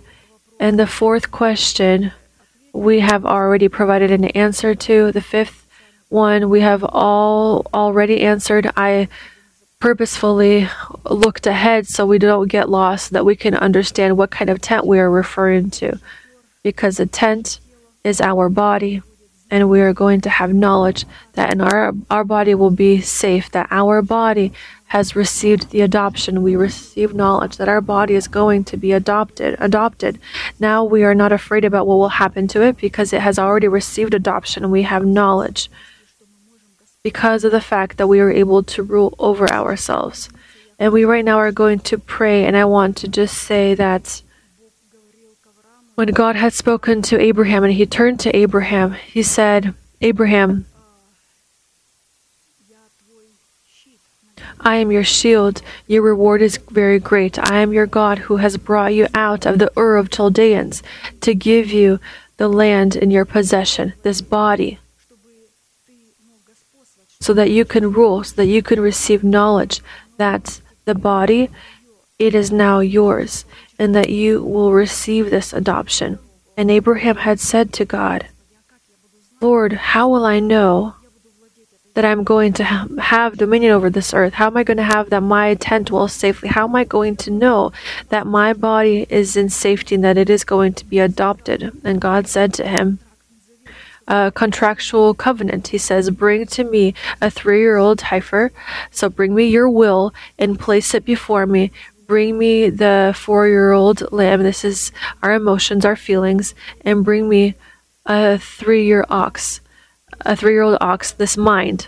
And 0.59 0.79
the 0.79 0.87
fourth 0.87 1.31
question 1.31 2.11
we 2.73 3.01
have 3.01 3.25
already 3.25 3.67
provided 3.67 4.11
an 4.11 4.25
answer 4.25 4.73
to. 4.75 5.11
The 5.11 5.21
fifth 5.21 5.67
one 6.09 6.49
we 6.49 6.61
have 6.61 6.83
all 6.83 7.67
already 7.73 8.21
answered. 8.21 8.71
I 8.75 9.07
purposefully 9.81 10.69
looked 11.09 11.45
ahead 11.47 11.87
so 11.87 12.05
we 12.05 12.19
don't 12.19 12.47
get 12.47 12.69
lost, 12.69 13.11
that 13.11 13.25
we 13.25 13.35
can 13.35 13.55
understand 13.55 14.15
what 14.15 14.31
kind 14.31 14.49
of 14.49 14.61
tent 14.61 14.85
we 14.85 14.99
are 14.99 15.09
referring 15.09 15.69
to. 15.71 15.99
Because 16.63 16.99
a 16.99 17.05
tent 17.05 17.59
is 18.03 18.21
our 18.21 18.47
body, 18.47 19.01
and 19.49 19.69
we 19.69 19.81
are 19.81 19.91
going 19.91 20.21
to 20.21 20.29
have 20.29 20.53
knowledge 20.53 21.05
that 21.33 21.51
in 21.51 21.59
our, 21.59 21.91
our 22.09 22.23
body 22.23 22.55
will 22.55 22.71
be 22.71 23.01
safe, 23.01 23.51
that 23.51 23.67
our 23.71 24.01
body 24.01 24.53
has 24.85 25.15
received 25.15 25.71
the 25.71 25.81
adoption. 25.81 26.43
We 26.43 26.55
receive 26.55 27.13
knowledge 27.13 27.57
that 27.57 27.67
our 27.67 27.81
body 27.81 28.13
is 28.13 28.27
going 28.27 28.65
to 28.65 28.77
be 28.77 28.91
adopted. 28.91 29.55
Adopted. 29.59 30.19
Now 30.59 30.83
we 30.83 31.03
are 31.03 31.15
not 31.15 31.31
afraid 31.31 31.65
about 31.65 31.87
what 31.87 31.97
will 31.97 32.09
happen 32.09 32.47
to 32.49 32.61
it 32.61 32.77
because 32.77 33.13
it 33.13 33.21
has 33.21 33.39
already 33.39 33.67
received 33.67 34.13
adoption. 34.13 34.69
We 34.69 34.83
have 34.83 35.05
knowledge 35.05 35.69
because 37.03 37.43
of 37.43 37.51
the 37.51 37.61
fact 37.61 37.97
that 37.97 38.07
we 38.07 38.19
are 38.19 38.31
able 38.31 38.61
to 38.61 38.83
rule 38.83 39.15
over 39.17 39.51
ourselves. 39.51 40.29
And 40.77 40.93
we 40.93 41.03
right 41.03 41.25
now 41.25 41.37
are 41.37 41.51
going 41.51 41.79
to 41.79 41.97
pray, 41.97 42.45
and 42.45 42.55
I 42.55 42.65
want 42.65 42.97
to 42.97 43.07
just 43.07 43.37
say 43.37 43.73
that 43.75 44.21
when 45.95 46.09
God 46.09 46.35
had 46.35 46.53
spoken 46.53 47.01
to 47.03 47.19
Abraham 47.19 47.63
and 47.63 47.73
he 47.73 47.85
turned 47.85 48.19
to 48.21 48.35
Abraham, 48.35 48.93
he 48.93 49.23
said, 49.23 49.73
Abraham, 50.01 50.65
I 54.59 54.75
am 54.75 54.91
your 54.91 55.03
shield. 55.03 55.63
Your 55.87 56.03
reward 56.03 56.41
is 56.41 56.57
very 56.69 56.99
great. 56.99 57.37
I 57.39 57.61
am 57.61 57.73
your 57.73 57.87
God 57.87 58.19
who 58.19 58.37
has 58.37 58.57
brought 58.57 58.93
you 58.93 59.07
out 59.15 59.45
of 59.47 59.57
the 59.57 59.71
Ur 59.75 59.97
of 59.97 60.11
Chaldeans 60.11 60.83
to 61.21 61.33
give 61.33 61.71
you 61.71 61.99
the 62.37 62.47
land 62.47 62.95
in 62.95 63.09
your 63.09 63.25
possession, 63.25 63.93
this 64.03 64.21
body 64.21 64.79
so 67.21 67.33
that 67.33 67.51
you 67.51 67.63
can 67.63 67.93
rule, 67.93 68.23
so 68.23 68.35
that 68.35 68.47
you 68.47 68.61
can 68.61 68.81
receive 68.81 69.23
knowledge 69.23 69.79
that 70.17 70.59
the 70.85 70.95
body, 70.95 71.49
it 72.19 72.35
is 72.35 72.51
now 72.51 72.79
yours, 72.79 73.45
and 73.79 73.95
that 73.95 74.09
you 74.09 74.43
will 74.43 74.73
receive 74.73 75.29
this 75.29 75.53
adoption. 75.53 76.19
And 76.57 76.69
Abraham 76.69 77.17
had 77.17 77.39
said 77.39 77.71
to 77.73 77.85
God, 77.85 78.27
Lord, 79.39 79.73
how 79.73 80.09
will 80.09 80.25
I 80.25 80.39
know 80.39 80.95
that 81.93 82.05
I'm 82.05 82.23
going 82.23 82.53
to 82.53 82.63
have 82.63 83.37
dominion 83.37 83.71
over 83.71 83.89
this 83.89 84.13
earth? 84.13 84.33
How 84.33 84.47
am 84.47 84.57
I 84.57 84.63
going 84.63 84.77
to 84.77 84.83
have 84.83 85.09
that 85.09 85.21
my 85.21 85.55
tent 85.55 85.91
will 85.91 86.07
safely? 86.07 86.49
How 86.49 86.65
am 86.65 86.75
I 86.75 86.83
going 86.83 87.15
to 87.17 87.31
know 87.31 87.71
that 88.09 88.25
my 88.25 88.53
body 88.53 89.05
is 89.09 89.37
in 89.37 89.49
safety 89.49 89.95
and 89.95 90.03
that 90.03 90.17
it 90.17 90.29
is 90.29 90.43
going 90.43 90.73
to 90.73 90.85
be 90.85 90.99
adopted? 90.99 91.71
And 91.83 92.01
God 92.01 92.27
said 92.27 92.53
to 92.55 92.67
him, 92.67 92.99
a 94.07 94.31
contractual 94.33 95.13
covenant. 95.13 95.69
He 95.69 95.77
says, 95.77 96.09
Bring 96.09 96.45
to 96.47 96.63
me 96.63 96.93
a 97.21 97.29
three 97.29 97.59
year 97.59 97.77
old 97.77 98.01
heifer. 98.01 98.51
So 98.89 99.09
bring 99.09 99.33
me 99.35 99.47
your 99.47 99.69
will 99.69 100.13
and 100.37 100.59
place 100.59 100.93
it 100.93 101.05
before 101.05 101.45
me. 101.45 101.71
Bring 102.07 102.37
me 102.37 102.69
the 102.69 103.13
four 103.15 103.47
year 103.47 103.71
old 103.71 104.11
lamb. 104.11 104.43
This 104.43 104.65
is 104.65 104.91
our 105.23 105.33
emotions, 105.33 105.85
our 105.85 105.95
feelings. 105.95 106.53
And 106.83 107.05
bring 107.05 107.29
me 107.29 107.55
a 108.05 108.37
three 108.37 108.85
year 108.85 109.05
ox, 109.09 109.61
a 110.21 110.35
three 110.35 110.53
year 110.53 110.63
old 110.63 110.77
ox, 110.81 111.11
this 111.11 111.37
mind. 111.37 111.87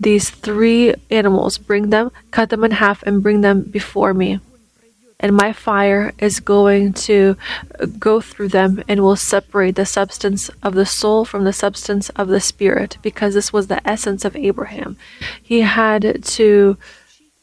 These 0.00 0.30
three 0.30 0.94
animals, 1.10 1.58
bring 1.58 1.90
them, 1.90 2.10
cut 2.30 2.48
them 2.48 2.64
in 2.64 2.70
half, 2.70 3.02
and 3.02 3.22
bring 3.22 3.42
them 3.42 3.60
before 3.60 4.14
me 4.14 4.40
and 5.20 5.36
my 5.36 5.52
fire 5.52 6.12
is 6.18 6.40
going 6.40 6.92
to 6.94 7.36
go 7.98 8.20
through 8.20 8.48
them 8.48 8.82
and 8.88 9.02
will 9.02 9.16
separate 9.16 9.76
the 9.76 9.86
substance 9.86 10.50
of 10.62 10.74
the 10.74 10.86
soul 10.86 11.24
from 11.24 11.44
the 11.44 11.52
substance 11.52 12.08
of 12.10 12.28
the 12.28 12.40
spirit, 12.40 12.96
because 13.02 13.34
this 13.34 13.52
was 13.52 13.68
the 13.68 13.86
essence 13.88 14.24
of 14.24 14.34
Abraham. 14.34 14.96
He 15.40 15.60
had 15.60 16.24
to 16.24 16.76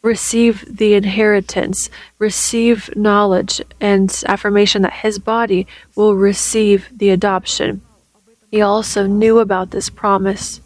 receive 0.03 0.65
the 0.77 0.93
inheritance, 0.93 1.89
receive 2.17 2.95
knowledge 2.95 3.61
and 3.79 4.23
affirmation 4.27 4.81
that 4.81 4.93
his 4.93 5.19
body 5.19 5.67
will 5.95 6.15
receive 6.15 6.89
the 6.91 7.09
adoption. 7.11 7.81
He 8.51 8.61
also 8.61 9.05
knew 9.05 9.39
about 9.39 9.71
this 9.71 9.89
promise 9.89 10.61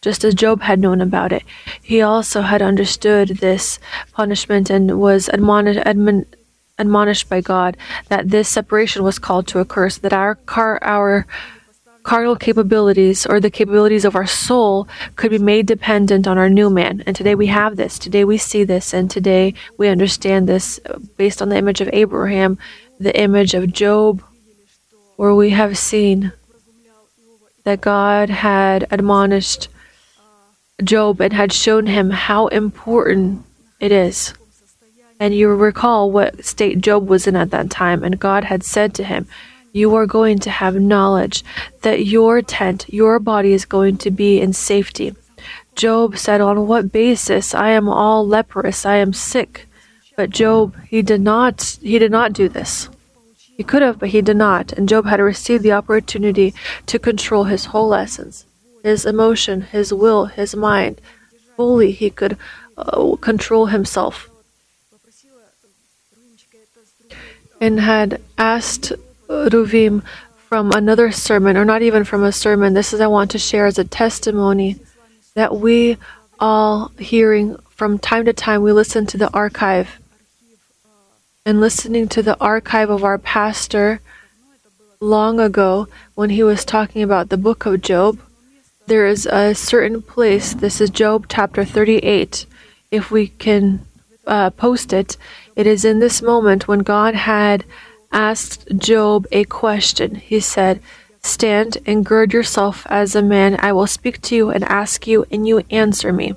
just 0.00 0.24
as 0.24 0.34
Job 0.34 0.62
had 0.62 0.78
known 0.78 1.00
about 1.00 1.32
it. 1.32 1.42
He 1.82 2.00
also 2.00 2.42
had 2.42 2.62
understood 2.62 3.28
this 3.28 3.80
punishment 4.12 4.70
and 4.70 5.00
was 5.00 5.28
admonished, 5.28 5.80
admon, 5.80 6.24
admonished 6.78 7.28
by 7.28 7.40
God 7.40 7.76
that 8.08 8.30
this 8.30 8.48
separation 8.48 9.02
was 9.02 9.18
called 9.18 9.46
to 9.48 9.58
occur, 9.58 9.90
so 9.90 10.00
that 10.02 10.12
our 10.12 10.34
car, 10.34 10.78
our 10.82 11.26
carnal 12.04 12.36
capabilities 12.36 13.26
or 13.26 13.38
the 13.38 13.50
capabilities 13.50 14.04
of 14.04 14.16
our 14.16 14.26
soul 14.26 14.88
could 15.16 15.30
be 15.30 15.38
made 15.38 15.66
dependent 15.66 16.26
on 16.26 16.38
our 16.38 16.48
new 16.48 16.70
man. 16.70 17.02
And 17.06 17.14
today 17.14 17.34
we 17.34 17.48
have 17.48 17.76
this. 17.76 17.98
Today 17.98 18.24
we 18.24 18.38
see 18.38 18.64
this, 18.64 18.94
and 18.94 19.10
today 19.10 19.54
we 19.76 19.88
understand 19.88 20.48
this 20.48 20.80
based 21.16 21.42
on 21.42 21.50
the 21.50 21.58
image 21.58 21.80
of 21.80 21.90
Abraham, 21.92 22.56
the 22.98 23.18
image 23.20 23.52
of 23.54 23.72
Job, 23.72 24.22
where 25.16 25.34
we 25.34 25.50
have 25.50 25.76
seen 25.76 26.32
that 27.64 27.80
God 27.82 28.30
had 28.30 28.86
admonished 28.90 29.68
Job 30.82 31.20
and 31.20 31.32
had 31.32 31.52
shown 31.52 31.86
him 31.86 32.08
how 32.10 32.46
important 32.46 33.44
it 33.80 33.92
is 33.92 34.32
and 35.20 35.34
you 35.34 35.48
recall 35.48 36.10
what 36.10 36.44
state 36.44 36.80
Job 36.80 37.08
was 37.08 37.26
in 37.26 37.36
at 37.36 37.50
that 37.50 37.70
time, 37.70 38.04
and 38.04 38.18
God 38.18 38.44
had 38.44 38.62
said 38.62 38.94
to 38.94 39.04
him, 39.04 39.26
You 39.72 39.94
are 39.94 40.06
going 40.06 40.38
to 40.40 40.50
have 40.50 40.76
knowledge 40.76 41.44
that 41.82 42.06
your 42.06 42.42
tent, 42.42 42.86
your 42.88 43.18
body 43.18 43.52
is 43.52 43.64
going 43.64 43.96
to 43.98 44.10
be 44.10 44.40
in 44.40 44.52
safety. 44.52 45.14
Job 45.74 46.16
said, 46.16 46.40
On 46.40 46.66
what 46.66 46.92
basis? 46.92 47.54
I 47.54 47.70
am 47.70 47.88
all 47.88 48.26
leprous, 48.26 48.86
I 48.86 48.96
am 48.96 49.12
sick. 49.12 49.66
But 50.16 50.30
Job, 50.30 50.76
he 50.88 51.02
did 51.02 51.20
not 51.20 51.78
he 51.80 51.98
did 51.98 52.10
not 52.10 52.32
do 52.32 52.48
this. 52.48 52.88
He 53.56 53.64
could 53.64 53.82
have, 53.82 53.98
but 53.98 54.10
he 54.10 54.22
did 54.22 54.36
not. 54.36 54.72
And 54.72 54.88
Job 54.88 55.06
had 55.06 55.20
received 55.20 55.64
the 55.64 55.72
opportunity 55.72 56.54
to 56.86 56.98
control 56.98 57.44
his 57.44 57.66
whole 57.66 57.92
essence, 57.92 58.44
his 58.84 59.04
emotion, 59.04 59.62
his 59.62 59.92
will, 59.92 60.26
his 60.26 60.54
mind. 60.54 61.00
Fully, 61.56 61.90
he 61.90 62.08
could 62.08 62.36
uh, 62.76 63.16
control 63.16 63.66
himself. 63.66 64.27
And 67.60 67.80
had 67.80 68.20
asked 68.36 68.92
Ruvim 69.28 70.02
from 70.36 70.72
another 70.72 71.12
sermon, 71.12 71.56
or 71.56 71.64
not 71.64 71.82
even 71.82 72.04
from 72.04 72.24
a 72.24 72.32
sermon. 72.32 72.74
This 72.74 72.92
is 72.92 73.00
I 73.00 73.06
want 73.06 73.30
to 73.32 73.38
share 73.38 73.66
as 73.66 73.78
a 73.78 73.84
testimony 73.84 74.76
that 75.34 75.56
we 75.56 75.98
all 76.40 76.90
hearing 76.98 77.56
from 77.68 77.98
time 77.98 78.24
to 78.24 78.32
time 78.32 78.62
we 78.62 78.72
listen 78.72 79.06
to 79.06 79.18
the 79.18 79.32
archive 79.32 80.00
and 81.44 81.60
listening 81.60 82.08
to 82.08 82.22
the 82.22 82.38
archive 82.40 82.90
of 82.90 83.04
our 83.04 83.18
pastor 83.18 84.00
long 85.00 85.38
ago 85.38 85.86
when 86.14 86.30
he 86.30 86.42
was 86.42 86.64
talking 86.64 87.02
about 87.02 87.28
the 87.28 87.36
book 87.36 87.66
of 87.66 87.80
Job. 87.80 88.18
There 88.86 89.06
is 89.06 89.26
a 89.26 89.54
certain 89.54 90.02
place, 90.02 90.54
this 90.54 90.80
is 90.80 90.90
Job 90.90 91.26
chapter 91.28 91.64
38. 91.64 92.46
If 92.90 93.10
we 93.10 93.28
can 93.28 93.86
uh, 94.26 94.50
post 94.50 94.92
it, 94.92 95.16
it 95.58 95.66
is 95.66 95.84
in 95.84 95.98
this 95.98 96.22
moment 96.22 96.68
when 96.68 96.78
God 96.78 97.16
had 97.16 97.64
asked 98.12 98.68
Job 98.78 99.26
a 99.32 99.42
question. 99.42 100.14
He 100.14 100.38
said, 100.38 100.80
Stand 101.20 101.78
and 101.84 102.06
gird 102.06 102.32
yourself 102.32 102.86
as 102.88 103.16
a 103.16 103.22
man. 103.22 103.56
I 103.58 103.72
will 103.72 103.88
speak 103.88 104.22
to 104.22 104.36
you 104.36 104.50
and 104.50 104.62
ask 104.62 105.08
you, 105.08 105.26
and 105.32 105.48
you 105.48 105.64
answer 105.68 106.12
me. 106.12 106.34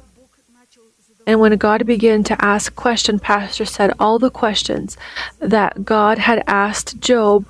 And 1.27 1.39
when 1.39 1.55
God 1.57 1.85
began 1.85 2.23
to 2.23 2.43
ask 2.43 2.75
question, 2.75 3.19
Pastor 3.19 3.63
said 3.63 3.93
all 3.99 4.17
the 4.17 4.31
questions 4.31 4.97
that 5.37 5.85
God 5.85 6.17
had 6.17 6.43
asked 6.47 6.99
Job, 6.99 7.45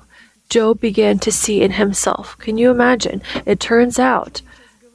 Job 0.50 0.78
began 0.78 1.18
to 1.20 1.32
see 1.32 1.62
in 1.62 1.72
himself. 1.72 2.36
Can 2.38 2.58
you 2.58 2.70
imagine? 2.70 3.22
It 3.46 3.60
turns 3.60 3.98
out 3.98 4.42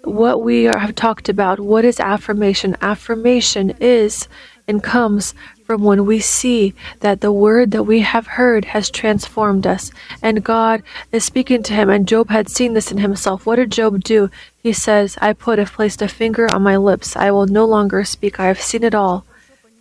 what 0.03 0.43
we 0.43 0.67
are, 0.67 0.77
have 0.77 0.93
talked 0.93 1.27
about, 1.27 1.59
what 1.59 1.83
is 1.83 1.99
affirmation? 1.99 2.77
Affirmation 2.81 3.71
is 3.81 4.27
and 4.67 4.83
comes 4.83 5.33
from 5.67 5.83
when 5.83 6.05
we 6.05 6.17
see 6.17 6.73
that 7.01 7.19
the 7.19 7.31
word 7.31 7.71
that 7.71 7.83
we 7.83 7.99
have 7.99 8.25
heard 8.25 8.63
has 8.63 8.89
transformed 8.89 9.67
us 9.67 9.91
and 10.21 10.41
God 10.41 10.81
is 11.11 11.25
speaking 11.25 11.61
to 11.63 11.73
him 11.73 11.89
and 11.89 12.07
Job 12.07 12.29
had 12.29 12.47
seen 12.47 12.73
this 12.73 12.89
in 12.89 12.99
himself. 12.99 13.45
What 13.45 13.57
did 13.57 13.73
Job 13.73 14.01
do? 14.01 14.29
He 14.63 14.71
says, 14.71 15.17
I 15.21 15.33
put 15.33 15.59
have 15.59 15.73
placed 15.73 16.01
a 16.01 16.07
finger 16.07 16.49
on 16.49 16.61
my 16.61 16.77
lips. 16.77 17.17
I 17.17 17.31
will 17.31 17.47
no 17.47 17.65
longer 17.65 18.05
speak. 18.05 18.39
I 18.39 18.45
have 18.45 18.61
seen 18.61 18.85
it 18.85 18.95
all. 18.95 19.25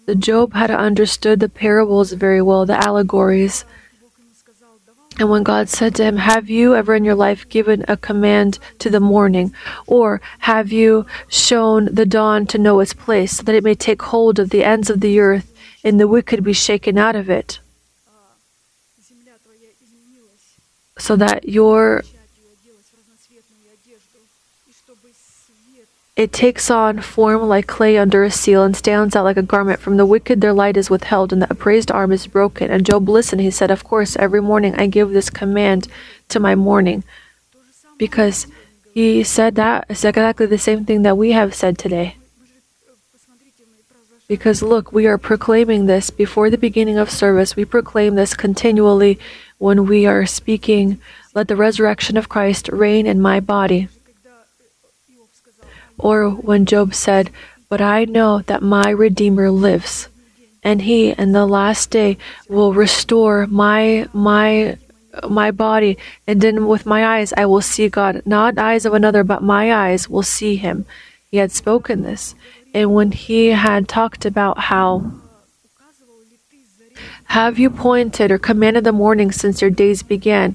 The 0.06 0.16
Job 0.16 0.54
had 0.54 0.72
understood 0.72 1.38
the 1.38 1.48
parables 1.48 2.10
very 2.12 2.42
well, 2.42 2.66
the 2.66 2.76
allegories. 2.76 3.64
And 5.20 5.30
when 5.30 5.44
God 5.44 5.68
said 5.68 5.94
to 5.94 6.04
him, 6.04 6.16
Have 6.16 6.50
you 6.50 6.74
ever 6.74 6.96
in 6.96 7.04
your 7.04 7.14
life 7.14 7.48
given 7.48 7.84
a 7.86 7.96
command 7.96 8.58
to 8.80 8.90
the 8.90 9.00
morning? 9.00 9.54
Or 9.86 10.20
have 10.40 10.72
you 10.72 11.06
shown 11.28 11.94
the 11.94 12.04
dawn 12.04 12.44
to 12.48 12.58
know 12.58 12.80
its 12.80 12.92
place, 12.92 13.36
so 13.36 13.44
that 13.44 13.54
it 13.54 13.64
may 13.64 13.76
take 13.76 14.02
hold 14.02 14.40
of 14.40 14.50
the 14.50 14.64
ends 14.64 14.90
of 14.90 15.00
the 15.00 15.18
earth, 15.20 15.52
and 15.86 16.00
the 16.00 16.08
wicked 16.08 16.42
be 16.42 16.52
shaken 16.52 16.98
out 16.98 17.16
of 17.16 17.30
it? 17.30 17.60
So 20.98 21.14
that 21.16 21.48
your 21.48 22.02
It 26.16 26.32
takes 26.32 26.70
on 26.70 27.02
form 27.02 27.42
like 27.42 27.66
clay 27.66 27.98
under 27.98 28.24
a 28.24 28.30
seal 28.30 28.64
and 28.64 28.74
stands 28.74 29.14
out 29.14 29.24
like 29.24 29.36
a 29.36 29.42
garment. 29.42 29.80
From 29.80 29.98
the 29.98 30.06
wicked 30.06 30.40
their 30.40 30.54
light 30.54 30.78
is 30.78 30.88
withheld, 30.88 31.30
and 31.30 31.42
the 31.42 31.50
upraised 31.50 31.90
arm 31.90 32.10
is 32.10 32.26
broken. 32.26 32.70
And 32.70 32.86
Job 32.86 33.06
listened. 33.06 33.42
He 33.42 33.50
said, 33.50 33.70
Of 33.70 33.84
course, 33.84 34.16
every 34.16 34.40
morning 34.40 34.74
I 34.76 34.86
give 34.86 35.10
this 35.10 35.28
command 35.28 35.88
to 36.30 36.40
my 36.40 36.54
morning. 36.54 37.04
Because 37.98 38.46
he 38.94 39.22
said 39.24 39.56
that 39.56 39.84
it's 39.90 40.04
exactly 40.04 40.46
the 40.46 40.56
same 40.56 40.86
thing 40.86 41.02
that 41.02 41.18
we 41.18 41.32
have 41.32 41.54
said 41.54 41.76
today. 41.76 42.16
Because 44.28 44.62
look, 44.62 44.93
we 44.93 45.07
are 45.07 45.19
proclaiming 45.19 45.86
this 45.86 46.11
before 46.11 46.51
the 46.51 46.59
beginning 46.59 46.98
of 46.98 47.11
service. 47.11 47.55
We 47.55 47.65
proclaim 47.65 48.16
this 48.16 48.35
continually 48.35 49.19
when 49.59 49.86
we 49.86 50.07
are 50.07 50.27
speaking, 50.27 51.01
Let 51.35 51.48
the 51.48 51.57
resurrection 51.57 52.16
of 52.16 52.28
Christ 52.28 52.69
reign 52.69 53.07
in 53.07 53.20
my 53.20 53.40
body. 53.40 53.89
Or 55.98 56.31
when 56.31 56.66
Job 56.66 56.93
said, 56.93 57.31
But 57.69 57.81
I 57.81 58.05
know 58.05 58.43
that 58.43 58.62
my 58.62 58.90
Redeemer 58.90 59.51
lives, 59.51 60.09
and 60.62 60.82
he 60.82 61.11
in 61.11 61.32
the 61.32 61.47
last 61.47 61.90
day 61.90 62.19
will 62.48 62.74
restore 62.74 63.47
my 63.47 64.09
my 64.12 64.77
my 65.31 65.51
body, 65.51 65.97
and 66.27 66.40
then 66.40 66.66
with 66.66 66.85
my 66.85 67.07
eyes 67.07 67.32
I 67.36 67.47
will 67.47 67.62
see 67.62 67.89
God, 67.89 68.23
not 68.27 68.59
eyes 68.59 68.85
of 68.85 68.93
another, 68.93 69.24
but 69.24 69.43
my 69.43 69.73
eyes 69.73 70.11
will 70.11 70.23
see 70.23 70.57
him. 70.57 70.85
He 71.31 71.39
had 71.39 71.53
spoken 71.53 72.03
this. 72.03 72.35
And 72.77 72.93
when 72.93 73.11
he 73.11 73.53
had 73.53 73.89
talked 73.89 74.27
about 74.27 74.59
how 74.69 75.11
have 77.24 77.59
you 77.59 77.70
pointed 77.70 78.31
or 78.31 78.36
commanded 78.36 78.85
the 78.85 78.93
morning 78.93 79.32
since 79.32 79.62
your 79.62 79.70
days 79.70 80.03
began? 80.03 80.55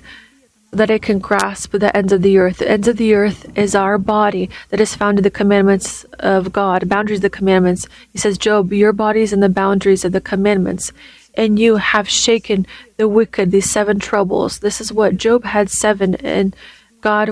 that 0.73 0.89
it 0.89 1.01
can 1.01 1.19
grasp 1.19 1.73
the 1.73 1.95
ends 1.97 2.13
of 2.13 2.21
the 2.21 2.37
earth. 2.37 2.59
The 2.59 2.71
ends 2.71 2.87
of 2.87 2.95
the 2.95 3.13
earth 3.13 3.45
is 3.57 3.75
our 3.75 3.97
body 3.97 4.49
that 4.69 4.79
is 4.79 4.95
found 4.95 5.19
in 5.19 5.23
the 5.23 5.29
commandments 5.29 6.05
of 6.19 6.53
God, 6.53 6.87
boundaries 6.87 7.17
of 7.17 7.23
the 7.23 7.29
commandments. 7.29 7.87
He 8.13 8.17
says, 8.17 8.37
Job, 8.37 8.71
your 8.71 8.93
body 8.93 9.19
is 9.19 9.33
in 9.33 9.41
the 9.41 9.49
boundaries 9.49 10.05
of 10.05 10.13
the 10.13 10.21
commandments, 10.21 10.93
and 11.33 11.59
you 11.59 11.75
have 11.75 12.07
shaken 12.07 12.65
the 12.95 13.09
wicked, 13.09 13.51
these 13.51 13.69
seven 13.69 13.99
troubles. 13.99 14.59
This 14.59 14.79
is 14.79 14.93
what 14.93 15.17
Job 15.17 15.43
had 15.43 15.69
seven, 15.69 16.15
and 16.15 16.55
God. 17.01 17.31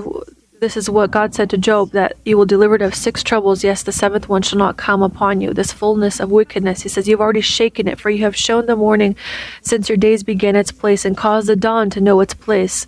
This 0.60 0.76
is 0.76 0.90
what 0.90 1.10
God 1.10 1.34
said 1.34 1.48
to 1.50 1.58
Job 1.58 1.92
that 1.92 2.18
you 2.26 2.36
will 2.36 2.44
deliver 2.44 2.74
it 2.74 2.82
of 2.82 2.94
six 2.94 3.22
troubles. 3.22 3.64
Yes, 3.64 3.82
the 3.82 3.92
seventh 3.92 4.28
one 4.28 4.42
shall 4.42 4.58
not 4.58 4.76
come 4.76 5.02
upon 5.02 5.40
you. 5.40 5.54
This 5.54 5.72
fullness 5.72 6.20
of 6.20 6.30
wickedness. 6.30 6.82
He 6.82 6.90
says, 6.90 7.08
You've 7.08 7.22
already 7.22 7.40
shaken 7.40 7.88
it, 7.88 7.98
for 7.98 8.10
you 8.10 8.24
have 8.24 8.36
shown 8.36 8.66
the 8.66 8.76
morning 8.76 9.16
since 9.62 9.88
your 9.88 9.96
days 9.96 10.22
began 10.22 10.56
its 10.56 10.70
place 10.70 11.06
and 11.06 11.16
caused 11.16 11.48
the 11.48 11.56
dawn 11.56 11.88
to 11.90 12.00
know 12.02 12.20
its 12.20 12.34
place 12.34 12.86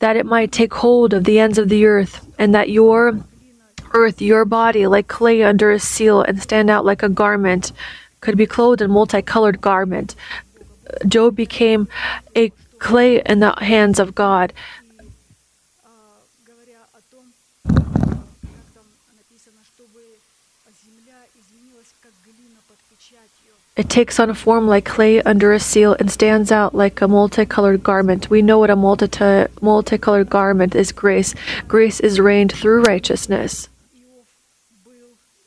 that 0.00 0.16
it 0.16 0.26
might 0.26 0.52
take 0.52 0.74
hold 0.74 1.14
of 1.14 1.24
the 1.24 1.38
ends 1.38 1.56
of 1.56 1.70
the 1.70 1.86
earth, 1.86 2.26
and 2.38 2.54
that 2.54 2.68
your 2.68 3.18
earth, 3.94 4.20
your 4.20 4.44
body, 4.44 4.86
like 4.86 5.08
clay 5.08 5.42
under 5.42 5.70
a 5.70 5.78
seal, 5.78 6.20
and 6.20 6.42
stand 6.42 6.68
out 6.68 6.84
like 6.84 7.02
a 7.02 7.08
garment, 7.08 7.72
could 8.20 8.36
be 8.36 8.46
clothed 8.46 8.82
in 8.82 8.90
multicolored 8.90 9.62
garment. 9.62 10.14
Job 11.06 11.36
became 11.36 11.88
a 12.36 12.52
clay 12.80 13.22
in 13.22 13.38
the 13.38 13.54
hands 13.60 13.98
of 14.00 14.14
God. 14.14 14.52
It 23.74 23.88
takes 23.88 24.20
on 24.20 24.28
a 24.28 24.34
form 24.34 24.68
like 24.68 24.84
clay 24.84 25.22
under 25.22 25.52
a 25.52 25.58
seal 25.58 25.96
and 25.98 26.10
stands 26.10 26.52
out 26.52 26.74
like 26.74 27.00
a 27.00 27.08
multicolored 27.08 27.82
garment. 27.82 28.28
We 28.28 28.42
know 28.42 28.58
what 28.58 28.68
a 28.70 28.76
multi- 28.76 29.46
multicolored 29.62 30.28
garment 30.28 30.74
is 30.74 30.92
grace. 30.92 31.34
Grace 31.68 31.98
is 31.98 32.20
reigned 32.20 32.52
through 32.52 32.82
righteousness. 32.82 33.68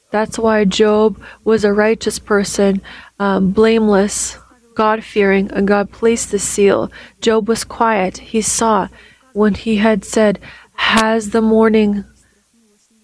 That's 0.09 0.39
why 0.39 0.65
Job 0.65 1.21
was 1.43 1.63
a 1.63 1.73
righteous 1.73 2.17
person, 2.17 2.81
um, 3.19 3.51
blameless, 3.51 4.39
God 4.73 5.03
fearing, 5.03 5.51
and 5.51 5.67
God 5.67 5.91
placed 5.91 6.31
the 6.31 6.39
seal. 6.39 6.91
Job 7.21 7.47
was 7.47 7.63
quiet. 7.63 8.17
He 8.17 8.41
saw 8.41 8.87
when 9.33 9.53
he 9.53 9.77
had 9.77 10.03
said, 10.03 10.39
Has 10.76 11.31
the 11.31 11.41
morning 11.41 12.06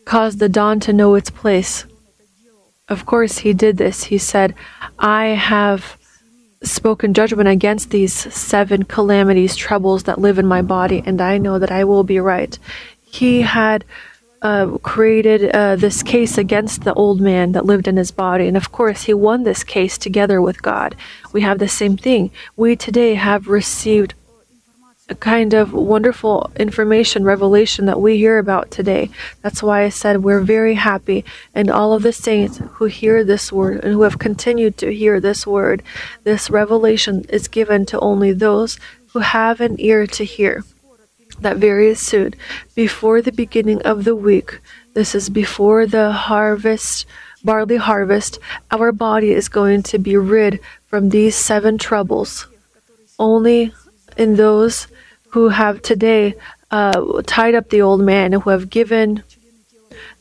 caused 0.06 0.40
the 0.40 0.50
dawn 0.50 0.80
to 0.82 0.94
know 0.94 1.16
its 1.16 1.30
place? 1.30 1.86
Of 2.88 3.06
course, 3.06 3.40
he 3.40 3.54
did 3.54 3.78
this. 3.78 4.06
He 4.06 4.18
said, 4.18 4.54
I 5.00 5.28
have 5.28 5.98
spoken 6.64 7.14
judgment 7.14 7.50
against 7.50 7.90
these 7.90 8.14
seven 8.14 8.84
calamities, 8.84 9.56
troubles 9.56 10.04
that 10.04 10.20
live 10.20 10.38
in 10.38 10.46
my 10.46 10.62
body, 10.62 11.02
and 11.06 11.22
I 11.22 11.38
know 11.38 11.58
that 11.60 11.72
I 11.72 11.84
will 11.84 12.04
be 12.04 12.20
right. 12.20 12.58
He 13.02 13.42
had 13.42 13.84
uh, 14.42 14.78
created 14.80 15.52
uh, 15.52 15.76
this 15.76 16.04
case 16.04 16.38
against 16.38 16.84
the 16.84 16.94
old 16.94 17.22
man 17.22 17.52
that 17.54 17.66
lived 17.66 17.88
in 17.88 17.98
his 17.98 18.12
body, 18.12 18.48
and 18.48 18.58
of 18.58 18.72
course, 18.72 19.04
he 19.04 19.14
won 19.14 19.44
this 19.44 19.64
case 19.64 19.98
together 19.98 20.42
with 20.42 20.62
God. 20.62 20.96
We 21.32 21.42
have 21.42 21.60
the 21.60 21.68
same 21.68 21.98
thing. 21.98 22.32
We 22.56 22.76
today 22.76 23.16
have 23.16 23.48
received 23.48 24.14
kind 25.20 25.54
of 25.54 25.74
wonderful 25.74 26.52
information, 26.56 27.24
revelation 27.24 27.86
that 27.86 28.02
we 28.02 28.18
hear 28.18 28.38
about 28.38 28.72
today. 28.72 29.10
That's 29.42 29.62
why 29.62 29.84
I 29.84 29.90
said 29.90 30.24
we're 30.24 30.42
very 30.42 30.76
happy. 30.76 31.26
And 31.54 31.70
all 31.70 31.94
of 31.94 32.04
the 32.04 32.14
saints 32.14 32.60
who 32.74 32.86
hear 32.86 33.24
this 33.24 33.52
word 33.52 33.84
and 33.84 33.94
who 33.94 34.04
have 34.04 34.20
continued 34.20 34.78
to 34.78 34.94
hear 34.94 35.20
this 35.20 35.46
word, 35.46 35.84
this 36.24 36.50
revelation 36.50 37.26
is 37.30 37.48
given 37.48 37.86
to 37.88 38.00
only 38.00 38.32
those 38.34 38.80
who 39.14 39.20
have 39.20 39.62
an 39.62 39.76
ear 39.80 40.08
to 40.08 40.24
hear. 40.24 40.64
That 41.40 41.58
very 41.58 41.96
soon, 41.96 42.36
before 42.76 43.22
the 43.22 43.32
beginning 43.32 43.82
of 43.82 44.04
the 44.04 44.16
week, 44.16 44.60
this 44.94 45.16
is 45.16 45.30
before 45.30 45.88
the 45.88 46.12
harvest, 46.12 47.06
barley 47.44 47.78
harvest, 47.78 48.38
our 48.70 48.92
body 48.92 49.32
is 49.32 49.50
going 49.50 49.84
to 49.84 49.98
be 49.98 50.18
rid 50.18 50.60
from 50.88 51.10
these 51.10 51.36
seven 51.36 51.78
troubles. 51.78 52.48
Only 53.18 53.74
in 54.18 54.36
those 54.36 54.88
who 55.32 55.50
have 55.50 55.82
today 55.82 56.36
uh, 56.72 57.22
tied 57.26 57.56
up 57.56 57.70
the 57.70 57.82
old 57.82 58.02
man 58.02 58.34
who 58.34 58.50
have 58.50 58.70
given 58.70 59.24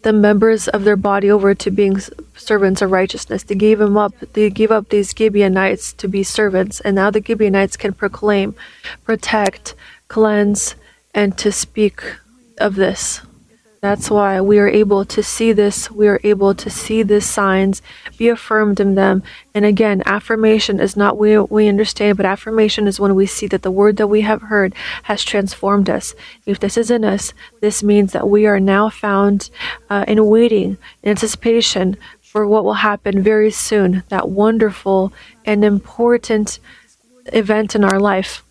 the 0.02 0.12
members 0.12 0.66
of 0.68 0.84
their 0.84 0.96
body 0.96 1.30
over 1.30 1.54
to 1.54 1.70
being 1.70 2.00
servants 2.34 2.82
of 2.82 2.90
righteousness. 2.90 3.42
They 3.42 3.54
gave 3.54 3.80
him 3.80 3.96
up. 3.96 4.14
They 4.32 4.50
gave 4.50 4.70
up 4.70 4.88
these 4.88 5.14
Gibeonites 5.16 5.92
to 5.94 6.08
be 6.08 6.22
servants, 6.22 6.80
and 6.80 6.96
now 6.96 7.10
the 7.10 7.22
Gibeonites 7.22 7.76
can 7.76 7.92
proclaim, 7.92 8.54
protect, 9.04 9.74
cleanse, 10.08 10.74
and 11.14 11.36
to 11.38 11.52
speak 11.52 12.02
of 12.58 12.76
this. 12.76 13.20
That's 13.80 14.10
why 14.10 14.42
we 14.42 14.58
are 14.58 14.68
able 14.68 15.06
to 15.06 15.22
see 15.22 15.52
this. 15.52 15.90
We 15.90 16.06
are 16.06 16.20
able 16.22 16.54
to 16.54 16.68
see 16.68 17.02
these 17.02 17.24
signs, 17.24 17.80
be 18.18 18.28
affirmed 18.28 18.78
in 18.78 18.94
them. 18.94 19.22
And 19.54 19.64
again, 19.64 20.02
affirmation 20.04 20.78
is 20.80 20.98
not 20.98 21.16
we 21.16 21.38
we 21.38 21.66
understand, 21.66 22.18
but 22.18 22.26
affirmation 22.26 22.86
is 22.86 23.00
when 23.00 23.14
we 23.14 23.24
see 23.24 23.46
that 23.46 23.62
the 23.62 23.70
word 23.70 23.96
that 23.96 24.08
we 24.08 24.20
have 24.20 24.42
heard 24.42 24.74
has 25.04 25.24
transformed 25.24 25.88
us. 25.88 26.14
If 26.44 26.60
this 26.60 26.76
is 26.76 26.90
in 26.90 27.06
us, 27.06 27.32
this 27.62 27.82
means 27.82 28.12
that 28.12 28.28
we 28.28 28.46
are 28.46 28.60
now 28.60 28.90
found 28.90 29.48
uh, 29.88 30.04
in 30.06 30.26
waiting, 30.26 30.76
in 31.02 31.10
anticipation 31.10 31.96
for 32.20 32.46
what 32.46 32.64
will 32.64 32.74
happen 32.74 33.22
very 33.22 33.50
soon. 33.50 34.02
That 34.10 34.28
wonderful 34.28 35.10
and 35.46 35.64
important 35.64 36.58
event 37.32 37.74
in 37.74 37.82
our 37.84 37.98
life. 37.98 38.42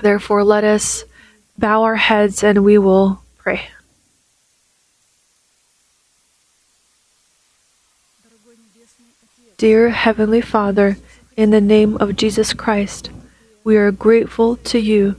Therefore, 0.00 0.44
let 0.44 0.62
us 0.62 1.04
bow 1.58 1.82
our 1.82 1.96
heads 1.96 2.44
and 2.44 2.64
we 2.64 2.78
will 2.78 3.20
pray. 3.36 3.68
Dear 9.56 9.90
Heavenly 9.90 10.40
Father, 10.40 10.96
in 11.36 11.50
the 11.50 11.60
name 11.60 11.96
of 11.98 12.16
Jesus 12.16 12.52
Christ, 12.52 13.10
we 13.62 13.76
are 13.76 13.92
grateful 13.92 14.56
to 14.56 14.80
you 14.80 15.14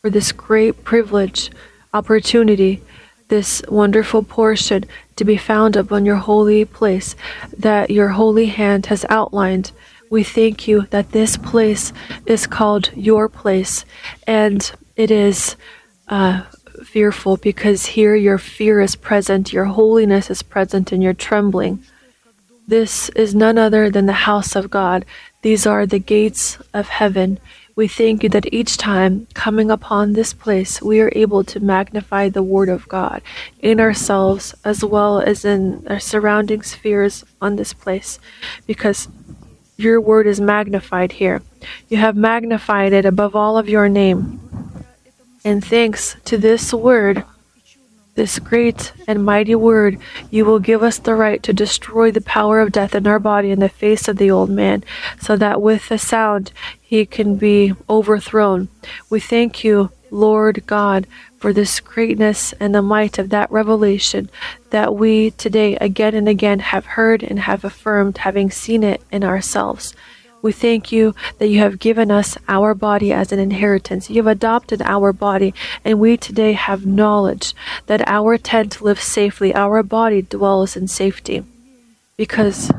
for 0.00 0.10
this 0.10 0.30
great 0.30 0.84
privilege, 0.84 1.50
opportunity, 1.92 2.80
this 3.26 3.62
wonderful 3.68 4.22
portion 4.22 4.84
to 5.16 5.24
be 5.24 5.36
found 5.36 5.74
upon 5.74 6.06
your 6.06 6.16
holy 6.16 6.64
place 6.64 7.16
that 7.56 7.90
your 7.90 8.10
holy 8.10 8.46
hand 8.46 8.86
has 8.86 9.04
outlined. 9.08 9.72
We 10.08 10.22
thank 10.22 10.68
you 10.68 10.82
that 10.90 11.10
this 11.10 11.36
place 11.36 11.92
is 12.26 12.46
called 12.46 12.92
your 12.94 13.28
place, 13.28 13.84
and 14.24 14.70
it 14.94 15.10
is 15.10 15.56
uh, 16.06 16.42
fearful 16.84 17.38
because 17.38 17.86
here 17.86 18.14
your 18.14 18.38
fear 18.38 18.80
is 18.80 18.94
present, 18.94 19.52
your 19.52 19.64
holiness 19.64 20.30
is 20.30 20.42
present, 20.44 20.92
and 20.92 21.02
your 21.02 21.12
trembling. 21.12 21.84
This 22.68 23.08
is 23.16 23.34
none 23.34 23.56
other 23.56 23.88
than 23.88 24.04
the 24.04 24.28
house 24.28 24.54
of 24.54 24.68
God. 24.68 25.06
These 25.40 25.66
are 25.66 25.86
the 25.86 25.98
gates 25.98 26.58
of 26.74 26.88
heaven. 26.88 27.38
We 27.74 27.88
thank 27.88 28.22
you 28.22 28.28
that 28.28 28.52
each 28.52 28.76
time 28.76 29.26
coming 29.32 29.70
upon 29.70 30.12
this 30.12 30.34
place, 30.34 30.82
we 30.82 31.00
are 31.00 31.10
able 31.14 31.44
to 31.44 31.60
magnify 31.60 32.28
the 32.28 32.42
Word 32.42 32.68
of 32.68 32.86
God 32.86 33.22
in 33.60 33.80
ourselves 33.80 34.54
as 34.66 34.84
well 34.84 35.18
as 35.18 35.46
in 35.46 35.86
our 35.88 35.98
surrounding 35.98 36.60
spheres 36.60 37.24
on 37.40 37.56
this 37.56 37.72
place, 37.72 38.18
because 38.66 39.08
your 39.78 39.98
Word 39.98 40.26
is 40.26 40.38
magnified 40.38 41.12
here. 41.12 41.40
You 41.88 41.96
have 41.96 42.16
magnified 42.16 42.92
it 42.92 43.06
above 43.06 43.34
all 43.34 43.56
of 43.56 43.70
your 43.70 43.88
name. 43.88 44.40
And 45.42 45.64
thanks 45.64 46.16
to 46.26 46.36
this 46.36 46.74
Word, 46.74 47.24
this 48.18 48.40
great 48.40 48.92
and 49.06 49.24
mighty 49.24 49.54
word, 49.54 49.96
you 50.28 50.44
will 50.44 50.58
give 50.58 50.82
us 50.82 50.98
the 50.98 51.14
right 51.14 51.40
to 51.44 51.52
destroy 51.52 52.10
the 52.10 52.20
power 52.20 52.60
of 52.60 52.72
death 52.72 52.92
in 52.92 53.06
our 53.06 53.20
body 53.20 53.52
in 53.52 53.60
the 53.60 53.68
face 53.68 54.08
of 54.08 54.16
the 54.16 54.28
old 54.28 54.50
man, 54.50 54.82
so 55.20 55.36
that 55.36 55.62
with 55.62 55.88
a 55.92 55.98
sound 55.98 56.50
he 56.80 57.06
can 57.06 57.36
be 57.36 57.72
overthrown. 57.88 58.68
We 59.08 59.20
thank 59.20 59.62
you, 59.62 59.92
Lord 60.10 60.66
God, 60.66 61.06
for 61.38 61.52
this 61.52 61.78
greatness 61.78 62.52
and 62.54 62.74
the 62.74 62.82
might 62.82 63.20
of 63.20 63.28
that 63.30 63.52
revelation 63.52 64.28
that 64.70 64.96
we 64.96 65.30
today 65.30 65.76
again 65.76 66.16
and 66.16 66.28
again 66.28 66.58
have 66.58 66.86
heard 66.86 67.22
and 67.22 67.38
have 67.38 67.64
affirmed, 67.64 68.18
having 68.18 68.50
seen 68.50 68.82
it 68.82 69.00
in 69.12 69.22
ourselves. 69.22 69.94
We 70.40 70.52
thank 70.52 70.92
you 70.92 71.14
that 71.38 71.48
you 71.48 71.58
have 71.58 71.80
given 71.80 72.10
us 72.10 72.38
our 72.46 72.72
body 72.72 73.12
as 73.12 73.32
an 73.32 73.40
inheritance. 73.40 74.08
You 74.08 74.16
have 74.16 74.28
adopted 74.28 74.80
our 74.82 75.12
body, 75.12 75.52
and 75.84 75.98
we 75.98 76.16
today 76.16 76.52
have 76.52 76.86
knowledge 76.86 77.54
that 77.86 78.06
our 78.06 78.38
tent 78.38 78.80
lives 78.80 79.02
safely, 79.02 79.52
our 79.54 79.82
body 79.82 80.22
dwells 80.22 80.76
in 80.76 80.86
safety. 80.86 81.44
Because 82.16 82.70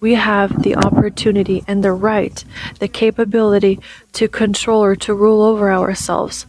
we 0.00 0.14
have 0.14 0.62
the 0.62 0.76
opportunity 0.76 1.64
and 1.66 1.82
the 1.82 1.92
right, 1.92 2.44
the 2.78 2.88
capability 2.88 3.80
to 4.12 4.28
control 4.28 4.84
or 4.84 4.94
to 4.96 5.12
rule 5.12 5.42
over 5.42 5.72
ourselves, 5.72 6.46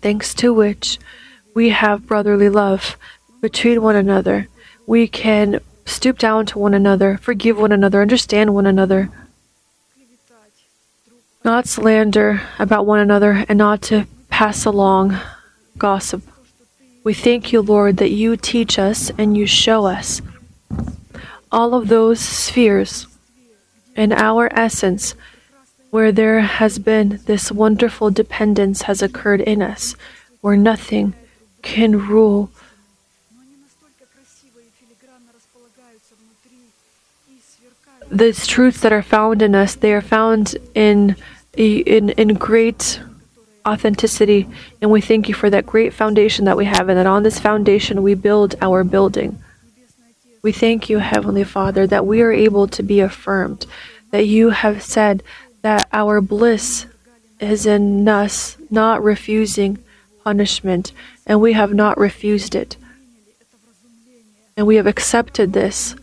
thanks 0.00 0.34
to 0.34 0.54
which 0.54 0.98
we 1.52 1.70
have 1.70 2.06
brotherly 2.06 2.48
love 2.48 2.96
between 3.40 3.82
one 3.82 3.96
another. 3.96 4.46
We 4.86 5.08
can 5.08 5.60
stoop 5.84 6.18
down 6.18 6.46
to 6.46 6.60
one 6.60 6.74
another, 6.74 7.16
forgive 7.16 7.58
one 7.58 7.72
another, 7.72 8.00
understand 8.00 8.54
one 8.54 8.66
another 8.66 9.10
not 11.44 11.66
slander 11.66 12.42
about 12.58 12.86
one 12.86 13.00
another, 13.00 13.44
and 13.48 13.58
not 13.58 13.82
to 13.82 14.06
pass 14.28 14.64
along 14.64 15.18
gossip. 15.78 16.22
We 17.02 17.14
thank 17.14 17.52
you, 17.52 17.62
Lord, 17.62 17.96
that 17.96 18.10
you 18.10 18.36
teach 18.36 18.78
us 18.78 19.10
and 19.16 19.36
you 19.36 19.46
show 19.46 19.86
us 19.86 20.20
all 21.50 21.74
of 21.74 21.88
those 21.88 22.20
spheres 22.20 23.06
in 23.96 24.12
our 24.12 24.48
essence 24.52 25.14
where 25.90 26.12
there 26.12 26.40
has 26.40 26.78
been 26.78 27.20
this 27.26 27.50
wonderful 27.50 28.10
dependence 28.10 28.82
has 28.82 29.02
occurred 29.02 29.40
in 29.40 29.60
us, 29.60 29.96
where 30.40 30.56
nothing 30.56 31.14
can 31.62 32.06
rule. 32.06 32.50
These 38.10 38.46
truths 38.46 38.80
that 38.80 38.92
are 38.92 39.02
found 39.02 39.42
in 39.42 39.54
us, 39.54 39.74
they 39.74 39.92
are 39.92 40.00
found 40.00 40.56
in 40.74 41.16
in 41.56 42.10
in 42.10 42.34
great 42.34 43.00
authenticity. 43.66 44.48
And 44.80 44.90
we 44.90 45.00
thank 45.00 45.28
you 45.28 45.34
for 45.34 45.50
that 45.50 45.66
great 45.66 45.92
foundation 45.92 46.44
that 46.46 46.56
we 46.56 46.64
have. 46.64 46.88
And 46.88 46.98
that 46.98 47.06
on 47.06 47.22
this 47.22 47.38
foundation 47.38 48.02
we 48.02 48.14
build 48.14 48.54
our 48.60 48.84
building. 48.84 49.42
We 50.42 50.52
thank 50.52 50.88
you 50.88 50.98
heavenly 50.98 51.44
father 51.44 51.86
that 51.86 52.06
we 52.06 52.22
are 52.22 52.32
able 52.32 52.66
to 52.68 52.82
be 52.82 53.00
affirmed. 53.00 53.66
That 54.10 54.26
you 54.26 54.50
have 54.50 54.82
said 54.82 55.22
that 55.62 55.88
our 55.92 56.20
bliss 56.20 56.86
is 57.38 57.66
in 57.66 58.08
us 58.08 58.56
not 58.70 59.02
refusing 59.02 59.78
punishment. 60.24 60.92
And 61.26 61.40
we 61.40 61.52
have 61.52 61.74
not 61.74 61.98
refused 61.98 62.54
it. 62.54 62.76
And 64.56 64.66
we 64.66 64.76
have 64.76 64.86
accepted 64.86 65.52
this 65.52 65.94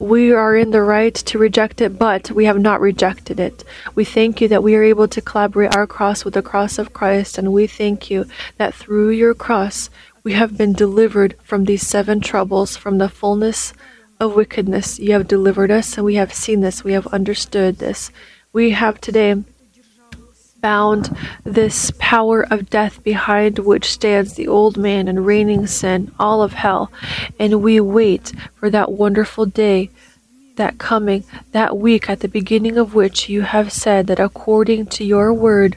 we 0.00 0.32
are 0.32 0.56
in 0.56 0.70
the 0.70 0.80
right 0.80 1.14
to 1.14 1.38
reject 1.38 1.82
it, 1.82 1.98
but 1.98 2.30
we 2.30 2.46
have 2.46 2.58
not 2.58 2.80
rejected 2.80 3.38
it. 3.38 3.62
We 3.94 4.06
thank 4.06 4.40
you 4.40 4.48
that 4.48 4.62
we 4.62 4.74
are 4.74 4.82
able 4.82 5.06
to 5.06 5.20
collaborate 5.20 5.76
our 5.76 5.86
cross 5.86 6.24
with 6.24 6.32
the 6.32 6.42
cross 6.42 6.78
of 6.78 6.94
Christ, 6.94 7.36
and 7.36 7.52
we 7.52 7.66
thank 7.66 8.10
you 8.10 8.24
that 8.56 8.74
through 8.74 9.10
your 9.10 9.34
cross 9.34 9.90
we 10.24 10.32
have 10.32 10.56
been 10.56 10.72
delivered 10.72 11.36
from 11.42 11.64
these 11.64 11.86
seven 11.86 12.20
troubles, 12.20 12.78
from 12.78 12.96
the 12.96 13.10
fullness 13.10 13.74
of 14.18 14.34
wickedness. 14.34 14.98
You 14.98 15.12
have 15.12 15.28
delivered 15.28 15.70
us, 15.70 15.98
and 15.98 16.06
we 16.06 16.14
have 16.14 16.32
seen 16.32 16.60
this, 16.60 16.82
we 16.82 16.92
have 16.94 17.06
understood 17.08 17.76
this. 17.76 18.10
We 18.54 18.70
have 18.70 19.02
today 19.02 19.44
bound 20.60 21.16
this 21.44 21.90
power 21.98 22.46
of 22.50 22.70
death 22.70 23.02
behind 23.02 23.58
which 23.58 23.90
stands 23.90 24.34
the 24.34 24.48
old 24.48 24.76
man 24.76 25.08
and 25.08 25.26
reigning 25.26 25.66
sin, 25.66 26.10
all 26.18 26.42
of 26.42 26.52
hell. 26.52 26.90
And 27.38 27.62
we 27.62 27.80
wait 27.80 28.32
for 28.54 28.70
that 28.70 28.92
wonderful 28.92 29.46
day, 29.46 29.90
that 30.56 30.78
coming, 30.78 31.24
that 31.52 31.76
week 31.76 32.10
at 32.10 32.20
the 32.20 32.28
beginning 32.28 32.76
of 32.76 32.94
which 32.94 33.28
you 33.28 33.42
have 33.42 33.72
said 33.72 34.06
that 34.08 34.20
according 34.20 34.86
to 34.86 35.04
your 35.04 35.32
word, 35.32 35.76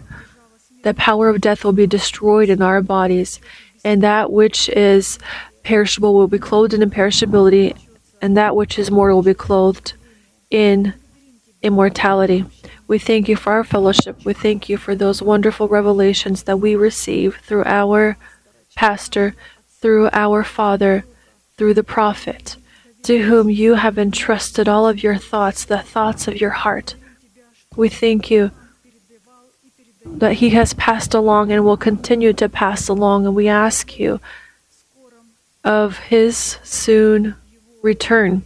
the 0.84 0.94
power 0.94 1.30
of 1.30 1.42
death 1.42 1.64
will 1.64 1.74
be 1.74 1.88
destroyed 1.88 2.50
in 2.50 2.62
our 2.62 2.82
bodies, 2.82 3.40
and 3.86 4.04
that 4.04 4.32
which 4.32 4.68
is 4.70 5.18
perishable 5.64 6.14
will 6.14 6.28
be 6.28 6.40
clothed 6.40 6.74
in 6.74 6.82
imperishability, 6.82 7.78
and 8.22 8.36
that 8.36 8.56
which 8.56 8.78
is 8.78 8.92
mortal 8.92 9.18
will 9.18 9.24
be 9.24 9.34
clothed 9.34 9.94
in 10.52 10.94
immortality. 11.62 12.46
We 12.88 13.00
thank 13.00 13.28
you 13.30 13.36
for 13.36 13.54
our 13.54 13.64
fellowship. 13.64 14.26
We 14.26 14.34
thank 14.34 14.68
you 14.68 14.78
for 14.78 14.96
those 14.96 15.22
wonderful 15.22 15.68
revelations 15.68 16.44
that 16.44 16.58
we 16.58 16.76
receive 16.76 17.38
through 17.38 17.64
our 17.66 18.18
pastor, 18.76 19.36
through 19.80 20.10
our 20.12 20.44
father, 20.44 21.06
through 21.58 21.76
the 21.76 21.84
prophet, 21.84 22.58
to 23.04 23.24
whom 23.24 23.50
you 23.50 23.76
have 23.76 23.98
entrusted 23.98 24.68
all 24.68 24.88
of 24.88 25.02
your 25.02 25.18
thoughts, 25.18 25.66
the 25.66 25.80
thoughts 25.80 26.28
of 26.28 26.40
your 26.40 26.52
heart. 26.52 26.96
We 27.76 27.90
thank 27.90 28.30
you 28.30 28.52
that 30.06 30.34
he 30.34 30.50
has 30.52 30.74
passed 30.74 31.14
along 31.14 31.52
and 31.52 31.64
will 31.64 31.78
continue 31.78 32.34
to 32.34 32.50
pass 32.50 32.90
along, 32.90 33.26
and 33.26 33.36
we 33.36 33.48
ask 33.48 33.98
you 33.98 34.20
of 35.64 35.98
his 36.00 36.58
soon 36.64 37.36
return 37.82 38.44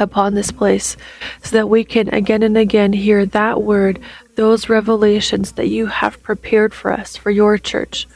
upon 0.00 0.34
this 0.34 0.50
place 0.50 0.96
so 1.42 1.56
that 1.56 1.68
we 1.68 1.84
can 1.84 2.08
again 2.08 2.42
and 2.42 2.56
again 2.56 2.92
hear 2.92 3.26
that 3.26 3.62
word, 3.62 4.00
those 4.36 4.68
revelations 4.68 5.52
that 5.52 5.68
you 5.68 5.86
have 5.86 6.22
prepared 6.22 6.72
for 6.72 6.92
us, 6.92 7.16
for 7.16 7.30
your 7.30 7.58
church, 7.58 8.06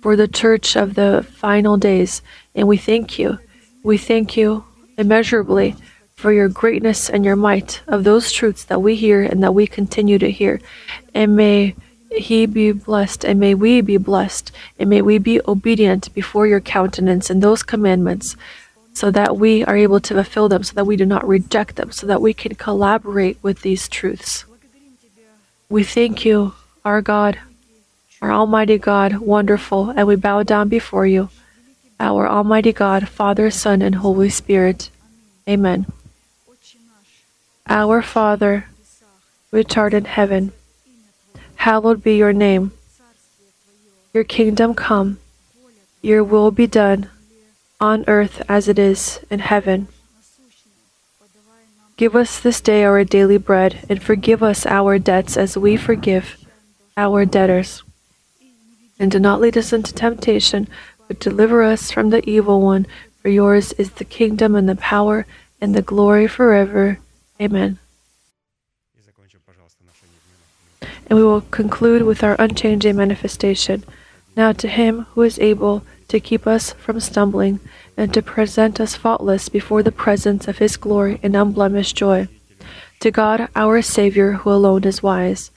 for 0.00 0.16
the 0.16 0.28
church 0.28 0.76
of 0.76 0.94
the 0.94 1.26
final 1.30 1.76
days. 1.76 2.22
And 2.54 2.66
we 2.66 2.76
thank 2.76 3.18
you. 3.18 3.38
We 3.82 3.98
thank 3.98 4.36
you 4.36 4.64
immeasurably 4.98 5.76
for 6.14 6.32
your 6.32 6.48
greatness 6.48 7.08
and 7.08 7.24
your 7.24 7.36
might 7.36 7.80
of 7.86 8.04
those 8.04 8.30
truths 8.30 8.64
that 8.64 8.82
we 8.82 8.94
hear 8.94 9.22
and 9.22 9.42
that 9.42 9.54
we 9.54 9.66
continue 9.66 10.18
to 10.18 10.30
hear. 10.30 10.60
And 11.14 11.34
may 11.34 11.74
he 12.10 12.46
be 12.46 12.72
blessed, 12.72 13.24
and 13.24 13.38
may 13.38 13.54
we 13.54 13.80
be 13.80 13.96
blessed, 13.96 14.52
and 14.78 14.90
may 14.90 15.00
we 15.00 15.18
be 15.18 15.40
obedient 15.46 16.12
before 16.12 16.46
your 16.46 16.60
countenance 16.60 17.30
and 17.30 17.42
those 17.42 17.62
commandments 17.62 18.36
so 18.92 19.10
that 19.10 19.36
we 19.36 19.64
are 19.64 19.76
able 19.76 20.00
to 20.00 20.14
fulfill 20.14 20.48
them, 20.48 20.62
so 20.62 20.74
that 20.74 20.86
we 20.86 20.96
do 20.96 21.06
not 21.06 21.26
reject 21.26 21.76
them, 21.76 21.90
so 21.90 22.06
that 22.06 22.20
we 22.20 22.34
can 22.34 22.54
collaborate 22.54 23.38
with 23.42 23.62
these 23.62 23.88
truths. 23.88 24.44
We 25.68 25.84
thank 25.84 26.24
you, 26.24 26.54
our 26.84 27.00
God, 27.00 27.38
our 28.20 28.32
Almighty 28.32 28.78
God, 28.78 29.18
wonderful, 29.18 29.90
and 29.90 30.06
we 30.06 30.16
bow 30.16 30.42
down 30.42 30.68
before 30.68 31.06
you, 31.06 31.30
our 31.98 32.28
Almighty 32.28 32.72
God, 32.72 33.08
Father, 33.08 33.50
Son, 33.50 33.80
and 33.80 33.96
Holy 33.96 34.30
Spirit. 34.30 34.90
Amen. 35.48 35.86
Our 37.68 38.02
Father, 38.02 38.66
which 39.50 39.76
art 39.76 39.94
in 39.94 40.06
heaven, 40.06 40.52
hallowed 41.56 42.02
be 42.02 42.16
your 42.16 42.32
name. 42.32 42.72
Your 44.12 44.24
kingdom 44.24 44.74
come, 44.74 45.20
your 46.02 46.24
will 46.24 46.50
be 46.50 46.66
done 46.66 47.08
on 47.80 48.04
earth 48.06 48.42
as 48.48 48.68
it 48.68 48.78
is 48.78 49.20
in 49.30 49.38
heaven. 49.38 49.88
Give 51.96 52.16
us 52.16 52.40
this 52.40 52.60
day 52.60 52.84
our 52.84 53.04
daily 53.04 53.38
bread, 53.38 53.84
and 53.88 54.02
forgive 54.02 54.42
us 54.42 54.64
our 54.66 54.98
debts 54.98 55.36
as 55.36 55.56
we 55.56 55.76
forgive 55.76 56.36
our 56.96 57.24
debtors. 57.24 57.82
And 58.98 59.10
do 59.10 59.18
not 59.18 59.40
lead 59.40 59.56
us 59.56 59.72
into 59.72 59.94
temptation, 59.94 60.68
but 61.08 61.20
deliver 61.20 61.62
us 61.62 61.90
from 61.90 62.10
the 62.10 62.28
evil 62.28 62.60
one. 62.60 62.86
For 63.22 63.28
yours 63.28 63.72
is 63.72 63.90
the 63.90 64.04
kingdom 64.04 64.54
and 64.54 64.68
the 64.68 64.76
power 64.76 65.26
and 65.60 65.74
the 65.74 65.82
glory 65.82 66.26
forever. 66.26 66.98
Amen. 67.40 67.78
And 71.06 71.18
we 71.18 71.24
will 71.24 71.42
conclude 71.42 72.02
with 72.02 72.22
our 72.22 72.36
unchanging 72.38 72.96
manifestation. 72.96 73.84
Now 74.36 74.52
to 74.52 74.68
him 74.68 75.06
who 75.12 75.22
is 75.22 75.38
able 75.38 75.82
to 76.10 76.20
keep 76.20 76.46
us 76.46 76.72
from 76.74 77.00
stumbling 77.00 77.60
and 77.96 78.12
to 78.12 78.20
present 78.20 78.80
us 78.80 78.94
faultless 78.94 79.48
before 79.48 79.82
the 79.82 79.92
presence 79.92 80.46
of 80.48 80.58
his 80.58 80.76
glory 80.76 81.18
in 81.22 81.34
unblemished 81.34 81.96
joy. 81.96 82.28
To 83.00 83.10
God 83.10 83.48
our 83.56 83.80
Savior, 83.80 84.32
who 84.32 84.50
alone 84.50 84.84
is 84.84 85.02
wise. 85.02 85.50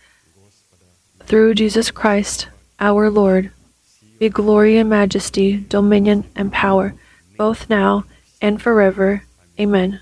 Through 1.25 1.55
Jesus 1.55 1.91
Christ 1.91 2.47
our 2.80 3.09
Lord, 3.09 3.51
be 4.19 4.30
glory 4.30 4.77
and 4.77 4.89
majesty, 4.89 5.57
dominion 5.57 6.25
and 6.35 6.51
power, 6.51 6.93
both 7.38 7.69
now 7.69 8.05
and 8.41 8.61
forever. 8.61 9.23
Amen. 9.59 9.99